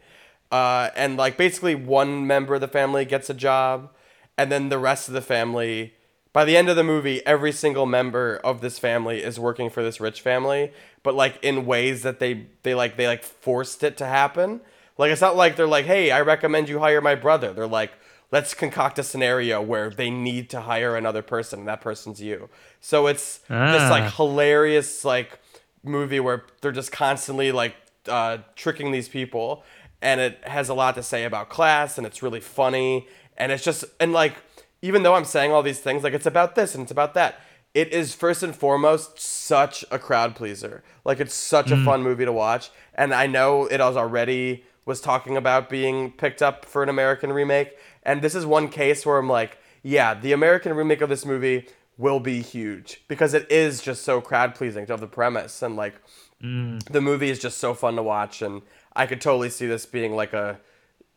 Uh, 0.53 0.91
and 0.95 1.17
like 1.17 1.37
basically 1.37 1.75
one 1.75 2.27
member 2.27 2.55
of 2.55 2.61
the 2.61 2.69
family 2.69 3.05
gets 3.05 3.29
a 3.29 3.35
job 3.35 3.91
and 4.37 4.53
then 4.53 4.69
the 4.69 4.79
rest 4.79 5.09
of 5.09 5.15
the 5.15 5.21
family 5.21 5.95
by 6.33 6.45
the 6.45 6.57
end 6.57 6.69
of 6.69 6.77
the 6.77 6.85
movie 6.85 7.25
every 7.27 7.53
single 7.53 7.87
member 7.87 8.37
of 8.45 8.61
this 8.61 8.79
family 8.79 9.23
is 9.23 9.41
working 9.41 9.71
for 9.71 9.83
this 9.83 10.01
rich 10.01 10.21
family. 10.21 10.73
But 11.03 11.15
like 11.15 11.39
in 11.43 11.67
ways 11.67 12.03
that 12.03 12.19
they 12.19 12.47
they 12.63 12.75
like 12.75 12.97
they 12.97 13.07
like 13.07 13.23
forced 13.23 13.83
it 13.83 13.97
to 13.99 14.07
happen. 14.07 14.61
Like 14.97 15.11
it's 15.11 15.21
not 15.21 15.37
like 15.37 15.57
they're 15.57 15.67
like 15.67 15.87
hey 15.87 16.11
i 16.11 16.21
recommend 16.21 16.69
you 16.69 16.79
hire 16.79 17.01
my 17.01 17.15
brother. 17.15 17.53
They're 17.53 17.67
like 17.67 17.93
let's 18.31 18.53
concoct 18.55 18.99
a 18.99 19.03
scenario 19.03 19.61
where 19.63 19.91
they 19.91 20.11
need 20.11 20.51
to 20.51 20.61
hire 20.63 20.97
another 20.97 21.23
person 21.23 21.61
and 21.61 21.69
that 21.69 21.81
person's 21.81 22.21
you. 22.21 22.49
So 22.81 23.07
it's 23.07 23.39
this 23.39 23.49
Ah. 23.51 23.89
like 23.91 24.13
hilarious 24.15 25.05
like 25.05 25.39
movie 25.83 26.21
where 26.21 26.45
they're 26.61 26.73
just 26.73 26.93
constantly 26.93 27.53
like 27.53 27.75
uh, 28.09 28.39
tricking 28.57 28.91
these 28.93 29.09
people 29.09 29.65
and 30.03 30.21
it 30.21 30.39
has 30.45 30.69
a 30.69 30.75
lot 30.75 30.95
to 30.95 31.03
say 31.03 31.25
about 31.25 31.49
class 31.49 31.99
and 31.99 32.07
it's 32.07 32.23
really 32.23 32.41
funny 32.41 33.07
and 33.37 33.53
it's 33.53 33.65
just 33.65 33.85
and 34.01 34.13
like 34.13 34.35
even 34.81 35.03
though 35.03 35.15
i'm 35.15 35.25
saying 35.25 35.53
all 35.53 35.63
these 35.63 35.81
things 35.81 36.03
like 36.03 36.15
it's 36.15 36.25
about 36.27 36.55
this 36.55 36.75
and 36.75 36.83
it's 36.83 36.91
about 36.93 37.15
that 37.15 37.41
it 37.75 37.93
is 37.93 38.15
first 38.15 38.43
and 38.43 38.57
foremost 38.57 39.21
such 39.21 39.85
a 39.91 39.99
crowd 39.99 40.35
pleaser. 40.35 40.83
Like 41.05 41.21
it's 41.21 41.35
such 41.35 41.71
a 41.71 41.77
fun 41.85 42.03
movie 42.03 42.25
to 42.25 42.33
watch 42.33 42.71
and 42.95 43.13
i 43.13 43.27
know 43.27 43.67
it 43.67 43.79
was 43.81 43.97
already 43.97 44.65
was 44.87 45.01
talking 45.03 45.37
about 45.37 45.69
being 45.69 46.13
picked 46.13 46.41
up 46.43 46.65
for 46.65 46.83
an 46.83 46.89
american 46.89 47.31
remake 47.33 47.77
and 48.09 48.23
this 48.23 48.35
is 48.35 48.45
one 48.45 48.69
case 48.69 49.07
where 49.07 49.19
i'm 49.19 49.29
like 49.29 49.59
yeah 49.83 50.15
the 50.15 50.33
american 50.33 50.75
remake 50.75 51.01
of 51.01 51.09
this 51.09 51.25
movie 51.25 51.67
will 51.99 52.21
be 52.21 52.41
huge 52.41 53.03
because 53.09 53.35
it 53.35 53.51
is 53.51 53.83
just 53.83 54.03
so 54.03 54.21
crowd 54.21 54.55
pleasing 54.55 54.89
of 54.91 55.01
the 55.01 55.07
premise. 55.07 55.61
And 55.61 55.77
like 55.77 55.97
mm. 56.43 56.83
the 56.85 57.01
movie 57.01 57.29
is 57.29 57.41
just 57.41 57.59
so 57.59 57.75
fun 57.75 57.97
to 57.97 58.03
watch. 58.03 58.41
And 58.41 58.63
i 58.95 59.05
could 59.05 59.21
totally 59.21 59.51
see 59.51 59.67
this 59.67 59.85
being 59.85 60.17
like 60.17 60.33
a 60.33 60.59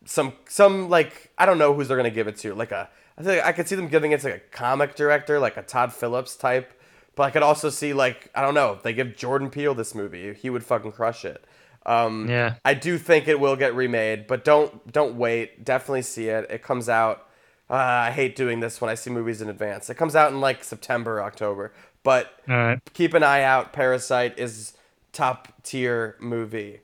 some 0.04 0.32
some 0.48 0.90
like 0.90 1.30
i 1.38 1.46
don't 1.46 1.58
know 1.58 1.72
who's 1.72 1.88
they're 1.88 1.96
gonna 1.96 2.10
give 2.10 2.28
it 2.28 2.36
to. 2.38 2.54
Like 2.54 2.72
a 2.72 2.90
i 3.16 3.22
think 3.22 3.44
i 3.46 3.52
could 3.52 3.68
see 3.68 3.76
them 3.76 3.88
giving 3.88 4.10
it 4.12 4.20
to 4.20 4.26
like 4.26 4.36
a 4.36 4.56
comic 4.56 4.96
director 4.96 5.38
like 5.38 5.56
a 5.56 5.62
todd 5.62 5.92
phillips 5.92 6.36
type. 6.36 6.78
But 7.14 7.24
i 7.24 7.30
could 7.30 7.42
also 7.42 7.70
see 7.70 7.92
like 7.92 8.30
i 8.34 8.42
don't 8.42 8.54
know 8.54 8.72
if 8.72 8.82
they 8.82 8.92
give 8.92 9.16
jordan 9.16 9.50
peele 9.50 9.74
this 9.74 9.94
movie 9.94 10.32
he 10.32 10.50
would 10.50 10.64
fucking 10.64 10.92
crush 10.92 11.24
it 11.24 11.44
um 11.86 12.28
Yeah. 12.28 12.54
i 12.64 12.74
do 12.74 12.98
think 12.98 13.28
it 13.28 13.38
will 13.40 13.56
get 13.56 13.74
remade 13.74 14.26
but 14.26 14.44
don't 14.44 14.92
don't 14.92 15.14
wait 15.16 15.64
definitely 15.64 16.02
see 16.02 16.28
it 16.28 16.46
it 16.50 16.62
comes 16.62 16.88
out 16.88 17.26
uh, 17.70 17.74
i 17.74 18.10
hate 18.10 18.36
doing 18.36 18.60
this 18.60 18.80
when 18.80 18.90
i 18.90 18.94
see 18.94 19.10
movies 19.10 19.40
in 19.42 19.48
advance 19.48 19.88
it 19.90 19.96
comes 19.96 20.14
out 20.16 20.30
in 20.32 20.40
like 20.40 20.62
september 20.64 21.22
october 21.22 21.72
but 22.04 22.32
right. 22.48 22.80
keep 22.94 23.14
an 23.14 23.22
eye 23.22 23.42
out. 23.44 23.72
Parasite 23.72 24.36
is 24.36 24.72
top 25.12 25.46
tier 25.62 26.16
movie. 26.18 26.80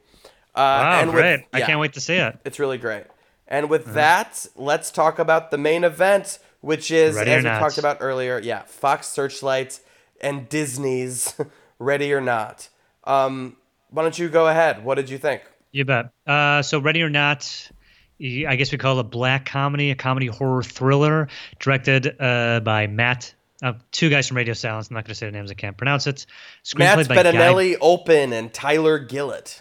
Uh, 0.55 0.61
Wow, 0.61 1.01
and 1.01 1.09
with- 1.13 1.17
great! 1.21 1.41
I 1.53 1.61
can't 1.63 1.81
wait 1.81 1.95
to 1.95 2.01
see 2.01 2.15
it. 2.15 2.39
It's 2.45 2.61
really 2.61 2.79
great. 2.79 3.03
And 3.49 3.69
with 3.69 3.95
that, 3.95 4.47
let's 4.55 4.93
talk 4.93 5.19
about 5.19 5.51
the 5.51 5.59
main 5.59 5.83
event, 5.83 6.39
which 6.61 6.93
is 6.93 7.17
Ready 7.17 7.33
as 7.33 7.43
we 7.43 7.51
Not. 7.51 7.59
talked 7.59 7.79
about 7.79 7.97
earlier. 8.01 8.39
Yeah, 8.39 8.63
Fox 8.63 9.09
Searchlight 9.09 9.81
and 10.21 10.49
Disney's 10.49 11.35
Ready 11.81 12.13
or 12.13 12.21
Not. 12.21 12.69
Um, 13.03 13.57
why 13.91 14.03
don't 14.03 14.19
you 14.19 14.29
go 14.29 14.49
ahead? 14.49 14.85
What 14.85 14.97
did 14.97 15.11
you 15.11 15.19
think? 15.19 15.43
You 15.73 15.85
bet. 15.85 16.11
Uh, 16.27 16.63
so, 16.63 16.79
Ready 16.79 17.03
or 17.03 17.11
Not, 17.11 17.71
I 18.21 18.57
guess 18.57 18.73
we 18.73 18.79
call 18.79 18.99
it 18.99 19.01
a 19.01 19.05
black 19.05 19.47
comedy, 19.47 19.91
a 19.91 19.95
comedy 19.95 20.27
horror 20.27 20.63
thriller, 20.63 21.29
directed 21.59 22.17
uh, 22.21 22.61
by 22.61 22.87
Matt. 22.87 23.35
Uh, 23.63 23.73
two 23.91 24.09
guys 24.09 24.29
from 24.29 24.37
Radio 24.37 24.55
Silence. 24.55 24.89
I'm 24.89 24.95
not 24.95 25.05
going 25.05 25.13
to 25.13 25.15
say 25.17 25.27
their 25.27 25.33
names. 25.33 25.51
I 25.51 25.55
can't 25.55 25.77
pronounce 25.77 26.07
it. 26.07 26.27
Matt 26.77 27.09
by 27.09 27.23
Guy 27.23 27.77
Open, 27.81 28.33
and 28.33 28.53
Tyler 28.53 29.05
Gillett. 29.05 29.61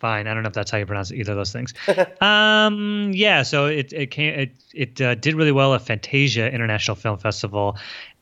Fine. 0.00 0.26
I 0.26 0.34
don't 0.34 0.42
know 0.42 0.48
if 0.48 0.54
that's 0.54 0.70
how 0.70 0.78
you 0.78 0.86
pronounce 0.86 1.12
either 1.12 1.30
of 1.32 1.36
those 1.38 1.52
things. 1.52 1.74
um, 2.20 3.12
yeah. 3.14 3.42
So 3.42 3.66
it 3.66 3.92
it 3.92 4.10
came 4.10 4.34
it 4.34 4.56
it 4.74 5.00
uh, 5.00 5.14
did 5.14 5.34
really 5.34 5.52
well 5.52 5.74
at 5.74 5.82
Fantasia 5.82 6.50
International 6.50 6.96
Film 6.96 7.18
Festival, 7.18 7.76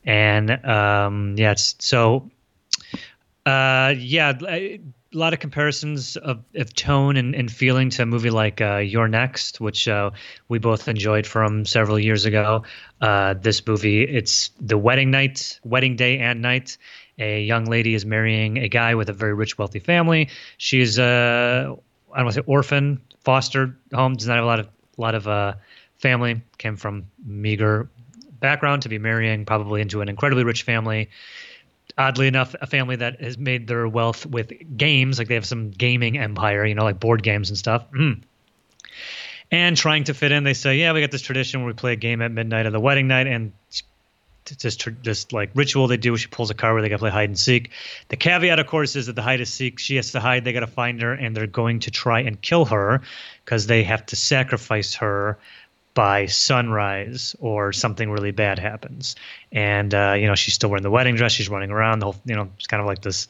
and 0.05 0.63
um, 0.63 1.35
yeah. 1.37 1.51
It's 1.53 1.75
so. 1.79 2.29
Uh, 3.45 3.95
yeah. 3.97 4.69
A 5.13 5.17
lot 5.17 5.33
of 5.33 5.39
comparisons 5.39 6.15
of, 6.15 6.41
of 6.55 6.73
tone 6.73 7.17
and, 7.17 7.35
and 7.35 7.51
feeling 7.51 7.89
to 7.89 8.03
a 8.03 8.05
movie 8.05 8.29
like 8.29 8.61
uh, 8.61 8.77
You're 8.77 9.09
Next, 9.09 9.59
which 9.59 9.87
uh, 9.87 10.11
we 10.47 10.57
both 10.57 10.87
enjoyed 10.87 11.27
from 11.27 11.65
several 11.65 11.99
years 11.99 12.25
ago. 12.25 12.63
Uh, 13.01 13.33
this 13.33 13.65
movie, 13.67 14.03
it's 14.03 14.51
the 14.61 14.77
wedding 14.77 15.11
night, 15.11 15.59
wedding 15.65 15.97
day 15.97 16.19
and 16.19 16.41
night 16.41 16.77
a 17.21 17.41
young 17.41 17.65
lady 17.65 17.93
is 17.93 18.05
marrying 18.05 18.57
a 18.57 18.67
guy 18.67 18.95
with 18.95 19.09
a 19.09 19.13
very 19.13 19.33
rich, 19.33 19.57
wealthy 19.57 19.79
family. 19.79 20.29
She's 20.57 20.97
uh, 20.99 21.75
I 22.13 22.17
don't 22.17 22.25
want 22.25 22.29
to 22.29 22.41
say 22.41 22.45
orphan, 22.45 23.01
foster 23.23 23.77
home, 23.93 24.15
does 24.15 24.27
not 24.27 24.35
have 24.35 24.43
a 24.43 24.47
lot 24.47 24.59
of 24.59 24.69
lot 24.97 25.15
of 25.15 25.27
uh, 25.27 25.53
family. 25.99 26.41
Came 26.57 26.75
from 26.75 27.05
meager 27.25 27.89
background 28.39 28.81
to 28.81 28.89
be 28.89 28.97
marrying 28.97 29.45
probably 29.45 29.81
into 29.81 30.01
an 30.01 30.09
incredibly 30.09 30.43
rich 30.43 30.63
family. 30.63 31.09
Oddly 31.97 32.27
enough, 32.27 32.55
a 32.61 32.67
family 32.67 32.95
that 32.97 33.21
has 33.21 33.37
made 33.37 33.67
their 33.67 33.87
wealth 33.87 34.25
with 34.25 34.51
games, 34.77 35.19
like 35.19 35.27
they 35.27 35.35
have 35.35 35.45
some 35.45 35.71
gaming 35.71 36.17
empire, 36.17 36.65
you 36.65 36.75
know, 36.75 36.83
like 36.83 36.99
board 36.99 37.23
games 37.23 37.49
and 37.49 37.57
stuff. 37.57 37.89
Mm. 37.91 38.21
And 39.51 39.75
trying 39.75 40.05
to 40.05 40.13
fit 40.13 40.31
in, 40.31 40.43
they 40.43 40.53
say, 40.53 40.77
"Yeah, 40.77 40.93
we 40.93 41.01
got 41.01 41.11
this 41.11 41.21
tradition 41.21 41.61
where 41.61 41.67
we 41.67 41.73
play 41.73 41.93
a 41.93 41.97
game 41.97 42.21
at 42.21 42.31
midnight 42.31 42.65
of 42.65 42.71
the 42.71 42.79
wedding 42.79 43.07
night, 43.07 43.27
and 43.27 43.51
just 44.45 44.89
this 45.03 45.31
like 45.31 45.51
ritual 45.53 45.87
they 45.87 45.97
do. 45.97 46.15
She 46.17 46.27
pulls 46.27 46.49
a 46.49 46.53
card 46.53 46.73
where 46.73 46.81
they 46.81 46.89
got 46.89 46.95
to 46.95 46.99
play 46.99 47.09
hide 47.09 47.29
and 47.29 47.39
seek. 47.39 47.71
The 48.09 48.15
caveat, 48.15 48.59
of 48.59 48.67
course, 48.67 48.95
is 48.95 49.07
that 49.07 49.15
the 49.15 49.21
hide 49.21 49.39
and 49.39 49.47
seek 49.47 49.79
she 49.79 49.95
has 49.97 50.11
to 50.11 50.19
hide. 50.19 50.43
They 50.43 50.53
got 50.53 50.61
to 50.61 50.67
find 50.67 51.01
her, 51.01 51.13
and 51.13 51.35
they're 51.35 51.47
going 51.47 51.81
to 51.81 51.91
try 51.91 52.21
and 52.21 52.41
kill 52.41 52.65
her 52.65 53.01
because 53.45 53.67
they 53.67 53.83
have 53.83 54.05
to 54.07 54.15
sacrifice 54.15 54.95
her 54.95 55.37
by 55.93 56.25
sunrise 56.25 57.35
or 57.39 57.73
something 57.73 58.09
really 58.09 58.31
bad 58.31 58.59
happens. 58.59 59.15
And 59.51 59.93
uh, 59.93 60.15
you 60.17 60.27
know 60.27 60.35
she's 60.35 60.53
still 60.53 60.69
wearing 60.69 60.83
the 60.83 60.91
wedding 60.91 61.15
dress. 61.15 61.31
She's 61.33 61.49
running 61.49 61.71
around. 61.71 61.99
The 61.99 62.05
whole 62.05 62.15
you 62.25 62.35
know 62.35 62.49
it's 62.57 62.67
kind 62.67 62.81
of 62.81 62.87
like 62.87 63.01
this. 63.01 63.27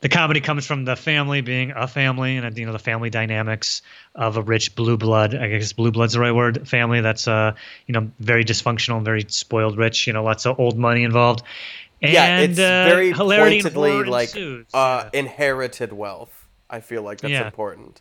The 0.00 0.08
comedy 0.08 0.40
comes 0.40 0.66
from 0.66 0.84
the 0.84 0.96
family 0.96 1.42
being 1.42 1.70
a 1.76 1.86
family, 1.86 2.36
and 2.36 2.58
you 2.58 2.66
know 2.66 2.72
the 2.72 2.78
family 2.80 3.08
dynamics 3.08 3.82
of 4.16 4.36
a 4.36 4.42
rich 4.42 4.74
blue 4.74 4.96
blood. 4.96 5.34
I 5.34 5.46
guess 5.48 5.72
blue 5.72 5.92
blood's 5.92 6.14
the 6.14 6.20
right 6.20 6.34
word. 6.34 6.68
Family 6.68 7.00
that's 7.00 7.28
uh 7.28 7.54
you 7.86 7.92
know 7.92 8.10
very 8.18 8.44
dysfunctional, 8.44 8.96
and 8.96 9.04
very 9.04 9.24
spoiled, 9.28 9.78
rich. 9.78 10.06
You 10.06 10.12
know 10.12 10.24
lots 10.24 10.44
of 10.46 10.58
old 10.58 10.76
money 10.78 11.04
involved. 11.04 11.42
And, 12.00 12.12
yeah, 12.12 12.40
it's 12.40 12.58
uh, 12.58 12.82
very 12.84 13.12
hilarity 13.12 13.62
pointedly 13.62 14.02
like 14.02 14.36
uh, 14.36 14.64
Yeah. 14.74 15.10
inherited 15.12 15.92
wealth. 15.92 16.32
I 16.68 16.80
feel 16.80 17.02
like 17.02 17.20
that's 17.20 17.30
Yeah. 17.30 17.44
important. 17.44 18.00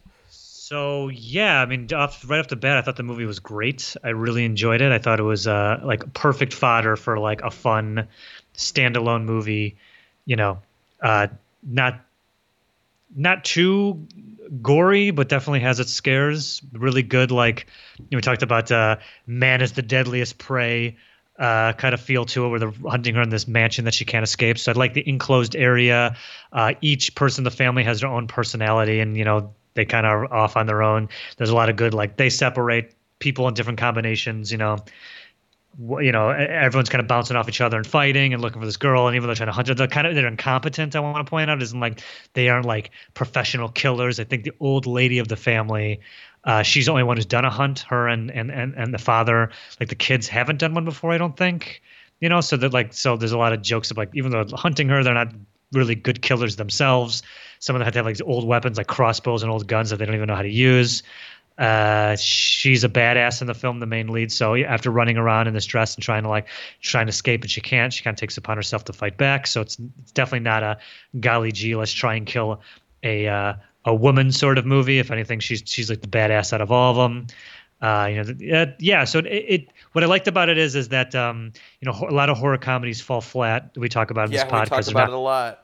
So 0.72 1.10
yeah, 1.10 1.61
I 1.61 1.65
mean, 1.65 1.93
off, 1.93 2.23
right 2.30 2.39
off 2.39 2.48
the 2.48 2.56
bat, 2.56 2.77
I 2.77 2.81
thought 2.81 2.95
the 2.95 3.03
movie 3.03 3.26
was 3.26 3.39
great. 3.39 3.98
I 4.06 4.11
really 4.11 4.45
enjoyed 4.45 4.80
it. 4.80 4.89
I 4.93 4.99
thought 4.99 5.19
it 5.19 5.23
was 5.23 5.45
uh, 5.45 5.81
like 5.84 6.14
perfect 6.14 6.53
fodder 6.53 6.95
for 6.95 7.19
like 7.19 7.41
a 7.41 7.52
fun 7.52 8.07
standalone 8.56 9.26
movie. 9.26 9.76
You 10.23 10.38
know, 10.38 10.61
Uh, 11.02 11.27
not 11.61 11.99
not 13.14 13.43
too 13.43 14.07
gory, 14.61 15.11
but 15.11 15.27
definitely 15.27 15.60
has 15.60 15.81
its 15.81 15.91
scares. 15.91 16.61
Really 16.72 17.03
good. 17.03 17.31
Like 17.31 17.68
you 17.98 18.06
know, 18.10 18.19
we 18.19 18.22
talked 18.22 18.41
about, 18.41 18.72
uh, 18.72 18.95
man 19.27 19.61
is 19.61 19.73
the 19.73 19.81
deadliest 19.81 20.38
prey. 20.38 20.95
Uh, 21.38 21.73
kind 21.73 21.93
of 21.93 21.99
feel 21.99 22.23
to 22.23 22.45
it 22.45 22.49
where 22.49 22.60
they're 22.60 22.73
hunting 22.88 23.15
her 23.15 23.22
in 23.22 23.30
this 23.30 23.45
mansion 23.45 23.84
that 23.85 23.93
she 23.93 24.06
can't 24.06 24.23
escape. 24.23 24.57
So 24.57 24.72
I'd 24.72 24.77
like 24.77 24.93
the 24.93 25.06
enclosed 25.10 25.53
area. 25.53 26.15
Uh, 26.53 26.76
each 26.80 27.14
person 27.15 27.41
in 27.41 27.43
the 27.43 27.52
family 27.52 27.84
has 27.84 27.99
their 27.99 28.10
own 28.10 28.27
personality, 28.27 29.02
and 29.02 29.18
you 29.18 29.26
know 29.26 29.53
they 29.73 29.85
kind 29.85 30.06
of 30.06 30.11
are 30.11 30.34
off 30.34 30.57
on 30.57 30.68
their 30.68 30.84
own. 30.84 31.10
There's 31.38 31.49
a 31.49 31.56
lot 31.56 31.69
of 31.69 31.76
good 31.76 31.93
like 31.93 32.18
they 32.18 32.30
separate 32.30 32.93
people 33.19 33.48
in 33.48 33.53
different 33.53 33.80
combinations. 33.80 34.52
You 34.52 34.57
know, 34.57 34.77
you 35.80 36.11
know 36.11 36.30
everyone's 36.30 36.89
kind 36.89 37.02
of 37.02 37.07
bouncing 37.07 37.38
off 37.38 37.48
each 37.48 37.61
other 37.61 37.77
and 37.77 37.88
fighting 37.88 38.34
and 38.34 38.41
looking 38.41 38.60
for 38.60 38.65
this 38.65 38.77
girl. 38.77 39.07
And 39.07 39.15
even 39.15 39.23
though 39.23 39.27
they're 39.27 39.35
trying 39.38 39.48
to 39.48 39.53
hunt 39.53 39.68
her, 39.69 39.73
they're 39.73 39.88
kind 39.88 40.07
of 40.07 40.15
they're 40.15 40.27
incompetent. 40.27 40.95
I 40.95 40.99
want 40.99 41.26
to 41.26 41.30
point 41.30 41.49
out 41.49 41.61
isn't 41.61 41.80
like 41.80 42.02
they 42.34 42.49
aren't 42.49 42.65
like 42.65 42.91
professional 43.14 43.69
killers. 43.69 44.19
I 44.19 44.26
think 44.26 44.43
the 44.43 44.53
old 44.60 44.85
lady 44.85 45.19
of 45.19 45.27
the 45.27 45.38
family. 45.38 45.99
Uh, 46.43 46.64
she's 46.64 46.88
the 46.88 46.91
only 46.91 47.03
one 47.03 47.18
who's 47.18 47.26
done 47.26 47.45
a 47.45 47.52
hunt. 47.52 47.81
Her 47.81 48.07
and, 48.07 48.31
and 48.31 48.49
and 48.52 48.73
and 48.73 48.93
the 48.93 48.98
father, 48.98 49.52
like 49.80 49.89
the 49.89 49.95
kids, 49.95 50.27
haven't 50.27 50.60
done 50.60 50.73
one 50.73 50.85
before. 50.85 51.11
I 51.11 51.19
don't 51.19 51.38
think, 51.38 51.84
you 52.19 52.30
know. 52.30 52.41
So 52.41 52.57
that 52.57 52.73
like 52.73 52.93
so 52.93 53.15
there's 53.15 53.31
a 53.31 53.38
lot 53.38 53.53
of 53.53 53.61
jokes 53.61 53.91
of 53.91 53.98
like 53.98 54.10
even 54.14 54.31
though 54.31 54.45
hunting 54.53 54.89
her, 54.89 55.03
they're 55.03 55.14
not 55.14 55.31
really 55.72 55.95
good 55.95 56.22
killers 56.22 56.56
themselves. 56.56 57.23
Some 57.60 57.76
of 57.76 57.80
them 57.80 57.85
have 57.85 57.93
to 57.93 57.99
have 57.99 58.06
like 58.06 58.18
old 58.26 58.48
weapons 58.48 58.77
like 58.77 58.88
crossbows 58.88 59.43
and 59.43 59.52
old 59.52 59.68
guns 59.68 59.89
that 59.89 59.98
they 59.98 60.06
don't 60.06 60.15
even 60.15 60.27
know 60.27 60.35
how 60.35 60.41
to 60.41 60.49
use. 60.49 61.03
Uh, 61.57 62.15
she's 62.15 62.84
a 62.84 62.89
badass 62.89 63.41
in 63.41 63.48
the 63.48 63.53
film, 63.53 63.80
the 63.80 63.85
main 63.85 64.07
lead. 64.07 64.31
So 64.31 64.56
after 64.56 64.89
running 64.89 65.18
around 65.18 65.48
in 65.48 65.53
this 65.53 65.65
dress 65.65 65.95
and 65.95 66.03
trying 66.03 66.23
to 66.23 66.30
like 66.30 66.48
trying 66.81 67.06
to 67.06 67.11
escape 67.11 67.41
and 67.41 67.52
she 67.52 67.61
can't, 67.61 67.93
she 67.93 68.03
kind 68.03 68.15
of 68.15 68.19
takes 68.19 68.38
upon 68.38 68.57
herself 68.57 68.85
to 68.85 68.93
fight 68.93 69.18
back. 69.18 69.45
So 69.45 69.61
it's, 69.61 69.77
it's 70.02 70.11
definitely 70.11 70.45
not 70.45 70.64
a 70.64 70.77
golly 71.19 71.52
gee, 71.52 71.76
let's 71.76 71.91
try 71.93 72.15
and 72.15 72.26
kill 72.26 72.61
a 73.03 73.27
uh, 73.27 73.53
a 73.85 73.93
woman 73.93 74.31
sort 74.31 74.57
of 74.57 74.65
movie. 74.65 74.99
If 74.99 75.11
anything, 75.11 75.39
she's 75.39 75.64
she's 75.65 75.89
like 75.89 76.02
the 76.02 76.07
badass 76.07 76.53
out 76.53 76.61
of 76.61 76.72
all 76.72 76.91
of 76.91 76.98
them. 76.98 77.27
Uh, 77.81 78.07
you 78.11 78.23
know, 78.23 78.73
yeah. 78.80 79.03
So 79.06 79.19
it, 79.19 79.26
it, 79.26 79.68
what 79.93 80.03
I 80.03 80.07
liked 80.07 80.27
about 80.27 80.49
it 80.49 80.57
is, 80.57 80.76
is 80.76 80.89
that 80.89 81.13
um, 81.15 81.51
you 81.80 81.91
know, 81.91 82.07
a 82.07 82.13
lot 82.13 82.30
of 82.30 82.38
horror 82.38 82.57
comedies 82.57 83.01
fall 83.01 83.22
flat. 83.22 83.72
We 83.76 83.89
talk 83.89 84.11
about 84.11 84.27
in 84.27 84.31
Yeah, 84.34 84.43
this 84.45 84.51
podcast. 84.53 84.68
talked 84.68 84.85
They're 84.85 84.91
about 84.93 85.07
not- 85.07 85.13
it 85.13 85.15
a 85.15 85.19
lot. 85.19 85.63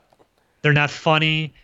they're 0.62 0.72
not 0.72 0.90
funny 0.90 1.54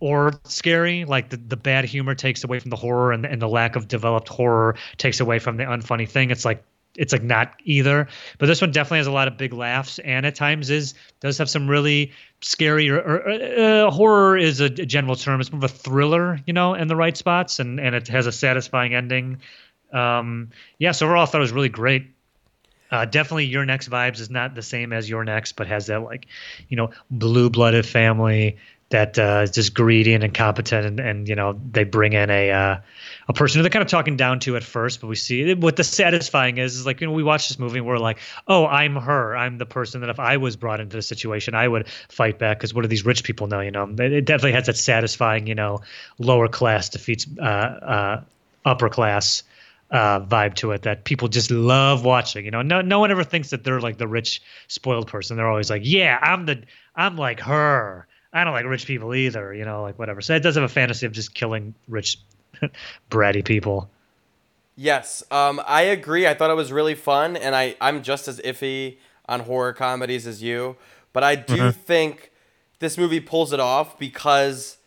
or 0.00 0.32
scary. 0.44 1.04
Like 1.04 1.30
the, 1.30 1.36
the 1.36 1.56
bad 1.56 1.84
humor 1.84 2.14
takes 2.14 2.44
away 2.44 2.58
from 2.58 2.70
the 2.70 2.76
horror, 2.76 3.12
and, 3.12 3.24
and 3.24 3.40
the 3.40 3.48
lack 3.48 3.76
of 3.76 3.88
developed 3.88 4.28
horror 4.28 4.76
takes 4.98 5.20
away 5.20 5.38
from 5.38 5.56
the 5.56 5.64
unfunny 5.64 6.08
thing. 6.08 6.30
It's 6.30 6.44
like 6.44 6.62
it's 6.94 7.12
like 7.12 7.22
not 7.22 7.54
either. 7.64 8.06
But 8.38 8.46
this 8.46 8.60
one 8.60 8.70
definitely 8.70 8.98
has 8.98 9.06
a 9.06 9.12
lot 9.12 9.26
of 9.26 9.38
big 9.38 9.54
laughs, 9.54 9.98
and 10.00 10.26
at 10.26 10.34
times 10.34 10.68
is 10.68 10.92
does 11.20 11.38
have 11.38 11.48
some 11.48 11.66
really 11.70 12.12
scary 12.42 12.90
or, 12.90 12.98
or 12.98 13.30
uh, 13.30 13.90
horror 13.90 14.36
is 14.36 14.60
a, 14.60 14.66
a 14.66 14.68
general 14.68 15.16
term. 15.16 15.40
It's 15.40 15.50
more 15.50 15.58
of 15.60 15.64
a 15.64 15.68
thriller, 15.68 16.38
you 16.46 16.52
know, 16.52 16.74
in 16.74 16.88
the 16.88 16.96
right 16.96 17.16
spots, 17.16 17.60
and 17.60 17.80
and 17.80 17.94
it 17.94 18.08
has 18.08 18.26
a 18.26 18.32
satisfying 18.32 18.94
ending. 18.94 19.38
Um, 19.92 20.50
yeah, 20.78 20.92
so 20.92 21.06
overall, 21.06 21.22
I 21.22 21.26
thought 21.26 21.38
it 21.38 21.40
was 21.40 21.52
really 21.52 21.68
great. 21.68 22.10
Uh, 22.90 23.06
definitely, 23.06 23.46
you're 23.46 23.64
next 23.64 23.88
vibes 23.88 24.20
is 24.20 24.30
not 24.30 24.54
the 24.54 24.62
same 24.62 24.92
as 24.92 25.08
you're 25.08 25.24
next, 25.24 25.52
but 25.52 25.66
has 25.66 25.86
that 25.86 26.00
like, 26.00 26.26
you 26.68 26.76
know, 26.76 26.90
blue-blooded 27.10 27.86
family 27.86 28.58
that 28.92 29.18
uh, 29.18 29.40
is 29.42 29.50
just 29.50 29.74
greedy 29.74 30.12
and 30.12 30.22
incompetent, 30.22 30.86
and, 30.86 31.00
and 31.00 31.28
you 31.28 31.34
know 31.34 31.58
they 31.72 31.82
bring 31.82 32.12
in 32.12 32.30
a 32.30 32.50
uh, 32.50 32.76
a 33.26 33.32
person 33.32 33.58
who 33.58 33.62
they're 33.62 33.70
kind 33.70 33.82
of 33.82 33.88
talking 33.88 34.16
down 34.16 34.38
to 34.40 34.54
at 34.54 34.62
first, 34.62 35.00
but 35.00 35.06
we 35.08 35.16
see 35.16 35.54
what 35.54 35.76
the 35.76 35.84
satisfying 35.84 36.58
is 36.58 36.76
is 36.76 36.86
like 36.86 37.00
you 37.00 37.06
know 37.06 37.12
we 37.12 37.22
watch 37.22 37.48
this 37.48 37.58
movie 37.58 37.78
and 37.78 37.86
we're 37.86 37.98
like, 37.98 38.18
oh, 38.46 38.66
I'm 38.66 38.94
her, 38.94 39.34
I'm 39.34 39.58
the 39.58 39.66
person 39.66 40.02
that 40.02 40.10
if 40.10 40.20
I 40.20 40.36
was 40.36 40.56
brought 40.56 40.80
into 40.80 40.96
the 40.96 41.02
situation, 41.02 41.54
I 41.54 41.66
would 41.66 41.88
fight 42.08 42.38
back 42.38 42.58
because 42.58 42.74
what 42.74 42.82
do 42.82 42.88
these 42.88 43.04
rich 43.04 43.24
people 43.24 43.46
know? 43.46 43.60
You 43.60 43.70
know, 43.70 43.84
it 43.84 44.12
it 44.12 44.24
definitely 44.26 44.52
has 44.52 44.66
that 44.66 44.76
satisfying, 44.76 45.46
you 45.46 45.54
know, 45.54 45.80
lower 46.18 46.48
class 46.48 46.90
defeats 46.90 47.26
uh, 47.40 47.42
uh, 47.42 48.20
upper 48.64 48.90
class 48.90 49.42
uh, 49.92 50.20
vibe 50.20 50.54
to 50.54 50.72
it 50.72 50.82
that 50.82 51.04
people 51.04 51.28
just 51.28 51.50
love 51.50 52.04
watching. 52.04 52.44
You 52.44 52.50
know, 52.50 52.62
no 52.62 52.80
no 52.80 52.98
one 52.98 53.10
ever 53.10 53.22
thinks 53.22 53.50
that 53.50 53.62
they're 53.62 53.80
like 53.80 53.98
the 53.98 54.08
rich 54.08 54.42
spoiled 54.66 55.06
person. 55.06 55.36
They're 55.36 55.48
always 55.48 55.70
like, 55.70 55.82
yeah, 55.84 56.18
I'm 56.20 56.46
the 56.46 56.62
I'm 56.96 57.16
like 57.16 57.40
her. 57.40 58.06
I 58.32 58.44
don't 58.44 58.54
like 58.54 58.64
rich 58.64 58.86
people 58.86 59.14
either. 59.14 59.52
You 59.52 59.66
know, 59.66 59.82
like 59.82 59.98
whatever. 59.98 60.22
So 60.22 60.34
it 60.34 60.40
does 60.40 60.54
have 60.54 60.64
a 60.64 60.68
fantasy 60.68 61.04
of 61.04 61.12
just 61.12 61.34
killing 61.34 61.74
rich, 61.88 62.18
bratty 63.10 63.44
people. 63.44 63.90
Yes, 64.74 65.22
um, 65.30 65.60
I 65.66 65.82
agree. 65.82 66.26
I 66.26 66.32
thought 66.32 66.50
it 66.50 66.56
was 66.56 66.72
really 66.72 66.94
fun, 66.94 67.36
and 67.36 67.54
I 67.54 67.76
I'm 67.80 68.02
just 68.02 68.26
as 68.26 68.40
iffy 68.40 68.96
on 69.28 69.40
horror 69.40 69.74
comedies 69.74 70.26
as 70.26 70.42
you, 70.42 70.76
but 71.12 71.22
I 71.22 71.34
do 71.34 71.70
think 71.70 72.32
this 72.78 72.96
movie 72.96 73.20
pulls 73.20 73.52
it 73.52 73.60
off 73.60 73.98
because 73.98 74.78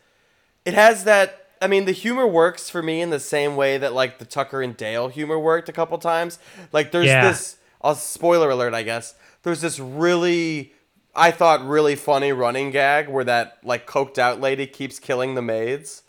it 0.64 0.74
has 0.74 1.04
that. 1.04 1.45
I 1.60 1.66
mean, 1.68 1.84
the 1.86 1.92
humor 1.92 2.26
works 2.26 2.68
for 2.70 2.82
me 2.82 3.00
in 3.00 3.10
the 3.10 3.20
same 3.20 3.56
way 3.56 3.78
that 3.78 3.92
like 3.94 4.18
the 4.18 4.24
Tucker 4.24 4.62
and 4.62 4.76
Dale 4.76 5.08
humor 5.08 5.38
worked 5.38 5.68
a 5.68 5.72
couple 5.72 5.96
times. 5.98 6.38
Like 6.72 6.92
there's 6.92 7.06
Yeah. 7.06 7.28
this. 7.28 7.56
A 7.82 7.94
spoiler 7.94 8.50
alert, 8.50 8.74
I 8.74 8.82
guess. 8.82 9.14
There's 9.42 9.60
this 9.60 9.78
really, 9.78 10.72
I 11.14 11.30
thought 11.30 11.64
really 11.64 11.94
funny 11.94 12.32
running 12.32 12.70
gag 12.72 13.08
where 13.08 13.22
that 13.24 13.58
like 13.62 13.86
coked 13.86 14.18
out 14.18 14.40
lady 14.40 14.66
keeps 14.66 14.98
killing 14.98 15.34
the 15.34 15.42
maids. 15.42 16.02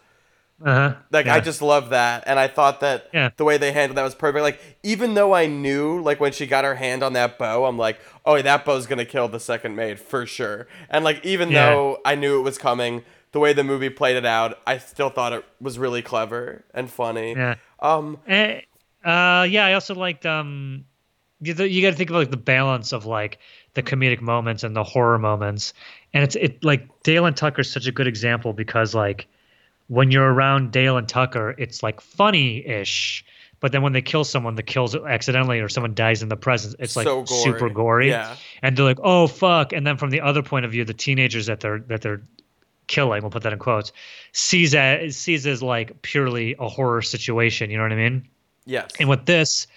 Uh 0.66 0.74
huh. 0.74 0.96
Like 1.12 1.28
I 1.28 1.40
just 1.40 1.62
love 1.62 1.90
that, 1.92 2.24
and 2.26 2.40
I 2.40 2.48
thought 2.48 2.80
that 2.80 3.10
Yeah. 3.14 3.30
the 3.38 3.44
way 3.44 3.60
they 3.60 3.74
handled 3.74 3.98
that 3.98 4.04
was 4.04 4.16
perfect. 4.16 4.42
Like 4.42 4.60
even 4.82 5.14
though 5.14 5.36
I 5.36 5.46
knew, 5.46 6.02
like 6.02 6.20
when 6.20 6.32
she 6.32 6.48
got 6.48 6.64
her 6.66 6.74
hand 6.76 7.04
on 7.04 7.14
that 7.14 7.38
bow, 7.38 7.66
I'm 7.66 7.78
like, 7.78 8.00
oh, 8.26 8.42
that 8.42 8.66
bow's 8.66 8.88
gonna 8.88 9.06
kill 9.06 9.28
the 9.28 9.40
second 9.40 9.76
maid 9.76 10.00
for 10.00 10.26
sure. 10.26 10.68
And 10.90 11.06
like 11.06 11.24
even 11.24 11.52
Yeah. 11.52 11.66
though 11.70 12.00
I 12.06 12.16
knew 12.16 12.40
it 12.40 12.44
was 12.44 12.58
coming, 12.58 13.04
the 13.32 13.40
way 13.40 13.54
the 13.54 13.64
movie 13.64 13.90
played 13.90 14.16
it 14.16 14.26
out, 14.26 14.60
I 14.66 14.78
still 14.78 15.10
thought 15.10 15.34
it 15.34 15.46
was 15.62 15.78
really 15.78 16.02
clever 16.02 16.64
and 16.74 16.90
funny. 16.90 17.34
Yeah. 17.34 17.56
Um. 17.80 18.18
Eh, 18.28 18.62
uh, 19.06 19.44
yeah, 19.50 19.66
I 19.66 19.74
also 19.74 19.94
liked 19.96 20.26
um, 20.26 20.86
you, 21.42 21.54
you 21.54 21.82
got 21.82 21.92
to 21.92 21.96
think 21.96 22.10
about 22.10 22.20
like 22.20 22.32
the 22.32 22.38
balance 22.38 22.92
of 22.94 23.06
like 23.06 23.38
the 23.76 23.84
comedic 23.84 24.22
moments 24.22 24.64
and 24.64 24.76
the 24.76 24.84
horror 24.84 25.20
moments, 25.20 25.74
and 26.14 26.24
it's 26.24 26.36
it 26.36 26.64
like 26.64 26.88
Dale 27.04 27.26
and 27.26 27.38
Tucker 27.38 27.62
is 27.62 27.72
such 27.72 27.86
a 27.88 27.92
good 27.92 28.08
example 28.08 28.54
because 28.54 28.96
like 28.96 29.28
when 29.88 30.12
you're 30.12 30.34
around 30.34 30.72
Dale 30.72 30.98
and 30.98 31.08
Tucker, 31.08 31.56
it's 31.58 31.82
like 31.84 32.02
funny-ish, 32.02 33.24
but 33.60 33.72
then 33.72 33.82
when 33.82 33.94
they 33.94 34.02
kill 34.02 34.24
someone, 34.24 34.56
the 34.56 34.64
kills 34.64 34.96
accidentally 34.96 35.60
or 35.60 35.70
someone 35.70 35.94
dies 35.94 36.22
in 36.22 36.28
the 36.30 36.36
presence, 36.36 36.76
it's 36.80 36.96
like 36.96 37.06
So 37.06 37.24
gory. 37.24 37.42
super 37.44 37.70
gory, 37.70 38.10
Yeah. 38.10 38.36
and 38.62 38.76
they're 38.76 38.84
like, 38.86 39.00
oh 39.04 39.28
fuck, 39.28 39.72
and 39.74 39.86
then 39.88 39.98
from 39.98 40.10
the 40.10 40.22
other 40.22 40.42
point 40.44 40.66
of 40.66 40.72
view, 40.72 40.84
the 40.86 40.94
teenagers 40.94 41.46
that 41.46 41.60
they're 41.62 41.80
that 41.88 42.02
they're 42.02 42.22
killing, 42.88 43.22
we'll 43.22 43.32
put 43.32 43.44
that 43.44 43.54
in 43.54 43.60
quotes, 43.60 43.92
sees 44.32 44.72
that 44.72 45.14
sees 45.14 45.46
as 45.46 45.62
like 45.62 46.02
purely 46.02 46.56
a 46.60 46.68
horror 46.68 47.02
situation. 47.02 47.70
You 47.70 47.78
know 47.78 47.84
what 47.84 47.92
I 47.92 47.96
mean? 47.96 48.28
Yes. 48.66 48.92
And 49.00 49.08
with 49.08 49.26
this, 49.26 49.68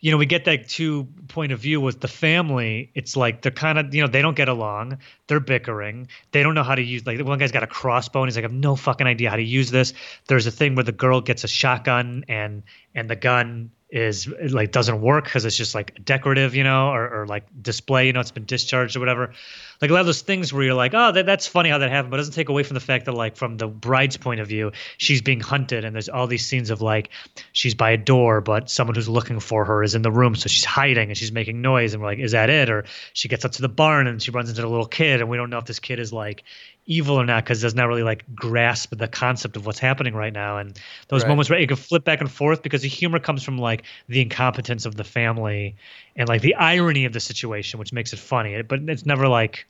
you 0.00 0.10
know, 0.10 0.18
we 0.18 0.26
get 0.26 0.44
that 0.44 0.68
two 0.68 1.08
point 1.28 1.52
of 1.52 1.58
view 1.58 1.80
with 1.80 2.00
the 2.00 2.08
family. 2.08 2.90
It's 2.94 3.16
like 3.16 3.42
they're 3.42 3.50
kind 3.50 3.78
of, 3.78 3.94
you 3.94 4.02
know, 4.02 4.08
they 4.08 4.20
don't 4.20 4.36
get 4.36 4.48
along. 4.48 4.98
They're 5.26 5.40
bickering. 5.40 6.08
They 6.32 6.42
don't 6.42 6.54
know 6.54 6.62
how 6.62 6.74
to 6.74 6.82
use. 6.82 7.06
Like 7.06 7.18
one 7.20 7.38
guy's 7.38 7.52
got 7.52 7.62
a 7.62 7.66
crossbow, 7.66 8.22
and 8.22 8.28
he's 8.28 8.36
like, 8.36 8.44
I 8.44 8.48
have 8.48 8.52
no 8.52 8.76
fucking 8.76 9.06
idea 9.06 9.30
how 9.30 9.36
to 9.36 9.42
use 9.42 9.70
this. 9.70 9.94
There's 10.28 10.46
a 10.46 10.50
thing 10.50 10.74
where 10.74 10.84
the 10.84 10.92
girl 10.92 11.20
gets 11.20 11.44
a 11.44 11.48
shotgun, 11.48 12.24
and 12.28 12.62
and 12.94 13.08
the 13.08 13.16
gun 13.16 13.70
is 13.88 14.26
like 14.26 14.72
doesn't 14.72 15.00
work 15.00 15.24
because 15.24 15.44
it's 15.44 15.56
just 15.56 15.74
like 15.74 16.04
decorative, 16.04 16.56
you 16.56 16.64
know, 16.64 16.88
or, 16.88 17.22
or 17.22 17.26
like 17.26 17.44
display, 17.62 18.08
you 18.08 18.12
know, 18.12 18.20
it's 18.20 18.32
been 18.32 18.44
discharged 18.44 18.96
or 18.96 19.00
whatever. 19.00 19.32
Like 19.80 19.90
a 19.90 19.94
lot 19.94 20.00
of 20.00 20.06
those 20.06 20.22
things 20.22 20.52
where 20.52 20.64
you're 20.64 20.74
like, 20.74 20.92
oh, 20.92 21.12
that, 21.12 21.24
that's 21.24 21.46
funny 21.46 21.68
how 21.68 21.78
that 21.78 21.90
happened, 21.90 22.10
but 22.10 22.16
it 22.16 22.22
doesn't 22.22 22.34
take 22.34 22.48
away 22.48 22.64
from 22.64 22.74
the 22.74 22.80
fact 22.80 23.04
that 23.04 23.12
like 23.12 23.36
from 23.36 23.58
the 23.58 23.68
bride's 23.68 24.16
point 24.16 24.40
of 24.40 24.48
view, 24.48 24.72
she's 24.98 25.22
being 25.22 25.38
hunted, 25.38 25.84
and 25.84 25.94
there's 25.94 26.08
all 26.08 26.26
these 26.26 26.44
scenes 26.44 26.70
of 26.70 26.82
like 26.82 27.10
she's 27.52 27.74
by 27.74 27.90
a 27.90 27.96
door, 27.96 28.40
but 28.40 28.68
someone 28.68 28.96
who's 28.96 29.08
looking 29.08 29.38
for 29.38 29.64
her 29.64 29.84
is 29.84 29.94
in 29.94 30.02
the 30.02 30.10
room, 30.10 30.34
so 30.34 30.48
she's 30.48 30.64
hiding 30.64 31.10
and 31.10 31.16
she's 31.16 31.30
making 31.30 31.62
noise, 31.62 31.94
and 31.94 32.02
we're 32.02 32.08
like, 32.08 32.18
is 32.18 32.32
that 32.32 32.50
it? 32.50 32.68
Or 32.68 32.86
she 33.12 33.28
gets 33.28 33.44
up 33.44 33.52
to 33.52 33.62
the 33.62 33.68
barn 33.68 34.08
and 34.08 34.20
she 34.20 34.32
runs 34.32 34.48
into 34.48 34.62
the 34.62 34.68
little 34.68 34.86
kid, 34.86 35.20
and 35.20 35.30
we 35.30 35.36
don't 35.36 35.50
know 35.50 35.58
if 35.58 35.66
this 35.66 35.78
kid 35.78 36.00
is 36.00 36.12
like 36.12 36.42
evil 36.86 37.16
or 37.20 37.26
not 37.26 37.44
because 37.44 37.60
does 37.60 37.74
not 37.74 37.88
really 37.88 38.02
like 38.02 38.24
grasp 38.34 38.96
the 38.96 39.08
concept 39.08 39.56
of 39.56 39.66
what's 39.66 39.78
happening 39.78 40.14
right 40.14 40.32
now. 40.32 40.58
And 40.58 40.78
those 41.08 41.24
Right. 41.24 41.28
moments 41.28 41.50
where 41.50 41.58
you 41.58 41.66
can 41.66 41.76
flip 41.76 42.04
back 42.04 42.20
and 42.20 42.30
forth 42.30 42.62
because 42.62 42.82
the 42.82 42.88
humor 42.88 43.18
comes 43.18 43.42
from 43.42 43.58
like 43.58 43.84
the 44.08 44.20
incompetence 44.20 44.86
of 44.86 44.94
the 44.94 45.04
family 45.04 45.76
and 46.14 46.28
like 46.28 46.42
the 46.42 46.54
irony 46.54 47.04
of 47.04 47.12
the 47.12 47.20
situation 47.20 47.78
which 47.78 47.92
makes 47.92 48.12
it 48.12 48.18
funny. 48.18 48.62
But 48.62 48.80
it's 48.88 49.04
never 49.06 49.28
like 49.28 49.66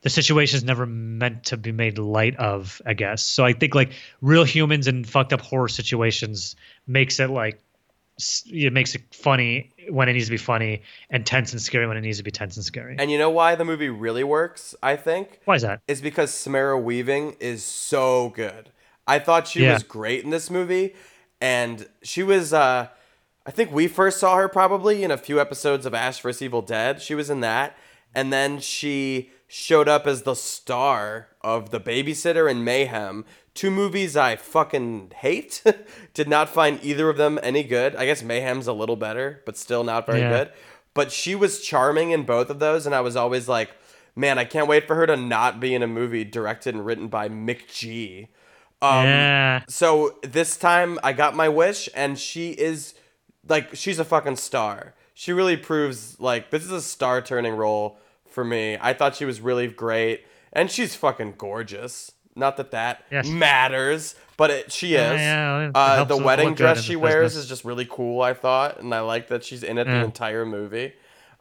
the 0.00 0.10
situation 0.10 0.56
is 0.56 0.64
never 0.64 0.84
meant 0.84 1.44
to 1.44 1.56
be 1.56 1.72
made 1.72 1.98
light 1.98 2.36
of 2.36 2.80
i 2.84 2.94
guess. 2.94 3.22
So 3.22 3.44
i 3.44 3.52
think 3.52 3.74
like 3.74 3.92
real 4.20 4.44
humans 4.44 4.88
in 4.88 5.04
fucked 5.04 5.32
up 5.32 5.40
horror 5.40 5.68
situations 5.68 6.56
makes 6.86 7.20
it 7.20 7.30
like 7.30 7.60
it 8.46 8.72
makes 8.72 8.94
it 8.94 9.02
funny 9.14 9.70
when 9.88 10.08
it 10.08 10.12
needs 10.14 10.26
to 10.26 10.30
be 10.30 10.36
funny 10.36 10.82
and 11.10 11.24
tense 11.26 11.52
and 11.52 11.60
scary 11.60 11.86
when 11.86 11.96
it 11.96 12.00
needs 12.02 12.18
to 12.18 12.24
be 12.24 12.30
tense 12.30 12.56
and 12.56 12.64
scary 12.64 12.96
and 12.98 13.10
you 13.10 13.18
know 13.18 13.30
why 13.30 13.54
the 13.54 13.64
movie 13.64 13.88
really 13.88 14.24
works? 14.24 14.74
I 14.82 14.96
think 14.96 15.40
why 15.44 15.56
is 15.56 15.62
that 15.62 15.80
is 15.88 16.00
because 16.00 16.32
Samara 16.32 16.78
Weaving 16.78 17.36
is 17.40 17.62
so 17.64 18.30
good. 18.30 18.70
I 19.06 19.18
thought 19.18 19.48
she 19.48 19.62
Yeah. 19.62 19.72
was 19.74 19.82
great 19.82 20.22
in 20.24 20.30
this 20.30 20.50
movie, 20.50 20.94
and 21.40 21.88
she 22.02 22.22
was. 22.22 22.52
Uh, 22.52 22.88
I 23.44 23.50
think 23.50 23.72
we 23.72 23.88
first 23.88 24.20
saw 24.20 24.36
her 24.36 24.48
probably 24.48 25.02
in 25.02 25.10
a 25.10 25.16
few 25.18 25.40
episodes 25.40 25.84
of 25.86 25.92
Ash 25.94 26.20
vs 26.20 26.40
Evil 26.42 26.62
Dead. 26.62 27.02
She 27.02 27.16
was 27.16 27.28
in 27.28 27.40
that, 27.40 27.76
and 28.14 28.32
then 28.32 28.60
she 28.60 29.30
showed 29.48 29.88
up 29.88 30.06
as 30.06 30.22
the 30.22 30.36
star 30.36 31.28
of 31.42 31.70
The 31.70 31.80
Babysitter 31.80 32.48
and 32.48 32.64
Mayhem, 32.64 33.24
two 33.54 33.70
movies 33.70 34.16
I 34.16 34.36
fucking 34.36 35.12
hate. 35.16 35.62
Did 36.14 36.28
not 36.28 36.48
find 36.48 36.78
either 36.82 37.08
of 37.08 37.16
them 37.16 37.38
any 37.42 37.62
good. 37.62 37.94
I 37.96 38.06
guess 38.06 38.22
Mayhem's 38.22 38.66
a 38.66 38.72
little 38.72 38.96
better, 38.96 39.42
but 39.46 39.56
still 39.56 39.84
not 39.84 40.06
very 40.06 40.20
Yeah. 40.20 40.30
good. 40.30 40.52
But 40.94 41.10
she 41.12 41.34
was 41.34 41.62
charming 41.62 42.10
in 42.10 42.24
both 42.24 42.50
of 42.50 42.58
those, 42.58 42.84
and 42.86 42.94
I 42.94 43.00
was 43.00 43.16
always 43.16 43.48
like, 43.48 43.70
man, 44.14 44.38
I 44.38 44.44
can't 44.44 44.68
wait 44.68 44.86
for 44.86 44.94
her 44.94 45.06
to 45.06 45.16
not 45.16 45.58
be 45.58 45.74
in 45.74 45.82
a 45.82 45.86
movie 45.86 46.24
directed 46.24 46.74
and 46.74 46.84
written 46.84 47.08
by 47.08 47.28
McG. 47.30 48.28
Um, 48.82 49.04
yeah. 49.06 49.62
so 49.68 50.18
this 50.22 50.56
time 50.56 50.98
I 51.02 51.12
got 51.12 51.34
my 51.36 51.48
wish, 51.48 51.88
and 51.94 52.18
she 52.18 52.50
is 52.50 52.94
like 53.48 53.74
she's 53.74 53.98
a 53.98 54.04
fucking 54.04 54.36
star. 54.36 54.94
She 55.14 55.32
really 55.32 55.56
proves 55.56 56.18
like 56.20 56.50
this 56.50 56.64
is 56.64 56.72
a 56.72 56.82
star 56.82 57.22
turning 57.22 57.54
role 57.54 57.98
for 58.28 58.44
me. 58.44 58.76
I 58.80 58.92
thought 58.92 59.14
she 59.14 59.24
was 59.24 59.40
really 59.40 59.68
great, 59.68 60.26
and 60.52 60.70
she's 60.70 60.94
fucking 60.96 61.34
gorgeous. 61.38 62.10
Not 62.34 62.56
that 62.56 62.70
that 62.70 63.04
matters, 63.26 64.14
but 64.36 64.50
it, 64.50 64.72
she 64.72 64.94
is. 64.94 65.20
Yeah, 65.20 65.70
uh, 65.74 66.04
the 66.04 66.16
wedding 66.16 66.54
dress 66.54 66.82
she 66.82 66.96
wears 66.96 67.32
business. 67.32 67.44
is 67.44 67.48
just 67.48 67.64
really 67.64 67.86
cool. 67.88 68.22
I 68.22 68.32
thought, 68.34 68.80
and 68.80 68.94
I 68.94 69.00
like 69.00 69.28
that 69.28 69.44
she's 69.44 69.62
in 69.62 69.78
it 69.78 69.84
the 69.84 70.02
entire 70.02 70.46
movie. 70.46 70.94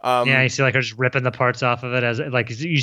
Um, 0.03 0.27
Yeah, 0.27 0.41
you 0.41 0.49
see 0.49 0.63
like 0.63 0.73
her 0.73 0.81
just 0.81 0.97
ripping 0.97 1.23
the 1.23 1.31
parts 1.31 1.63
off 1.63 1.83
of 1.83 1.93
it 1.93 2.03
as 2.03 2.19
like 2.19 2.49
you, 2.49 2.81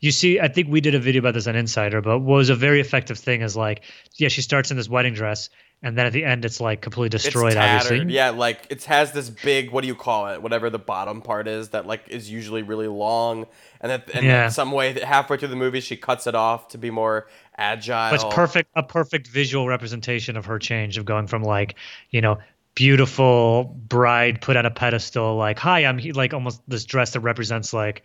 you 0.00 0.10
see. 0.12 0.38
I 0.38 0.48
think 0.48 0.68
we 0.68 0.80
did 0.80 0.94
a 0.94 1.00
video 1.00 1.20
about 1.20 1.34
this 1.34 1.46
on 1.46 1.56
Insider, 1.56 2.00
but 2.00 2.18
what 2.20 2.36
was 2.36 2.50
a 2.50 2.54
very 2.54 2.80
effective 2.80 3.18
thing 3.18 3.40
is 3.42 3.56
like, 3.56 3.82
yeah, 4.16 4.28
she 4.28 4.42
starts 4.42 4.70
in 4.70 4.76
this 4.76 4.88
wedding 4.88 5.14
dress, 5.14 5.48
and 5.82 5.96
then 5.96 6.06
at 6.06 6.12
the 6.12 6.24
end 6.24 6.44
it's 6.44 6.60
like 6.60 6.80
completely 6.82 7.08
destroyed. 7.08 7.56
obviously, 7.56 8.12
Yeah, 8.12 8.30
like 8.30 8.66
it 8.70 8.84
has 8.84 9.12
this 9.12 9.30
big 9.30 9.70
what 9.70 9.80
do 9.82 9.88
you 9.88 9.94
call 9.94 10.28
it? 10.28 10.42
Whatever 10.42 10.70
the 10.70 10.78
bottom 10.78 11.22
part 11.22 11.48
is 11.48 11.70
that 11.70 11.86
like 11.86 12.08
is 12.08 12.30
usually 12.30 12.62
really 12.62 12.88
long, 12.88 13.46
and 13.80 13.90
that 13.90 14.10
and 14.14 14.26
Yeah. 14.26 14.48
some 14.48 14.72
way 14.72 14.98
halfway 15.00 15.36
through 15.36 15.48
the 15.48 15.56
movie 15.56 15.80
she 15.80 15.96
cuts 15.96 16.26
it 16.26 16.34
off 16.34 16.68
to 16.68 16.78
be 16.78 16.90
more 16.90 17.28
agile. 17.56 18.10
But 18.10 18.24
it's 18.24 18.34
perfect 18.34 18.70
a 18.74 18.82
perfect 18.82 19.26
visual 19.28 19.66
representation 19.68 20.36
of 20.36 20.44
her 20.46 20.58
change 20.58 20.98
of 20.98 21.04
going 21.04 21.26
from 21.26 21.42
like 21.42 21.76
you 22.10 22.20
know 22.20 22.38
beautiful 22.76 23.64
bride 23.88 24.40
put 24.40 24.56
on 24.56 24.64
a 24.64 24.70
pedestal 24.70 25.36
like 25.36 25.58
hi 25.58 25.84
i'm 25.84 25.98
he 25.98 26.12
like 26.12 26.32
almost 26.32 26.62
this 26.68 26.84
dress 26.84 27.12
that 27.12 27.20
represents 27.20 27.72
like 27.72 28.02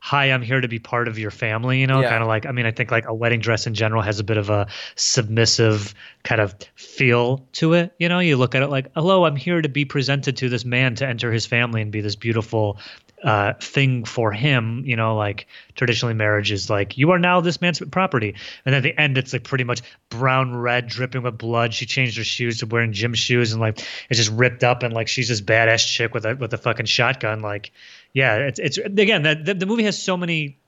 hi 0.00 0.26
i'm 0.26 0.42
here 0.42 0.60
to 0.60 0.68
be 0.68 0.78
part 0.78 1.08
of 1.08 1.18
your 1.18 1.30
family 1.30 1.80
you 1.80 1.86
know 1.86 2.00
Yeah. 2.00 2.10
kind 2.10 2.22
of 2.22 2.28
like 2.28 2.46
i 2.46 2.52
mean 2.52 2.66
i 2.66 2.70
think 2.70 2.90
like 2.90 3.06
a 3.06 3.14
wedding 3.14 3.40
dress 3.40 3.66
in 3.66 3.74
general 3.74 4.02
has 4.02 4.18
a 4.18 4.24
bit 4.24 4.36
of 4.36 4.50
a 4.50 4.66
submissive 4.94 5.94
kind 6.22 6.40
of 6.40 6.54
feel 6.74 7.46
to 7.52 7.74
it 7.74 7.92
you 7.98 8.08
know 8.08 8.18
you 8.18 8.36
look 8.36 8.54
at 8.54 8.62
it 8.62 8.68
like 8.68 8.90
hello 8.94 9.24
i'm 9.24 9.36
here 9.36 9.60
to 9.62 9.68
be 9.68 9.84
presented 9.84 10.36
to 10.36 10.48
this 10.48 10.64
man 10.64 10.94
to 10.96 11.06
enter 11.06 11.32
his 11.32 11.46
family 11.46 11.82
and 11.82 11.90
be 11.92 12.00
this 12.00 12.16
beautiful 12.16 12.78
uh, 13.22 13.54
thing 13.54 14.04
for 14.04 14.32
him, 14.32 14.82
you 14.84 14.96
know, 14.96 15.16
like 15.16 15.46
traditionally 15.74 16.14
marriage 16.14 16.52
is 16.52 16.68
like 16.68 16.98
you 16.98 17.10
are 17.10 17.18
now 17.18 17.40
this 17.40 17.60
man's 17.60 17.80
property, 17.90 18.34
and 18.64 18.74
at 18.74 18.82
the 18.82 18.98
end 19.00 19.16
it's 19.16 19.32
like 19.32 19.44
pretty 19.44 19.64
much 19.64 19.82
brown 20.10 20.54
red, 20.54 20.86
dripping 20.86 21.22
with 21.22 21.38
blood. 21.38 21.72
She 21.72 21.86
changed 21.86 22.18
her 22.18 22.24
shoes 22.24 22.58
to 22.58 22.66
wearing 22.66 22.92
gym 22.92 23.14
shoes, 23.14 23.52
and 23.52 23.60
like 23.60 23.78
it's 24.10 24.18
just 24.18 24.30
ripped 24.30 24.64
up, 24.64 24.82
and 24.82 24.92
like 24.92 25.08
she's 25.08 25.28
this 25.28 25.40
badass 25.40 25.86
chick 25.86 26.12
with 26.14 26.26
a 26.26 26.36
with 26.36 26.52
a 26.52 26.58
fucking 26.58 26.86
shotgun. 26.86 27.40
Like, 27.40 27.72
yeah, 28.12 28.36
it's 28.36 28.58
it's 28.58 28.78
again 28.78 29.22
that 29.22 29.44
the, 29.44 29.54
the 29.54 29.66
movie 29.66 29.84
has 29.84 30.00
so 30.00 30.16
many 30.16 30.58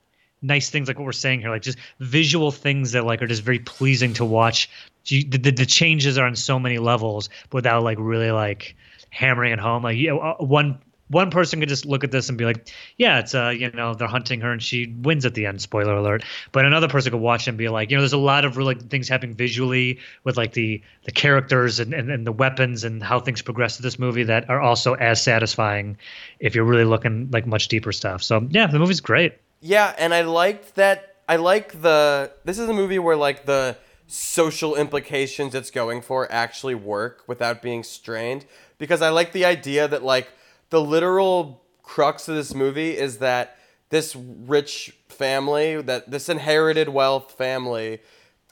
nice 0.40 0.70
things 0.70 0.88
like 0.88 0.98
what 0.98 1.04
we're 1.04 1.12
saying 1.12 1.40
here, 1.40 1.50
like 1.50 1.62
just 1.62 1.78
visual 2.00 2.50
things 2.50 2.92
that 2.92 3.04
like 3.04 3.20
are 3.22 3.26
just 3.26 3.42
very 3.42 3.58
pleasing 3.58 4.14
to 4.14 4.24
watch. 4.24 4.70
The, 5.06 5.22
the 5.24 5.50
the 5.50 5.66
changes 5.66 6.18
are 6.18 6.26
on 6.26 6.36
so 6.36 6.58
many 6.58 6.78
levels 6.78 7.28
without 7.52 7.82
like 7.82 7.98
really 8.00 8.30
like 8.30 8.74
hammering 9.10 9.52
it 9.52 9.58
home. 9.58 9.82
Like, 9.82 9.96
yeah, 9.98 10.14
uh, 10.14 10.36
one 10.36 10.78
one 11.08 11.30
person 11.30 11.60
could 11.60 11.68
just 11.68 11.86
look 11.86 12.04
at 12.04 12.10
this 12.10 12.28
and 12.28 12.38
be 12.38 12.44
like, 12.44 12.68
yeah, 12.96 13.18
it's 13.18 13.34
uh, 13.34 13.48
you 13.48 13.70
know, 13.70 13.94
they're 13.94 14.08
hunting 14.08 14.40
her 14.40 14.52
and 14.52 14.62
she 14.62 14.86
wins 14.86 15.24
at 15.24 15.34
the 15.34 15.46
end. 15.46 15.60
Spoiler 15.60 15.96
alert. 15.96 16.24
But 16.52 16.64
another 16.64 16.88
person 16.88 17.12
could 17.12 17.20
watch 17.20 17.48
and 17.48 17.56
be 17.56 17.68
like, 17.68 17.90
you 17.90 17.96
know, 17.96 18.02
there's 18.02 18.12
a 18.12 18.18
lot 18.18 18.44
of 18.44 18.56
really 18.56 18.74
things 18.74 19.08
happening 19.08 19.34
visually 19.34 20.00
with 20.24 20.36
like 20.36 20.52
the 20.52 20.82
the 21.04 21.12
characters 21.12 21.80
and, 21.80 21.94
and, 21.94 22.10
and 22.10 22.26
the 22.26 22.32
weapons 22.32 22.84
and 22.84 23.02
how 23.02 23.20
things 23.20 23.42
progress 23.42 23.76
to 23.76 23.82
this 23.82 23.98
movie 23.98 24.24
that 24.24 24.48
are 24.50 24.60
also 24.60 24.94
as 24.94 25.22
satisfying 25.22 25.96
if 26.40 26.54
you're 26.54 26.64
really 26.64 26.84
looking 26.84 27.30
like 27.30 27.46
much 27.46 27.68
deeper 27.68 27.92
stuff. 27.92 28.22
So 28.22 28.46
yeah, 28.50 28.66
the 28.66 28.78
movie's 28.78 29.00
great. 29.00 29.34
Yeah, 29.60 29.94
and 29.98 30.14
I 30.14 30.22
liked 30.22 30.76
that. 30.76 31.16
I 31.28 31.36
like 31.36 31.82
the. 31.82 32.32
This 32.44 32.58
is 32.58 32.68
a 32.68 32.72
movie 32.72 32.98
where 32.98 33.16
like 33.16 33.44
the 33.46 33.76
social 34.06 34.74
implications 34.74 35.54
it's 35.54 35.70
going 35.70 36.00
for 36.00 36.30
actually 36.32 36.74
work 36.74 37.22
without 37.26 37.60
being 37.60 37.82
strained. 37.82 38.46
Because 38.78 39.02
I 39.02 39.10
like 39.10 39.32
the 39.32 39.44
idea 39.44 39.88
that 39.88 40.02
like 40.02 40.28
the 40.70 40.80
literal 40.80 41.62
crux 41.82 42.28
of 42.28 42.34
this 42.34 42.54
movie 42.54 42.96
is 42.96 43.18
that 43.18 43.58
this 43.90 44.14
rich 44.14 44.94
family, 45.08 45.80
that 45.80 46.10
this 46.10 46.28
inherited 46.28 46.88
wealth 46.88 47.32
family, 47.32 48.00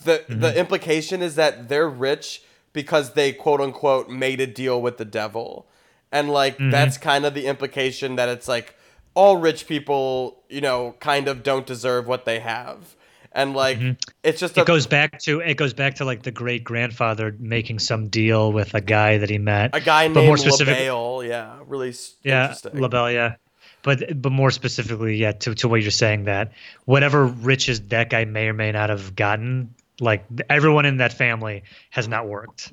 the 0.04 0.24
mm-hmm. 0.28 0.40
the 0.40 0.58
implication 0.58 1.22
is 1.22 1.36
that 1.36 1.68
they're 1.68 1.88
rich 1.88 2.42
because 2.72 3.14
they 3.14 3.32
quote 3.32 3.60
unquote 3.60 4.08
made 4.08 4.40
a 4.40 4.46
deal 4.46 4.80
with 4.80 4.98
the 4.98 5.04
devil. 5.04 5.66
And 6.12 6.30
like 6.30 6.54
mm-hmm. 6.54 6.70
that's 6.70 6.98
kind 6.98 7.24
of 7.24 7.34
the 7.34 7.46
implication 7.46 8.16
that 8.16 8.28
it's 8.28 8.48
like 8.48 8.74
all 9.14 9.36
rich 9.36 9.66
people, 9.66 10.42
you 10.48 10.60
know, 10.60 10.94
kind 11.00 11.28
of 11.28 11.42
don't 11.42 11.66
deserve 11.66 12.06
what 12.06 12.24
they 12.24 12.40
have. 12.40 12.95
And 13.36 13.52
like 13.54 13.78
mm-hmm. 13.78 13.92
it's 14.24 14.40
just 14.40 14.56
a 14.56 14.62
It 14.62 14.66
goes 14.66 14.86
back 14.86 15.20
to 15.20 15.40
it 15.40 15.58
goes 15.58 15.74
back 15.74 15.96
to 15.96 16.06
like 16.06 16.22
the 16.22 16.30
great 16.30 16.64
grandfather 16.64 17.36
making 17.38 17.80
some 17.80 18.08
deal 18.08 18.50
with 18.50 18.72
a 18.72 18.80
guy 18.80 19.18
that 19.18 19.28
he 19.28 19.36
met. 19.36 19.76
a 19.76 19.80
guy 19.80 20.08
but 20.08 20.20
named 20.20 20.26
more 20.26 20.38
specific- 20.38 20.78
LaBelle, 20.78 21.22
yeah, 21.22 21.58
really 21.66 21.92
yeah, 22.22 22.44
interesting. 22.44 22.80
LaBelle, 22.80 23.12
yeah. 23.12 23.34
But 23.82 24.20
but 24.22 24.32
more 24.32 24.50
specifically, 24.50 25.16
yeah, 25.16 25.32
to, 25.32 25.54
to 25.54 25.68
what 25.68 25.82
you're 25.82 25.90
saying 25.90 26.24
that 26.24 26.52
whatever 26.86 27.26
riches 27.26 27.82
that 27.88 28.08
guy 28.08 28.24
may 28.24 28.48
or 28.48 28.54
may 28.54 28.72
not 28.72 28.88
have 28.88 29.14
gotten, 29.14 29.74
like 30.00 30.24
everyone 30.48 30.86
in 30.86 30.96
that 30.96 31.12
family 31.12 31.62
has 31.90 32.08
not 32.08 32.26
worked. 32.26 32.72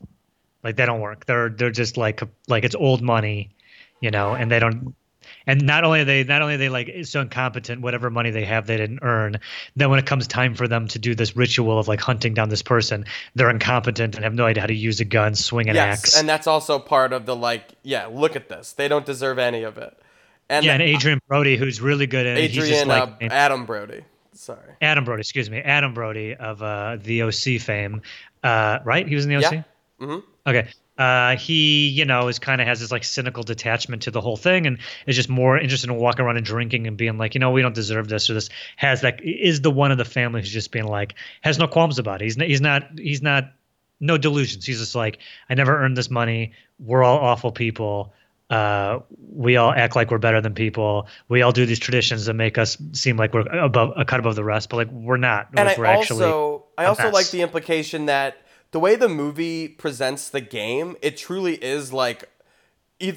Like 0.64 0.77
they 0.77 0.85
don't 0.85 1.02
work. 1.02 1.26
They're 1.26 1.49
they're 1.49 1.72
just 1.72 1.98
like 1.98 2.23
like 2.48 2.64
it's 2.64 2.73
old 2.73 3.02
money, 3.02 3.52
you 3.99 4.11
know, 4.11 4.34
and 4.34 4.49
they 4.49 4.60
don't. 4.60 4.95
And 5.48 5.65
not 5.65 5.84
only 5.84 6.02
are 6.02 6.06
they 6.06 6.24
not 6.24 6.41
only 6.41 6.56
are 6.56 6.57
they 6.57 6.70
like 6.70 6.91
so 7.03 7.22
incompetent, 7.22 7.82
whatever 7.82 8.10
money 8.10 8.32
they 8.32 8.45
have 8.45 8.68
they 8.68 8.78
didn't 8.78 8.99
earn. 9.02 9.40
Then 9.76 9.90
when 9.90 9.99
it 9.99 10.06
comes 10.06 10.28
time 10.28 10.56
for 10.56 10.68
them 10.68 10.88
to 10.90 10.99
do 10.99 11.15
this 11.15 11.36
ritual 11.36 11.80
of 11.80 11.88
like 11.88 11.99
hunting 11.99 12.34
down 12.34 12.49
this 12.49 12.61
person, 12.61 13.06
they're 13.36 13.49
incompetent 13.49 14.15
and 14.15 14.24
have 14.24 14.34
no 14.34 14.45
idea 14.45 14.61
how 14.61 14.68
to 14.68 14.74
use 14.74 14.99
a 14.99 15.06
gun, 15.06 15.36
swing 15.36 15.70
an 15.70 15.76
yes, 15.76 15.99
axe. 15.99 16.18
and 16.20 16.28
that's 16.28 16.48
also 16.48 16.80
part 16.80 17.14
of 17.14 17.26
the 17.26 17.36
like, 17.36 17.74
yeah, 17.84 18.07
look 18.07 18.36
at 18.36 18.49
this. 18.49 18.74
They 18.74 18.88
don't 18.88 19.06
deserve 19.06 19.40
any 19.40 19.64
of 19.64 19.78
it. 19.78 19.98
And 20.49 20.65
yeah, 20.65 20.74
and 20.74 20.84
Adrien 20.84 21.20
Brody, 21.28 21.57
who's 21.57 21.82
really 21.82 22.07
good 22.07 22.26
at 22.26 22.38
he's 22.38 22.57
Adrian 22.57 22.88
like 22.88 23.10
uh, 23.22 23.26
Adam 23.32 23.65
Brody. 23.65 24.03
Sorry. 24.34 24.74
Adam 24.82 25.03
Brody, 25.03 25.22
excuse 25.22 25.49
me, 25.49 25.60
Adam 25.60 25.94
Brody 25.94 26.36
of 26.36 26.61
uh, 26.61 26.98
the 27.02 27.24
OC 27.24 27.61
fame, 27.61 28.02
uh, 28.44 28.80
right? 28.84 29.07
He 29.07 29.15
was 29.15 29.26
in 29.26 29.30
the 29.30 29.38
OC. 29.38 29.53
Yeah. 29.53 29.64
Mhm. 30.02 30.24
Okay. 30.45 30.68
Uh, 30.98 31.36
he, 31.38 31.90
you 31.90 32.06
know, 32.06 32.28
is 32.28 32.38
kind 32.38 32.61
of 32.61 32.68
has 32.68 32.80
this 32.80 32.91
like 32.91 33.03
cynical 33.03 33.41
detachment 33.41 34.03
to 34.03 34.11
the 34.11 34.22
whole 34.22 34.38
thing, 34.38 34.68
and 34.68 34.78
is 35.07 35.15
just 35.15 35.30
more 35.30 35.57
interested 35.57 35.90
in 35.90 35.95
walking 35.95 36.24
around 36.24 36.38
and 36.38 36.45
drinking 36.45 36.86
and 36.86 36.98
being 36.98 37.18
like, 37.18 37.34
you 37.34 37.40
know, 37.40 37.49
we 37.49 37.64
don't 37.64 37.74
deserve 37.74 38.07
this 38.07 38.30
or 38.30 38.36
this. 38.36 38.49
Has 38.76 39.02
like 39.02 39.20
is 39.24 39.61
the 39.61 39.72
one 39.72 39.91
of 39.91 39.98
the 39.98 40.06
family 40.06 40.41
who's 40.41 40.52
just 40.52 40.72
being 40.72 40.88
like 40.88 41.15
has 41.41 41.57
no 41.57 41.68
qualms 41.68 41.98
about 41.98 42.22
it. 42.22 42.26
He's 42.26 42.36
he's 42.36 42.61
not 42.61 42.99
he's 42.99 43.24
not 43.24 43.53
no 43.99 44.18
delusions. 44.18 44.65
He's 44.65 44.80
just 44.80 44.94
like 44.94 45.18
I 45.49 45.56
never 45.56 45.76
earned 45.76 45.98
this 45.98 46.11
money. 46.11 46.53
We're 46.78 47.03
all 47.03 47.18
awful 47.18 47.52
people. 47.52 48.14
Uh, 48.49 48.99
we 49.32 49.57
all 49.57 49.72
act 49.72 49.95
like 49.95 50.11
we're 50.11 50.20
better 50.20 50.41
than 50.41 50.53
people. 50.53 51.07
We 51.28 51.41
all 51.41 51.52
do 51.52 51.65
these 51.65 51.80
traditions 51.80 52.26
that 52.26 52.36
make 52.36 52.60
us 52.60 52.78
seem 52.91 53.18
like 53.18 53.34
we're 53.34 53.48
above 53.48 53.94
a 53.98 54.06
cut 54.06 54.20
above 54.20 54.36
the 54.36 54.44
rest, 54.44 54.70
but 54.70 54.78
like 54.78 54.91
we're 54.91 55.18
not. 55.18 55.48
and 55.57 55.65
like, 55.65 55.78
I 55.78 55.82
we're 55.82 55.86
actually 55.88 56.26
also 56.26 56.65
I 56.78 56.86
also 56.86 57.10
like 57.10 57.32
the 57.32 57.41
implication 57.41 58.06
that 58.06 58.38
the 58.73 58.79
way 58.79 58.95
the 58.95 59.07
movie 59.07 59.67
presents 59.67 60.29
the 60.29 60.41
game, 60.41 60.97
it 61.01 61.15
truly 61.15 61.55
is 61.55 61.93
like, 61.93 62.27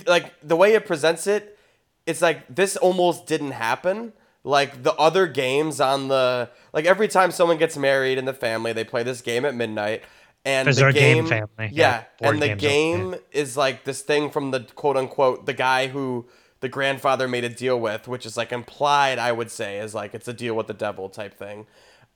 like 0.06 0.34
the 0.42 0.54
way 0.54 0.74
it 0.74 0.86
presents 0.86 1.26
it, 1.26 1.58
it's 2.04 2.22
like 2.22 2.54
this 2.54 2.76
almost 2.76 3.26
didn't 3.26 3.52
happen. 3.52 4.12
Like 4.44 4.84
the 4.84 4.94
other 4.94 5.26
games 5.26 5.80
on 5.80 6.06
the 6.06 6.50
like 6.72 6.84
every 6.84 7.08
time 7.08 7.32
someone 7.32 7.56
gets 7.56 7.76
married 7.76 8.18
in 8.18 8.26
the 8.26 8.34
family, 8.34 8.72
they 8.72 8.84
play 8.84 9.02
this 9.02 9.20
game 9.22 9.44
at 9.44 9.54
midnight. 9.56 10.04
and 10.44 10.68
the 10.68 10.92
game 10.92 11.24
game, 11.24 11.26
family. 11.26 11.70
Yeah, 11.72 12.04
Yeah, 12.20 12.28
and 12.28 12.40
the 12.40 12.54
game 12.54 13.16
is 13.32 13.56
like 13.56 13.82
this 13.84 14.02
thing 14.02 14.30
from 14.30 14.52
the 14.52 14.60
quote 14.60 14.96
unquote 14.96 15.46
the 15.46 15.54
guy 15.54 15.88
who 15.88 16.26
the 16.60 16.68
grandfather 16.68 17.26
made 17.26 17.44
a 17.44 17.48
deal 17.48 17.80
with, 17.80 18.06
which 18.06 18.24
is 18.26 18.36
like 18.36 18.52
implied, 18.52 19.18
I 19.18 19.32
would 19.32 19.50
say, 19.50 19.78
is 19.78 19.94
like 19.94 20.14
it's 20.14 20.28
a 20.28 20.32
deal 20.32 20.54
with 20.54 20.68
the 20.68 20.74
devil 20.74 21.08
type 21.08 21.36
thing. 21.36 21.66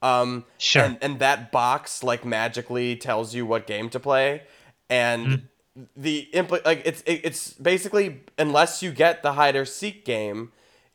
Um, 0.03 0.45
Sure. 0.59 0.85
And, 0.85 0.99
and 1.03 1.19
that 1.21 1.53
box 1.53 2.03
like 2.03 2.25
magically 2.25 2.97
tells 2.97 3.35
you 3.35 3.45
what 3.47 3.67
game 3.67 3.91
to 3.91 4.01
play, 4.01 4.43
and 4.89 5.27
Mm-hmm. 5.27 5.83
the 5.97 6.29
impl- 6.33 6.65
like 6.65 6.83
it's 6.85 7.03
it, 7.03 7.21
it's 7.25 7.53
basically 7.55 8.23
unless 8.39 8.83
you 8.83 8.93
get 8.93 9.23
the 9.23 9.35
hide 9.35 9.57
or 9.57 9.65
seek 9.65 10.05
game, 10.05 10.53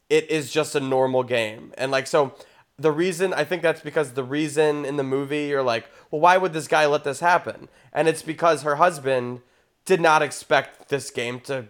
it 0.09 0.29
is 0.29 0.51
just 0.51 0.75
a 0.75 0.79
normal 0.79 1.23
game, 1.23 1.71
and 1.77 1.91
like 1.91 2.07
so. 2.07 2.33
The 2.77 2.91
reason 2.91 3.33
I 3.33 3.45
think 3.45 3.61
that's 3.61 3.79
because 3.79 4.13
the 4.15 4.23
reason 4.23 4.83
in 4.83 4.97
the 4.97 5.03
movie 5.03 5.45
you're 5.45 5.63
like, 5.63 5.85
well, 6.11 6.19
why 6.19 6.35
would 6.35 6.51
this 6.51 6.67
guy 6.67 6.85
let 6.87 7.05
this 7.05 7.21
happen? 7.21 7.69
And 7.93 8.09
it's 8.09 8.21
because 8.21 8.63
her 8.63 8.75
husband 8.75 9.39
did 9.85 10.01
not 10.01 10.21
expect 10.21 10.89
this 10.89 11.09
game 11.09 11.39
to 11.41 11.67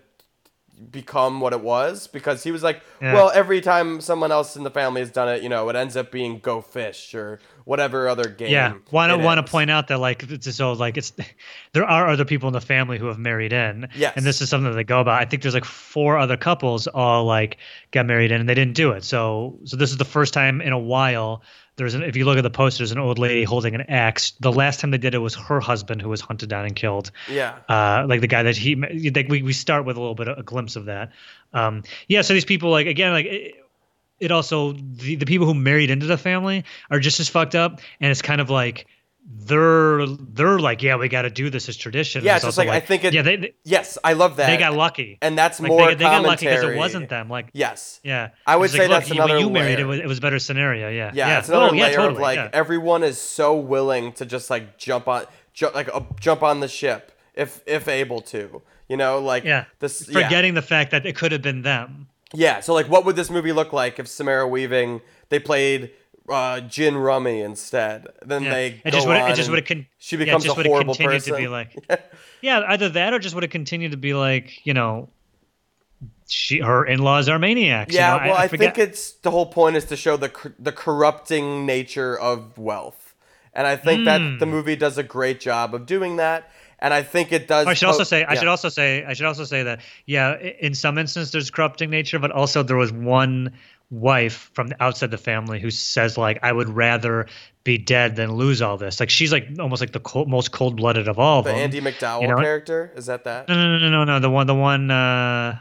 become 0.91 1.39
what 1.41 1.53
it 1.53 1.61
was 1.61 2.07
because 2.07 2.43
he 2.43 2.52
was 2.52 2.64
like, 2.64 2.81
Yeah. 3.02 3.14
well, 3.14 3.31
every 3.34 3.61
time 3.61 4.02
someone 4.02 4.31
else 4.31 4.56
in 4.56 4.64
the 4.64 4.72
family 4.72 5.02
has 5.02 5.10
done 5.11 5.30
it, 5.30 5.41
you 5.43 5.49
know, 5.49 5.69
it 5.69 5.76
ends 5.76 5.95
up 5.95 6.11
being 6.11 6.39
go 6.39 6.61
fish 6.61 7.14
or 7.15 7.39
whatever 7.64 8.07
other 8.07 8.27
game. 8.30 8.52
Yeah, 8.52 8.73
want 8.91 9.11
to 9.11 9.18
want 9.18 9.45
to 9.45 9.49
point 9.49 9.72
out 9.72 9.88
that 9.88 9.99
like 9.99 10.23
it's 10.23 10.53
so 10.56 10.73
like 10.73 10.97
it's 10.97 11.11
there 11.73 11.85
are 11.85 12.10
other 12.10 12.26
people 12.26 12.47
in 12.47 12.53
the 12.53 12.61
family 12.61 12.97
who 12.97 13.07
have 13.07 13.18
married 13.18 13.53
in. 13.53 13.88
Yes. 13.95 14.14
and 14.15 14.26
this 14.26 14.41
is 14.41 14.49
something 14.49 14.69
that 14.69 14.76
they 14.76 14.84
go 14.84 14.99
about. 14.99 15.22
I 15.22 15.26
think 15.26 15.41
there's 15.41 15.56
like 15.56 15.65
four 15.65 16.18
other 16.18 16.38
couples 16.38 16.88
all 16.88 17.26
like 17.26 17.57
got 17.91 18.06
married 18.06 18.31
in 18.31 18.39
and 18.41 18.49
they 18.49 18.56
didn't 18.56 18.76
do 18.76 18.91
it. 18.91 19.03
So 19.03 19.60
so 19.65 19.77
this 19.77 19.91
is 19.91 19.97
the 19.97 20.06
first 20.06 20.34
time 20.34 20.61
in 20.61 20.73
a 20.73 20.80
while. 20.80 21.41
There's 21.77 21.93
an 21.93 22.03
if 22.03 22.15
you 22.15 22.26
look 22.26 22.38
at 22.38 22.43
the 22.43 22.49
poster, 22.49 22.80
there's 22.80 22.91
an 22.91 22.99
old 22.99 23.19
lady 23.19 23.43
holding 23.43 23.76
an 23.76 23.81
axe. 23.81 24.31
The 24.39 24.52
last 24.52 24.80
time 24.80 24.91
they 24.91 24.97
did 24.97 25.14
it 25.14 25.19
was 25.19 25.35
her 25.35 25.60
husband 25.60 26.02
who 26.02 26.10
was 26.10 26.22
hunted 26.22 26.49
down 26.49 26.65
and 26.65 26.76
killed. 26.76 27.11
Yeah. 27.30 27.57
Uh, 27.68 28.06
like 28.07 28.22
the 28.22 28.27
guy 28.27 28.43
that 28.43 28.56
he 28.56 28.76
like 28.76 29.27
we 29.27 29.41
we 29.41 29.53
start 29.53 29.85
with 29.85 29.97
a 29.97 29.99
little 29.99 30.15
bit 30.15 30.27
of 30.27 30.38
a 30.38 30.43
glimpse 30.43 30.76
of 30.76 30.85
that. 30.85 31.11
Um, 31.53 31.84
yeah, 32.07 32.22
so 32.22 32.34
these 32.34 32.45
people 32.45 32.69
like 32.69 32.88
again 32.88 33.11
like. 33.11 33.26
It, 33.26 33.56
it 34.18 34.31
also 34.31 34.72
the, 34.72 35.18
the 35.18 35.26
people 35.26 35.45
who 35.45 35.53
married 35.53 35.89
into 35.89 36.06
the 36.06 36.18
family 36.18 36.64
are 36.89 36.99
just 36.99 37.19
as 37.19 37.27
fucked 37.27 37.53
up 37.53 37.81
and 37.99 38.11
it's 38.11 38.22
kind 38.22 38.39
of 38.39 38.49
like 38.49 38.88
they're 39.27 40.06
they're 40.07 40.60
like 40.60 40.84
yeah 40.84 40.95
we 40.95 41.10
got 41.10 41.23
to 41.23 41.30
do 41.30 41.49
this 41.49 41.68
as 41.68 41.76
tradition 41.76 42.23
Yeah, 42.23 42.35
it's 42.35 42.43
it's 42.45 42.56
just 42.56 42.60
also 42.60 42.69
like, 42.69 42.84
I 42.84 42.85
think 42.85 43.03
it. 43.03 43.14
yeah 43.14 43.22
they 43.23 43.35
they, 43.38 43.56
yes, 43.64 43.97
I 44.03 44.14
love 44.14 44.38
that. 44.38 44.47
they 44.47 44.57
got 44.57 44.76
lucky 44.76 45.18
and 45.22 45.38
that's 45.38 45.60
like 45.60 45.69
more 45.69 45.88
they, 45.88 45.95
they 45.95 46.03
got 46.03 46.23
lucky 46.23 46.45
because 46.45 46.64
it 46.64 46.77
wasn't 46.77 47.10
them 47.10 47.30
like 47.30 47.49
Yes. 47.53 47.99
yeah 48.03 48.30
I 48.45 48.56
would 48.56 48.69
like, 48.72 48.77
say 48.81 48.88
look, 48.88 48.99
that's 48.99 49.10
you- 49.10 49.15
another 49.15 49.34
when 49.35 49.41
you 49.43 49.49
married 49.49 49.80
it 49.80 49.85
was, 49.85 49.99
it 49.99 50.06
was 50.07 50.19
a 50.19 50.22
better 50.22 50.39
scenario 50.39 50.89
yeah 50.89 51.11
Yeah, 51.14 51.39
it's 51.39 51.49
another 51.49 51.69
oh, 51.72 51.73
yeah, 51.73 51.84
layer 51.85 51.95
totally, 51.95 52.15
of 52.15 52.22
like 52.22 52.38
yeah. 52.38 52.49
everyone 52.53 53.03
is 53.03 53.19
so 53.19 53.56
willing 53.56 54.14
to 54.14 54.26
just 54.26 54.49
like 54.49 54.77
jump 54.77 55.07
on, 55.07 55.26
ju- 55.53 55.72
like 55.73 55.89
uh, 55.93 56.02
jump 56.19 56.43
on 56.43 56.60
the 56.60 56.68
ship 56.68 57.11
if 57.34 57.61
if 57.65 57.88
able 57.88 58.22
to. 58.22 58.61
You 58.88 58.97
know, 58.97 59.18
like 59.19 59.43
yeah 59.43 59.65
this. 59.80 60.07
yeah. 60.07 60.22
forgetting 60.22 60.53
the 60.53 60.61
fact 60.61 60.91
that 60.91 61.07
it 61.07 61.15
could 61.15 61.31
have 61.31 61.41
been 61.41 61.64
them 61.64 62.07
Yeah, 62.35 62.60
so 62.60 62.73
like, 62.76 62.88
what 62.88 63.03
would 63.06 63.15
this 63.15 63.31
movie 63.31 63.52
look 63.52 63.73
like 63.73 63.97
if 63.97 64.07
Samara 64.07 64.47
Weaving 64.47 65.02
they 65.30 65.39
played 65.39 65.89
uh, 66.30 66.61
Gin 66.61 66.97
Rummy 66.97 67.41
instead? 67.41 68.07
Then 68.26 68.43
yeah. 68.43 68.49
they 68.53 68.81
it 68.85 68.91
just 68.91 69.07
would 69.07 69.18
it 69.18 69.35
just 69.35 69.49
would 69.49 69.60
have 69.60 69.68
con- 69.68 69.85
she 69.99 70.15
yeah, 70.15 70.26
becomes 70.26 70.43
just 70.43 70.57
a 70.57 70.64
horrible 70.64 70.93
continued 70.95 71.14
person. 71.22 71.34
to 71.34 71.39
be 71.39 71.47
like 71.47 71.76
yeah 72.41 72.64
either 72.69 72.89
that 72.89 73.14
or 73.14 73.19
just 73.19 73.35
would 73.35 73.43
have 73.43 73.52
continued 73.52 73.91
to 73.91 73.97
be 73.97 74.14
like 74.14 74.65
you 74.65 74.73
know 74.73 75.10
she 76.27 76.60
her 76.60 76.85
in-laws 76.85 77.30
are 77.30 77.38
maniacs 77.38 77.93
you 77.93 77.99
yeah, 77.99 78.18
know? 78.18 78.23
well, 78.30 78.38
I, 78.38 78.47
forget- 78.47 78.76
think 78.76 78.89
it's 78.89 79.11
the 79.14 79.31
whole 79.31 79.45
point 79.45 79.76
is 79.76 79.85
to 79.85 79.95
show 79.95 80.18
the 80.18 80.31
the 80.60 80.72
corrupting 80.72 81.65
nature 81.65 82.18
of 82.18 82.57
wealth, 82.57 83.14
and 83.53 83.68
I 83.68 83.76
think 83.76 84.06
that 84.06 84.22
Hmm. 84.22 84.38
the 84.39 84.45
movie 84.47 84.76
does 84.76 84.97
a 84.97 85.03
great 85.03 85.39
job 85.39 85.76
of 85.76 85.85
doing 85.85 86.15
that. 86.18 86.49
And 86.80 86.93
I 86.93 87.03
think 87.03 87.31
it 87.31 87.47
does. 87.47 87.68
I 87.68 87.73
should 87.73 87.88
also 87.88 88.03
say 88.03 88.26
I 88.26 88.34
yeah. 88.34 88.39
should 88.39 88.47
also 88.49 88.69
say 88.69 89.06
I 89.06 89.14
should 89.14 89.26
also 89.26 89.45
say 89.45 89.64
that 89.64 89.80
yeah, 90.06 90.38
in 90.38 90.76
some 90.76 90.97
instances 90.97 91.31
there's 91.31 91.49
corrupting 91.49 91.89
nature, 91.89 92.19
but 92.19 92.31
also 92.31 92.64
there 92.64 92.76
was 92.76 92.91
one 92.91 93.53
wife 93.91 94.49
from 94.53 94.68
the 94.68 94.84
outside 94.84 95.12
the 95.12 95.18
family 95.18 95.60
who 95.60 95.70
says 95.70 96.18
like 96.18 96.40
I 96.44 96.52
would 96.52 96.70
rather 96.70 97.28
be 97.64 97.78
dead 97.78 98.16
than 98.16 98.34
lose 98.34 98.62
all 98.62 98.78
this. 98.78 98.99
Like 98.99 99.10
she's 99.10 99.32
like 99.32 99.48
almost 99.60 99.82
like 99.82 99.91
the 99.91 99.99
cold, 99.99 100.30
most 100.30 100.52
cold 100.52 100.78
blooded 100.78 101.07
of 101.07 101.20
all 101.20 101.40
of 101.40 101.45
the 101.45 101.52
them. 101.52 101.60
Andie 101.60 101.82
MacDowell 101.82 102.22
you 102.22 102.28
know? 102.28 102.38
character. 102.38 102.91
Is 102.95 103.07
that 103.07 103.24
that? 103.26 103.49
No, 103.49 103.56
no, 103.56 103.78
no, 103.78 103.90
no, 103.90 104.03
no. 104.03 104.20
The 104.20 104.30
one, 104.30 104.48
the 104.48 104.56
one. 104.56 104.90
uh 104.91 105.57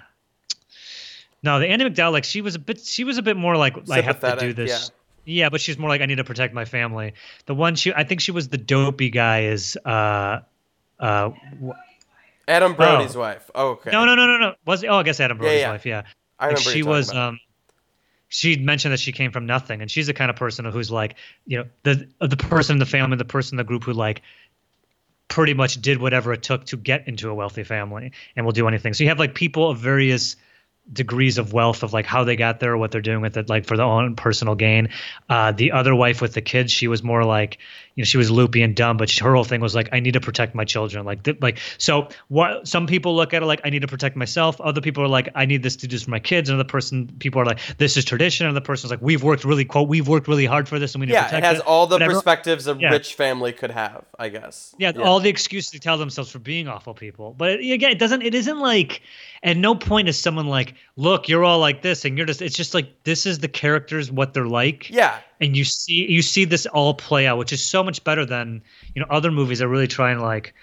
No, 1.42 1.58
the 1.58 1.66
Andie 1.66 1.84
MacDowell. 1.84 2.12
Like 2.12 2.24
she 2.24 2.40
was 2.40 2.54
a 2.54 2.58
bit. 2.58 2.80
She 2.80 3.04
was 3.04 3.18
a 3.18 3.22
bit 3.22 3.36
more 3.36 3.56
like 3.56 3.88
I 3.90 4.00
have 4.00 4.20
to 4.20 4.36
do 4.38 4.52
this. 4.52 4.90
Yeah. 5.24 5.48
but 5.48 5.60
she's 5.60 5.78
more 5.78 5.88
like 5.88 6.02
I 6.02 6.06
need 6.06 6.16
to 6.16 6.24
protect 6.24 6.54
my 6.54 6.64
family. 6.64 7.14
The 7.46 7.54
one 7.54 7.74
she, 7.74 7.92
I 7.92 8.04
think 8.04 8.20
she 8.20 8.32
was 8.32 8.48
the 8.48 8.58
dopey 8.58 9.10
guy. 9.10 9.44
Is 9.44 9.76
uh, 9.84 10.40
uh, 11.00 11.30
Adam 12.46 12.74
Brody's 12.74 13.16
wife. 13.16 13.50
Oh, 13.54 13.68
okay. 13.70 13.90
no, 13.90 14.04
no, 14.04 14.14
no, 14.14 14.26
no, 14.26 14.38
no. 14.38 14.54
Was 14.66 14.84
oh, 14.84 14.96
I 14.96 15.02
guess 15.02 15.20
Adam 15.20 15.38
Brody's 15.38 15.60
yeah. 15.60 15.70
wife. 15.70 15.86
Yeah, 15.86 16.02
I 16.38 16.48
like 16.48 16.56
remember 16.56 16.70
she 16.70 16.78
you 16.78 16.86
was. 16.86 17.10
um 17.12 17.38
she 18.34 18.56
mentioned 18.56 18.92
that 18.92 18.98
she 18.98 19.12
came 19.12 19.30
from 19.30 19.46
nothing, 19.46 19.80
and 19.80 19.88
she's 19.88 20.08
the 20.08 20.12
kind 20.12 20.28
of 20.28 20.34
person 20.34 20.64
who's 20.64 20.90
like, 20.90 21.14
you 21.46 21.58
know, 21.58 21.66
the 21.84 22.08
the 22.20 22.36
person 22.36 22.74
in 22.74 22.78
the 22.80 22.86
family, 22.86 23.16
the 23.16 23.24
person 23.24 23.54
in 23.54 23.58
the 23.58 23.64
group 23.64 23.84
who 23.84 23.92
like 23.92 24.22
pretty 25.28 25.54
much 25.54 25.80
did 25.80 26.00
whatever 26.00 26.32
it 26.32 26.42
took 26.42 26.64
to 26.66 26.76
get 26.76 27.06
into 27.06 27.30
a 27.30 27.34
wealthy 27.34 27.62
family 27.62 28.10
and 28.34 28.44
will 28.44 28.52
do 28.52 28.66
anything. 28.66 28.92
So 28.92 29.04
you 29.04 29.10
have 29.10 29.20
like 29.20 29.34
people 29.36 29.70
of 29.70 29.78
various 29.78 30.34
degrees 30.92 31.38
of 31.38 31.52
wealth 31.52 31.84
of 31.84 31.92
like 31.92 32.06
how 32.06 32.24
they 32.24 32.34
got 32.34 32.58
there, 32.58 32.76
what 32.76 32.90
they're 32.90 33.00
doing 33.00 33.20
with 33.20 33.36
it, 33.36 33.48
like 33.48 33.66
for 33.66 33.76
their 33.76 33.86
own 33.86 34.16
personal 34.16 34.56
gain. 34.56 34.88
Uh, 35.28 35.52
the 35.52 35.70
other 35.70 35.94
wife 35.94 36.20
with 36.20 36.34
the 36.34 36.42
kids, 36.42 36.72
she 36.72 36.88
was 36.88 37.04
more 37.04 37.24
like, 37.24 37.58
you 37.96 38.02
know, 38.02 38.04
she 38.04 38.16
was 38.18 38.30
loopy 38.30 38.62
and 38.62 38.74
dumb, 38.74 38.96
but 38.96 39.08
she, 39.08 39.22
her 39.22 39.34
whole 39.34 39.44
thing 39.44 39.60
was 39.60 39.74
like, 39.74 39.88
I 39.92 40.00
need 40.00 40.12
to 40.14 40.20
protect 40.20 40.54
my 40.54 40.64
children. 40.64 41.04
Like, 41.04 41.22
th- 41.22 41.40
like 41.40 41.58
so. 41.78 42.08
What 42.28 42.66
some 42.66 42.86
people 42.86 43.14
look 43.14 43.32
at 43.34 43.42
it 43.42 43.46
like, 43.46 43.60
I 43.64 43.70
need 43.70 43.82
to 43.82 43.88
protect 43.88 44.16
myself. 44.16 44.60
Other 44.60 44.80
people 44.80 45.04
are 45.04 45.08
like, 45.08 45.28
I 45.34 45.46
need 45.46 45.62
this 45.62 45.76
to 45.76 45.86
do 45.86 45.94
this 45.96 46.02
for 46.04 46.10
my 46.10 46.18
kids. 46.18 46.48
Another 46.50 46.66
person, 46.68 47.08
people 47.18 47.40
are 47.40 47.44
like, 47.44 47.60
this 47.78 47.96
is 47.96 48.04
tradition. 48.04 48.46
Another 48.46 48.60
person's 48.64 48.90
like, 48.90 49.00
we've 49.02 49.22
worked 49.22 49.44
really 49.44 49.64
quote, 49.64 49.88
we've 49.88 50.08
worked 50.08 50.26
really 50.28 50.46
hard 50.46 50.68
for 50.68 50.78
this, 50.78 50.94
and 50.94 51.00
we 51.00 51.06
need 51.06 51.12
to 51.12 51.18
yeah, 51.18 51.24
protect 51.24 51.44
it 51.44 51.48
has 51.48 51.58
it. 51.58 51.66
all 51.66 51.86
the 51.86 51.96
But 51.96 52.02
everyone- 52.02 52.22
perspectives 52.22 52.66
a 52.66 52.76
yeah. 52.80 52.90
rich 52.90 53.14
family 53.14 53.52
could 53.52 53.70
have. 53.70 54.04
I 54.18 54.28
guess. 54.28 54.74
yeah, 54.78 54.92
all 55.02 55.20
the 55.20 55.28
excuses 55.28 55.70
they 55.72 55.78
tell 55.78 55.98
themselves 55.98 56.30
for 56.30 56.38
being 56.38 56.68
awful 56.68 56.94
people. 56.94 57.34
But 57.36 57.60
it, 57.60 57.70
again, 57.72 57.90
it 57.92 57.98
doesn't. 57.98 58.22
It 58.22 58.34
isn't 58.34 58.58
like. 58.58 59.02
At 59.42 59.56
no 59.58 59.74
point 59.74 60.08
is 60.08 60.18
someone 60.18 60.46
like, 60.46 60.74
"Look, 60.96 61.28
you're 61.28 61.44
all 61.44 61.58
like 61.58 61.82
this," 61.82 62.04
and 62.06 62.16
you're 62.16 62.26
just. 62.26 62.40
It's 62.40 62.56
just 62.56 62.72
like 62.74 63.02
this 63.04 63.26
is 63.26 63.40
the 63.40 63.48
characters, 63.48 64.10
what 64.10 64.32
they're 64.32 64.46
like, 64.46 64.88
Yeah, 64.88 65.18
and 65.40 65.56
you 65.56 65.64
see 65.64 66.06
you 66.10 66.22
see 66.22 66.44
this 66.44 66.66
all 66.66 66.94
play 66.94 67.26
out, 67.26 67.38
which 67.38 67.52
is 67.52 67.62
so 67.62 67.82
much 67.82 68.02
better 68.04 68.24
than 68.24 68.62
you 68.94 69.00
know 69.00 69.06
other 69.10 69.30
movies 69.30 69.58
that 69.60 69.68
really 69.68 69.88
try 69.88 70.10
and 70.10 70.20
like. 70.22 70.54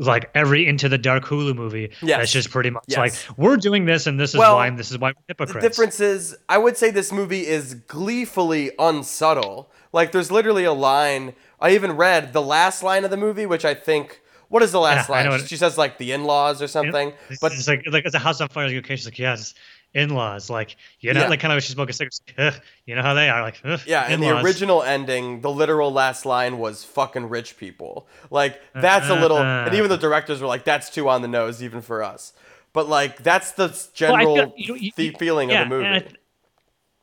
Like 0.00 0.30
every 0.32 0.64
Into 0.64 0.88
the 0.88 0.96
Dark 0.96 1.24
Hulu 1.24 1.56
movie, 1.56 1.90
Yes. 2.02 2.18
that's 2.20 2.30
just 2.30 2.50
pretty 2.52 2.70
much 2.70 2.84
Yes. 2.86 2.98
like 2.98 3.36
we're 3.36 3.56
doing 3.56 3.84
this, 3.84 4.06
and 4.06 4.20
this 4.20 4.30
is 4.32 4.38
Well, 4.38 4.54
why, 4.54 4.68
and 4.68 4.78
this 4.78 4.92
is 4.92 4.98
why 5.00 5.08
we're 5.08 5.22
hypocrites. 5.26 5.54
The 5.54 5.60
difference 5.68 5.98
is, 5.98 6.36
I 6.48 6.56
would 6.56 6.76
say 6.76 6.92
this 6.92 7.10
movie 7.10 7.44
is 7.48 7.74
gleefully 7.74 8.70
unsubtle. 8.78 9.72
Like, 9.92 10.12
there's 10.12 10.30
literally 10.30 10.62
a 10.62 10.72
line. 10.72 11.34
I 11.60 11.72
even 11.74 11.92
read 11.96 12.32
the 12.32 12.40
last 12.42 12.84
line 12.84 13.04
of 13.04 13.10
the 13.10 13.16
movie, 13.16 13.44
which 13.44 13.64
I 13.64 13.74
think. 13.74 14.20
What 14.50 14.62
is 14.62 14.70
the 14.70 14.78
last 14.78 15.08
Yeah, 15.10 15.28
line? 15.30 15.44
she 15.46 15.56
says 15.56 15.76
like 15.76 15.98
the 15.98 16.12
in-laws 16.12 16.62
or 16.62 16.68
something. 16.68 17.12
It's 17.28 17.40
But 17.40 17.50
it's 17.50 17.66
like 17.66 17.82
like 17.90 18.04
it's 18.06 18.14
a 18.14 18.20
house 18.20 18.40
on 18.40 18.48
fire. 18.50 18.68
Like, 18.68 18.76
okay, 18.84 18.94
she's 18.94 19.04
like, 19.04 19.18
yes, 19.18 19.52
in-laws. 19.94 20.50
Like 20.50 20.76
you 21.00 21.12
know, 21.12 21.22
Yeah. 21.22 21.28
like 21.28 21.40
kind 21.40 21.52
of 21.52 21.62
she 21.62 21.72
smoke 21.72 21.90
a 21.90 21.92
cigarette. 21.92 22.20
"Ugh, 22.38 22.54
you 22.86 22.94
know 22.94 23.02
how 23.02 23.14
they 23.14 23.28
are. 23.28 23.42
Like 23.42 23.60
yeah, 23.86 24.08
in 24.10 24.20
the 24.20 24.28
in-laws." 24.28 24.44
original 24.44 24.82
ending, 24.82 25.40
the 25.40 25.50
literal 25.50 25.92
last 25.92 26.24
line 26.26 26.58
was 26.58 26.84
"fucking 26.84 27.28
rich 27.28 27.56
people." 27.56 28.06
Like 28.30 28.60
that's 28.74 29.08
a 29.08 29.14
little, 29.14 29.38
and 29.38 29.74
even 29.74 29.88
the 29.88 29.94
uh-huh. 29.94 30.00
directors 30.02 30.40
were 30.40 30.46
like, 30.46 30.64
"That's 30.64 30.90
too 30.90 31.08
on 31.08 31.22
the 31.22 31.28
nose, 31.28 31.62
even 31.62 31.80
for 31.80 32.02
us." 32.02 32.32
But 32.72 32.88
like 32.88 33.22
that's 33.22 33.52
the 33.52 33.70
s- 33.70 33.90
Well, 34.00 34.16
general 34.16 34.34
feel- 34.36 34.52
you- 34.56 34.74
you- 34.76 34.92
the 34.94 35.10
feeling 35.18 35.50
yeah, 35.50 35.62
of 35.62 35.68
the 35.70 35.74
I 35.76 35.78
movie. 35.78 36.00
th- 36.00 36.14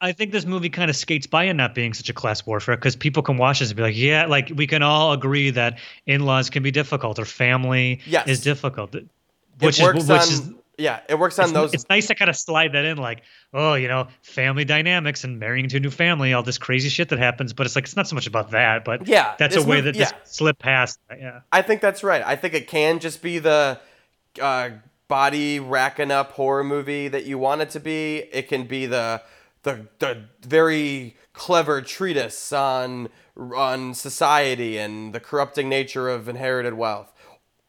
I 0.02 0.12
think 0.12 0.32
this 0.32 0.46
movie 0.46 0.70
kind 0.70 0.90
of 0.90 0.96
skates 0.96 1.26
by 1.26 1.46
in 1.46 1.58
not 1.58 1.74
being 1.74 1.94
such 1.94 2.10
a 2.10 2.14
class 2.14 2.46
warfare 2.46 2.76
because 2.76 2.96
people 2.96 3.24
can 3.24 3.38
watch 3.38 3.60
this 3.60 3.70
and 3.70 3.78
be 3.78 3.82
like, 3.82 3.96
yeah, 3.98 4.26
like 4.26 4.52
we 4.56 4.68
can 4.68 4.84
all 4.84 5.14
agree 5.14 5.50
that 5.52 5.80
in-laws 6.06 6.50
can 6.50 6.62
be 6.62 6.70
difficult 6.70 7.18
or 7.18 7.26
family 7.26 8.02
Yes. 8.06 8.28
is 8.28 8.42
difficult. 8.42 8.94
it 8.94 9.06
Which 9.60 9.80
works 9.80 10.04
is 10.04 10.10
which 10.10 10.22
on, 10.22 10.28
is 10.28 10.50
yeah, 10.78 11.02
it 11.08 11.18
works 11.18 11.40
on 11.40 11.46
it's, 11.46 11.54
those. 11.54 11.74
it's 11.74 11.90
nice 11.90 12.08
to 12.08 12.16
kind 12.16 12.30
of 12.30 12.36
slide 12.36 12.74
that 12.74 12.86
in, 12.86 12.98
like, 12.98 13.24
oh, 13.54 13.76
you 13.76 13.88
know, 13.88 14.08
family 14.22 14.66
dynamics 14.66 15.24
and 15.24 15.40
marrying 15.40 15.66
into 15.66 15.78
a 15.78 15.80
new 15.80 15.90
family, 15.90 16.34
all 16.34 16.44
this 16.44 16.58
crazy 16.58 16.90
shit 16.90 17.10
that 17.10 17.20
happens. 17.20 17.54
But 17.54 17.66
it's 17.66 17.76
like 17.76 17.86
it's 17.86 17.96
not 17.96 18.08
so 18.08 18.16
much 18.16 18.28
about 18.28 18.52
that, 18.52 18.86
but 18.86 19.08
Yeah, 19.08 19.36
that's 19.38 19.56
a 19.56 19.64
way 19.64 19.82
that 19.82 19.96
yeah. 19.96 20.12
slip 20.24 20.60
past. 20.60 21.00
that, 21.10 21.20
Yeah, 21.20 21.40
I 21.52 21.62
think 21.62 21.82
that's 21.82 22.04
right. 22.04 22.24
I 22.26 22.36
think 22.36 22.54
it 22.54 22.68
can 22.68 23.00
just 23.00 23.22
be 23.22 23.40
the 23.40 23.80
uh, 24.42 24.70
body 25.08 25.60
racking 25.60 26.12
up 26.12 26.34
horror 26.34 26.64
movie 26.64 27.08
that 27.08 27.26
you 27.26 27.38
want 27.38 27.62
it 27.62 27.70
to 27.72 27.80
be. 27.80 28.26
It 28.32 28.48
can 28.48 28.66
be 28.66 28.86
the 28.86 29.22
the 29.64 29.88
the 30.00 30.26
very 30.42 31.16
clever 31.34 31.82
treatise 31.82 32.52
on 32.54 33.10
on 33.38 33.94
society 33.94 34.78
and 34.78 35.14
the 35.14 35.20
corrupting 35.20 35.70
nature 35.70 36.10
of 36.10 36.28
inherited 36.28 36.74
wealth. 36.74 37.14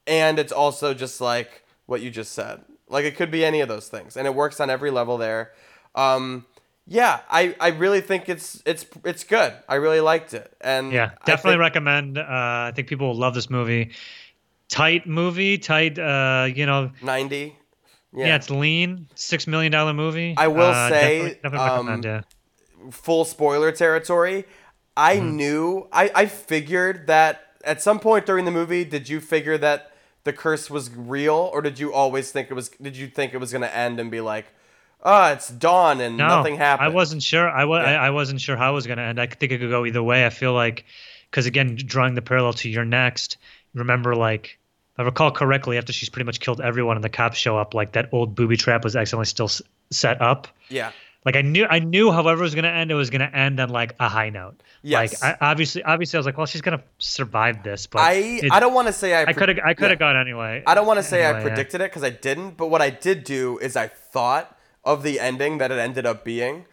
And 0.05 0.39
it's 0.39 0.53
also 0.53 0.93
just 0.93 1.19
like 1.19 1.63
what 1.85 2.01
you 2.01 2.09
just 2.09 2.31
said. 2.31 2.61
Like 2.89 3.05
it 3.05 3.15
could 3.15 3.31
be 3.31 3.43
any 3.43 3.61
of 3.61 3.67
those 3.67 3.87
things, 3.89 4.15
and 4.17 4.25
it 4.27 4.33
works 4.35 4.59
on 4.59 4.69
every 4.69 4.91
level 4.91 5.17
there. 5.17 5.51
Um, 5.95 6.45
yeah, 6.85 7.19
I, 7.29 7.55
I 7.59 7.69
really 7.69 7.99
think 8.01 8.29
it's 8.29 8.61
it's 8.65 8.85
it's 9.03 9.23
good. 9.25 9.53
I 9.67 9.75
really 9.75 9.99
liked 9.99 10.33
it, 10.33 10.53
and 10.61 10.91
yeah, 10.91 11.11
definitely 11.25 11.53
think- 11.53 11.61
recommend. 11.61 12.17
Uh, 12.17 12.23
I 12.29 12.71
think 12.75 12.87
people 12.87 13.07
will 13.07 13.17
love 13.17 13.33
this 13.33 13.49
movie. 13.49 13.91
Tight 14.69 15.07
movie, 15.07 15.57
tight. 15.57 15.97
Uh, 15.99 16.47
you 16.53 16.65
know, 16.65 16.91
ninety. 17.01 17.57
yeah, 18.13 18.35
it's 18.35 18.49
lean. 18.49 19.07
Six 19.15 19.47
million 19.47 19.71
dollar 19.71 19.93
movie. 19.93 20.33
I 20.37 20.47
will 20.47 20.61
Uh, 20.71 20.89
say, 20.89 21.17
definitely, 21.17 21.33
definitely 21.43 21.59
um, 21.59 21.87
recommend. 21.87 22.05
Yeah. 22.05 22.21
full 22.91 23.25
spoiler 23.25 23.71
territory. 23.71 24.45
I 24.95 25.17
Mm-hmm. 25.17 25.35
knew, 25.35 25.87
I, 25.91 26.11
I 26.15 26.25
figured 26.25 27.07
that 27.07 27.41
at 27.63 27.81
some 27.81 27.99
point 27.99 28.25
during 28.25 28.45
the 28.45 28.51
movie, 28.51 28.83
did 28.83 29.09
you 29.09 29.19
figure 29.19 29.57
that 29.59 29.91
the 30.27 30.33
curse 30.33 30.69
was 30.69 30.89
real, 30.95 31.49
or 31.53 31.61
did 31.61 31.79
you 31.79 31.93
always 31.93 32.31
think 32.31 32.51
it 32.51 32.53
was? 32.53 32.69
Did 32.69 32.95
you 32.95 33.07
think 33.07 33.33
it 33.33 33.37
was 33.37 33.51
gonna 33.51 33.67
end 33.67 33.99
and 33.99 34.11
be 34.11 34.21
like, 34.21 34.45
ah, 35.03 35.31
it's 35.31 35.49
dawn 35.49 36.01
and 36.01 36.17
No, 36.17 36.27
nothing 36.27 36.57
happened? 36.57 36.85
I 36.85 36.89
wasn't 36.89 37.23
sure. 37.23 37.49
I 37.49 37.65
was. 37.65 37.83
Yeah. 37.85 38.01
I, 38.01 38.07
I 38.07 38.09
wasn't 38.09 38.41
sure 38.41 38.57
how 38.57 38.71
it 38.71 38.75
was 38.75 38.87
going 38.87 38.97
to 38.97 39.03
end. 39.03 39.19
I 39.19 39.27
think 39.27 39.51
it 39.51 39.59
could 39.59 39.69
go 39.69 39.85
either 39.85 40.03
way. 40.03 40.25
I 40.25 40.29
feel 40.29 40.53
like, 40.53 40.85
because 41.29 41.45
again, 41.45 41.75
drawing 41.75 42.15
the 42.15 42.21
parallel 42.21 42.53
to 42.53 42.69
you're 42.69 42.85
next. 42.85 43.37
Remember, 43.73 44.15
like, 44.15 44.57
I 44.97 45.03
recall 45.03 45.31
correctly, 45.31 45.77
after 45.77 45.93
she's 45.93 46.09
pretty 46.09 46.25
much 46.25 46.39
killed 46.39 46.61
everyone 46.61 46.97
and 46.97 47.03
the 47.03 47.09
cops 47.09 47.37
show 47.37 47.57
up, 47.57 47.73
like 47.73 47.91
that 47.93 48.09
old 48.11 48.35
booby 48.35 48.57
trap 48.57 48.83
was 48.83 48.95
accidentally 48.95 49.25
still 49.25 49.45
s- 49.45 49.61
set 49.91 50.19
up. 50.21 50.47
Yeah, 50.69 50.91
like 51.25 51.35
I 51.35 51.41
knew 51.41 51.67
I 51.69 51.79
knew 51.79 52.11
however 52.11 52.39
it 52.41 52.43
was 52.43 52.55
gonna 52.55 52.69
end, 52.69 52.89
it 52.89 52.95
was 52.95 53.09
gonna 53.11 53.29
end 53.31 53.59
on 53.59 53.69
like 53.69 53.93
a 53.99 54.09
high 54.09 54.29
note. 54.29 54.61
Yes. 54.87 55.21
Like 55.21 55.37
I, 55.41 55.51
obviously, 55.51 55.83
obviously, 55.83 56.17
I 56.17 56.19
was 56.19 56.25
like, 56.25 56.37
well, 56.37 56.45
she's 56.45 56.61
gonna 56.61 56.83
survive 56.97 57.63
this, 57.63 57.87
but 57.87 57.99
I 57.99 58.13
it- 58.13 58.51
I 58.51 58.59
don't 58.59 58.73
want 58.73 58.87
to 58.87 58.93
say 58.93 59.13
I 59.13 59.23
I 59.23 59.33
could 59.33 59.49
have 59.49 59.59
I 59.65 59.73
could 59.73 59.89
have 59.89 59.99
yeah. 59.99 60.13
gone 60.13 60.15
anyway. 60.17 60.63
I 60.65 60.75
don't 60.75 60.87
want 60.87 60.97
to 60.97 61.03
say 61.03 61.25
I 61.25 61.29
Anyway, 61.29 61.39
yeah. 61.41 61.47
predicted 61.47 61.81
it 61.81 61.91
because 61.91 62.03
I 62.03 62.09
didn't, 62.09 62.51
but 62.57 62.67
what 62.67 62.81
I 62.81 62.89
did 62.89 63.23
do 63.23 63.57
is 63.59 63.75
I 63.75 63.87
thought 63.87 64.57
of 64.85 65.03
the 65.03 65.19
ending 65.19 65.57
that 65.57 65.71
it 65.71 65.77
ended 65.77 66.05
up 66.05 66.23
being, 66.23 66.65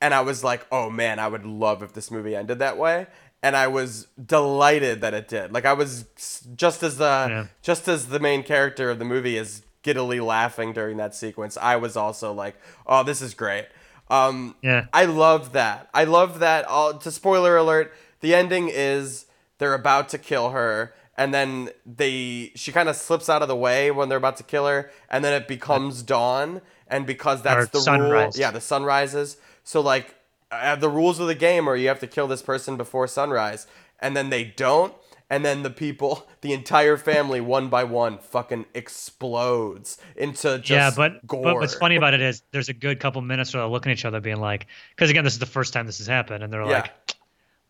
and 0.00 0.14
I 0.14 0.20
was 0.20 0.44
like, 0.44 0.66
oh 0.70 0.90
man, 0.90 1.18
I 1.18 1.26
would 1.28 1.44
love 1.44 1.82
if 1.82 1.92
this 1.92 2.10
movie 2.10 2.36
ended 2.36 2.58
that 2.60 2.78
way. 2.78 3.06
And 3.42 3.54
I 3.56 3.66
was 3.68 4.06
delighted 4.24 5.00
that 5.02 5.14
it 5.14 5.28
did. 5.28 5.52
Like 5.52 5.64
I 5.64 5.72
was 5.72 6.04
just 6.54 6.82
as 6.82 6.98
the 6.98 7.26
Yeah. 7.28 7.46
just 7.62 7.88
as 7.88 8.08
the 8.08 8.18
main 8.20 8.42
character 8.42 8.90
of 8.90 8.98
the 8.98 9.04
movie 9.04 9.36
is 9.36 9.62
giddily 9.82 10.20
laughing 10.20 10.72
during 10.72 10.96
that 10.98 11.14
sequence. 11.14 11.56
I 11.56 11.76
was 11.76 11.96
also 11.96 12.32
like, 12.32 12.56
oh, 12.86 13.02
this 13.04 13.22
is 13.22 13.34
great. 13.34 13.66
Um, 14.08 14.54
Yeah. 14.62 14.86
I 14.92 15.04
love 15.04 15.52
that. 15.52 15.88
I 15.94 16.04
love 16.04 16.38
that. 16.40 16.64
All 16.66 16.94
to 16.98 17.10
spoiler 17.10 17.56
alert, 17.56 17.92
the 18.20 18.34
ending 18.34 18.68
is 18.72 19.26
they're 19.58 19.74
about 19.74 20.08
to 20.10 20.18
kill 20.18 20.50
her, 20.50 20.94
and 21.16 21.32
then 21.34 21.70
they 21.84 22.52
she 22.54 22.72
kind 22.72 22.88
of 22.88 22.96
slips 22.96 23.28
out 23.28 23.42
of 23.42 23.48
the 23.48 23.56
way 23.56 23.90
when 23.90 24.08
they're 24.08 24.18
about 24.18 24.36
to 24.38 24.42
kill 24.44 24.66
her, 24.66 24.90
and 25.10 25.24
then 25.24 25.32
it 25.32 25.48
becomes 25.48 26.02
dawn, 26.02 26.60
and 26.88 27.06
because 27.06 27.42
that's 27.42 27.66
Or 27.68 27.70
the 27.72 27.80
sunrise. 27.80 28.34
rule, 28.36 28.40
yeah, 28.40 28.50
the 28.50 28.60
sun 28.60 28.84
rises. 28.84 29.36
So 29.64 29.80
like, 29.80 30.14
uh, 30.52 30.76
the 30.76 30.88
rules 30.88 31.18
of 31.18 31.26
the 31.26 31.34
game 31.34 31.68
are 31.68 31.74
you 31.76 31.88
have 31.88 32.00
to 32.00 32.06
kill 32.06 32.28
this 32.28 32.42
person 32.42 32.76
before 32.76 33.08
sunrise, 33.08 33.66
and 33.98 34.16
then 34.16 34.30
they 34.30 34.44
don't. 34.44 34.92
And 35.28 35.44
then 35.44 35.62
the 35.64 35.70
people, 35.70 36.26
the 36.40 36.52
entire 36.52 36.96
family, 36.96 37.40
one 37.40 37.68
by 37.68 37.84
one, 37.84 38.18
fucking 38.18 38.66
explodes 38.74 39.98
into 40.16 40.58
just 40.58 40.70
yeah, 40.70 40.90
but 40.94 41.26
gore. 41.26 41.42
but 41.42 41.54
what's 41.56 41.74
funny 41.74 41.96
about 41.96 42.14
it 42.14 42.20
is 42.20 42.42
there's 42.52 42.68
a 42.68 42.74
good 42.74 43.00
couple 43.00 43.20
minutes 43.22 43.52
where 43.52 43.62
they're 43.62 43.70
looking 43.70 43.90
at 43.92 43.98
each 43.98 44.04
other, 44.04 44.20
being 44.20 44.40
like, 44.40 44.66
because 44.94 45.10
again, 45.10 45.24
this 45.24 45.32
is 45.32 45.38
the 45.38 45.46
first 45.46 45.72
time 45.72 45.86
this 45.86 45.98
has 45.98 46.06
happened, 46.06 46.44
and 46.44 46.52
they're 46.52 46.62
Yeah. 46.62 46.78
like, 46.82 46.92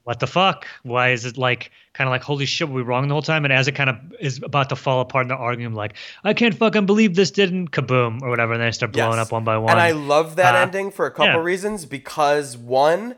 "What 0.05 0.21
the 0.21 0.27
fuck? 0.27 0.67
Why 0.83 1.11
is 1.11 1.25
it 1.25 1.39
like 1.39 1.71
kind 1.95 2.07
of 2.09 2.13
like 2.13 2.23
holy 2.23 2.45
shit, 2.47 2.69
were 2.69 2.75
we 2.75 2.83
wrong 2.83 3.09
the 3.09 3.15
whole 3.15 3.23
time?" 3.23 3.45
And 3.45 3.53
as 3.53 3.69
it 3.69 3.73
kind 3.73 3.89
of 3.91 3.97
is 4.21 4.43
about 4.43 4.69
to 4.69 4.77
fall 4.77 5.01
apart, 5.01 5.23
and 5.23 5.31
they're 5.31 5.39
arguing 5.39 5.73
like, 5.75 5.95
"I 6.25 6.35
can't 6.35 6.55
fucking 6.55 6.85
believe 6.87 7.15
this 7.17 7.31
didn't 7.31 7.71
kaboom" 7.71 8.21
or 8.23 8.29
whatever, 8.29 8.53
and 8.53 8.63
they 8.63 8.71
start 8.71 8.93
blowing 8.93 9.17
Yes. 9.17 9.27
up 9.27 9.33
one 9.33 9.45
by 9.45 9.57
one. 9.57 9.73
And 9.73 9.81
I 9.81 9.93
love 9.93 10.37
that 10.37 10.55
Uh, 10.55 10.59
ending 10.59 10.91
for 10.91 11.07
a 11.07 11.11
couple 11.11 11.27
yeah. 11.27 11.37
reasons 11.39 11.87
because 11.87 12.57
one, 12.57 13.17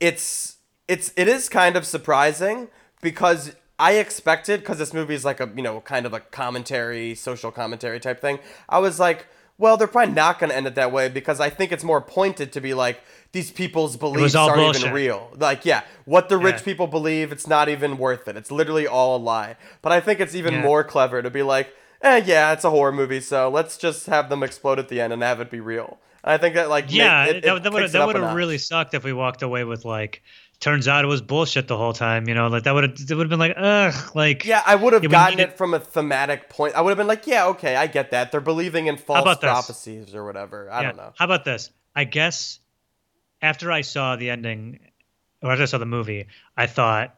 it's 0.00 0.56
it's 0.88 1.12
it 1.16 1.28
is 1.28 1.48
kind 1.48 1.76
of 1.76 1.84
surprising 1.86 2.68
because 3.00 3.52
I 3.78 3.92
expected 3.94 4.60
because 4.60 4.78
this 4.78 4.92
movie 4.92 5.14
is 5.14 5.24
like 5.24 5.40
a 5.40 5.50
you 5.56 5.62
know 5.62 5.80
kind 5.80 6.06
of 6.06 6.12
a 6.12 6.20
commentary, 6.20 7.14
social 7.14 7.50
commentary 7.50 8.00
type 8.00 8.20
thing. 8.20 8.38
I 8.68 8.78
was 8.78 9.00
like, 9.00 9.26
well, 9.58 9.76
they're 9.76 9.88
probably 9.88 10.14
not 10.14 10.38
going 10.38 10.50
to 10.50 10.56
end 10.56 10.66
it 10.66 10.74
that 10.74 10.92
way 10.92 11.08
because 11.08 11.40
I 11.40 11.50
think 11.50 11.72
it's 11.72 11.84
more 11.84 12.00
pointed 12.00 12.52
to 12.52 12.60
be 12.60 12.74
like 12.74 13.00
these 13.32 13.50
people's 13.50 13.96
beliefs 13.96 14.34
aren't 14.34 14.56
bullshit. 14.56 14.82
even 14.82 14.94
real. 14.94 15.30
Like, 15.36 15.64
yeah, 15.64 15.82
what 16.04 16.28
the 16.28 16.36
rich 16.36 16.56
Yeah. 16.56 16.62
people 16.62 16.86
believe, 16.88 17.30
it's 17.30 17.46
not 17.46 17.68
even 17.68 17.96
worth 17.96 18.26
it. 18.26 18.36
It's 18.36 18.50
literally 18.50 18.86
all 18.86 19.16
a 19.16 19.18
lie. 19.22 19.56
But 19.82 19.92
I 19.92 20.00
think 20.00 20.18
it's 20.18 20.34
even 20.34 20.54
Yeah. 20.54 20.62
more 20.62 20.82
clever 20.82 21.22
to 21.22 21.30
be 21.30 21.42
like, 21.42 21.72
eh, 22.02 22.22
yeah, 22.24 22.52
it's 22.52 22.64
a 22.64 22.70
horror 22.70 22.90
movie, 22.92 23.20
so 23.20 23.48
let's 23.48 23.76
just 23.76 24.06
have 24.06 24.30
them 24.30 24.42
explode 24.42 24.78
at 24.78 24.88
the 24.88 25.00
end 25.00 25.12
and 25.12 25.22
have 25.22 25.40
it 25.40 25.50
be 25.50 25.60
real. 25.60 25.98
I 26.24 26.38
think 26.38 26.54
that 26.56 26.68
like 26.68 26.86
yeah, 26.88 27.24
make, 27.26 27.36
it, 27.36 27.42
that, 27.44 27.62
that 27.62 27.72
would 27.72 27.90
that 27.92 28.06
would 28.06 28.16
have 28.16 28.34
really 28.34 28.58
sucked 28.58 28.94
if 28.94 29.04
we 29.04 29.12
walked 29.12 29.42
away 29.42 29.64
with 29.64 29.84
like, 29.84 30.22
turns 30.60 30.86
out 30.86 31.04
it 31.04 31.08
was 31.08 31.22
bullshit 31.22 31.66
the 31.68 31.76
whole 31.76 31.92
time. 31.92 32.28
You 32.28 32.34
know, 32.34 32.48
like 32.48 32.64
that 32.64 32.74
would 32.74 32.84
have 32.84 33.10
it 33.10 33.14
would 33.14 33.24
have 33.24 33.30
been 33.30 33.38
like, 33.38 33.54
ugh, 33.56 34.14
like 34.14 34.44
Yeah, 34.44 34.62
I 34.64 34.74
would 34.76 34.92
have 34.92 35.02
Yeah, 35.02 35.08
gotten 35.08 35.40
it 35.40 35.56
from 35.56 35.74
a 35.74 35.80
thematic 35.80 36.48
point. 36.48 36.74
I 36.74 36.82
would 36.82 36.90
have 36.90 36.98
been 36.98 37.06
like, 37.08 37.26
yeah, 37.26 37.46
okay, 37.48 37.76
I 37.76 37.86
get 37.86 38.10
that. 38.12 38.30
They're 38.30 38.40
believing 38.40 38.86
in 38.86 38.96
false 38.96 39.22
about 39.22 39.40
this? 39.40 39.50
prophecies 39.50 40.14
or 40.14 40.24
whatever. 40.24 40.70
I 40.70 40.82
Yeah. 40.82 40.88
don't 40.88 40.96
know. 40.96 41.12
How 41.16 41.24
about 41.24 41.44
this? 41.44 41.70
I 41.96 42.04
guess 42.04 42.60
after 43.42 43.72
I 43.72 43.80
saw 43.80 44.16
the 44.16 44.30
ending, 44.30 44.78
or 45.42 45.50
after 45.50 45.62
I 45.62 45.66
saw 45.66 45.78
the 45.78 45.86
movie, 45.86 46.26
I 46.56 46.66
thought, 46.66 47.14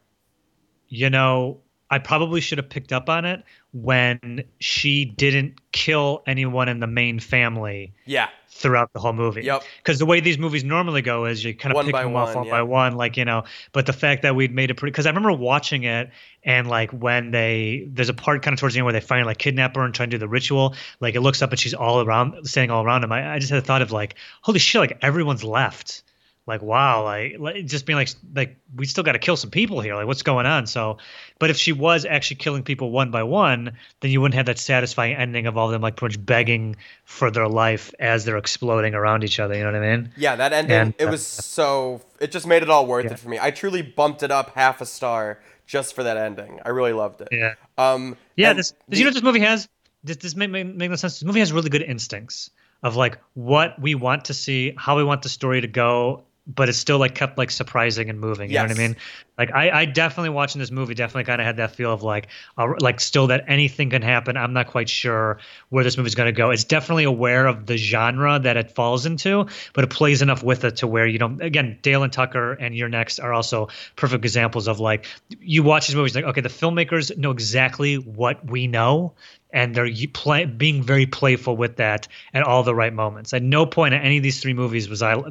you 0.88 1.10
know, 1.10 1.60
I 1.90 1.98
probably 1.98 2.40
should 2.40 2.56
have 2.58 2.70
picked 2.70 2.92
up 2.92 3.10
on 3.10 3.24
it 3.26 3.42
when 3.72 4.44
she 4.60 5.04
didn't 5.04 5.60
kill 5.72 6.22
anyone 6.26 6.68
in 6.70 6.80
the 6.80 6.86
main 6.86 7.18
family 7.20 7.92
Yeah, 8.06 8.28
throughout 8.54 8.92
the 8.92 9.00
whole 9.00 9.12
movie. 9.12 9.42
Yep. 9.42 9.62
Because 9.78 9.98
the 9.98 10.06
way 10.06 10.20
these 10.20 10.38
movies 10.38 10.62
normally 10.62 11.02
go 11.02 11.24
is 11.24 11.42
you 11.42 11.54
kind 11.54 11.72
of 11.72 11.76
One 11.76 11.86
pick 11.86 11.94
them 11.94 12.14
off 12.14 12.28
one, 12.28 12.36
one 12.36 12.46
yeah. 12.46 12.52
by 12.52 12.62
one, 12.62 12.96
like 12.96 13.16
you 13.16 13.24
know. 13.24 13.44
But 13.72 13.86
the 13.86 13.92
fact 13.92 14.22
that 14.22 14.36
we'd 14.36 14.54
made 14.54 14.70
it 14.70 14.74
pretty, 14.74 14.92
because 14.92 15.06
I 15.06 15.10
remember 15.10 15.32
watching 15.32 15.84
it 15.84 16.10
and 16.44 16.68
like 16.68 16.90
when 16.90 17.30
they 17.30 17.88
there's 17.90 18.08
a 18.10 18.14
part 18.14 18.42
kind 18.42 18.52
of 18.52 18.60
towards 18.60 18.74
the 18.74 18.80
end 18.80 18.84
where 18.86 18.92
they 18.92 19.00
finally 19.00 19.26
like 19.26 19.38
kidnap 19.38 19.74
her 19.76 19.84
and 19.84 19.94
try 19.94 20.04
and 20.04 20.10
do 20.10 20.18
the 20.18 20.28
ritual. 20.28 20.74
Like 21.00 21.14
it 21.14 21.20
looks 21.20 21.42
up 21.42 21.50
and 21.50 21.58
she's 21.58 21.74
all 21.74 22.02
around, 22.02 22.46
standing 22.46 22.70
all 22.70 22.84
around 22.84 23.04
him. 23.04 23.12
I, 23.12 23.34
I 23.34 23.38
just 23.38 23.50
had 23.50 23.58
a 23.58 23.66
thought 23.66 23.82
of 23.82 23.90
like, 23.90 24.14
holy 24.42 24.58
shit, 24.58 24.80
like 24.80 24.98
everyone's 25.02 25.42
left. 25.42 26.02
Like 26.44 26.60
wow, 26.60 27.04
like, 27.04 27.36
like 27.38 27.66
just 27.66 27.86
being 27.86 27.96
like 27.96 28.08
like 28.34 28.56
we 28.74 28.84
still 28.86 29.04
got 29.04 29.12
to 29.12 29.20
kill 29.20 29.36
some 29.36 29.50
people 29.50 29.80
here. 29.80 29.94
Like 29.94 30.08
what's 30.08 30.22
going 30.22 30.44
on? 30.44 30.66
So, 30.66 30.98
but 31.38 31.50
if 31.50 31.56
she 31.56 31.70
was 31.72 32.04
actually 32.04 32.36
killing 32.36 32.64
people 32.64 32.90
one 32.90 33.12
by 33.12 33.22
one, 33.22 33.74
then 34.00 34.10
you 34.10 34.20
wouldn't 34.20 34.34
have 34.34 34.46
that 34.46 34.58
satisfying 34.58 35.14
ending 35.14 35.46
of 35.46 35.56
all 35.56 35.66
of 35.66 35.72
them 35.72 35.82
like 35.82 35.94
pretty 35.94 36.18
much 36.18 36.26
begging 36.26 36.74
for 37.04 37.30
their 37.30 37.46
life 37.46 37.94
as 38.00 38.24
they're 38.24 38.38
exploding 38.38 38.92
around 38.94 39.22
each 39.22 39.38
other. 39.38 39.54
You 39.54 39.60
know 39.62 39.70
what 39.70 39.82
I 39.82 39.96
mean? 39.96 40.12
yeah, 40.16 40.34
that 40.34 40.52
ending. 40.52 40.76
And, 40.76 40.94
it 40.98 41.06
uh, 41.06 41.10
was 41.12 41.24
so. 41.24 42.00
It 42.18 42.32
just 42.32 42.46
made 42.48 42.64
it 42.64 42.70
all 42.70 42.86
worth 42.86 43.04
Yeah. 43.04 43.12
it 43.12 43.18
for 43.20 43.28
me. 43.28 43.38
I 43.40 43.52
truly 43.52 43.82
bumped 43.82 44.24
it 44.24 44.32
up 44.32 44.52
half 44.56 44.80
a 44.80 44.86
star 44.86 45.40
just 45.66 45.94
for 45.94 46.02
that 46.02 46.16
ending. 46.16 46.58
I 46.64 46.70
really 46.70 46.92
loved 46.92 47.20
it. 47.20 47.28
Yeah. 47.30 47.54
Um. 47.78 48.16
Yeah. 48.36 48.50
and 48.50 48.58
This, 48.58 48.74
the- 48.88 48.96
you 48.98 49.04
know, 49.04 49.08
what 49.10 49.14
this 49.14 49.22
movie 49.22 49.40
has. 49.40 49.68
This 50.02 50.16
this 50.16 50.34
make, 50.34 50.50
make 50.50 50.66
make 50.66 50.90
no 50.90 50.96
sense. 50.96 51.20
This 51.20 51.24
movie 51.24 51.38
has 51.38 51.52
really 51.52 51.70
good 51.70 51.82
instincts 51.82 52.50
of 52.82 52.96
like 52.96 53.18
what 53.34 53.80
we 53.80 53.94
want 53.94 54.24
to 54.24 54.34
see, 54.34 54.74
how 54.76 54.96
we 54.96 55.04
want 55.04 55.22
the 55.22 55.28
story 55.28 55.60
to 55.60 55.68
go, 55.68 56.24
but 56.46 56.68
it's 56.68 56.78
still 56.78 56.98
like 56.98 57.14
kept 57.14 57.38
like 57.38 57.50
surprising 57.50 58.10
and 58.10 58.18
moving. 58.18 58.50
You 58.50 58.56
know 58.56 58.62
what 58.64 58.70
I 58.72 58.74
mean? 58.74 58.96
Like 59.38 59.52
I, 59.52 59.70
I 59.70 59.84
definitely 59.84 60.30
watching 60.30 60.58
this 60.58 60.70
movie 60.70 60.94
definitely 60.94 61.24
kind 61.24 61.40
of 61.40 61.46
had 61.46 61.56
that 61.58 61.74
feel 61.76 61.92
of 61.92 62.02
like, 62.02 62.28
uh, 62.58 62.66
like 62.80 63.00
still 63.00 63.28
that 63.28 63.44
anything 63.46 63.90
can 63.90 64.02
happen. 64.02 64.36
I'm 64.36 64.52
not 64.52 64.66
quite 64.66 64.88
sure 64.88 65.38
where 65.68 65.84
this 65.84 65.96
movie's 65.96 66.16
going 66.16 66.26
to 66.26 66.36
go. 66.36 66.50
It's 66.50 66.64
definitely 66.64 67.04
aware 67.04 67.46
of 67.46 67.66
the 67.66 67.76
genre 67.76 68.40
that 68.40 68.56
it 68.56 68.72
falls 68.72 69.06
into, 69.06 69.46
but 69.72 69.84
it 69.84 69.90
plays 69.90 70.20
enough 70.20 70.42
with 70.42 70.64
it 70.64 70.76
to 70.76 70.86
where 70.86 71.06
you 71.06 71.18
don't. 71.18 71.40
Again, 71.40 71.78
Dale 71.80 72.02
and 72.02 72.12
Tucker 72.12 72.52
and 72.52 72.74
You're 72.74 72.88
Next 72.88 73.20
are 73.20 73.32
also 73.32 73.68
perfect 73.94 74.24
examples 74.24 74.66
of 74.66 74.80
like 74.80 75.06
you 75.40 75.62
watch 75.62 75.86
these 75.86 75.96
movies 75.96 76.14
like 76.14 76.24
okay, 76.24 76.40
the 76.40 76.48
filmmakers 76.48 77.16
know 77.16 77.30
exactly 77.30 77.96
what 77.96 78.44
we 78.44 78.66
know. 78.66 79.14
And 79.52 79.74
they're 79.74 79.88
play, 80.14 80.46
being 80.46 80.82
very 80.82 81.04
playful 81.04 81.56
with 81.56 81.76
that 81.76 82.08
at 82.32 82.42
all 82.42 82.62
the 82.62 82.74
right 82.74 82.92
moments. 82.92 83.34
At 83.34 83.42
no 83.42 83.66
point 83.66 83.92
in 83.92 84.00
any 84.00 84.16
of 84.16 84.22
these 84.22 84.40
three 84.40 84.54
movies 84.54 84.88
was 84.88 85.02
I, 85.02 85.22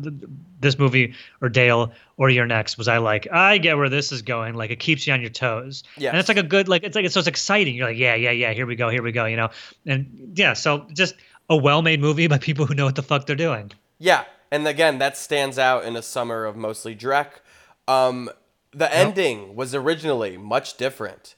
this 0.60 0.78
movie 0.78 1.16
or 1.42 1.50
Dale 1.50 1.92
or 2.18 2.30
You're 2.30 2.46
Next, 2.46 2.78
was 2.78 2.88
I 2.88 3.00
like, 3.00 3.28
I 3.32 3.58
get 3.58 3.78
where 3.78 3.90
this 3.90 4.12
is 4.12 4.22
going. 4.22 4.54
Like 4.54 4.70
it 4.70 4.80
keeps 4.80 5.08
you 5.08 5.14
on 5.14 5.22
your 5.22 5.32
toes. 5.32 5.84
Yes. 5.98 6.12
And 6.12 6.20
it's 6.20 6.30
like 6.30 6.38
a 6.38 6.44
good, 6.44 6.68
like 6.68 6.84
it's 6.84 6.96
like 6.96 7.06
it's 7.06 7.16
so 7.16 7.20
it's 7.20 7.28
exciting. 7.28 7.76
You're 7.76 7.88
like, 7.88 7.98
yeah, 7.98 8.16
yeah, 8.16 8.32
yeah. 8.32 8.54
Here 8.54 8.68
we 8.68 8.76
go, 8.76 8.90
here 8.90 9.02
we 9.02 9.12
go. 9.12 9.26
You 9.26 9.38
know, 9.38 9.50
and 9.86 10.34
yeah. 10.36 10.54
So 10.54 10.86
just 10.94 11.16
a 11.50 11.58
well-made 11.58 12.00
movie 12.00 12.28
by 12.28 12.38
people 12.38 12.66
who 12.68 12.76
know 12.76 12.86
what 12.86 12.96
the 12.96 13.04
fuck 13.04 13.26
they're 13.26 13.36
doing. 13.36 13.72
Yeah, 13.98 14.26
and 14.52 14.68
again, 14.68 15.00
that 15.00 15.18
stands 15.18 15.58
out 15.58 15.86
in 15.86 15.96
a 15.96 16.02
summer 16.02 16.46
of 16.46 16.56
mostly 16.56 16.96
Drek. 16.96 17.40
Um, 17.88 18.30
the 18.74 18.94
ending 18.94 19.56
was 19.56 19.76
originally 19.76 20.38
much 20.38 20.78
different. 20.78 21.36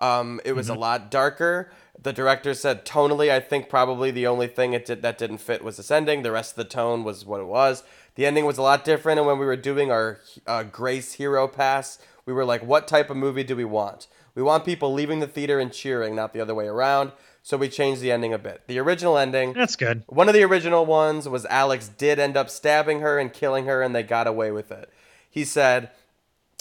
Um, 0.00 0.40
it 0.44 0.52
was 0.52 0.68
a 0.68 0.74
lot 0.74 1.10
darker. 1.10 1.70
The 2.00 2.12
director 2.12 2.54
said 2.54 2.84
tonally, 2.84 3.30
I 3.30 3.40
think 3.40 3.68
probably 3.68 4.10
the 4.10 4.26
only 4.26 4.46
thing 4.46 4.72
it 4.72 4.84
did 4.84 5.02
that 5.02 5.16
didn't 5.18 5.38
fit 5.38 5.64
was 5.64 5.76
this 5.76 5.90
ending. 5.90 6.22
The 6.22 6.32
rest 6.32 6.52
of 6.52 6.56
the 6.56 6.64
tone 6.64 7.04
was 7.04 7.24
what 7.24 7.40
it 7.40 7.46
was. 7.46 7.82
The 8.16 8.26
ending 8.26 8.44
was 8.44 8.58
a 8.58 8.62
lot 8.62 8.84
different, 8.84 9.18
and 9.18 9.26
when 9.26 9.38
we 9.38 9.46
were 9.46 9.56
doing 9.56 9.90
our 9.90 10.20
uh, 10.46 10.64
Grace 10.64 11.14
Hero 11.14 11.48
Pass, 11.48 11.98
we 12.26 12.32
were 12.32 12.44
like, 12.44 12.62
what 12.64 12.86
type 12.88 13.10
of 13.10 13.16
movie 13.16 13.44
do 13.44 13.56
we 13.56 13.64
want? 13.64 14.06
We 14.34 14.42
want 14.42 14.64
people 14.64 14.92
leaving 14.92 15.20
the 15.20 15.26
theater 15.26 15.60
and 15.60 15.72
cheering, 15.72 16.14
not 16.14 16.32
the 16.32 16.40
other 16.40 16.54
way 16.54 16.66
around. 16.66 17.12
So 17.42 17.56
we 17.58 17.68
changed 17.68 18.00
the 18.00 18.10
ending 18.10 18.32
a 18.32 18.38
bit. 18.38 18.62
The 18.68 18.78
original 18.78 19.18
ending 19.18 19.52
That's 19.52 19.76
good. 19.76 20.02
one 20.06 20.28
of 20.28 20.34
the 20.34 20.44
original 20.44 20.86
ones 20.86 21.28
was 21.28 21.44
Alex 21.46 21.88
did 21.88 22.18
end 22.18 22.38
up 22.38 22.48
stabbing 22.48 23.00
her 23.00 23.18
and 23.18 23.32
killing 23.32 23.66
her, 23.66 23.82
and 23.82 23.94
they 23.94 24.02
got 24.02 24.26
away 24.26 24.50
with 24.50 24.72
it. 24.72 24.90
He 25.28 25.44
said, 25.44 25.90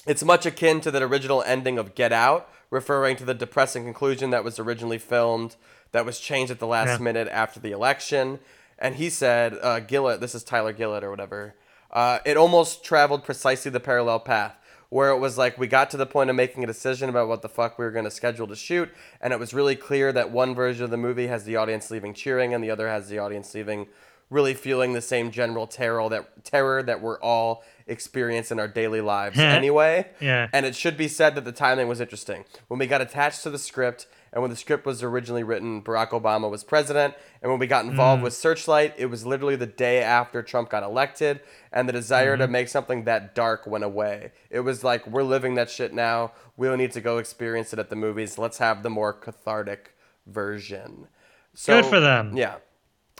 It's 0.06 0.24
much 0.26 0.46
akin 0.46 0.82
to 0.82 0.92
the 0.92 1.02
original 1.04 1.42
ending 1.44 1.78
of 1.78 1.96
Get 1.96 2.12
Out, 2.12 2.50
referring 2.74 3.16
to 3.18 3.24
the 3.26 3.34
depressing 3.36 3.84
conclusion 3.84 4.32
that 4.32 4.44
was 4.44 4.58
originally 4.60 4.98
filmed, 4.98 5.56
that 5.92 6.06
was 6.06 6.20
changed 6.20 6.52
at 6.52 6.60
the 6.60 6.68
last 6.68 7.00
Yeah. 7.00 7.04
minute 7.04 7.28
after 7.32 7.60
the 7.60 7.72
election. 7.72 8.40
And 8.80 8.96
he 8.96 9.10
said, 9.10 9.54
uh, 9.62 9.80
Gillett, 9.80 10.20
this 10.20 10.34
is 10.34 10.44
Tyler 10.44 10.74
Gillett 10.74 11.04
or 11.04 11.12
whatever, 11.12 11.54
uh, 11.92 12.20
it 12.26 12.36
almost 12.36 12.84
traveled 12.84 13.24
precisely 13.24 13.70
the 13.70 13.80
parallel 13.80 14.20
path 14.20 14.56
where 14.90 15.10
it 15.12 15.18
was 15.18 15.38
like 15.38 15.58
we 15.58 15.68
got 15.68 15.90
to 15.92 15.98
the 15.98 16.06
point 16.06 16.30
of 16.30 16.36
making 16.36 16.64
a 16.64 16.68
decision 16.68 17.10
about 17.10 17.28
what 17.28 17.42
the 17.44 17.50
fuck 17.50 17.78
we 17.80 17.86
were 17.86 17.92
going 17.92 18.06
to 18.06 18.12
schedule 18.12 18.48
to 18.48 18.56
shoot 18.56 18.90
and 19.22 19.34
it 19.34 19.40
was 19.40 19.54
really 19.54 19.76
clear 19.76 20.12
that 20.12 20.30
one 20.32 20.54
version 20.56 20.84
of 20.84 20.92
the 20.92 20.98
movie 20.98 21.26
has 21.28 21.46
the 21.46 21.56
audience 21.56 21.90
leaving 21.92 22.14
cheering 22.14 22.54
and 22.54 22.64
the 22.64 22.70
other 22.70 22.88
has 22.88 23.10
the 23.10 23.18
audience 23.18 23.54
leaving 23.56 23.88
really 24.30 24.54
feeling 24.54 24.94
the 24.94 25.02
same 25.02 25.32
general 25.32 25.66
terror 25.66 26.08
that 26.10 26.44
terror 26.44 26.84
that 26.84 27.02
we're 27.02 27.20
all 27.22 27.64
experiencing 27.88 28.56
in 28.56 28.60
our 28.60 28.68
daily 28.68 29.02
lives 29.02 29.38
anyway 29.40 30.08
Yeah. 30.20 30.48
and 30.54 30.66
it 30.66 30.76
should 30.76 30.98
be 30.98 31.08
said 31.08 31.36
that 31.36 31.46
the 31.46 31.52
timing 31.52 31.88
was 31.88 32.00
interesting 32.02 32.46
when 32.68 32.80
we 32.80 32.88
got 32.88 33.02
attached 33.02 33.44
to 33.44 33.50
the 33.50 33.60
script 33.60 34.08
And 34.34 34.42
when 34.42 34.50
the 34.50 34.58
script 34.58 34.84
was 34.88 35.04
originally 35.04 35.44
written, 35.44 35.84
Barack 35.84 36.10
Obama 36.10 36.50
was 36.50 36.64
president. 36.64 37.14
And 37.44 37.52
when 37.52 37.60
we 37.60 37.68
got 37.68 37.86
involved 37.86 38.24
with 38.24 38.34
Searchlight, 38.34 38.96
it 38.98 39.06
was 39.06 39.28
literally 39.28 39.56
the 39.56 39.68
day 39.68 40.02
after 40.02 40.42
Trump 40.42 40.72
got 40.72 40.82
elected, 40.82 41.40
and 41.72 41.88
the 41.88 41.94
desire 41.94 42.36
to 42.38 42.48
make 42.48 42.68
something 42.68 43.04
that 43.04 43.36
dark 43.36 43.68
went 43.68 43.84
away. 43.84 44.32
It 44.50 44.62
was 44.62 44.84
like 44.84 45.06
we're 45.06 45.22
living 45.22 45.54
that 45.54 45.70
shit 45.70 45.94
now. 45.94 46.32
We 46.58 46.66
don't 46.68 46.80
need 46.80 46.94
to 46.94 47.02
go 47.02 47.20
experience 47.20 47.74
it 47.74 47.80
at 47.80 47.92
the 47.92 47.96
movies. 47.96 48.40
Let's 48.40 48.58
have 48.58 48.82
the 48.82 48.90
more 48.90 49.14
cathartic 49.14 49.94
version. 50.26 51.08
So, 51.54 51.82
Good 51.84 51.90
for 51.92 52.00
them. 52.00 52.36
Yeah. 52.36 52.56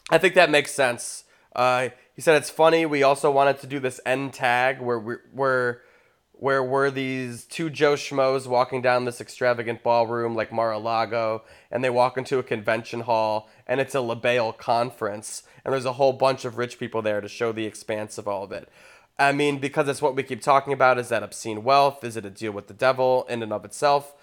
I 0.10 0.18
think 0.18 0.34
that 0.34 0.50
makes 0.50 0.72
sense. 0.74 1.26
Uh, 1.56 1.90
he 2.16 2.22
said 2.22 2.36
it's 2.36 2.50
funny. 2.50 2.86
We 2.86 3.04
also 3.04 3.32
wanted 3.32 3.60
to 3.60 3.68
do 3.68 3.80
this 3.80 4.00
end 4.06 4.34
tag 4.34 4.80
where 4.80 5.00
we're, 5.00 5.82
where 6.34 6.64
we're 6.64 6.92
these 6.92 7.46
two 7.46 7.70
Joe 7.70 7.94
schmoes 7.94 8.48
walking 8.48 8.82
down 8.82 9.06
this 9.06 9.22
extravagant 9.22 9.82
ballroom 9.82 10.36
like 10.36 10.52
Mar-a-Lago, 10.52 11.44
and 11.72 11.84
they 11.84 11.90
walk 11.90 12.18
into 12.18 12.38
a 12.38 12.44
convention 12.44 13.02
hall, 13.02 13.50
and 13.66 13.80
it's 13.80 13.96
a 13.96 14.02
LaBelle 14.02 14.54
conference, 14.54 15.44
and 15.64 15.74
there's 15.74 15.86
a 15.86 15.94
whole 15.94 16.14
bunch 16.14 16.44
of 16.44 16.58
rich 16.58 16.78
people 16.78 17.02
there 17.02 17.22
to 17.22 17.30
show 17.30 17.52
the 17.52 17.66
expanse 17.66 18.18
of 18.18 18.28
all 18.28 18.44
of 18.44 18.52
it. 18.52 18.68
I 19.18 19.32
mean, 19.32 19.60
because 19.60 19.88
it's 19.88 20.02
what 20.02 20.16
we 20.16 20.24
keep 20.24 20.42
talking 20.42 20.74
about 20.74 20.98
is 20.98 21.10
that 21.10 21.24
obscene 21.24 21.64
wealth. 21.64 22.04
Is 22.04 22.18
it 22.18 22.26
a 22.26 22.30
deal 22.30 22.52
with 22.52 22.68
the 22.68 22.74
devil 22.74 23.26
in 23.30 23.44
and 23.44 23.54
of 23.54 23.64
itself? 23.64 24.14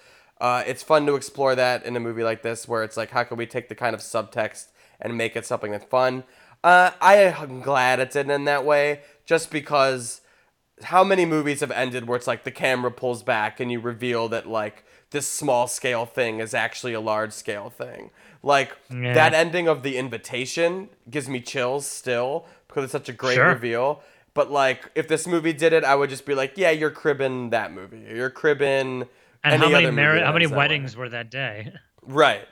Uh, 0.40 0.64
it's 0.66 0.82
fun 0.82 1.06
to 1.06 1.14
explore 1.14 1.54
that 1.54 1.84
in 1.84 1.96
a 1.96 2.00
movie 2.00 2.24
like 2.24 2.42
this, 2.42 2.66
where 2.66 2.82
it's 2.82 2.96
like, 2.96 3.10
how 3.10 3.22
can 3.22 3.36
we 3.36 3.46
take 3.46 3.68
the 3.68 3.74
kind 3.74 3.94
of 3.94 4.00
subtext 4.00 4.66
and 5.00 5.16
make 5.16 5.36
it 5.36 5.46
something 5.46 5.70
that's 5.70 5.84
fun? 5.84 6.24
Uh, 6.62 6.90
I 7.00 7.16
am 7.16 7.60
glad 7.60 8.00
it's 8.00 8.16
in 8.16 8.44
that 8.44 8.64
way, 8.64 9.00
just 9.24 9.50
because 9.50 10.20
how 10.82 11.04
many 11.04 11.24
movies 11.26 11.60
have 11.60 11.70
ended 11.70 12.06
where 12.06 12.16
it's 12.16 12.26
like 12.26 12.44
the 12.44 12.50
camera 12.50 12.90
pulls 12.90 13.22
back 13.22 13.60
and 13.60 13.70
you 13.70 13.80
reveal 13.80 14.28
that 14.28 14.46
like 14.48 14.84
this 15.10 15.26
small 15.30 15.66
scale 15.66 16.06
thing 16.06 16.38
is 16.40 16.54
actually 16.54 16.92
a 16.94 17.00
large 17.00 17.32
scale 17.32 17.68
thing. 17.70 18.10
Like 18.42 18.76
Yeah. 18.90 19.12
that 19.14 19.34
ending 19.34 19.68
of 19.68 19.82
the 19.82 19.96
invitation 19.98 20.88
gives 21.10 21.28
me 21.28 21.40
chills 21.40 21.84
still 21.86 22.46
because 22.68 22.84
it's 22.84 22.92
such 22.92 23.08
a 23.08 23.12
great 23.12 23.34
Sure. 23.34 23.48
reveal. 23.48 24.02
But 24.32 24.50
like 24.50 24.90
if 24.94 25.08
this 25.08 25.26
movie 25.26 25.52
did 25.52 25.72
it, 25.72 25.84
I 25.84 25.94
would 25.94 26.08
just 26.08 26.24
be 26.24 26.34
like, 26.34 26.54
yeah, 26.56 26.70
you're 26.70 26.90
cribbing 26.90 27.50
that 27.50 27.72
movie. 27.72 28.06
You're 28.08 28.30
cribbing 28.30 29.06
And 29.44 29.60
how 29.60 29.68
many 29.68 29.90
mar- 29.90 30.18
how 30.24 30.32
many 30.32 30.46
that 30.46 30.52
way. 30.52 30.56
weddings 30.58 30.96
were 30.96 31.08
that 31.08 31.30
day? 31.30 31.72
Right. 32.02 32.48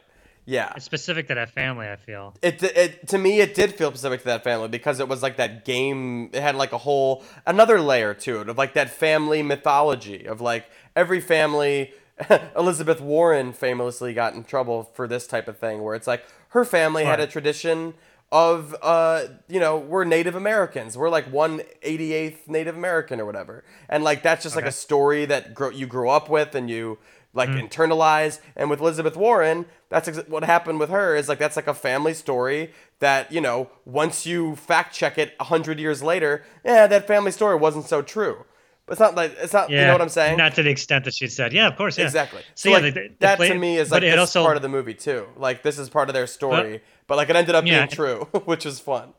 Yeah. 0.49 0.73
It's 0.75 0.87
specific 0.87 1.29
to 1.29 1.35
that 1.35 1.51
family. 1.51 1.89
I 1.89 1.97
feel. 1.97 2.35
It, 2.41 2.63
it 2.63 3.07
to 3.09 3.19
me 3.19 3.41
it 3.41 3.55
did 3.55 3.75
feel 3.75 3.91
specific 3.91 4.21
to 4.21 4.27
that 4.29 4.43
family 4.43 4.69
because 4.69 4.99
it 4.99 5.07
was 5.07 5.23
like 5.23 5.37
that 5.37 5.67
game 5.67 6.31
it 6.33 6.41
had 6.41 6.57
like 6.57 6.73
a 6.73 6.79
whole 6.79 7.23
another 7.47 7.81
layer 7.83 8.15
to 8.15 8.41
it 8.41 8.49
of 8.49 8.57
like 8.57 8.73
that 8.73 8.89
family 8.89 9.43
mythology 9.43 10.27
of 10.27 10.41
like 10.41 10.65
every 10.97 11.21
family 11.21 11.93
Elizabeth 12.57 12.99
Warren 12.99 13.53
famously 13.53 14.15
got 14.15 14.33
in 14.33 14.43
trouble 14.43 14.91
for 14.95 15.07
this 15.07 15.27
type 15.27 15.49
of 15.49 15.59
thing 15.59 15.83
where 15.83 15.95
it's 15.95 16.07
like 16.07 16.25
her 16.49 16.65
family 16.65 17.05
had 17.05 17.21
a 17.21 17.27
tradition 17.27 17.93
of 18.33 18.75
uh 18.83 19.25
you 19.49 19.61
know 19.61 19.77
we're 19.77 20.05
Native 20.05 20.35
Americans 20.35 20.97
we're 20.97 21.11
like 21.11 21.31
one 21.31 21.61
88th 21.85 22.49
Native 22.49 22.75
American 22.77 23.21
or 23.21 23.27
whatever 23.27 23.65
and 23.89 24.03
like 24.03 24.23
that's 24.23 24.45
just 24.45 24.57
like 24.57 24.67
a 24.67 24.73
story 24.73 25.27
that 25.27 25.55
grow, 25.55 25.69
you 25.69 25.87
grew 25.87 26.09
up 26.09 26.31
with 26.31 26.55
and 26.55 26.71
you 26.71 26.99
like 27.35 27.49
mm. 27.51 27.69
internalize 27.69 28.41
and 28.57 28.71
with 28.71 28.81
Elizabeth 28.81 29.17
Warren 29.17 29.67
that's 29.91 30.09
ex- 30.09 30.29
what 30.29 30.45
happened 30.45 30.81
with 30.81 30.91
her 30.91 31.15
is 31.17 31.29
like 31.29 31.39
that's 31.39 31.57
like 31.57 31.67
a 31.67 31.75
family 31.75 32.15
story 32.15 32.73
that 33.01 33.31
you 33.31 33.41
know 33.41 33.69
once 33.85 34.27
you 34.27 34.57
fact 34.57 34.95
check 34.95 35.19
it 35.19 35.35
a 35.39 35.45
hundred 35.45 35.79
years 35.79 36.03
later 36.03 36.45
yeah 36.65 36.87
that 36.87 37.07
family 37.07 37.31
story 37.31 37.57
wasn't 37.57 37.85
so 37.87 38.01
true 38.03 38.45
but 38.87 38.93
it's 38.93 39.01
not 39.01 39.15
like 39.15 39.37
it's 39.39 39.53
not 39.53 39.69
Yeah, 39.69 39.81
you 39.81 39.87
know 39.89 39.93
what 39.93 40.01
I'm 40.01 40.09
saying 40.09 40.39
Not 40.39 40.55
to 40.55 40.63
the 40.63 40.71
extent 40.71 41.05
that 41.05 41.13
she 41.13 41.27
said. 41.29 41.53
Yeah, 41.53 41.67
of 41.67 41.77
course. 41.77 41.99
Yeah. 41.99 42.07
Exactly. 42.07 42.41
So, 42.55 42.55
So, 42.55 42.69
yeah, 42.71 42.75
like, 42.79 42.95
they- 42.95 43.01
they 43.09 43.15
that 43.21 43.37
play- 43.37 43.49
to 43.51 43.55
me 43.55 43.77
is 43.77 43.91
like 43.91 44.01
this 44.01 44.19
also 44.19 44.41
is 44.41 44.45
part 44.47 44.57
of 44.57 44.63
the 44.63 44.71
movie 44.71 44.95
too. 44.95 45.27
Like 45.37 45.63
this 45.63 45.79
is 45.79 45.91
part 45.91 46.09
of 46.09 46.15
their 46.15 46.27
story, 46.27 46.81
but, 47.07 47.17
like 47.19 47.29
it 47.29 47.37
ended 47.37 47.55
up 47.55 47.67
Yeah. 47.67 47.81
being 47.81 47.89
true, 47.91 48.25
which 48.47 48.65
is 48.65 48.81
fun. 48.81 49.13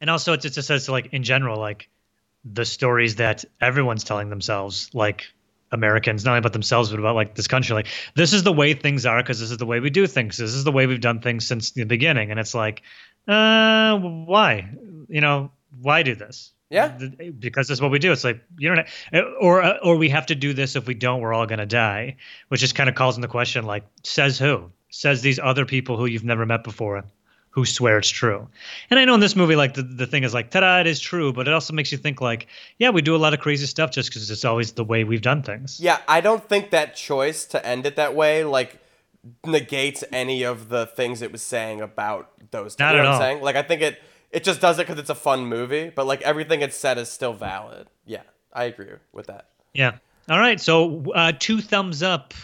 and 0.00 0.08
also 0.08 0.32
it 0.32 0.40
just 0.40 0.62
says 0.66 0.88
like 0.88 1.12
in 1.12 1.22
general 1.24 1.60
like 1.60 1.90
the 2.44 2.64
stories 2.64 3.16
that 3.16 3.44
everyone's 3.60 4.02
telling 4.04 4.30
themselves 4.30 4.88
like 4.94 5.26
americans 5.72 6.24
not 6.24 6.32
only 6.32 6.38
about 6.38 6.52
themselves 6.52 6.90
but 6.90 6.98
about 6.98 7.14
like 7.14 7.34
this 7.34 7.46
country. 7.46 7.74
Like 7.74 7.88
this 8.14 8.32
is 8.32 8.42
the 8.42 8.52
way 8.52 8.74
things 8.74 9.06
are 9.06 9.22
because 9.22 9.40
this 9.40 9.50
is 9.50 9.58
the 9.58 9.66
way 9.66 9.80
we 9.80 9.90
do 9.90 10.06
things. 10.06 10.38
This 10.38 10.54
is 10.54 10.64
the 10.64 10.72
way 10.72 10.86
we've 10.86 11.00
done 11.00 11.20
things 11.20 11.46
since 11.46 11.72
the 11.72 11.84
beginning. 11.84 12.30
And 12.30 12.40
it's 12.40 12.54
like 12.54 12.82
uh 13.28 13.98
why? 13.98 14.70
You 15.08 15.20
know 15.20 15.50
why 15.80 16.02
do 16.02 16.14
this? 16.14 16.52
Yeah. 16.70 16.98
Because 17.38 17.68
this 17.68 17.76
is 17.76 17.82
what 17.82 17.90
we 17.90 17.98
do. 17.98 18.12
It's 18.12 18.24
like 18.24 18.40
you 18.58 18.74
don't 18.74 18.86
or 19.40 19.62
uh, 19.62 19.78
or 19.82 19.96
we 19.96 20.08
have 20.10 20.26
to 20.26 20.34
do 20.34 20.52
this 20.52 20.76
if 20.76 20.86
we 20.86 20.94
don't 20.94 21.20
we're 21.20 21.34
all 21.34 21.46
going 21.46 21.58
to 21.60 21.66
die 21.66 22.16
which 22.48 22.60
just 22.60 22.74
kind 22.74 22.88
of 22.88 22.94
calls 22.94 23.16
into 23.16 23.28
question 23.28 23.64
like 23.64 23.84
says 24.02 24.38
who? 24.38 24.70
Says 24.88 25.20
these 25.20 25.38
other 25.38 25.66
people 25.66 25.96
who 25.96 26.06
you've 26.06 26.24
never 26.24 26.46
met 26.46 26.64
before 26.64 27.04
who 27.56 27.64
swear 27.64 27.96
it's 27.96 28.10
true. 28.10 28.46
And 28.90 29.00
I 29.00 29.06
know 29.06 29.14
in 29.14 29.20
this 29.20 29.34
movie, 29.34 29.56
like 29.56 29.72
the, 29.72 29.82
the 29.82 30.06
thing 30.06 30.24
is 30.24 30.34
like, 30.34 30.50
ta-da, 30.50 30.80
it 30.80 30.86
is 30.86 31.00
true, 31.00 31.32
but 31.32 31.48
it 31.48 31.54
also 31.54 31.72
makes 31.72 31.90
you 31.90 31.96
think 31.96 32.20
like, 32.20 32.48
yeah, 32.78 32.90
we 32.90 33.00
do 33.00 33.16
a 33.16 33.18
lot 33.18 33.32
of 33.32 33.40
crazy 33.40 33.64
stuff 33.64 33.90
just 33.90 34.10
because 34.10 34.30
it's 34.30 34.44
always 34.44 34.72
the 34.72 34.84
way 34.84 35.04
we've 35.04 35.22
done 35.22 35.42
things. 35.42 35.80
Yeah, 35.80 35.98
I 36.06 36.20
don't 36.20 36.46
think 36.46 36.68
that 36.70 36.94
choice 36.94 37.46
to 37.46 37.66
end 37.66 37.86
it 37.86 37.96
that 37.96 38.14
way 38.14 38.44
like 38.44 38.78
negates 39.42 40.04
any 40.12 40.42
of 40.42 40.68
the 40.68 40.84
things 40.84 41.22
it 41.22 41.32
was 41.32 41.40
saying 41.40 41.80
about 41.80 42.30
those. 42.50 42.78
Not 42.78 42.94
you 42.94 42.98
know 42.98 43.04
at 43.04 43.06
all. 43.06 43.14
I'm 43.14 43.20
saying? 43.22 43.42
Like 43.42 43.56
I 43.56 43.62
think 43.62 43.80
it 43.80 44.02
it 44.30 44.44
just 44.44 44.60
does 44.60 44.78
it 44.78 44.86
because 44.86 45.00
it's 45.00 45.08
a 45.08 45.14
fun 45.14 45.46
movie, 45.46 45.88
but 45.88 46.06
like 46.06 46.20
everything 46.20 46.60
it 46.60 46.74
said 46.74 46.98
is 46.98 47.08
still 47.08 47.32
valid. 47.32 47.86
Yeah, 48.04 48.22
I 48.52 48.64
agree 48.64 48.90
with 49.14 49.28
that. 49.28 49.48
Yeah. 49.72 49.92
All 50.28 50.38
right. 50.38 50.60
So 50.60 51.10
uh, 51.14 51.32
two 51.38 51.62
thumbs 51.62 52.02
up 52.02 52.34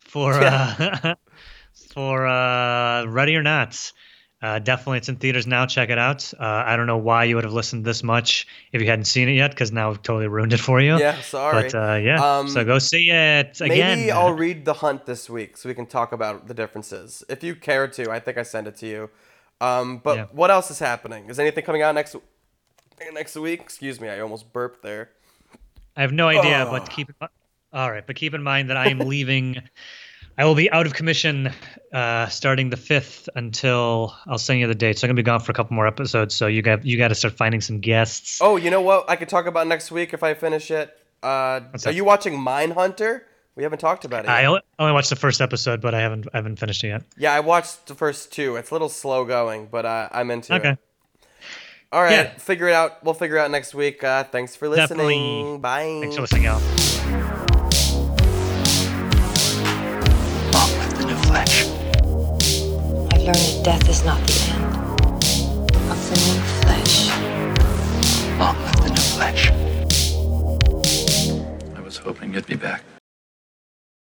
for 0.00 0.34
uh, 0.34 1.14
for 1.94 2.26
uh, 2.26 3.04
Ready 3.06 3.36
or 3.36 3.44
Not. 3.44 3.92
Uh, 4.40 4.60
definitely, 4.60 4.98
it's 4.98 5.08
in 5.08 5.16
theaters 5.16 5.48
now. 5.48 5.66
Check 5.66 5.90
it 5.90 5.98
out. 5.98 6.32
Uh, 6.38 6.44
I 6.44 6.76
don't 6.76 6.86
know 6.86 6.96
why 6.96 7.24
you 7.24 7.34
would 7.34 7.42
have 7.42 7.52
listened 7.52 7.84
this 7.84 8.04
much 8.04 8.46
if 8.72 8.80
you 8.80 8.86
hadn't 8.86 9.06
seen 9.06 9.28
it 9.28 9.32
yet, 9.32 9.50
because 9.50 9.72
now 9.72 9.90
I've 9.90 10.00
totally 10.02 10.28
ruined 10.28 10.52
it 10.52 10.60
for 10.60 10.80
you. 10.80 10.96
Yeah, 10.96 11.20
sorry. 11.22 11.62
But 11.64 11.74
uh, 11.74 11.96
yeah, 11.96 12.38
Um, 12.38 12.48
so 12.48 12.64
go 12.64 12.78
see 12.78 13.10
it 13.10 13.60
again. 13.60 13.98
Maybe 13.98 14.12
I'll 14.12 14.32
read 14.34 14.64
The 14.64 14.74
Hunt 14.74 15.06
this 15.06 15.28
week 15.28 15.56
so 15.56 15.68
we 15.68 15.74
can 15.74 15.86
talk 15.86 16.12
about 16.12 16.46
the 16.46 16.54
differences. 16.54 17.24
If 17.28 17.42
you 17.42 17.56
care 17.56 17.88
to, 17.88 18.10
I 18.12 18.20
think 18.20 18.38
I 18.38 18.44
sent 18.44 18.68
it 18.68 18.76
to 18.76 18.86
you. 18.86 19.10
Um, 19.60 19.98
but 19.98 20.16
Yeah. 20.16 20.26
what 20.30 20.52
else 20.52 20.70
is 20.70 20.78
happening? 20.78 21.28
Is 21.28 21.40
anything 21.40 21.64
coming 21.64 21.82
out 21.82 21.96
next 21.96 22.14
next 23.12 23.34
week? 23.34 23.60
Excuse 23.60 24.00
me, 24.00 24.08
I 24.08 24.20
almost 24.20 24.52
burped 24.52 24.82
there. 24.84 25.10
I 25.96 26.02
have 26.02 26.12
no 26.12 26.28
idea, 26.28 26.64
Oh. 26.64 26.70
but 26.70 26.88
keep 26.90 27.10
all 27.72 27.90
right. 27.90 28.06
But 28.06 28.14
keep 28.14 28.34
in 28.34 28.42
mind 28.44 28.70
that 28.70 28.76
I 28.76 28.86
am 28.88 29.00
leaving. 29.00 29.60
I 30.38 30.44
will 30.44 30.54
be 30.54 30.70
out 30.70 30.86
of 30.86 30.94
commission 30.94 31.52
uh, 31.92 32.28
starting 32.28 32.70
the 32.70 32.76
fifth 32.76 33.28
until 33.34 34.14
I'll 34.26 34.38
send 34.38 34.60
you 34.60 34.68
the 34.68 34.74
date. 34.74 34.98
So 34.98 35.06
I'm 35.06 35.08
gonna 35.08 35.16
be 35.16 35.22
gone 35.24 35.40
for 35.40 35.50
a 35.50 35.54
couple 35.54 35.74
more 35.74 35.86
episodes. 35.86 36.34
So 36.34 36.46
you 36.46 36.62
got 36.62 36.84
you 36.84 36.96
got 36.96 37.08
to 37.08 37.14
start 37.16 37.34
finding 37.36 37.60
some 37.60 37.80
guests. 37.80 38.38
Oh, 38.40 38.56
you 38.56 38.70
know 38.70 38.80
what? 38.80 39.10
I 39.10 39.16
could 39.16 39.28
talk 39.28 39.46
about 39.46 39.66
next 39.66 39.90
week 39.90 40.14
if 40.14 40.22
I 40.22 40.34
finish 40.34 40.70
it. 40.70 40.96
Uh, 41.22 41.60
What's 41.70 41.84
are 41.84 41.90
that? 41.90 41.96
you 41.96 42.04
watching 42.04 42.34
Mindhunter? 42.38 43.22
We 43.56 43.64
haven't 43.64 43.80
talked 43.80 44.04
about 44.04 44.24
it. 44.24 44.28
Yet. 44.28 44.34
I 44.36 44.44
only, 44.44 44.62
watched 44.92 45.10
the 45.10 45.16
first 45.16 45.40
episode, 45.40 45.80
but 45.80 45.92
I 45.92 46.00
haven't 46.00 46.28
I 46.32 46.36
haven't 46.36 46.60
finished 46.60 46.84
it 46.84 46.88
yet. 46.88 47.02
yeah, 47.16 47.32
I 47.34 47.40
watched 47.40 47.86
the 47.86 47.96
first 47.96 48.32
two. 48.32 48.54
It's 48.54 48.70
a 48.70 48.74
little 48.74 48.88
slow 48.88 49.24
going, 49.24 49.66
but 49.66 49.84
uh, 49.84 50.08
I'm 50.12 50.30
into 50.30 50.54
Okay. 50.54 50.70
it. 50.70 50.78
All 51.90 52.00
right, 52.02 52.12
Yeah. 52.12 52.30
figure 52.38 52.68
it 52.68 52.74
out. 52.74 53.02
We'll 53.02 53.14
figure 53.14 53.38
it 53.38 53.40
out 53.40 53.50
next 53.50 53.74
week. 53.74 54.04
Uh, 54.04 54.22
thanks 54.22 54.54
for 54.54 54.68
listening. 54.68 54.98
Definitely. 54.98 55.58
Bye. 55.58 55.98
Thanks 56.02 56.14
for 56.14 56.20
listening, 56.20 56.44
y'all. 56.44 56.97
Live 61.38 61.54
the 61.54 61.74
new 61.74 61.92
flesh. 61.98 62.28
I've 63.12 63.22
learned 63.22 63.36
that 63.36 63.60
death 63.64 63.88
is 63.88 64.04
not 64.04 64.20
the 64.26 64.38
end 64.54 64.64
of 65.90 65.98
the 66.08 66.16
new 66.26 66.40
flesh. 66.62 67.08
Long 68.38 68.56
live 68.64 68.80
the 68.82 68.90
new 68.90 69.06
flesh. 69.16 69.50
I 71.76 71.80
was 71.80 71.96
hoping 71.98 72.34
you'd 72.34 72.46
be 72.46 72.56
back. 72.56 72.82